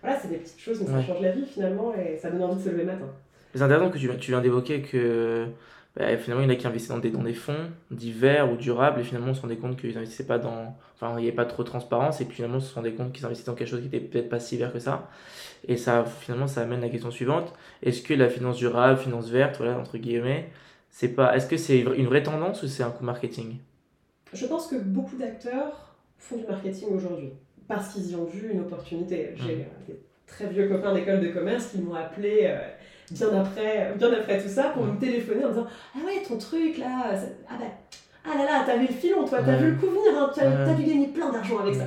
voilà, 0.01 0.19
c'est 0.19 0.27
des 0.27 0.37
petites 0.37 0.59
choses, 0.59 0.81
mais 0.81 0.87
ça 0.87 1.01
change 1.01 1.21
la 1.21 1.31
vie 1.31 1.45
finalement 1.45 1.93
et 1.95 2.17
ça 2.17 2.29
donne 2.29 2.43
envie 2.43 2.55
de 2.57 2.61
se 2.61 2.69
lever 2.69 2.81
le 2.81 2.87
matin. 2.91 3.07
C'est 3.55 3.61
intéressant 3.61 3.89
que 3.89 3.97
tu, 3.97 4.09
tu 4.17 4.31
viens 4.31 4.41
d'évoquer 4.41 4.81
que 4.81 5.45
bah, 5.95 6.17
finalement, 6.17 6.43
il 6.43 6.47
y 6.47 6.51
en 6.51 6.53
a 6.53 6.55
qui 6.55 6.67
investissaient 6.67 6.93
dans 6.93 6.99
des, 6.99 7.11
dans 7.11 7.23
des 7.23 7.33
fonds 7.33 7.69
divers 7.89 8.51
ou 8.51 8.55
durables, 8.55 9.01
et 9.01 9.03
finalement, 9.03 9.31
on 9.31 9.33
se 9.33 9.41
rendait 9.41 9.57
compte 9.57 9.77
qu'ils 9.77 9.93
n'investissaient 9.93 10.25
pas 10.25 10.39
dans. 10.39 10.77
Enfin, 10.95 11.15
il 11.17 11.23
n'y 11.23 11.27
avait 11.27 11.35
pas 11.35 11.45
trop 11.45 11.63
de 11.63 11.67
transparence, 11.67 12.21
et 12.21 12.25
que 12.25 12.33
finalement, 12.33 12.57
on 12.57 12.61
se 12.61 12.73
rendait 12.73 12.93
compte 12.93 13.11
qu'ils 13.11 13.25
investissaient 13.25 13.51
dans 13.51 13.57
quelque 13.57 13.67
chose 13.67 13.81
qui 13.81 13.85
n'était 13.85 13.99
peut-être 13.99 14.29
pas 14.29 14.39
si 14.39 14.57
vert 14.57 14.71
que 14.71 14.79
ça. 14.79 15.09
Et 15.67 15.75
ça, 15.75 16.05
finalement, 16.05 16.47
ça 16.47 16.61
amène 16.61 16.81
la 16.81 16.89
question 16.89 17.11
suivante 17.11 17.53
est-ce 17.83 18.01
que 18.01 18.13
la 18.13 18.29
finance 18.29 18.57
durable, 18.57 18.97
finance 18.99 19.29
verte, 19.29 19.57
voilà, 19.57 19.77
entre 19.77 19.97
guillemets, 19.97 20.49
c'est 20.89 21.09
pas. 21.09 21.35
Est-ce 21.35 21.47
que 21.47 21.57
c'est 21.57 21.79
une 21.79 22.05
vraie 22.05 22.23
tendance 22.23 22.63
ou 22.63 22.67
c'est 22.67 22.83
un 22.83 22.91
coup 22.91 23.03
marketing? 23.03 23.57
Je 24.33 24.45
pense 24.45 24.67
que 24.67 24.75
beaucoup 24.77 25.17
d'acteurs 25.17 25.95
font 26.17 26.37
du 26.37 26.45
marketing 26.45 26.89
aujourd'hui, 26.89 27.33
parce 27.67 27.93
qu'ils 27.93 28.11
y 28.11 28.15
ont 28.15 28.25
vu 28.25 28.51
une 28.51 28.61
opportunité. 28.61 29.31
J'ai 29.35 29.55
mmh. 29.55 29.87
des 29.87 29.99
très 30.25 30.47
vieux 30.47 30.69
copains 30.69 30.93
d'école 30.93 31.19
de 31.19 31.29
commerce 31.29 31.67
qui 31.67 31.79
m'ont 31.79 31.95
appelé. 31.95 32.43
Euh, 32.43 32.59
bien 33.11 33.41
après, 33.41 33.93
bien 33.97 34.13
après 34.13 34.41
tout 34.41 34.49
ça 34.49 34.63
pour 34.73 34.83
me 34.83 34.99
téléphoner 34.99 35.45
en 35.45 35.49
disant 35.49 35.67
Ah 35.95 36.05
ouais, 36.05 36.23
ton 36.27 36.37
truc 36.37 36.77
là, 36.77 37.11
ah, 37.49 37.53
bah, 37.59 37.65
ah 38.25 38.37
là 38.37 38.45
là, 38.45 38.63
t'as 38.65 38.77
vu 38.77 38.87
le 38.87 38.93
filon, 38.93 39.25
toi, 39.25 39.39
t'as 39.43 39.55
vu 39.55 39.71
le 39.71 39.75
coup 39.75 39.87
venir, 39.87 40.17
hein, 40.17 40.31
t'as 40.33 40.71
as 40.71 40.73
dû 40.73 40.83
gagner 40.83 41.07
plein 41.07 41.31
d'argent 41.31 41.59
avec 41.59 41.75
ça. 41.75 41.85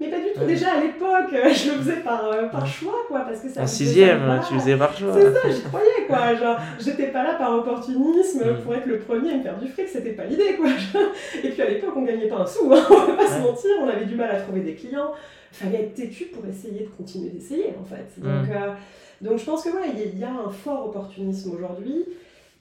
Mais 0.00 0.08
pas 0.08 0.16
du 0.16 0.32
tout, 0.34 0.44
déjà 0.44 0.72
à 0.72 0.80
l'époque, 0.80 1.30
je 1.32 1.70
le 1.70 1.78
faisais 1.78 2.00
par, 2.00 2.26
euh, 2.26 2.48
par 2.48 2.66
choix, 2.66 3.04
quoi, 3.06 3.20
parce 3.20 3.40
que 3.40 3.48
ça 3.48 3.62
En 3.62 3.66
sixième, 3.66 4.40
tu 4.46 4.54
faisais 4.54 4.76
par 4.76 4.96
choix. 4.96 5.12
C'est 5.12 5.32
ça, 5.32 5.48
j'y 5.48 5.62
croyais, 5.62 6.06
quoi. 6.08 6.34
Genre, 6.34 6.58
j'étais 6.80 7.08
pas 7.08 7.22
là 7.22 7.34
par 7.34 7.54
opportunisme 7.54 8.40
mm. 8.40 8.62
pour 8.62 8.74
être 8.74 8.86
le 8.86 8.98
premier 8.98 9.32
à 9.32 9.36
me 9.36 9.42
faire 9.42 9.56
du 9.56 9.68
fric, 9.68 9.86
c'était 9.86 10.12
pas 10.12 10.24
l'idée, 10.24 10.56
quoi. 10.56 10.68
Et 11.44 11.48
puis 11.50 11.62
à 11.62 11.68
l'époque, 11.68 11.94
on 11.94 12.02
gagnait 12.02 12.26
pas 12.26 12.38
un 12.38 12.46
sou, 12.46 12.72
hein, 12.74 12.84
on 12.90 13.12
va 13.12 13.12
pas 13.14 13.26
se 13.28 13.40
mentir, 13.40 13.70
on 13.82 13.88
avait 13.88 14.06
du 14.06 14.16
mal 14.16 14.30
à 14.30 14.40
trouver 14.40 14.60
des 14.60 14.74
clients. 14.74 15.12
Fallait 15.52 15.82
être 15.82 15.94
têtu 15.94 16.24
pour 16.24 16.44
essayer 16.44 16.80
de 16.80 16.88
continuer 16.88 17.30
d'essayer, 17.30 17.72
en 17.80 17.84
fait. 17.84 18.20
Donc, 18.20 18.48
mm. 18.48 18.52
euh, 18.52 18.72
donc 19.20 19.38
je 19.38 19.44
pense 19.44 19.62
que 19.62 19.70
ouais, 19.70 19.90
il 20.12 20.18
y 20.18 20.24
a 20.24 20.32
un 20.32 20.50
fort 20.50 20.86
opportunisme 20.86 21.52
aujourd'hui. 21.52 22.04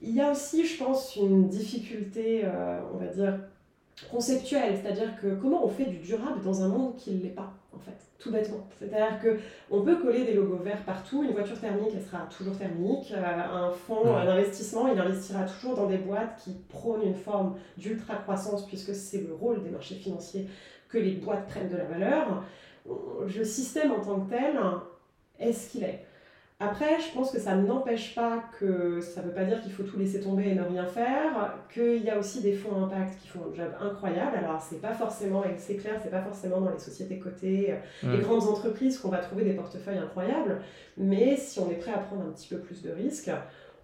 Il 0.02 0.14
y 0.14 0.22
a 0.22 0.32
aussi, 0.32 0.66
je 0.66 0.84
pense, 0.84 1.16
une 1.16 1.48
difficulté, 1.48 2.42
euh, 2.44 2.80
on 2.94 2.98
va 2.98 3.08
dire, 3.08 3.40
conceptuelle, 4.12 4.78
c'est-à-dire 4.82 5.20
que 5.22 5.36
comment 5.36 5.66
on 5.66 5.70
fait 5.70 5.86
du 5.86 5.98
durable 5.98 6.42
dans 6.44 6.62
un 6.62 6.68
monde 6.68 6.96
qui 6.98 7.12
ne 7.12 7.24
l'est 7.24 7.30
pas, 7.30 7.54
en 7.74 7.80
fait, 7.80 7.96
tout 8.20 8.30
bêtement. 8.30 8.68
C'est-à-dire 8.78 9.20
qu'on 9.22 9.82
peut 9.82 9.96
coller 9.96 10.26
des 10.26 10.34
logos 10.34 10.58
verts 10.58 10.84
partout, 10.84 11.24
une 11.24 11.32
voiture 11.32 11.58
thermique, 11.58 11.92
elle 11.96 12.04
sera 12.04 12.28
toujours 12.36 12.58
thermique, 12.58 13.14
euh, 13.16 13.24
un 13.24 13.72
fonds 13.72 14.04
d'investissement, 14.04 14.90
il 14.90 15.00
investira 15.00 15.46
toujours 15.46 15.76
dans 15.76 15.88
des 15.88 15.98
boîtes 15.98 16.42
qui 16.44 16.52
prônent 16.68 17.04
une 17.04 17.16
forme 17.16 17.56
d'ultra-croissance, 17.78 18.68
puisque 18.68 18.94
c'est 18.94 19.22
le 19.22 19.34
rôle 19.34 19.64
des 19.64 19.70
marchés 19.70 19.96
financiers 19.96 20.50
que 20.90 20.98
les 20.98 21.12
boîtes 21.12 21.48
prennent 21.48 21.70
de 21.70 21.78
la 21.78 21.86
valeur. 21.86 22.44
Le 22.86 23.44
système 23.46 23.92
en 23.94 24.02
tant 24.02 24.20
que 24.20 24.30
tel 24.30 24.60
est 25.40 25.54
ce 25.54 25.72
qu'il 25.72 25.84
est? 25.84 26.06
Après, 26.64 27.00
je 27.00 27.14
pense 27.14 27.32
que 27.32 27.40
ça 27.40 27.56
n'empêche 27.56 28.16
pas 28.16 28.44
que 28.60 29.02
ça 29.02 29.22
ne 29.22 29.28
veut 29.28 29.34
pas 29.34 29.44
dire 29.44 29.62
qu'il 29.62 29.72
faut 29.72 29.84
tout 29.84 29.98
laisser 29.98 30.22
tomber 30.22 30.50
et 30.50 30.56
ne 30.56 30.64
rien 30.64 30.86
faire, 30.86 31.58
qu'il 31.74 32.04
y 32.04 32.10
a 32.10 32.18
aussi 32.18 32.42
des 32.42 32.54
fonds 32.54 32.84
impact 32.84 33.20
qui 33.22 33.28
font 33.28 33.42
un 33.52 33.56
job 33.56 33.68
incroyable. 33.80 34.38
Alors, 34.38 34.62
c'est 34.62 34.82
pas 34.82 34.94
forcément, 34.94 35.44
et 35.44 35.56
c'est 35.58 35.76
clair, 35.76 36.00
c'est 36.02 36.12
pas 36.12 36.22
forcément 36.22 36.62
dans 36.62 36.72
les 36.72 36.80
sociétés 36.80 37.20
cotées, 37.20 37.76
les 38.04 38.20
grandes 38.20 38.44
entreprises 38.44 38.98
qu'on 38.98 39.10
va 39.10 39.18
trouver 39.18 39.44
des 39.44 39.54
portefeuilles 39.54 39.98
incroyables, 39.98 40.62
mais 40.98 41.36
si 41.38 41.60
on 41.60 41.70
est 41.70 41.76
prêt 41.76 41.92
à 41.92 42.00
prendre 42.00 42.24
un 42.24 42.32
petit 42.32 42.48
peu 42.48 42.60
plus 42.60 42.82
de 42.82 42.92
risques, 42.92 43.32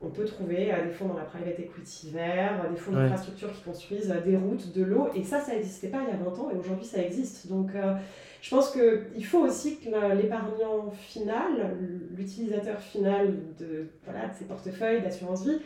on 0.01 0.09
peut 0.09 0.25
trouver 0.25 0.71
euh, 0.71 0.85
des 0.85 0.91
fonds 0.91 1.07
dans 1.07 1.17
la 1.17 1.25
private 1.25 1.59
equity 1.59 2.11
vert, 2.11 2.69
des 2.69 2.77
fonds 2.77 2.93
d'infrastructure 2.93 3.51
qui 3.51 3.61
construisent 3.61 4.11
euh, 4.11 4.21
des 4.21 4.37
routes, 4.37 4.73
de 4.73 4.83
l'eau, 4.83 5.09
et 5.13 5.23
ça, 5.23 5.41
ça 5.41 5.53
n'existait 5.53 5.89
pas 5.89 5.99
il 6.07 6.09
y 6.09 6.13
a 6.13 6.23
20 6.23 6.39
ans, 6.39 6.49
et 6.53 6.57
aujourd'hui, 6.57 6.85
ça 6.85 7.01
existe. 7.01 7.47
Donc, 7.47 7.71
euh, 7.75 7.95
je 8.41 8.49
pense 8.49 8.71
qu'il 8.71 9.25
faut 9.25 9.39
aussi 9.39 9.79
que 9.79 10.15
l'épargnant 10.15 10.91
final, 10.91 11.77
l'utilisateur 12.15 12.79
final 12.79 13.35
de, 13.59 13.87
voilà, 14.05 14.27
de 14.27 14.33
ces 14.37 14.45
portefeuilles 14.45 15.01
d'assurance 15.01 15.45
vie, 15.45 15.59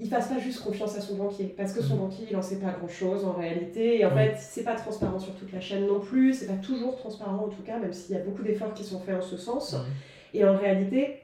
il 0.00 0.08
fasse 0.08 0.28
pas 0.28 0.38
juste 0.38 0.64
confiance 0.64 0.96
à 0.96 1.00
son 1.00 1.16
banquier. 1.16 1.54
Parce 1.56 1.72
que 1.72 1.80
son 1.80 1.94
mmh. 1.94 1.98
banquier 1.98 2.26
il 2.30 2.36
en 2.36 2.42
sait 2.42 2.58
pas 2.58 2.72
grand 2.72 2.88
chose 2.88 3.24
en 3.24 3.32
réalité. 3.32 4.00
Et 4.00 4.04
en 4.04 4.10
fait 4.10 4.34
c'est 4.38 4.64
pas 4.64 4.74
transparent 4.74 5.20
sur 5.20 5.34
toute 5.34 5.52
la 5.52 5.60
chaîne 5.60 5.86
non 5.86 6.00
plus. 6.00 6.34
C'est 6.34 6.48
pas 6.48 6.56
toujours 6.56 6.96
transparent 6.96 7.44
en 7.44 7.48
tout 7.48 7.62
cas 7.62 7.78
même 7.78 7.92
s'il 7.92 8.16
y 8.16 8.18
a 8.18 8.22
beaucoup 8.22 8.42
d'efforts 8.42 8.74
qui 8.74 8.82
sont 8.82 8.98
faits 8.98 9.16
en 9.16 9.22
ce 9.22 9.36
sens. 9.36 9.76
Et 10.32 10.44
en 10.44 10.56
réalité 10.56 11.20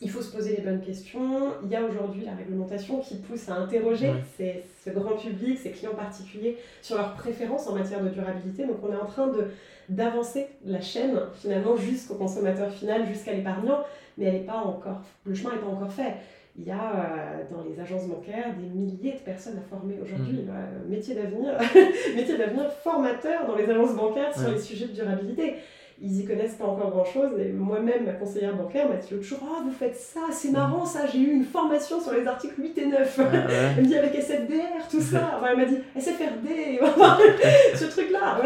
il 0.00 0.10
faut 0.10 0.22
se 0.22 0.34
poser 0.34 0.56
les 0.56 0.62
bonnes 0.62 0.80
questions. 0.80 1.52
Il 1.62 1.70
y 1.70 1.76
a 1.76 1.82
aujourd'hui 1.82 2.24
la 2.24 2.34
réglementation 2.34 3.00
qui 3.00 3.16
pousse 3.16 3.48
à 3.48 3.54
interroger 3.54 4.12
ce 4.38 4.90
grand 4.90 5.16
public, 5.16 5.58
ces 5.58 5.70
clients 5.70 5.94
particuliers, 5.94 6.58
sur 6.80 6.96
leurs 6.96 7.14
préférences 7.14 7.66
en 7.68 7.74
matière 7.74 8.02
de 8.02 8.08
durabilité. 8.08 8.66
Donc 8.66 8.78
on 8.82 8.92
est 8.92 8.96
en 8.96 9.06
train 9.06 9.28
de, 9.28 9.48
d'avancer 9.88 10.46
la 10.64 10.80
chaîne 10.80 11.18
finalement 11.34 11.76
jusqu'au 11.76 12.14
consommateur 12.14 12.72
final, 12.72 13.06
jusqu'à 13.06 13.32
l'épargnant, 13.32 13.84
mais 14.18 14.26
elle 14.26 14.36
est 14.36 14.46
pas 14.46 14.58
encore, 14.58 15.00
le 15.24 15.34
chemin 15.34 15.52
n'est 15.52 15.60
pas 15.60 15.68
encore 15.68 15.92
fait. 15.92 16.14
Il 16.58 16.64
y 16.64 16.70
a 16.70 16.74
euh, 16.74 17.42
dans 17.50 17.64
les 17.64 17.80
agences 17.80 18.06
bancaires 18.06 18.54
des 18.58 18.66
milliers 18.66 19.12
de 19.12 19.20
personnes 19.24 19.56
à 19.56 19.62
former 19.74 19.98
aujourd'hui. 20.02 20.42
Mmh. 20.42 20.90
métier 20.90 21.14
d'avenir, 21.14 21.54
métier 22.14 22.36
d'avenir 22.36 22.70
formateur 22.84 23.46
dans 23.46 23.56
les 23.56 23.70
agences 23.70 23.94
bancaires 23.96 24.38
sur 24.38 24.50
les 24.50 24.58
sujets 24.58 24.88
de 24.88 24.92
durabilité 24.92 25.54
ils 26.02 26.20
y 26.20 26.24
connaissent 26.24 26.56
pas 26.56 26.64
encore 26.64 26.90
grand 26.90 27.04
chose. 27.04 27.30
Et 27.38 27.52
moi-même, 27.52 28.06
ma 28.06 28.12
conseillère 28.12 28.56
bancaire 28.56 28.88
m'a 28.88 28.96
dit 28.96 29.08
l'autre 29.12 29.24
jour 29.24 29.38
Oh, 29.42 29.62
vous 29.64 29.70
faites 29.70 29.96
ça, 29.96 30.20
c'est 30.32 30.50
marrant 30.50 30.84
ça, 30.84 31.06
j'ai 31.06 31.20
eu 31.20 31.30
une 31.30 31.44
formation 31.44 32.00
sur 32.00 32.12
les 32.12 32.26
articles 32.26 32.60
8 32.60 32.78
et 32.78 32.86
9. 32.86 33.20
elle 33.76 33.82
me 33.82 33.86
dit 33.86 33.96
avec 33.96 34.14
SFDR, 34.14 34.88
tout 34.90 35.00
ça. 35.00 35.30
Enfin, 35.42 35.48
elle 35.52 35.58
m'a 35.58 35.64
dit 35.64 35.78
SFRD, 35.96 36.80
ce 37.74 37.84
truc-là. 37.84 38.42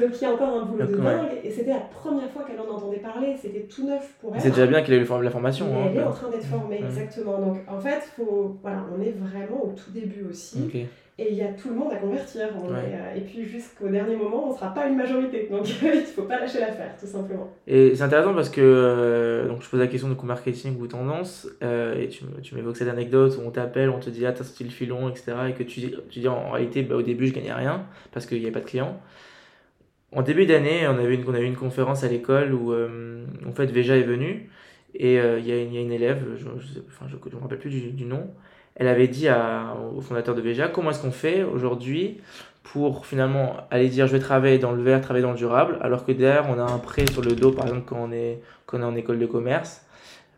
Donc 0.00 0.10
il 0.14 0.22
y 0.22 0.24
a 0.24 0.32
encore 0.32 0.62
un 0.62 0.64
boulot 0.64 0.86
de 0.86 0.96
dingue. 0.96 1.28
Et 1.44 1.50
c'était 1.50 1.70
la 1.70 1.80
première 1.80 2.30
fois 2.30 2.42
qu'elle 2.42 2.60
en 2.60 2.74
entendait 2.74 2.98
parler, 2.98 3.36
c'était 3.40 3.60
tout 3.60 3.86
neuf 3.86 4.12
pour 4.20 4.34
elle. 4.34 4.40
C'est 4.40 4.50
déjà 4.50 4.66
bien 4.66 4.82
qu'elle 4.82 4.94
ait 4.94 4.98
eu 4.98 5.22
la 5.22 5.30
formation. 5.30 5.66
Hein, 5.66 5.90
elle 5.90 5.98
est 5.98 6.04
en 6.04 6.12
train 6.12 6.28
d'être 6.28 6.44
formée, 6.44 6.82
exactement. 6.84 7.38
Donc 7.38 7.58
en 7.68 7.78
fait, 7.78 8.02
faut, 8.16 8.56
voilà, 8.62 8.84
on 8.96 9.00
est 9.00 9.14
vraiment 9.16 9.64
au 9.64 9.72
tout 9.72 9.90
début 9.92 10.26
aussi. 10.28 10.58
Et 11.20 11.32
il 11.32 11.36
y 11.36 11.42
a 11.42 11.48
tout 11.48 11.68
le 11.68 11.74
monde 11.74 11.92
à 11.92 11.96
convertir. 11.96 12.48
Euh, 12.70 13.14
et 13.14 13.20
puis 13.20 13.44
jusqu'au 13.44 13.88
dernier 13.88 14.16
moment, 14.16 14.46
on 14.46 14.52
ne 14.52 14.56
sera 14.56 14.72
pas 14.72 14.86
une 14.86 14.96
majorité. 14.96 15.48
Donc 15.50 15.68
il 15.82 15.88
ne 15.90 16.00
faut 16.00 16.22
pas 16.22 16.40
lâcher 16.40 16.60
l'affaire, 16.60 16.96
tout 16.98 17.06
simplement. 17.06 17.52
Et 17.66 17.94
c'est 17.94 18.02
intéressant 18.02 18.32
parce 18.32 18.48
que 18.48 18.62
euh, 18.62 19.46
donc, 19.46 19.60
je 19.60 19.68
pose 19.68 19.80
la 19.80 19.86
question 19.86 20.08
de 20.08 20.14
co-marketing 20.14 20.80
ou 20.80 20.86
tendance. 20.86 21.46
Euh, 21.62 22.00
et 22.00 22.08
tu, 22.08 22.24
tu 22.42 22.54
m'évoques 22.54 22.78
cette 22.78 22.88
anecdote 22.88 23.36
où 23.38 23.46
on 23.46 23.50
t'appelle, 23.50 23.90
on 23.90 23.98
te 23.98 24.08
dit 24.08 24.24
Ah, 24.24 24.32
t'as 24.32 24.44
sorti 24.44 24.64
le 24.64 24.70
filon, 24.70 25.10
etc. 25.10 25.32
Et 25.50 25.52
que 25.52 25.62
tu, 25.62 25.92
tu 26.08 26.20
dis 26.20 26.28
En 26.28 26.52
réalité, 26.52 26.82
bah, 26.82 26.96
au 26.96 27.02
début, 27.02 27.26
je 27.26 27.34
gagnais 27.34 27.52
rien 27.52 27.84
parce 28.12 28.24
qu'il 28.24 28.38
n'y 28.38 28.44
avait 28.44 28.54
pas 28.54 28.60
de 28.60 28.64
clients. 28.64 28.98
En 30.12 30.22
début 30.22 30.46
d'année, 30.46 30.88
on 30.88 30.98
avait 30.98 31.16
une, 31.16 31.28
on 31.28 31.34
avait 31.34 31.46
une 31.46 31.54
conférence 31.54 32.02
à 32.02 32.08
l'école 32.08 32.54
où 32.54 32.72
en 32.72 33.52
fait 33.52 33.66
Veja 33.66 33.94
est 33.94 34.04
venu. 34.04 34.48
Et 34.94 35.16
il 35.16 35.46
y, 35.46 35.52
a 35.52 35.62
une, 35.62 35.74
y 35.74 35.78
a 35.78 35.82
une 35.82 35.92
élève, 35.92 36.24
je 36.36 36.46
ne 36.46 36.58
je, 36.58 37.36
me 37.36 37.42
rappelle 37.42 37.58
plus 37.58 37.70
du, 37.70 37.90
du 37.90 38.06
nom 38.06 38.26
elle 38.76 38.88
avait 38.88 39.08
dit 39.08 39.28
à, 39.28 39.74
au 39.96 40.00
fondateur 40.00 40.34
de 40.34 40.40
VGA 40.40 40.68
comment 40.68 40.90
est-ce 40.90 41.02
qu'on 41.02 41.10
fait 41.10 41.42
aujourd'hui 41.42 42.20
pour 42.62 43.06
finalement 43.06 43.56
aller 43.70 43.88
dire 43.88 44.06
je 44.06 44.12
vais 44.12 44.20
travailler 44.20 44.58
dans 44.58 44.72
le 44.72 44.82
vert, 44.82 45.00
travailler 45.00 45.24
dans 45.24 45.32
le 45.32 45.38
durable, 45.38 45.78
alors 45.80 46.04
que 46.04 46.12
derrière 46.12 46.46
on 46.48 46.58
a 46.58 46.62
un 46.62 46.78
prêt 46.78 47.04
sur 47.10 47.22
le 47.22 47.32
dos 47.32 47.50
par 47.52 47.66
exemple 47.66 47.84
quand 47.86 47.98
on 48.00 48.12
est, 48.12 48.40
quand 48.66 48.78
on 48.78 48.82
est 48.82 48.84
en 48.84 48.96
école 48.96 49.18
de 49.18 49.26
commerce. 49.26 49.82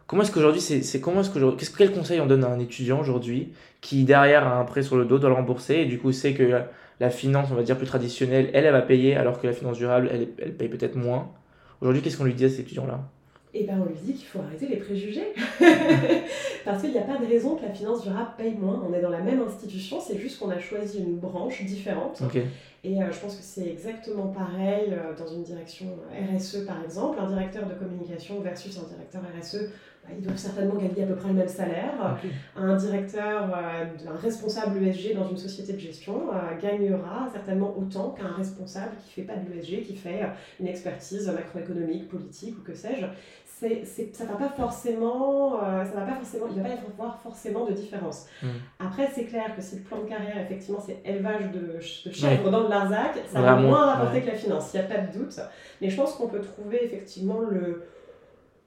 Comment 0.06 0.22
est-ce 0.24 0.32
qu'aujourd'hui, 0.32 0.60
c'est, 0.60 1.00
comment 1.00 1.22
est-ce 1.22 1.30
que 1.30 1.56
qu'est-ce 1.56 1.74
quel 1.74 1.90
conseil 1.90 2.20
on 2.20 2.26
donne 2.26 2.44
à 2.44 2.48
un 2.48 2.58
étudiant 2.58 3.00
aujourd'hui 3.00 3.52
qui 3.80 4.04
derrière 4.04 4.46
a 4.46 4.58
un 4.58 4.64
prêt 4.64 4.82
sur 4.82 4.96
le 4.96 5.06
dos 5.06 5.18
doit 5.18 5.30
le 5.30 5.36
rembourser 5.36 5.76
et 5.76 5.86
du 5.86 5.98
coup 5.98 6.12
sait 6.12 6.34
que 6.34 6.42
la, 7.00 7.10
finance 7.10 7.48
on 7.50 7.54
va 7.54 7.62
dire 7.62 7.76
plus 7.76 7.86
traditionnelle 7.86 8.50
elle 8.52 8.64
elle 8.66 8.72
va 8.72 8.82
payer 8.82 9.16
alors 9.16 9.40
que 9.40 9.46
la 9.46 9.52
finance 9.52 9.78
durable 9.78 10.08
elle, 10.12 10.28
elle 10.38 10.54
paye 10.54 10.68
peut-être 10.68 10.96
moins? 10.96 11.32
Aujourd'hui 11.80 12.02
qu'est-ce 12.02 12.16
qu'on 12.18 12.24
lui 12.24 12.34
dit 12.34 12.44
à 12.44 12.48
cet 12.48 12.60
étudiant 12.60 12.86
là 12.86 13.00
et 13.54 13.64
ben 13.64 13.80
on 13.80 13.84
lui 13.84 13.98
dit 14.02 14.14
qu'il 14.14 14.26
faut 14.26 14.40
arrêter 14.40 14.66
les 14.66 14.76
préjugés. 14.76 15.34
Parce 16.64 16.82
qu'il 16.82 16.92
n'y 16.92 16.98
a 16.98 17.02
pas 17.02 17.18
de 17.18 17.26
raison 17.26 17.56
que 17.56 17.62
la 17.62 17.72
finance 17.72 18.02
durable 18.02 18.30
paye 18.38 18.54
moins. 18.54 18.82
On 18.88 18.94
est 18.94 19.00
dans 19.00 19.10
la 19.10 19.20
même 19.20 19.42
institution, 19.42 20.00
c'est 20.00 20.18
juste 20.18 20.38
qu'on 20.38 20.50
a 20.50 20.58
choisi 20.58 21.00
une 21.00 21.18
branche 21.18 21.62
différente. 21.64 22.22
Et 22.84 23.00
euh, 23.00 23.12
je 23.12 23.20
pense 23.20 23.36
que 23.36 23.42
c'est 23.44 23.68
exactement 23.68 24.26
pareil 24.28 24.92
euh, 24.92 25.16
dans 25.16 25.28
une 25.28 25.44
direction 25.44 25.86
RSE 26.36 26.66
par 26.66 26.82
exemple. 26.82 27.18
Un 27.20 27.28
directeur 27.28 27.66
de 27.68 27.74
communication 27.74 28.40
versus 28.40 28.76
un 28.76 28.88
directeur 28.88 29.22
RSE, 29.40 29.70
bah, 30.02 30.10
ils 30.18 30.24
doivent 30.24 30.36
certainement 30.36 30.74
gagner 30.74 31.04
à 31.04 31.06
peu 31.06 31.14
près 31.14 31.28
le 31.28 31.34
même 31.34 31.48
salaire. 31.48 32.18
Un 32.56 32.74
directeur, 32.74 33.54
euh, 33.54 33.84
un 34.12 34.16
responsable 34.16 34.82
ESG 34.82 35.14
dans 35.14 35.28
une 35.28 35.36
société 35.36 35.74
de 35.74 35.78
gestion 35.78 36.22
gagnera 36.60 37.28
certainement 37.32 37.72
autant 37.78 38.10
qu'un 38.10 38.32
responsable 38.32 38.96
qui 39.04 39.20
ne 39.20 39.26
fait 39.26 39.32
pas 39.32 39.38
de 39.38 39.52
l'ESG, 39.52 39.84
qui 39.84 39.94
fait 39.94 40.22
une 40.58 40.66
expertise 40.66 41.28
macroéconomique, 41.28 42.08
politique 42.08 42.58
ou 42.58 42.62
que 42.62 42.74
sais-je 42.74 43.06
ça 44.12 44.24
va 44.24 44.34
pas 44.34 44.48
forcément, 44.48 45.62
euh, 45.62 45.84
ça 45.84 46.00
va 46.00 46.06
pas 46.06 46.14
forcément, 46.14 46.46
il 46.50 46.56
va 46.56 46.68
pas 46.68 46.74
y 46.74 46.78
avoir 46.78 47.20
forcément 47.20 47.64
de 47.64 47.72
différence. 47.72 48.26
Hmm. 48.42 48.48
Après, 48.78 49.08
c'est 49.14 49.24
clair 49.24 49.54
que 49.56 49.62
si 49.62 49.76
le 49.76 49.82
plan 49.82 49.98
de 49.98 50.08
carrière, 50.08 50.38
effectivement, 50.38 50.80
c'est 50.84 50.98
élevage 51.04 51.50
de, 51.52 51.78
de 52.08 52.14
chèvres 52.14 52.50
dans 52.50 52.62
le 52.62 52.68
Larzac, 52.68 53.18
ça 53.32 53.40
va 53.40 53.56
moins 53.56 53.86
rapporter 53.86 54.22
que 54.22 54.28
la 54.28 54.34
finance, 54.34 54.70
il 54.74 54.80
n'y 54.80 54.86
a 54.86 54.88
pas 54.88 55.00
de 55.00 55.18
doute. 55.18 55.38
Mais 55.80 55.90
je 55.90 55.96
pense 55.96 56.14
qu'on 56.14 56.28
peut 56.28 56.40
trouver 56.40 56.84
effectivement 56.84 57.40
le 57.40 57.82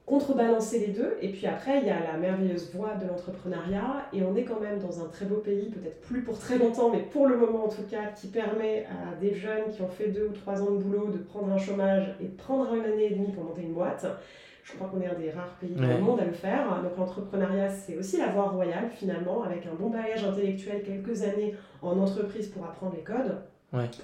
contrebalancer 0.06 0.78
les 0.78 0.92
deux. 0.92 1.16
Et 1.20 1.30
puis 1.30 1.46
après, 1.46 1.80
il 1.80 1.86
y 1.86 1.90
a 1.90 1.98
la 2.00 2.16
merveilleuse 2.16 2.72
voie 2.72 2.94
de 2.94 3.06
l'entrepreneuriat. 3.06 4.06
Et 4.12 4.22
on 4.22 4.36
est 4.36 4.44
quand 4.44 4.60
même 4.60 4.78
dans 4.78 5.04
un 5.04 5.08
très 5.08 5.26
beau 5.26 5.36
pays, 5.36 5.68
peut-être 5.68 6.00
plus 6.00 6.22
pour 6.22 6.38
très 6.38 6.58
longtemps, 6.58 6.90
mais 6.90 7.00
pour 7.00 7.26
le 7.26 7.36
moment 7.36 7.66
en 7.66 7.68
tout 7.68 7.82
cas, 7.90 8.06
qui 8.14 8.28
permet 8.28 8.86
à 8.86 9.20
des 9.20 9.34
jeunes 9.34 9.68
qui 9.74 9.82
ont 9.82 9.88
fait 9.88 10.08
deux 10.08 10.28
ou 10.28 10.32
trois 10.32 10.62
ans 10.62 10.70
de 10.70 10.78
boulot 10.78 11.08
de 11.08 11.18
prendre 11.18 11.52
un 11.52 11.58
chômage 11.58 12.14
et 12.20 12.26
de 12.26 12.36
prendre 12.36 12.72
une 12.74 12.84
année 12.84 13.06
et 13.06 13.10
demie 13.10 13.32
pour 13.32 13.44
monter 13.44 13.62
une 13.62 13.74
boîte 13.74 14.06
Je 14.66 14.74
crois 14.74 14.88
qu'on 14.88 15.00
est 15.00 15.06
un 15.06 15.14
des 15.14 15.30
rares 15.30 15.54
pays 15.60 15.76
dans 15.76 15.86
le 15.86 16.00
monde 16.00 16.18
à 16.18 16.24
le 16.24 16.32
faire. 16.32 16.82
Donc 16.82 16.96
l'entrepreneuriat, 16.98 17.68
c'est 17.70 17.96
aussi 17.96 18.18
la 18.18 18.28
voie 18.28 18.48
royale 18.48 18.90
finalement, 18.90 19.44
avec 19.44 19.64
un 19.64 19.74
bon 19.74 19.90
bagage 19.90 20.24
intellectuel, 20.24 20.82
quelques 20.82 21.22
années 21.22 21.54
en 21.82 21.96
entreprise 21.98 22.48
pour 22.48 22.64
apprendre 22.64 22.94
les 22.96 23.04
codes. 23.04 23.36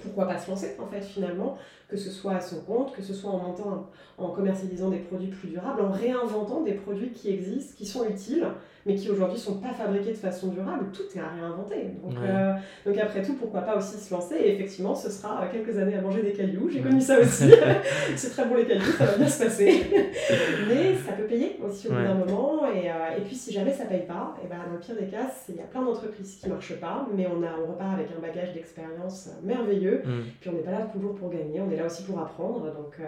Pourquoi 0.03 0.25
pas 0.27 0.37
se 0.37 0.49
lancer 0.49 0.75
en 0.79 0.87
fait 0.87 1.01
finalement, 1.01 1.57
que 1.89 1.97
ce 1.97 2.09
soit 2.09 2.35
à 2.35 2.39
son 2.39 2.61
compte, 2.61 2.93
que 2.93 3.01
ce 3.01 3.13
soit 3.13 3.31
en 3.31 3.39
montant, 3.39 3.89
en 4.17 4.29
commercialisant 4.29 4.89
des 4.89 4.99
produits 4.99 5.29
plus 5.29 5.49
durables, 5.49 5.81
en 5.81 5.91
réinventant 5.91 6.61
des 6.61 6.73
produits 6.73 7.11
qui 7.11 7.29
existent, 7.29 7.73
qui 7.77 7.85
sont 7.85 8.07
utiles, 8.07 8.45
mais 8.85 8.95
qui 8.95 9.09
aujourd'hui 9.09 9.39
sont 9.39 9.55
pas 9.55 9.73
fabriqués 9.73 10.11
de 10.11 10.17
façon 10.17 10.47
durable. 10.47 10.85
Tout 10.91 11.03
est 11.15 11.21
à 11.21 11.29
réinventer. 11.29 11.91
Donc, 12.03 12.17
euh, 12.17 12.53
donc 12.85 12.97
après 12.97 13.21
tout, 13.21 13.33
pourquoi 13.33 13.61
pas 13.61 13.77
aussi 13.77 13.97
se 13.97 14.13
lancer 14.13 14.35
Et 14.35 14.55
effectivement, 14.55 14.93
ce 14.93 15.09
sera 15.09 15.47
quelques 15.51 15.77
années 15.77 15.95
à 15.95 16.01
manger 16.01 16.21
des 16.21 16.33
cailloux. 16.33 16.69
J'ai 16.69 16.81
connu 16.81 16.99
ça 16.99 17.19
aussi. 17.19 17.51
c'est 18.15 18.29
très 18.29 18.45
bon 18.45 18.55
les 18.55 18.65
cailloux, 18.65 18.91
ça 18.97 19.05
va 19.05 19.17
bien 19.17 19.27
se 19.27 19.43
passer. 19.43 19.83
mais 20.67 20.95
ça 20.95 21.13
peut 21.13 21.23
payer 21.23 21.59
aussi 21.65 21.87
au 21.87 21.91
bout 21.91 22.01
d'un 22.01 22.15
moment. 22.15 22.67
Et, 22.67 22.89
euh, 22.89 23.17
et, 23.17 23.21
puis 23.21 23.35
si 23.35 23.53
jamais 23.53 23.71
ça 23.71 23.85
paye 23.85 24.05
pas, 24.05 24.35
et 24.43 24.47
ben, 24.47 24.57
dans 24.67 24.73
le 24.73 24.79
pire 24.79 24.95
des 24.95 25.07
cas, 25.07 25.31
il 25.49 25.55
y 25.55 25.59
a 25.59 25.63
plein 25.63 25.81
d'entreprises 25.81 26.39
qui 26.41 26.49
marchent 26.49 26.79
pas, 26.79 27.07
mais 27.15 27.27
on, 27.27 27.41
a, 27.43 27.51
on 27.63 27.71
repart 27.71 27.93
avec 27.93 28.07
un 28.17 28.21
bagage 28.21 28.53
d'expérience 28.53 29.29
merveilleux. 29.43 30.01
Mm. 30.05 30.21
Puis 30.41 30.49
on 30.49 30.53
n'est 30.53 30.63
pas 30.63 30.71
là 30.71 30.87
toujours 30.91 31.15
pour 31.15 31.29
gagner, 31.29 31.61
on 31.61 31.71
est 31.71 31.77
là 31.77 31.85
aussi 31.85 32.03
pour 32.03 32.19
apprendre. 32.19 32.61
Donc 32.73 32.95
euh, 32.99 33.03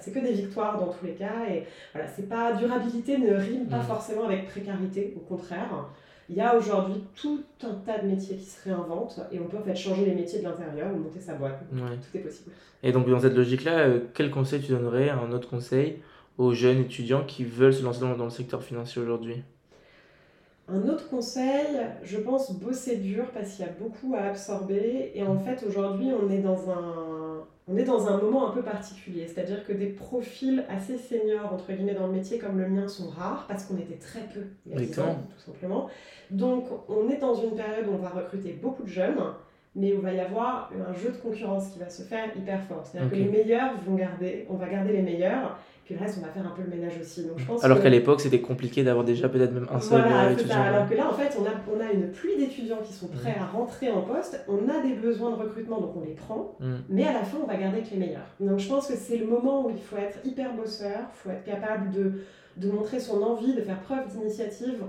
c'est 0.00 0.12
que 0.12 0.20
des 0.20 0.32
victoires 0.32 0.78
dans 0.78 0.92
tous 0.92 1.04
les 1.04 1.14
cas. 1.14 1.46
Et 1.50 1.64
voilà, 1.92 2.08
c'est 2.08 2.28
pas 2.28 2.52
durabilité 2.52 3.18
ne 3.18 3.34
rime 3.34 3.66
pas 3.66 3.78
mm. 3.78 3.82
forcément 3.82 4.24
avec 4.26 4.46
précarité 4.46 5.15
au 5.16 5.20
contraire. 5.20 5.88
Il 6.28 6.36
y 6.36 6.40
a 6.40 6.56
aujourd'hui 6.56 7.04
tout 7.14 7.40
un 7.62 7.74
tas 7.86 7.98
de 7.98 8.08
métiers 8.08 8.36
qui 8.36 8.44
se 8.44 8.64
réinventent 8.64 9.20
et 9.30 9.38
on 9.38 9.44
peut 9.44 9.58
en 9.58 9.62
fait 9.62 9.76
changer 9.76 10.04
les 10.04 10.14
métiers 10.14 10.40
de 10.40 10.44
l'intérieur 10.44 10.92
ou 10.92 10.98
monter 10.98 11.20
sa 11.20 11.34
boîte. 11.34 11.62
Tout 11.70 12.16
est 12.16 12.20
possible. 12.20 12.50
Et 12.82 12.92
donc 12.92 13.08
dans 13.08 13.20
cette 13.20 13.36
logique-là, 13.36 13.78
euh, 13.78 14.00
quel 14.12 14.30
conseil 14.30 14.60
tu 14.60 14.72
donnerais, 14.72 15.08
un 15.08 15.30
autre 15.30 15.48
conseil, 15.48 16.00
aux 16.36 16.52
jeunes 16.52 16.80
étudiants 16.80 17.24
qui 17.24 17.44
veulent 17.44 17.72
se 17.72 17.84
lancer 17.84 18.00
dans, 18.00 18.24
le 18.24 18.30
secteur 18.30 18.62
financier 18.62 19.00
aujourd'hui? 19.00 19.42
Un 20.68 20.88
autre 20.88 21.08
conseil, 21.08 21.78
je 22.02 22.18
pense 22.18 22.52
bosser 22.58 22.96
dur 22.96 23.26
parce 23.32 23.52
qu'il 23.52 23.64
y 23.64 23.68
a 23.68 23.72
beaucoup 23.72 24.16
à 24.16 24.22
absorber. 24.22 25.12
Et 25.14 25.22
en 25.22 25.38
fait, 25.38 25.64
aujourd'hui, 25.66 26.08
on 26.12 26.28
est 26.28 26.40
dans 26.40 26.70
un 26.70 27.25
on 27.68 27.76
est 27.76 27.84
dans 27.84 28.08
un 28.08 28.18
moment 28.18 28.48
un 28.48 28.52
peu 28.52 28.62
particulier, 28.62 29.26
c'est-à-dire 29.26 29.64
que 29.64 29.72
des 29.72 29.86
profils 29.88 30.64
assez 30.68 30.98
seniors, 30.98 31.52
entre 31.52 31.72
guillemets, 31.72 31.94
dans 31.94 32.06
le 32.06 32.12
métier 32.12 32.38
comme 32.38 32.58
le 32.58 32.68
mien 32.68 32.86
sont 32.86 33.08
rares, 33.08 33.46
parce 33.48 33.64
qu'on 33.64 33.76
était 33.76 33.96
très 33.96 34.20
peu 34.20 34.44
il 34.66 34.72
y 34.72 34.76
a 34.76 34.78
10 34.78 35.00
ans, 35.00 35.16
tout 35.36 35.50
simplement. 35.52 35.88
Donc, 36.30 36.66
on 36.88 37.08
est 37.10 37.18
dans 37.18 37.34
une 37.34 37.56
période 37.56 37.88
où 37.88 37.94
on 37.94 37.98
va 37.98 38.10
recruter 38.10 38.52
beaucoup 38.52 38.84
de 38.84 38.88
jeunes, 38.88 39.18
mais 39.74 39.92
où 39.92 39.96
il 39.96 40.00
va 40.00 40.12
y 40.12 40.20
avoir 40.20 40.70
un 40.88 40.94
jeu 40.94 41.10
de 41.10 41.16
concurrence 41.16 41.70
qui 41.70 41.78
va 41.78 41.90
se 41.90 42.02
faire 42.02 42.28
hyper 42.36 42.62
fort. 42.62 42.84
C'est-à-dire 42.84 43.10
que 43.10 43.16
les 43.16 43.28
meilleurs 43.28 43.74
vont 43.84 43.94
garder, 43.94 44.46
on 44.48 44.54
va 44.54 44.68
garder 44.68 44.92
les 44.92 45.02
meilleurs, 45.02 45.58
puis 45.86 45.94
le 45.94 46.00
reste, 46.00 46.18
on 46.18 46.26
va 46.26 46.32
faire 46.32 46.44
un 46.44 46.50
peu 46.50 46.62
le 46.62 46.68
ménage 46.68 46.98
aussi. 47.00 47.22
Donc, 47.22 47.38
je 47.38 47.46
pense 47.46 47.62
alors 47.62 47.80
qu'à 47.80 47.88
l'époque, 47.88 48.20
c'était 48.20 48.40
compliqué 48.40 48.82
d'avoir 48.82 49.04
déjà 49.04 49.28
peut-être 49.28 49.52
même 49.52 49.68
un 49.72 49.80
seul 49.80 50.00
voilà, 50.00 50.32
étudiant. 50.32 50.60
Alors 50.60 50.88
que 50.88 50.94
là, 50.96 51.08
en 51.08 51.12
fait, 51.12 51.38
on 51.40 51.44
a, 51.44 51.50
on 51.72 51.80
a 51.80 51.92
une 51.92 52.10
pluie 52.10 52.36
d'étudiants 52.36 52.80
qui 52.84 52.92
sont 52.92 53.06
prêts 53.06 53.36
à 53.38 53.46
rentrer 53.46 53.88
en 53.92 54.02
poste. 54.02 54.44
On 54.48 54.68
a 54.68 54.82
des 54.82 54.94
besoins 54.94 55.30
de 55.30 55.36
recrutement, 55.36 55.80
donc 55.80 55.96
on 55.96 56.00
les 56.00 56.14
prend. 56.14 56.56
Mm. 56.58 56.74
Mais 56.88 57.04
à 57.04 57.12
la 57.12 57.22
fin, 57.22 57.38
on 57.40 57.46
va 57.46 57.54
garder 57.54 57.82
que 57.82 57.90
les 57.92 57.98
meilleurs. 57.98 58.26
Donc 58.40 58.58
je 58.58 58.68
pense 58.68 58.88
que 58.88 58.96
c'est 58.96 59.16
le 59.16 59.26
moment 59.26 59.64
où 59.64 59.70
il 59.70 59.80
faut 59.80 59.96
être 59.96 60.18
hyper 60.24 60.56
bosseur, 60.56 60.98
il 60.98 61.16
faut 61.22 61.30
être 61.30 61.44
capable 61.44 61.92
de, 61.92 62.14
de 62.56 62.68
montrer 62.68 62.98
son 62.98 63.22
envie, 63.22 63.54
de 63.54 63.60
faire 63.60 63.78
preuve 63.78 64.08
d'initiative. 64.08 64.82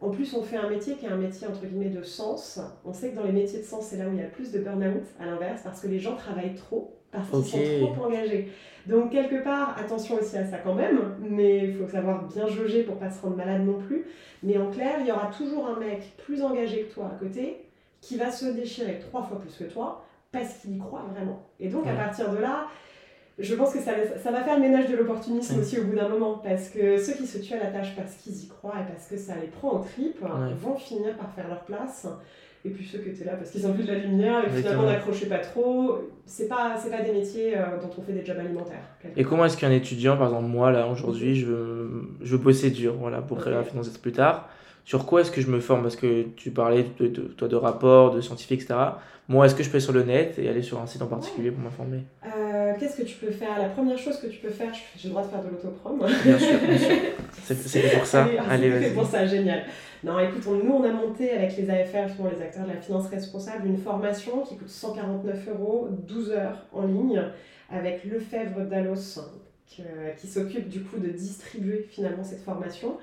En 0.00 0.10
plus, 0.10 0.34
on 0.34 0.42
fait 0.42 0.56
un 0.56 0.68
métier 0.68 0.94
qui 0.94 1.06
est 1.06 1.10
un 1.10 1.16
métier 1.16 1.46
entre 1.46 1.64
guillemets 1.64 1.90
de 1.90 2.02
sens. 2.02 2.58
On 2.84 2.92
sait 2.92 3.10
que 3.10 3.16
dans 3.16 3.24
les 3.24 3.30
métiers 3.30 3.60
de 3.60 3.64
sens, 3.64 3.86
c'est 3.86 3.98
là 3.98 4.08
où 4.08 4.12
il 4.12 4.18
y 4.18 4.20
a 4.20 4.24
le 4.24 4.30
plus 4.30 4.50
de 4.50 4.58
burn-out, 4.58 5.04
à 5.20 5.26
l'inverse, 5.26 5.60
parce 5.62 5.80
que 5.80 5.86
les 5.86 6.00
gens 6.00 6.16
travaillent 6.16 6.56
trop, 6.56 6.99
parce 7.12 7.28
qu'ils 7.50 7.80
sont 7.80 7.92
trop 7.92 8.04
engagés. 8.04 8.50
Donc 8.86 9.10
quelque 9.10 9.42
part, 9.42 9.76
attention 9.78 10.16
aussi 10.16 10.36
à 10.38 10.44
ça 10.44 10.58
quand 10.58 10.74
même, 10.74 11.16
mais 11.20 11.68
il 11.68 11.74
faut 11.74 11.86
savoir 11.86 12.24
bien 12.24 12.46
jauger 12.48 12.82
pour 12.82 12.96
pas 12.96 13.10
se 13.10 13.20
rendre 13.20 13.36
malade 13.36 13.64
non 13.64 13.78
plus. 13.78 14.06
Mais 14.42 14.56
en 14.56 14.70
clair, 14.70 14.96
il 15.00 15.06
y 15.06 15.12
aura 15.12 15.26
toujours 15.26 15.66
un 15.66 15.78
mec 15.78 16.16
plus 16.24 16.42
engagé 16.42 16.84
que 16.84 16.94
toi 16.94 17.10
à 17.14 17.18
côté 17.18 17.66
qui 18.00 18.16
va 18.16 18.30
se 18.30 18.46
déchirer 18.46 18.98
trois 18.98 19.22
fois 19.22 19.38
plus 19.38 19.54
que 19.54 19.70
toi 19.70 20.04
parce 20.32 20.54
qu'il 20.54 20.76
y 20.76 20.78
croit 20.78 21.04
vraiment. 21.12 21.42
Et 21.58 21.68
donc 21.68 21.86
à 21.86 21.92
partir 21.92 22.32
de 22.32 22.38
là, 22.38 22.68
je 23.38 23.54
pense 23.54 23.72
que 23.72 23.80
ça, 23.80 23.92
ça 24.22 24.30
va 24.30 24.42
faire 24.42 24.56
le 24.56 24.62
ménage 24.62 24.88
de 24.88 24.96
l'opportunisme 24.96 25.60
aussi 25.60 25.78
au 25.78 25.84
bout 25.84 25.96
d'un 25.96 26.08
moment, 26.08 26.38
parce 26.38 26.68
que 26.68 26.98
ceux 26.98 27.14
qui 27.14 27.26
se 27.26 27.38
tuent 27.38 27.54
à 27.54 27.64
la 27.64 27.70
tâche 27.70 27.96
parce 27.96 28.14
qu'ils 28.16 28.44
y 28.44 28.48
croient 28.48 28.74
et 28.80 28.92
parce 28.92 29.06
que 29.06 29.16
ça 29.16 29.34
les 29.40 29.48
prend 29.48 29.72
en 29.72 29.80
tripes 29.80 30.22
vont 30.56 30.76
finir 30.76 31.16
par 31.16 31.32
faire 31.32 31.48
leur 31.48 31.64
place 31.64 32.06
et 32.64 32.70
puis 32.70 32.86
ceux 32.86 32.98
qui 32.98 33.08
étaient 33.08 33.24
là 33.24 33.32
parce 33.32 33.50
qu'ils 33.50 33.66
ont 33.66 33.72
vu 33.72 33.84
de 33.84 33.92
la 33.92 33.98
lumière 33.98 34.44
et 34.46 34.50
finalement 34.50 34.84
n'accrochaient 34.84 35.26
pas 35.26 35.38
trop. 35.38 35.98
C'est 36.26 36.48
pas, 36.48 36.76
c'est 36.80 36.90
pas 36.90 37.02
des 37.02 37.12
métiers 37.12 37.56
euh, 37.56 37.80
dont 37.80 37.90
on 37.98 38.02
fait 38.02 38.12
des 38.12 38.24
jobs 38.24 38.38
alimentaires. 38.38 38.82
Et 39.16 39.24
comment 39.24 39.44
est-ce 39.46 39.56
qu'un 39.56 39.70
étudiant, 39.70 40.16
par 40.16 40.28
exemple 40.28 40.46
moi 40.46 40.70
là 40.70 40.86
aujourd'hui, 40.86 41.36
je 41.36 41.46
veux, 41.46 41.90
je 42.22 42.36
veux 42.36 42.42
bosser 42.42 42.70
dur 42.70 42.94
voilà, 42.98 43.22
pour 43.22 43.38
créer 43.38 43.52
la 43.52 43.64
finance 43.64 43.88
plus 43.88 44.12
tard 44.12 44.48
sur 44.84 45.06
quoi 45.06 45.20
est-ce 45.20 45.30
que 45.30 45.40
je 45.40 45.48
me 45.48 45.60
forme? 45.60 45.82
Parce 45.82 45.96
que 45.96 46.24
tu 46.36 46.50
parlais 46.50 46.84
de, 46.98 47.06
de, 47.06 47.22
toi 47.22 47.48
de 47.48 47.56
rapports, 47.56 48.12
de 48.12 48.20
scientifiques, 48.20 48.62
etc. 48.62 48.74
Moi, 49.28 49.46
est-ce 49.46 49.54
que 49.54 49.62
je 49.62 49.68
peux 49.68 49.76
aller 49.76 49.84
sur 49.84 49.92
le 49.92 50.02
net 50.02 50.36
et 50.38 50.48
aller 50.48 50.62
sur 50.62 50.80
un 50.80 50.86
site 50.86 51.02
en 51.02 51.06
particulier 51.06 51.52
pour 51.52 51.62
m'informer? 51.62 52.02
Euh, 52.24 52.28
Qu'est-ce 52.80 52.96
que 52.96 53.02
tu 53.02 53.16
peux 53.16 53.30
faire? 53.30 53.58
La 53.58 53.68
première 53.68 53.98
chose 53.98 54.18
que 54.18 54.26
tu 54.26 54.38
peux 54.38 54.48
faire, 54.48 54.72
j'ai 54.96 55.08
le 55.08 55.10
droit 55.10 55.22
de 55.22 55.28
faire 55.30 55.42
de 55.42 55.50
l'autoprom. 55.50 55.98
Bien 55.98 56.38
sûr, 56.38 56.58
bien 56.58 56.78
sûr. 56.78 56.96
C'est 57.44 57.96
pour 57.96 58.06
ça. 58.06 58.24
Allez, 58.48 58.72
Allez 58.72 58.88
C'est 58.88 58.94
pour 58.94 59.06
ça, 59.06 59.26
génial. 59.26 59.64
Non, 60.02 60.18
écoute, 60.18 60.46
nous, 60.46 60.72
on 60.72 60.82
a 60.82 60.90
monté 60.90 61.30
avec 61.32 61.54
les 61.58 61.68
AFR, 61.68 62.08
les 62.34 62.42
acteurs 62.42 62.64
de 62.64 62.72
la 62.72 62.80
finance 62.80 63.08
responsable, 63.08 63.66
une 63.66 63.76
formation 63.76 64.40
qui 64.40 64.56
coûte 64.56 64.70
149 64.70 65.48
euros, 65.48 65.88
12 65.90 66.30
heures 66.30 66.66
en 66.72 66.86
ligne, 66.86 67.22
avec 67.70 68.04
Lefebvre 68.04 68.62
Dallos, 68.62 69.20
qui, 69.66 69.82
qui 70.16 70.26
s'occupe 70.26 70.68
du 70.68 70.80
coup 70.80 70.98
de 70.98 71.08
distribuer 71.08 71.86
finalement 71.90 72.24
cette 72.24 72.42
formation. 72.42 72.96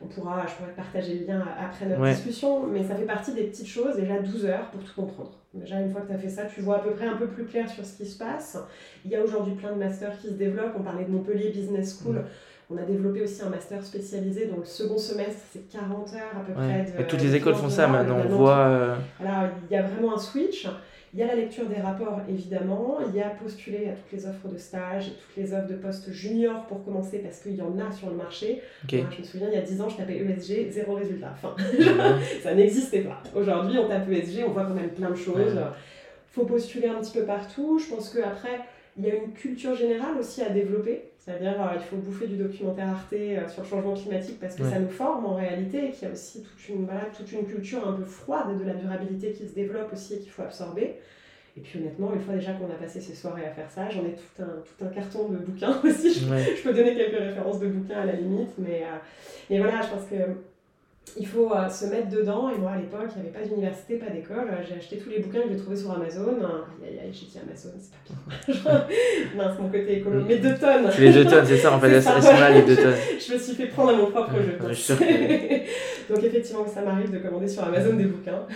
On 0.00 0.06
pourra, 0.06 0.46
je 0.46 0.54
pourrais 0.54 0.74
partager 0.76 1.18
le 1.18 1.26
lien 1.26 1.44
après 1.60 1.86
notre 1.86 2.04
discussion, 2.08 2.66
mais 2.66 2.84
ça 2.84 2.94
fait 2.94 3.04
partie 3.04 3.32
des 3.32 3.44
petites 3.44 3.66
choses, 3.66 3.96
déjà 3.96 4.20
12 4.20 4.46
heures 4.46 4.70
pour 4.70 4.82
tout 4.82 4.92
comprendre. 4.94 5.32
Déjà, 5.54 5.80
une 5.80 5.90
fois 5.90 6.02
que 6.02 6.08
tu 6.08 6.12
as 6.12 6.18
fait 6.18 6.28
ça, 6.28 6.44
tu 6.44 6.60
vois 6.60 6.76
à 6.76 6.78
peu 6.80 6.90
près 6.90 7.06
un 7.06 7.16
peu 7.16 7.26
plus 7.26 7.44
clair 7.44 7.68
sur 7.68 7.84
ce 7.84 7.96
qui 7.96 8.06
se 8.06 8.16
passe. 8.16 8.58
Il 9.04 9.10
y 9.10 9.16
a 9.16 9.22
aujourd'hui 9.22 9.54
plein 9.54 9.72
de 9.72 9.78
masters 9.78 10.16
qui 10.18 10.28
se 10.28 10.34
développent. 10.34 10.74
On 10.78 10.82
parlait 10.82 11.04
de 11.04 11.10
Montpellier 11.10 11.50
Business 11.50 12.00
School. 12.00 12.22
On 12.70 12.76
a 12.76 12.82
développé 12.82 13.22
aussi 13.22 13.42
un 13.42 13.48
master 13.48 13.82
spécialisé, 13.82 14.46
donc 14.46 14.58
le 14.58 14.64
second 14.66 14.98
semestre, 14.98 15.40
c'est 15.50 15.70
40 15.70 16.12
heures 16.12 16.36
à 16.36 16.40
peu 16.40 16.52
près. 16.52 16.84
De, 16.98 17.02
toutes 17.04 17.22
les 17.22 17.34
écoles 17.34 17.54
font 17.54 17.70
ça 17.70 17.88
maintenant, 17.88 18.18
on 18.24 18.28
voit. 18.28 18.58
Euh, 18.58 18.96
Alors, 19.20 19.50
il 19.70 19.74
y 19.74 19.78
a 19.78 19.82
vraiment 19.82 20.14
un 20.14 20.18
switch. 20.18 20.68
Il 21.14 21.20
y 21.20 21.22
a 21.22 21.26
la 21.26 21.34
lecture 21.34 21.66
des 21.66 21.80
rapports, 21.80 22.20
évidemment. 22.28 22.98
Il 23.08 23.16
y 23.16 23.22
a 23.22 23.30
postuler 23.30 23.88
à 23.88 23.92
toutes 23.92 24.12
les 24.12 24.26
offres 24.26 24.48
de 24.48 24.58
stage 24.58 25.06
toutes 25.06 25.36
les 25.36 25.54
offres 25.54 25.66
de 25.66 25.74
postes 25.74 26.10
juniors 26.12 26.66
pour 26.66 26.84
commencer, 26.84 27.18
parce 27.18 27.40
qu'il 27.40 27.56
y 27.56 27.62
en 27.62 27.78
a 27.78 27.90
sur 27.90 28.10
le 28.10 28.16
marché. 28.16 28.60
je 28.88 28.98
me 28.98 29.24
souviens, 29.24 29.48
il 29.48 29.54
y 29.54 29.58
a 29.58 29.62
10 29.62 29.80
ans, 29.80 29.88
je 29.88 29.96
tapais 29.96 30.16
ESG, 30.16 30.70
zéro 30.70 30.94
résultat. 30.94 31.34
Enfin, 31.34 31.56
ça 32.42 32.54
n'existait 32.54 33.00
pas. 33.00 33.22
Aujourd'hui, 33.34 33.78
on 33.78 33.88
tape 33.88 34.10
ESG, 34.10 34.44
on 34.46 34.50
voit 34.50 34.64
quand 34.64 34.74
même 34.74 34.90
plein 34.90 35.10
de 35.10 35.16
choses. 35.16 35.54
Il 35.54 36.34
faut 36.34 36.44
postuler 36.44 36.88
un 36.88 37.00
petit 37.00 37.18
peu 37.18 37.24
partout. 37.24 37.78
Je 37.78 37.94
pense 37.94 38.10
qu'après, 38.10 38.60
il 38.98 39.06
y 39.06 39.10
a 39.10 39.14
une 39.14 39.32
culture 39.32 39.74
générale 39.74 40.18
aussi 40.18 40.42
à 40.42 40.50
développer. 40.50 41.10
C'est-à-dire, 41.28 41.60
euh, 41.60 41.74
il 41.74 41.80
faut 41.80 41.96
bouffer 41.96 42.26
du 42.26 42.36
documentaire 42.36 42.88
Arte 42.88 43.12
euh, 43.12 43.46
sur 43.48 43.62
le 43.62 43.68
changement 43.68 43.92
climatique 43.92 44.40
parce 44.40 44.54
que 44.54 44.64
ça 44.64 44.78
nous 44.78 44.88
forme 44.88 45.26
en 45.26 45.34
réalité 45.34 45.88
et 45.88 45.90
qu'il 45.90 46.08
y 46.08 46.10
a 46.10 46.14
aussi 46.14 46.42
toute 46.42 46.68
une, 46.70 46.88
toute 47.14 47.30
une 47.32 47.44
culture 47.44 47.86
un 47.86 47.92
peu 47.92 48.04
froide 48.04 48.58
de 48.58 48.64
la 48.64 48.72
durabilité 48.72 49.32
qui 49.32 49.46
se 49.46 49.54
développe 49.54 49.92
aussi 49.92 50.14
et 50.14 50.18
qu'il 50.20 50.30
faut 50.30 50.40
absorber. 50.40 50.94
Et 51.58 51.60
puis 51.60 51.80
honnêtement, 51.80 52.14
une 52.14 52.20
fois 52.20 52.32
déjà 52.32 52.52
qu'on 52.52 52.70
a 52.72 52.78
passé 52.80 53.02
ces 53.02 53.14
soirées 53.14 53.44
à 53.44 53.50
faire 53.50 53.70
ça, 53.70 53.90
j'en 53.90 54.06
ai 54.06 54.14
tout 54.14 54.42
un, 54.42 54.62
tout 54.64 54.84
un 54.86 54.88
carton 54.88 55.28
de 55.28 55.36
bouquins 55.36 55.78
aussi. 55.84 56.14
Je, 56.14 56.62
peux 56.62 56.72
donner 56.72 56.94
quelques 56.94 57.18
références 57.18 57.60
de 57.60 57.68
bouquins 57.68 58.00
à 58.00 58.06
la 58.06 58.12
limite, 58.12 58.54
mais, 58.56 58.84
euh, 58.84 58.96
mais 59.50 59.58
voilà, 59.58 59.82
je 59.82 59.88
pense 59.88 60.04
que 60.04 60.14
il 61.16 61.26
faut 61.26 61.52
euh, 61.52 61.68
se 61.68 61.86
mettre 61.86 62.08
dedans. 62.08 62.50
Et 62.50 62.58
moi, 62.58 62.72
à 62.72 62.76
l'époque, 62.76 63.08
il 63.16 63.22
n'y 63.22 63.28
avait 63.28 63.38
pas 63.38 63.46
d'université, 63.46 63.96
pas 63.96 64.10
d'école. 64.10 64.48
J'ai 64.68 64.76
acheté 64.76 64.96
tous 64.98 65.10
les 65.10 65.20
bouquins 65.20 65.42
que 65.42 65.50
j'ai 65.50 65.56
trouvés 65.56 65.76
sur 65.76 65.90
Amazon. 65.90 66.28
Aïe, 66.28 66.88
aïe, 66.88 67.00
aïe, 67.04 67.12
j'ai 67.12 67.26
dit 67.26 67.38
Amazon, 67.42 67.70
c'est 67.78 67.92
pas 67.92 68.86
bien. 68.86 68.86
c'est 69.56 69.62
mon 69.62 69.68
côté 69.68 69.98
écolo. 69.98 70.22
Mais 70.26 70.38
deux 70.38 70.54
tonnes. 70.54 70.90
Les 70.98 71.12
deux 71.12 71.24
tonnes, 71.24 71.44
c'est 71.46 71.56
ça, 71.56 71.74
en 71.74 71.80
fait, 71.80 71.90
elles 71.90 72.02
sont 72.02 72.10
là, 72.10 72.50
les 72.50 72.62
deux 72.62 72.76
tonnes. 72.76 72.94
je 73.18 73.32
me 73.32 73.38
suis 73.38 73.54
fait 73.54 73.66
prendre 73.66 73.90
à 73.90 73.96
mon 73.96 74.10
propre 74.10 74.34
jeu. 74.36 74.58
Donc, 76.08 76.24
effectivement, 76.24 76.66
ça 76.66 76.80
m'arrive 76.80 77.10
de 77.10 77.18
commander 77.18 77.48
sur 77.48 77.64
Amazon 77.64 77.94
des 77.94 78.04
bouquins. 78.04 78.46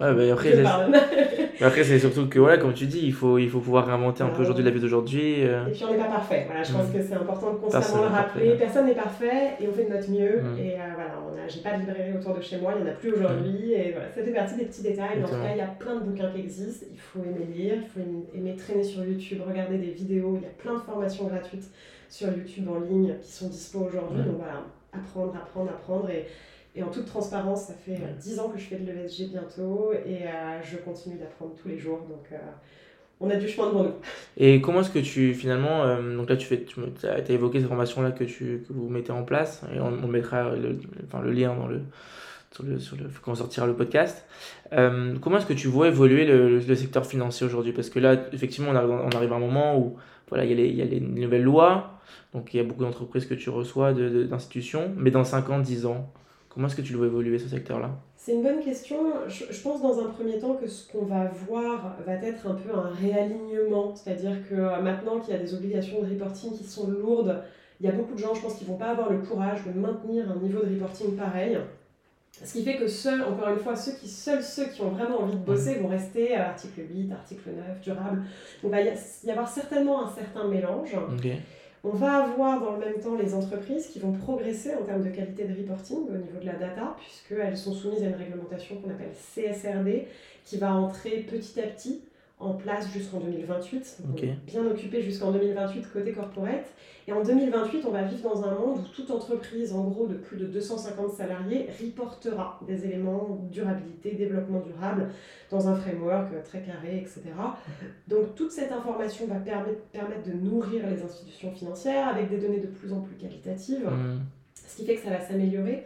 Ouais, 0.00 0.14
bah, 0.14 0.32
après, 0.32 0.52
c'est... 0.52 1.64
après, 1.64 1.84
c'est 1.84 1.98
surtout 1.98 2.28
que, 2.28 2.38
voilà, 2.38 2.58
comme 2.58 2.72
tu 2.72 2.86
dis, 2.86 3.00
il 3.02 3.12
faut, 3.12 3.38
il 3.38 3.50
faut 3.50 3.60
pouvoir 3.60 3.86
réinventer 3.86 4.22
un 4.22 4.28
peu 4.28 4.42
aujourd'hui 4.42 4.64
la 4.64 4.70
vie 4.70 4.80
d'aujourd'hui. 4.80 5.46
Euh. 5.46 5.66
Et 5.66 5.72
puis, 5.72 5.84
on 5.84 5.92
n'est 5.92 5.98
pas 5.98 6.04
parfait. 6.04 6.44
Voilà, 6.46 6.62
je 6.62 6.72
pense 6.72 6.88
mm. 6.88 6.92
que 6.92 7.02
c'est 7.02 7.14
important 7.14 7.52
de 7.52 7.58
constamment 7.58 8.02
le 8.02 8.08
rappeler. 8.08 8.54
Personne 8.56 8.86
n'est 8.86 8.94
parfait 8.94 9.56
et 9.60 9.68
on 9.68 9.72
fait 9.72 9.84
de 9.84 9.90
notre 9.90 10.10
mieux. 10.10 10.40
Mm. 10.40 10.58
Et 10.58 10.74
euh, 10.74 10.94
voilà, 10.94 11.48
j'ai 11.48 11.60
pas 11.60 11.76
de 11.76 11.84
autour 12.16 12.34
de 12.34 12.42
chez 12.42 12.58
moi, 12.58 12.74
il 12.76 12.82
n'y 12.82 12.88
en 12.88 12.92
a 12.92 12.94
plus 12.94 13.12
aujourd'hui. 13.12 13.72
Et 13.72 13.92
voilà, 13.92 14.08
ça 14.08 14.22
fait 14.22 14.32
partie 14.32 14.56
des 14.56 14.64
petits 14.64 14.82
détails. 14.82 15.18
Mais 15.18 15.24
en 15.24 15.28
tout 15.28 15.34
cas, 15.34 15.52
il 15.52 15.58
y 15.58 15.62
a 15.62 15.66
plein 15.66 15.96
de 15.96 16.04
bouquins 16.04 16.30
qui 16.30 16.40
existent. 16.40 16.86
Il 16.90 16.98
faut 16.98 17.20
aimer 17.22 17.46
lire, 17.52 17.74
il 17.76 17.88
faut 17.88 18.00
aimer 18.34 18.56
traîner 18.56 18.84
sur 18.84 19.04
YouTube, 19.04 19.40
regarder 19.46 19.78
des 19.78 19.90
vidéos. 19.90 20.36
Il 20.36 20.42
y 20.42 20.46
a 20.46 20.54
plein 20.58 20.74
de 20.74 20.80
formations 20.80 21.26
gratuites 21.26 21.70
sur 22.08 22.28
YouTube 22.28 22.68
en 22.68 22.80
ligne 22.80 23.16
qui 23.22 23.32
sont 23.32 23.48
dispo 23.48 23.80
aujourd'hui. 23.80 24.22
Donc 24.22 24.36
voilà, 24.38 24.64
apprendre, 24.92 25.34
apprendre, 25.36 25.70
apprendre. 25.70 26.10
Et, 26.10 26.26
et 26.74 26.82
en 26.82 26.88
toute 26.88 27.06
transparence, 27.06 27.64
ça 27.64 27.74
fait 27.74 27.98
10 28.18 28.38
ans 28.38 28.48
que 28.48 28.58
je 28.58 28.64
fais 28.64 28.76
de 28.76 28.90
l'ESG 28.90 29.30
bientôt 29.30 29.92
et 29.92 30.26
euh, 30.26 30.62
je 30.62 30.76
continue 30.76 31.16
d'apprendre 31.16 31.54
tous 31.60 31.68
les 31.68 31.78
jours. 31.78 32.00
Donc 32.08 32.26
euh, 32.32 32.36
on 33.20 33.28
a 33.30 33.36
du 33.36 33.48
chemin 33.48 33.68
devant 33.68 33.84
nous. 33.84 33.94
Et 34.38 34.60
comment 34.60 34.80
est-ce 34.80 34.90
que 34.90 34.98
tu, 34.98 35.34
finalement, 35.34 35.84
euh, 35.84 36.16
donc 36.16 36.28
là, 36.30 36.36
tu, 36.36 36.46
fais, 36.46 36.64
tu 36.64 36.80
as, 37.06 37.30
évoqué 37.30 37.60
cette 37.60 37.68
formation-là 37.68 38.12
que, 38.12 38.24
tu, 38.24 38.64
que 38.66 38.72
vous 38.72 38.88
mettez 38.88 39.12
en 39.12 39.22
place, 39.22 39.62
et 39.74 39.80
on, 39.80 40.08
mettra 40.08 40.54
le, 40.56 40.78
enfin, 41.06 41.22
le 41.22 41.30
lien 41.30 41.54
dans 41.54 41.66
le, 41.66 41.82
sur 42.50 42.64
le, 42.64 42.78
sur 42.78 42.96
le, 42.96 43.04
quand 43.22 43.32
on 43.32 43.34
sortira 43.34 43.66
le 43.66 43.74
podcast. 43.74 44.24
Euh, 44.72 45.14
comment 45.20 45.36
est-ce 45.36 45.46
que 45.46 45.52
tu 45.52 45.68
vois 45.68 45.88
évoluer 45.88 46.24
le, 46.24 46.58
le 46.58 46.74
secteur 46.74 47.04
financier 47.04 47.46
aujourd'hui? 47.46 47.72
Parce 47.72 47.90
que 47.90 47.98
là, 47.98 48.16
effectivement, 48.32 48.70
on 48.70 48.76
arrive, 48.76 48.90
on 48.90 49.10
arrive 49.10 49.32
à 49.32 49.36
un 49.36 49.40
moment 49.40 49.78
où 49.78 49.96
voilà, 50.28 50.44
il 50.44 50.50
y, 50.50 50.54
a 50.54 50.56
les, 50.56 50.68
il 50.68 50.76
y 50.76 50.82
a 50.82 50.86
les 50.86 51.00
nouvelles 51.00 51.42
lois, 51.42 52.00
donc 52.32 52.54
il 52.54 52.56
y 52.56 52.60
a 52.60 52.64
beaucoup 52.64 52.84
d'entreprises 52.84 53.26
que 53.26 53.34
tu 53.34 53.50
reçois, 53.50 53.92
d'institutions, 53.92 54.92
mais 54.96 55.10
dans 55.10 55.24
5 55.24 55.50
ans, 55.50 55.58
10 55.58 55.86
ans, 55.86 56.10
comment 56.48 56.68
est-ce 56.68 56.76
que 56.76 56.82
tu 56.82 56.92
le 56.92 56.98
vois 56.98 57.08
évoluer 57.08 57.38
ce 57.38 57.48
secteur-là? 57.48 58.00
C'est 58.22 58.32
une 58.32 58.42
bonne 58.42 58.60
question. 58.60 58.98
Je, 59.28 59.62
pense 59.62 59.80
dans 59.80 59.98
un 59.98 60.10
premier 60.10 60.38
temps 60.38 60.52
que 60.54 60.68
ce 60.68 60.92
qu'on 60.92 61.06
va 61.06 61.24
voir 61.48 61.96
va 62.04 62.12
être 62.16 62.46
un 62.46 62.54
peu 62.54 62.70
un 62.74 62.90
réalignement. 62.90 63.94
C'est-à-dire 63.96 64.46
que 64.46 64.54
euh, 64.54 64.82
maintenant 64.82 65.20
qu'il 65.20 65.32
y 65.32 65.36
a 65.38 65.40
des 65.40 65.54
obligations 65.54 66.02
de 66.02 66.10
reporting 66.10 66.54
qui 66.54 66.64
sont 66.64 66.88
lourdes, 66.88 67.42
il 67.80 67.86
y 67.86 67.88
a 67.88 67.92
beaucoup 67.92 68.12
de 68.12 68.18
gens, 68.18 68.34
je 68.34 68.42
pense, 68.42 68.56
qui 68.56 68.64
ne 68.64 68.68
vont 68.68 68.76
pas 68.76 68.90
avoir 68.90 69.10
le 69.10 69.20
courage 69.20 69.64
de 69.64 69.72
maintenir 69.72 70.30
un 70.30 70.36
niveau 70.36 70.62
de 70.62 70.74
reporting 70.74 71.16
pareil. 71.16 71.58
Ce 72.44 72.52
qui 72.52 72.62
fait 72.62 72.76
que 72.76 72.88
seuls, 72.88 73.22
encore 73.22 73.48
une 73.48 73.58
fois, 73.58 73.74
ceux 73.74 73.92
qui, 73.92 74.06
seuls 74.06 74.42
ceux 74.42 74.66
qui 74.66 74.82
ont 74.82 74.90
vraiment 74.90 75.22
envie 75.22 75.36
de 75.36 75.44
bosser 75.44 75.76
vont 75.76 75.88
rester 75.88 76.34
à 76.34 76.48
l'article 76.48 76.82
8, 76.90 77.12
article 77.12 77.50
9, 77.56 77.80
durable. 77.80 78.22
Donc 78.62 78.64
il 78.64 78.70
va 78.70 78.82
y 78.82 79.30
avoir 79.30 79.48
certainement 79.48 80.06
un 80.06 80.10
certain 80.10 80.46
mélange. 80.46 80.94
On 81.82 81.90
va 81.90 82.24
avoir 82.24 82.60
dans 82.60 82.72
le 82.72 82.80
même 82.80 83.00
temps 83.00 83.16
les 83.16 83.34
entreprises 83.34 83.86
qui 83.86 84.00
vont 84.00 84.12
progresser 84.12 84.74
en 84.74 84.82
termes 84.82 85.02
de 85.02 85.08
qualité 85.08 85.44
de 85.44 85.56
reporting 85.56 86.08
au 86.08 86.16
niveau 86.16 86.38
de 86.38 86.46
la 86.46 86.54
data, 86.54 86.94
puisqu'elles 86.98 87.56
sont 87.56 87.72
soumises 87.72 88.02
à 88.02 88.06
une 88.06 88.14
réglementation 88.14 88.76
qu'on 88.76 88.90
appelle 88.90 89.12
CSRD, 89.12 90.06
qui 90.44 90.58
va 90.58 90.74
entrer 90.74 91.26
petit 91.30 91.58
à 91.58 91.66
petit 91.66 92.02
en 92.40 92.54
place 92.54 92.90
jusqu'en 92.90 93.20
2028, 93.20 94.02
bien 94.46 94.66
occupé 94.66 95.02
jusqu'en 95.02 95.30
2028 95.30 95.92
côté 95.92 96.12
corporate. 96.12 96.66
Et 97.06 97.12
en 97.12 97.22
2028, 97.22 97.84
on 97.86 97.90
va 97.90 98.02
vivre 98.02 98.22
dans 98.22 98.44
un 98.44 98.54
monde 98.54 98.78
où 98.78 98.82
toute 98.94 99.10
entreprise, 99.10 99.72
en 99.74 99.84
gros 99.84 100.06
de 100.06 100.14
plus 100.14 100.38
de 100.38 100.46
250 100.46 101.12
salariés, 101.12 101.68
reportera 101.80 102.60
des 102.66 102.86
éléments 102.86 103.46
durabilité, 103.50 104.12
développement 104.12 104.60
durable, 104.60 105.08
dans 105.50 105.68
un 105.68 105.76
framework 105.76 106.42
très 106.44 106.62
carré, 106.62 106.98
etc. 106.98 107.22
Donc 108.08 108.34
toute 108.36 108.52
cette 108.52 108.72
information 108.72 109.26
va 109.26 109.36
permettre, 109.36 109.80
permettre 109.92 110.22
de 110.24 110.32
nourrir 110.32 110.88
les 110.88 111.02
institutions 111.02 111.52
financières 111.52 112.08
avec 112.08 112.30
des 112.30 112.38
données 112.38 112.60
de 112.60 112.68
plus 112.68 112.92
en 112.92 113.00
plus 113.00 113.16
qualitatives, 113.16 113.86
mmh. 113.86 114.20
ce 114.54 114.76
qui 114.76 114.86
fait 114.86 114.94
que 114.94 115.02
ça 115.02 115.10
va 115.10 115.20
s'améliorer. 115.20 115.84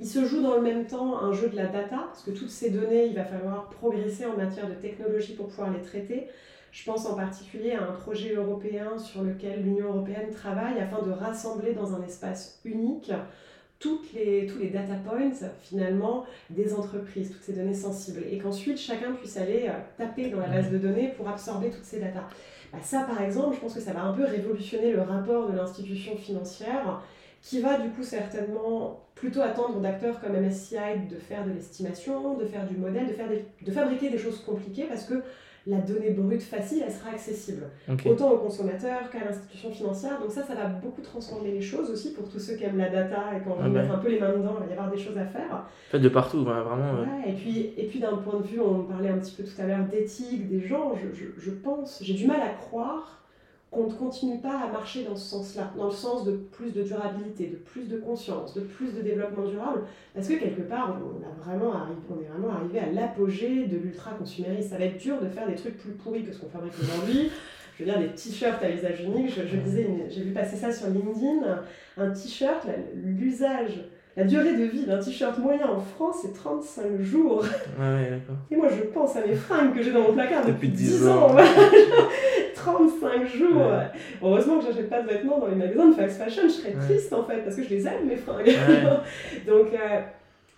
Il 0.00 0.06
se 0.06 0.24
joue 0.24 0.42
dans 0.42 0.54
le 0.54 0.62
même 0.62 0.86
temps 0.86 1.18
un 1.18 1.32
jeu 1.32 1.48
de 1.48 1.56
la 1.56 1.66
data, 1.66 2.04
parce 2.06 2.22
que 2.22 2.30
toutes 2.30 2.50
ces 2.50 2.70
données, 2.70 3.06
il 3.06 3.14
va 3.14 3.24
falloir 3.24 3.68
progresser 3.68 4.26
en 4.26 4.36
matière 4.36 4.68
de 4.68 4.74
technologie 4.74 5.34
pour 5.34 5.48
pouvoir 5.48 5.72
les 5.72 5.82
traiter. 5.82 6.28
Je 6.70 6.84
pense 6.84 7.06
en 7.06 7.16
particulier 7.16 7.72
à 7.72 7.82
un 7.82 7.92
projet 7.92 8.34
européen 8.34 8.98
sur 8.98 9.22
lequel 9.22 9.62
l'Union 9.62 9.88
européenne 9.88 10.30
travaille 10.30 10.78
afin 10.78 11.02
de 11.02 11.10
rassembler 11.10 11.72
dans 11.72 11.94
un 11.94 12.02
espace 12.02 12.60
unique 12.64 13.10
toutes 13.80 14.12
les, 14.12 14.46
tous 14.46 14.58
les 14.58 14.70
data 14.70 14.94
points 14.94 15.30
finalement 15.62 16.26
des 16.50 16.74
entreprises, 16.74 17.30
toutes 17.32 17.42
ces 17.42 17.52
données 17.52 17.74
sensibles, 17.74 18.22
et 18.30 18.38
qu'ensuite 18.38 18.78
chacun 18.78 19.12
puisse 19.12 19.36
aller 19.36 19.66
euh, 19.68 19.72
taper 19.96 20.30
dans 20.30 20.40
la 20.40 20.48
base 20.48 20.70
de 20.70 20.78
données 20.78 21.12
pour 21.16 21.28
absorber 21.28 21.70
toutes 21.70 21.84
ces 21.84 22.00
datas. 22.00 22.28
Bah, 22.72 22.78
ça 22.82 23.02
par 23.02 23.22
exemple, 23.22 23.54
je 23.54 23.60
pense 23.60 23.74
que 23.74 23.80
ça 23.80 23.92
va 23.92 24.02
un 24.02 24.12
peu 24.12 24.24
révolutionner 24.24 24.92
le 24.92 25.02
rapport 25.02 25.50
de 25.50 25.56
l'institution 25.56 26.16
financière 26.16 27.02
qui 27.42 27.60
va 27.60 27.78
du 27.78 27.88
coup 27.90 28.02
certainement 28.02 29.04
plutôt 29.14 29.40
attendre 29.40 29.80
d'acteurs 29.80 30.20
comme 30.20 30.32
MSCI 30.32 31.08
de 31.10 31.16
faire 31.16 31.44
de 31.44 31.50
l'estimation, 31.50 32.36
de 32.36 32.44
faire 32.44 32.66
du 32.66 32.76
modèle, 32.76 33.06
de, 33.06 33.12
faire 33.12 33.28
de 33.28 33.72
fabriquer 33.72 34.10
des 34.10 34.18
choses 34.18 34.40
compliquées 34.40 34.84
parce 34.84 35.04
que 35.04 35.22
la 35.66 35.78
donnée 35.78 36.10
brute 36.10 36.42
facile, 36.42 36.82
elle 36.86 36.92
sera 36.92 37.10
accessible. 37.10 37.64
Autant 38.06 38.30
aux 38.30 38.38
consommateurs 38.38 39.10
qu'à 39.10 39.24
l'institution 39.24 39.70
financière. 39.70 40.18
Donc 40.18 40.30
ça, 40.30 40.42
ça 40.42 40.54
va 40.54 40.66
beaucoup 40.66 41.02
transformer 41.02 41.52
les 41.52 41.60
choses 41.60 41.90
aussi 41.90 42.14
pour 42.14 42.28
tous 42.28 42.38
ceux 42.38 42.54
qui 42.54 42.64
aiment 42.64 42.78
la 42.78 42.88
data 42.88 43.36
et 43.36 43.42
qui 43.42 43.48
ont 43.48 43.58
envie 43.58 43.70
mettre 43.70 43.92
un 43.92 43.98
peu 43.98 44.08
les 44.08 44.18
mains 44.18 44.32
dedans, 44.32 44.54
il 44.58 44.64
va 44.64 44.70
y 44.70 44.72
avoir 44.72 44.90
des 44.90 44.96
choses 44.96 45.18
à 45.18 45.26
faire. 45.26 45.66
fait, 45.90 45.98
de 45.98 46.08
partout, 46.08 46.42
vraiment. 46.42 47.04
et 47.26 47.32
puis, 47.32 47.72
et 47.76 47.84
puis 47.84 48.00
d'un 48.00 48.16
point 48.16 48.40
de 48.40 48.46
vue, 48.46 48.60
on 48.60 48.84
parlait 48.84 49.10
un 49.10 49.18
petit 49.18 49.34
peu 49.34 49.42
tout 49.42 49.60
à 49.60 49.66
l'heure 49.66 49.84
d'éthique 49.90 50.48
des 50.48 50.60
gens, 50.60 50.94
je, 50.96 51.14
je, 51.14 51.26
je 51.38 51.50
pense, 51.50 52.02
j'ai 52.02 52.14
du 52.14 52.26
mal 52.26 52.40
à 52.40 52.50
croire 52.50 53.22
qu'on 53.70 53.86
ne 53.86 53.92
continue 53.92 54.38
pas 54.38 54.60
à 54.60 54.72
marcher 54.72 55.04
dans 55.04 55.16
ce 55.16 55.28
sens-là, 55.28 55.70
dans 55.76 55.86
le 55.86 55.92
sens 55.92 56.24
de 56.24 56.32
plus 56.32 56.72
de 56.72 56.82
durabilité, 56.82 57.48
de 57.48 57.56
plus 57.56 57.86
de 57.86 57.98
conscience, 57.98 58.54
de 58.54 58.60
plus 58.60 58.94
de 58.94 59.02
développement 59.02 59.46
durable, 59.46 59.82
parce 60.14 60.26
que 60.26 60.34
quelque 60.34 60.62
part, 60.62 60.96
on, 60.98 61.22
a 61.22 61.44
vraiment 61.44 61.74
arrivé, 61.74 62.00
on 62.10 62.20
est 62.20 62.28
vraiment 62.28 62.54
arrivé 62.54 62.78
à 62.78 62.90
l'apogée 62.90 63.66
de 63.66 63.76
l'ultra-consumérisme. 63.76 64.70
Ça 64.70 64.78
va 64.78 64.84
être 64.84 64.98
dur 64.98 65.20
de 65.20 65.28
faire 65.28 65.46
des 65.46 65.54
trucs 65.54 65.76
plus 65.76 65.92
pourris 65.92 66.24
que 66.24 66.32
ce 66.32 66.40
qu'on 66.40 66.48
fabrique 66.48 66.74
aujourd'hui. 66.80 67.30
Je 67.78 67.84
veux 67.84 67.90
dire, 67.90 68.00
des 68.00 68.08
t-shirts 68.08 68.60
à 68.60 68.70
usage 68.70 69.02
unique. 69.04 69.30
Je, 69.30 69.46
je 69.46 69.56
disais, 69.56 69.88
j'ai 70.08 70.22
vu 70.22 70.32
passer 70.32 70.56
ça 70.56 70.72
sur 70.72 70.88
LinkedIn. 70.88 71.62
Un 71.96 72.10
t-shirt, 72.10 72.66
l'usage 72.92 73.84
la 74.18 74.24
durée 74.24 74.56
de 74.56 74.64
vie 74.64 74.84
d'un 74.84 74.98
t-shirt 74.98 75.38
moyen 75.38 75.68
en 75.68 75.78
France, 75.78 76.16
c'est 76.22 76.34
35 76.34 77.00
jours. 77.02 77.44
Ouais, 77.78 78.20
Et 78.50 78.56
moi, 78.56 78.66
je 78.68 78.82
pense 78.88 79.14
à 79.14 79.24
mes 79.24 79.36
fringues 79.36 79.72
que 79.72 79.80
j'ai 79.80 79.92
dans 79.92 80.00
mon 80.00 80.12
placard 80.12 80.44
depuis, 80.44 80.70
10 80.70 81.06
ans. 81.06 81.36
35 82.62 83.26
jours. 83.26 83.72
Heureusement 84.22 84.58
que 84.58 84.66
j'achète 84.66 84.88
pas 84.88 85.02
de 85.02 85.08
vêtements 85.08 85.38
dans 85.38 85.48
les 85.48 85.56
magasins 85.56 85.88
de 85.88 85.94
fast 85.94 86.18
fashion. 86.18 86.42
Je 86.44 86.48
serais 86.48 86.72
triste 86.72 87.12
en 87.12 87.24
fait, 87.24 87.38
parce 87.38 87.56
que 87.56 87.64
je 87.64 87.70
les 87.70 87.86
aime, 87.86 88.06
mes 88.06 88.16
fringues. 88.16 88.46
Donc, 89.46 89.68
euh, 89.72 90.00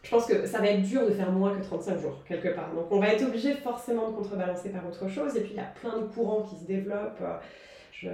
je 0.03 0.11
pense 0.11 0.27
que 0.27 0.47
ça 0.47 0.59
va 0.59 0.69
être 0.69 0.83
dur 0.83 1.07
de 1.07 1.11
faire 1.11 1.31
moins 1.31 1.55
que 1.57 1.63
35 1.63 2.01
jours, 2.01 2.25
quelque 2.27 2.49
part. 2.49 2.73
Donc, 2.75 2.87
on 2.91 3.01
va 3.01 3.09
être 3.09 3.25
obligé 3.25 3.55
forcément 3.55 4.09
de 4.09 4.17
contrebalancer 4.17 4.71
par 4.71 4.87
autre 4.87 5.09
chose. 5.09 5.37
Et 5.37 5.41
puis, 5.41 5.51
il 5.53 5.57
y 5.57 5.61
a 5.61 5.73
plein 5.81 5.99
de 5.99 6.07
courants 6.07 6.43
qui 6.43 6.57
se 6.57 6.65
développent. 6.65 7.23
je 7.93 8.09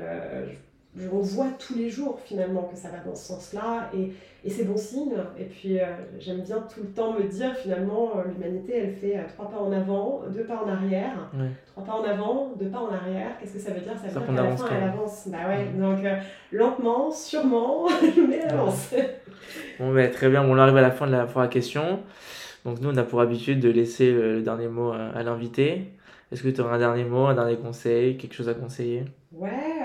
on 1.12 1.20
voit 1.20 1.49
tous 1.59 1.74
les 1.74 1.90
jours 1.90 2.18
finalement 2.24 2.62
que 2.62 2.76
ça 2.76 2.88
va 2.88 2.99
dans 2.99 3.14
ce 3.14 3.26
sens-là 3.26 3.90
et, 3.94 4.12
et 4.44 4.51
c'est 4.51 4.64
bon 4.64 4.76
signe. 4.76 5.12
Et 5.38 5.44
puis 5.44 5.78
euh, 5.78 5.84
j'aime 6.18 6.40
bien 6.40 6.64
tout 6.72 6.80
le 6.80 6.88
temps 6.88 7.12
me 7.12 7.24
dire 7.24 7.55
finalement 7.55 8.12
euh, 8.16 8.22
l'humanité 8.28 8.72
elle 8.76 8.94
fait 8.94 9.16
euh, 9.16 9.22
trois 9.28 9.51
pas 9.51 9.59
en 9.59 9.72
avant, 9.72 10.22
deux 10.32 10.44
pas 10.44 10.62
en 10.64 10.68
arrière, 10.68 11.30
trois 11.66 11.84
pas 11.84 11.92
en 11.92 12.05
avant, 12.05 12.53
deux 12.59 12.68
pas 12.68 12.78
en 12.78 12.92
arrière. 12.92 13.38
Qu'est-ce 13.38 13.55
que 13.55 13.59
ça 13.59 13.72
veut 13.72 13.80
dire? 13.80 13.92
Ça 13.97 14.07
veut 14.07 14.26
dire 14.26 14.34
qu'à 14.34 14.42
la 14.42 14.57
fin 14.57 14.66
elle 14.70 14.88
avance. 14.88 15.28
Bah 15.28 15.38
ouais, 15.49 15.66
donc 15.78 15.99
lentement, 16.53 17.11
sûrement, 17.11 17.88
mais 18.28 18.40
elle 18.44 18.51
avance. 18.51 18.94
bon, 19.78 19.92
bah, 19.92 20.09
très 20.09 20.30
bien, 20.30 20.42
on 20.42 20.57
arrive 20.57 20.76
à 20.76 20.82
la 20.82 20.90
fin 20.90 21.07
de 21.07 21.12
la, 21.12 21.26
fois 21.26 21.49
question. 21.49 22.01
Donc 22.64 22.80
nous 22.80 22.88
on 22.88 22.97
a 22.97 23.05
pour 23.05 23.20
habitude 23.20 23.61
de 23.61 23.68
laisser 23.68 24.12
le, 24.12 24.40
dernier 24.42 24.68
mot 24.68 24.92
à 24.92 25.22
l'invité. 25.22 25.92
Est-ce 26.32 26.42
que 26.42 26.49
tu 26.49 26.61
aurais 26.61 26.74
un 26.74 26.78
dernier 26.78 27.05
mot, 27.05 27.26
un 27.26 27.34
dernier 27.34 27.57
conseil, 27.57 28.16
quelque 28.16 28.34
chose 28.34 28.49
à 28.49 28.55
conseiller? 28.55 29.05
Ouais, 29.32 29.75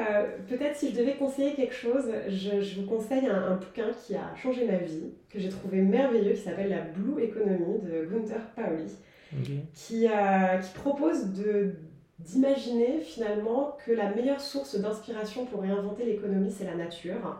peut-être 0.47 0.75
si 0.75 0.91
je 0.91 0.97
devais 0.97 1.15
conseiller 1.15 1.53
quelque 1.53 1.73
chose, 1.73 2.05
je, 2.29 2.79
vous 2.79 2.85
conseille 2.85 3.27
un, 3.27 3.55
bouquin 3.55 3.91
qui 4.05 4.15
a 4.15 4.35
changé 4.35 4.65
ma 4.65 4.77
vie, 4.77 5.11
que 5.29 5.39
j'ai 5.39 5.49
trouvé 5.49 5.81
merveilleux, 5.81 6.33
qui 6.33 6.41
s'appelle 6.41 6.69
La 6.69 6.81
Blue 6.81 7.23
Economy 7.23 7.79
de 7.81 8.05
Gunther 8.05 8.41
Pauli, 8.55 8.91
qui, 9.73 10.07
euh, 10.07 10.57
qui 10.57 10.73
propose 10.73 11.33
de 11.33 11.73
d'imaginer 12.19 12.99
finalement 12.99 13.77
que 13.85 13.91
la 13.91 14.13
meilleure 14.13 14.41
source 14.41 14.79
d'inspiration 14.79 15.45
pour 15.45 15.61
réinventer 15.61 16.05
l'économie, 16.05 16.51
c'est 16.51 16.65
la 16.65 16.75
nature. 16.75 17.39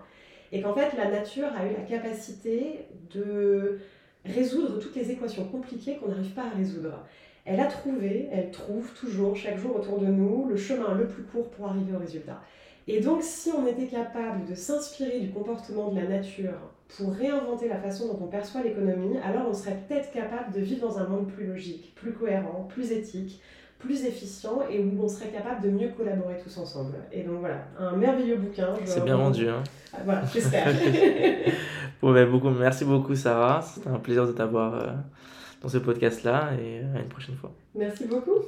Et 0.51 0.61
qu'en 0.61 0.73
fait, 0.73 0.97
la 0.97 1.09
nature 1.09 1.47
a 1.55 1.65
eu 1.65 1.73
la 1.73 1.83
capacité 1.83 2.87
de 3.13 3.79
résoudre 4.25 4.79
toutes 4.79 4.95
les 4.95 5.11
équations 5.11 5.45
compliquées 5.45 5.97
qu'on 5.97 6.09
n'arrive 6.09 6.33
pas 6.33 6.43
à 6.43 6.57
résoudre. 6.57 7.05
Elle 7.45 7.59
a 7.59 7.65
trouvé, 7.65 8.29
elle 8.31 8.51
trouve 8.51 8.93
toujours, 8.93 9.35
chaque 9.35 9.57
jour 9.57 9.75
autour 9.75 9.99
de 9.99 10.05
nous, 10.05 10.47
le 10.47 10.57
chemin 10.57 10.93
le 10.93 11.07
plus 11.07 11.23
court 11.23 11.49
pour 11.49 11.67
arriver 11.67 11.93
au 11.95 11.99
résultat. 11.99 12.41
Et 12.87 12.99
donc, 12.99 13.21
si 13.21 13.51
on 13.51 13.67
était 13.67 13.87
capable 13.87 14.45
de 14.49 14.55
s'inspirer 14.55 15.19
du 15.19 15.29
comportement 15.29 15.91
de 15.91 15.99
la 15.99 16.07
nature 16.07 16.53
pour 16.97 17.13
réinventer 17.13 17.69
la 17.69 17.77
façon 17.77 18.07
dont 18.07 18.19
on 18.25 18.27
perçoit 18.27 18.63
l'économie, 18.63 19.17
alors 19.23 19.47
on 19.49 19.53
serait 19.53 19.77
peut-être 19.87 20.11
capable 20.11 20.51
de 20.53 20.59
vivre 20.59 20.87
dans 20.87 20.99
un 20.99 21.07
monde 21.07 21.27
plus 21.27 21.45
logique, 21.45 21.93
plus 21.95 22.11
cohérent, 22.11 22.67
plus 22.69 22.91
éthique, 22.91 23.41
plus 23.79 24.05
efficient 24.05 24.61
et 24.69 24.79
où 24.79 25.01
on 25.01 25.07
serait 25.07 25.29
capable 25.29 25.61
de 25.61 25.69
mieux 25.69 25.89
collaborer 25.89 26.37
tous 26.43 26.57
ensemble. 26.57 26.95
Et 27.11 27.23
donc 27.23 27.39
voilà, 27.39 27.65
un 27.79 27.95
merveilleux 27.95 28.37
bouquin. 28.37 28.73
C'est 28.85 29.03
bien 29.03 29.15
rendu. 29.15 29.47
Hein. 29.47 29.63
Ah, 29.93 29.97
voilà, 30.03 30.23
j'espère. 30.31 30.67
bon, 32.01 32.13
ben, 32.13 32.29
beaucoup, 32.29 32.49
merci 32.49 32.85
beaucoup 32.85 33.15
Sarah, 33.15 33.61
c'était 33.61 33.89
un 33.89 33.99
plaisir 33.99 34.27
de 34.27 34.33
t'avoir. 34.33 34.75
Euh, 34.75 34.91
dans 35.61 35.69
ce 35.69 35.77
podcast-là 35.77 36.51
et 36.59 36.79
à 36.95 36.99
une 36.99 37.09
prochaine 37.09 37.35
fois. 37.35 37.51
Merci 37.75 38.05
beaucoup. 38.05 38.39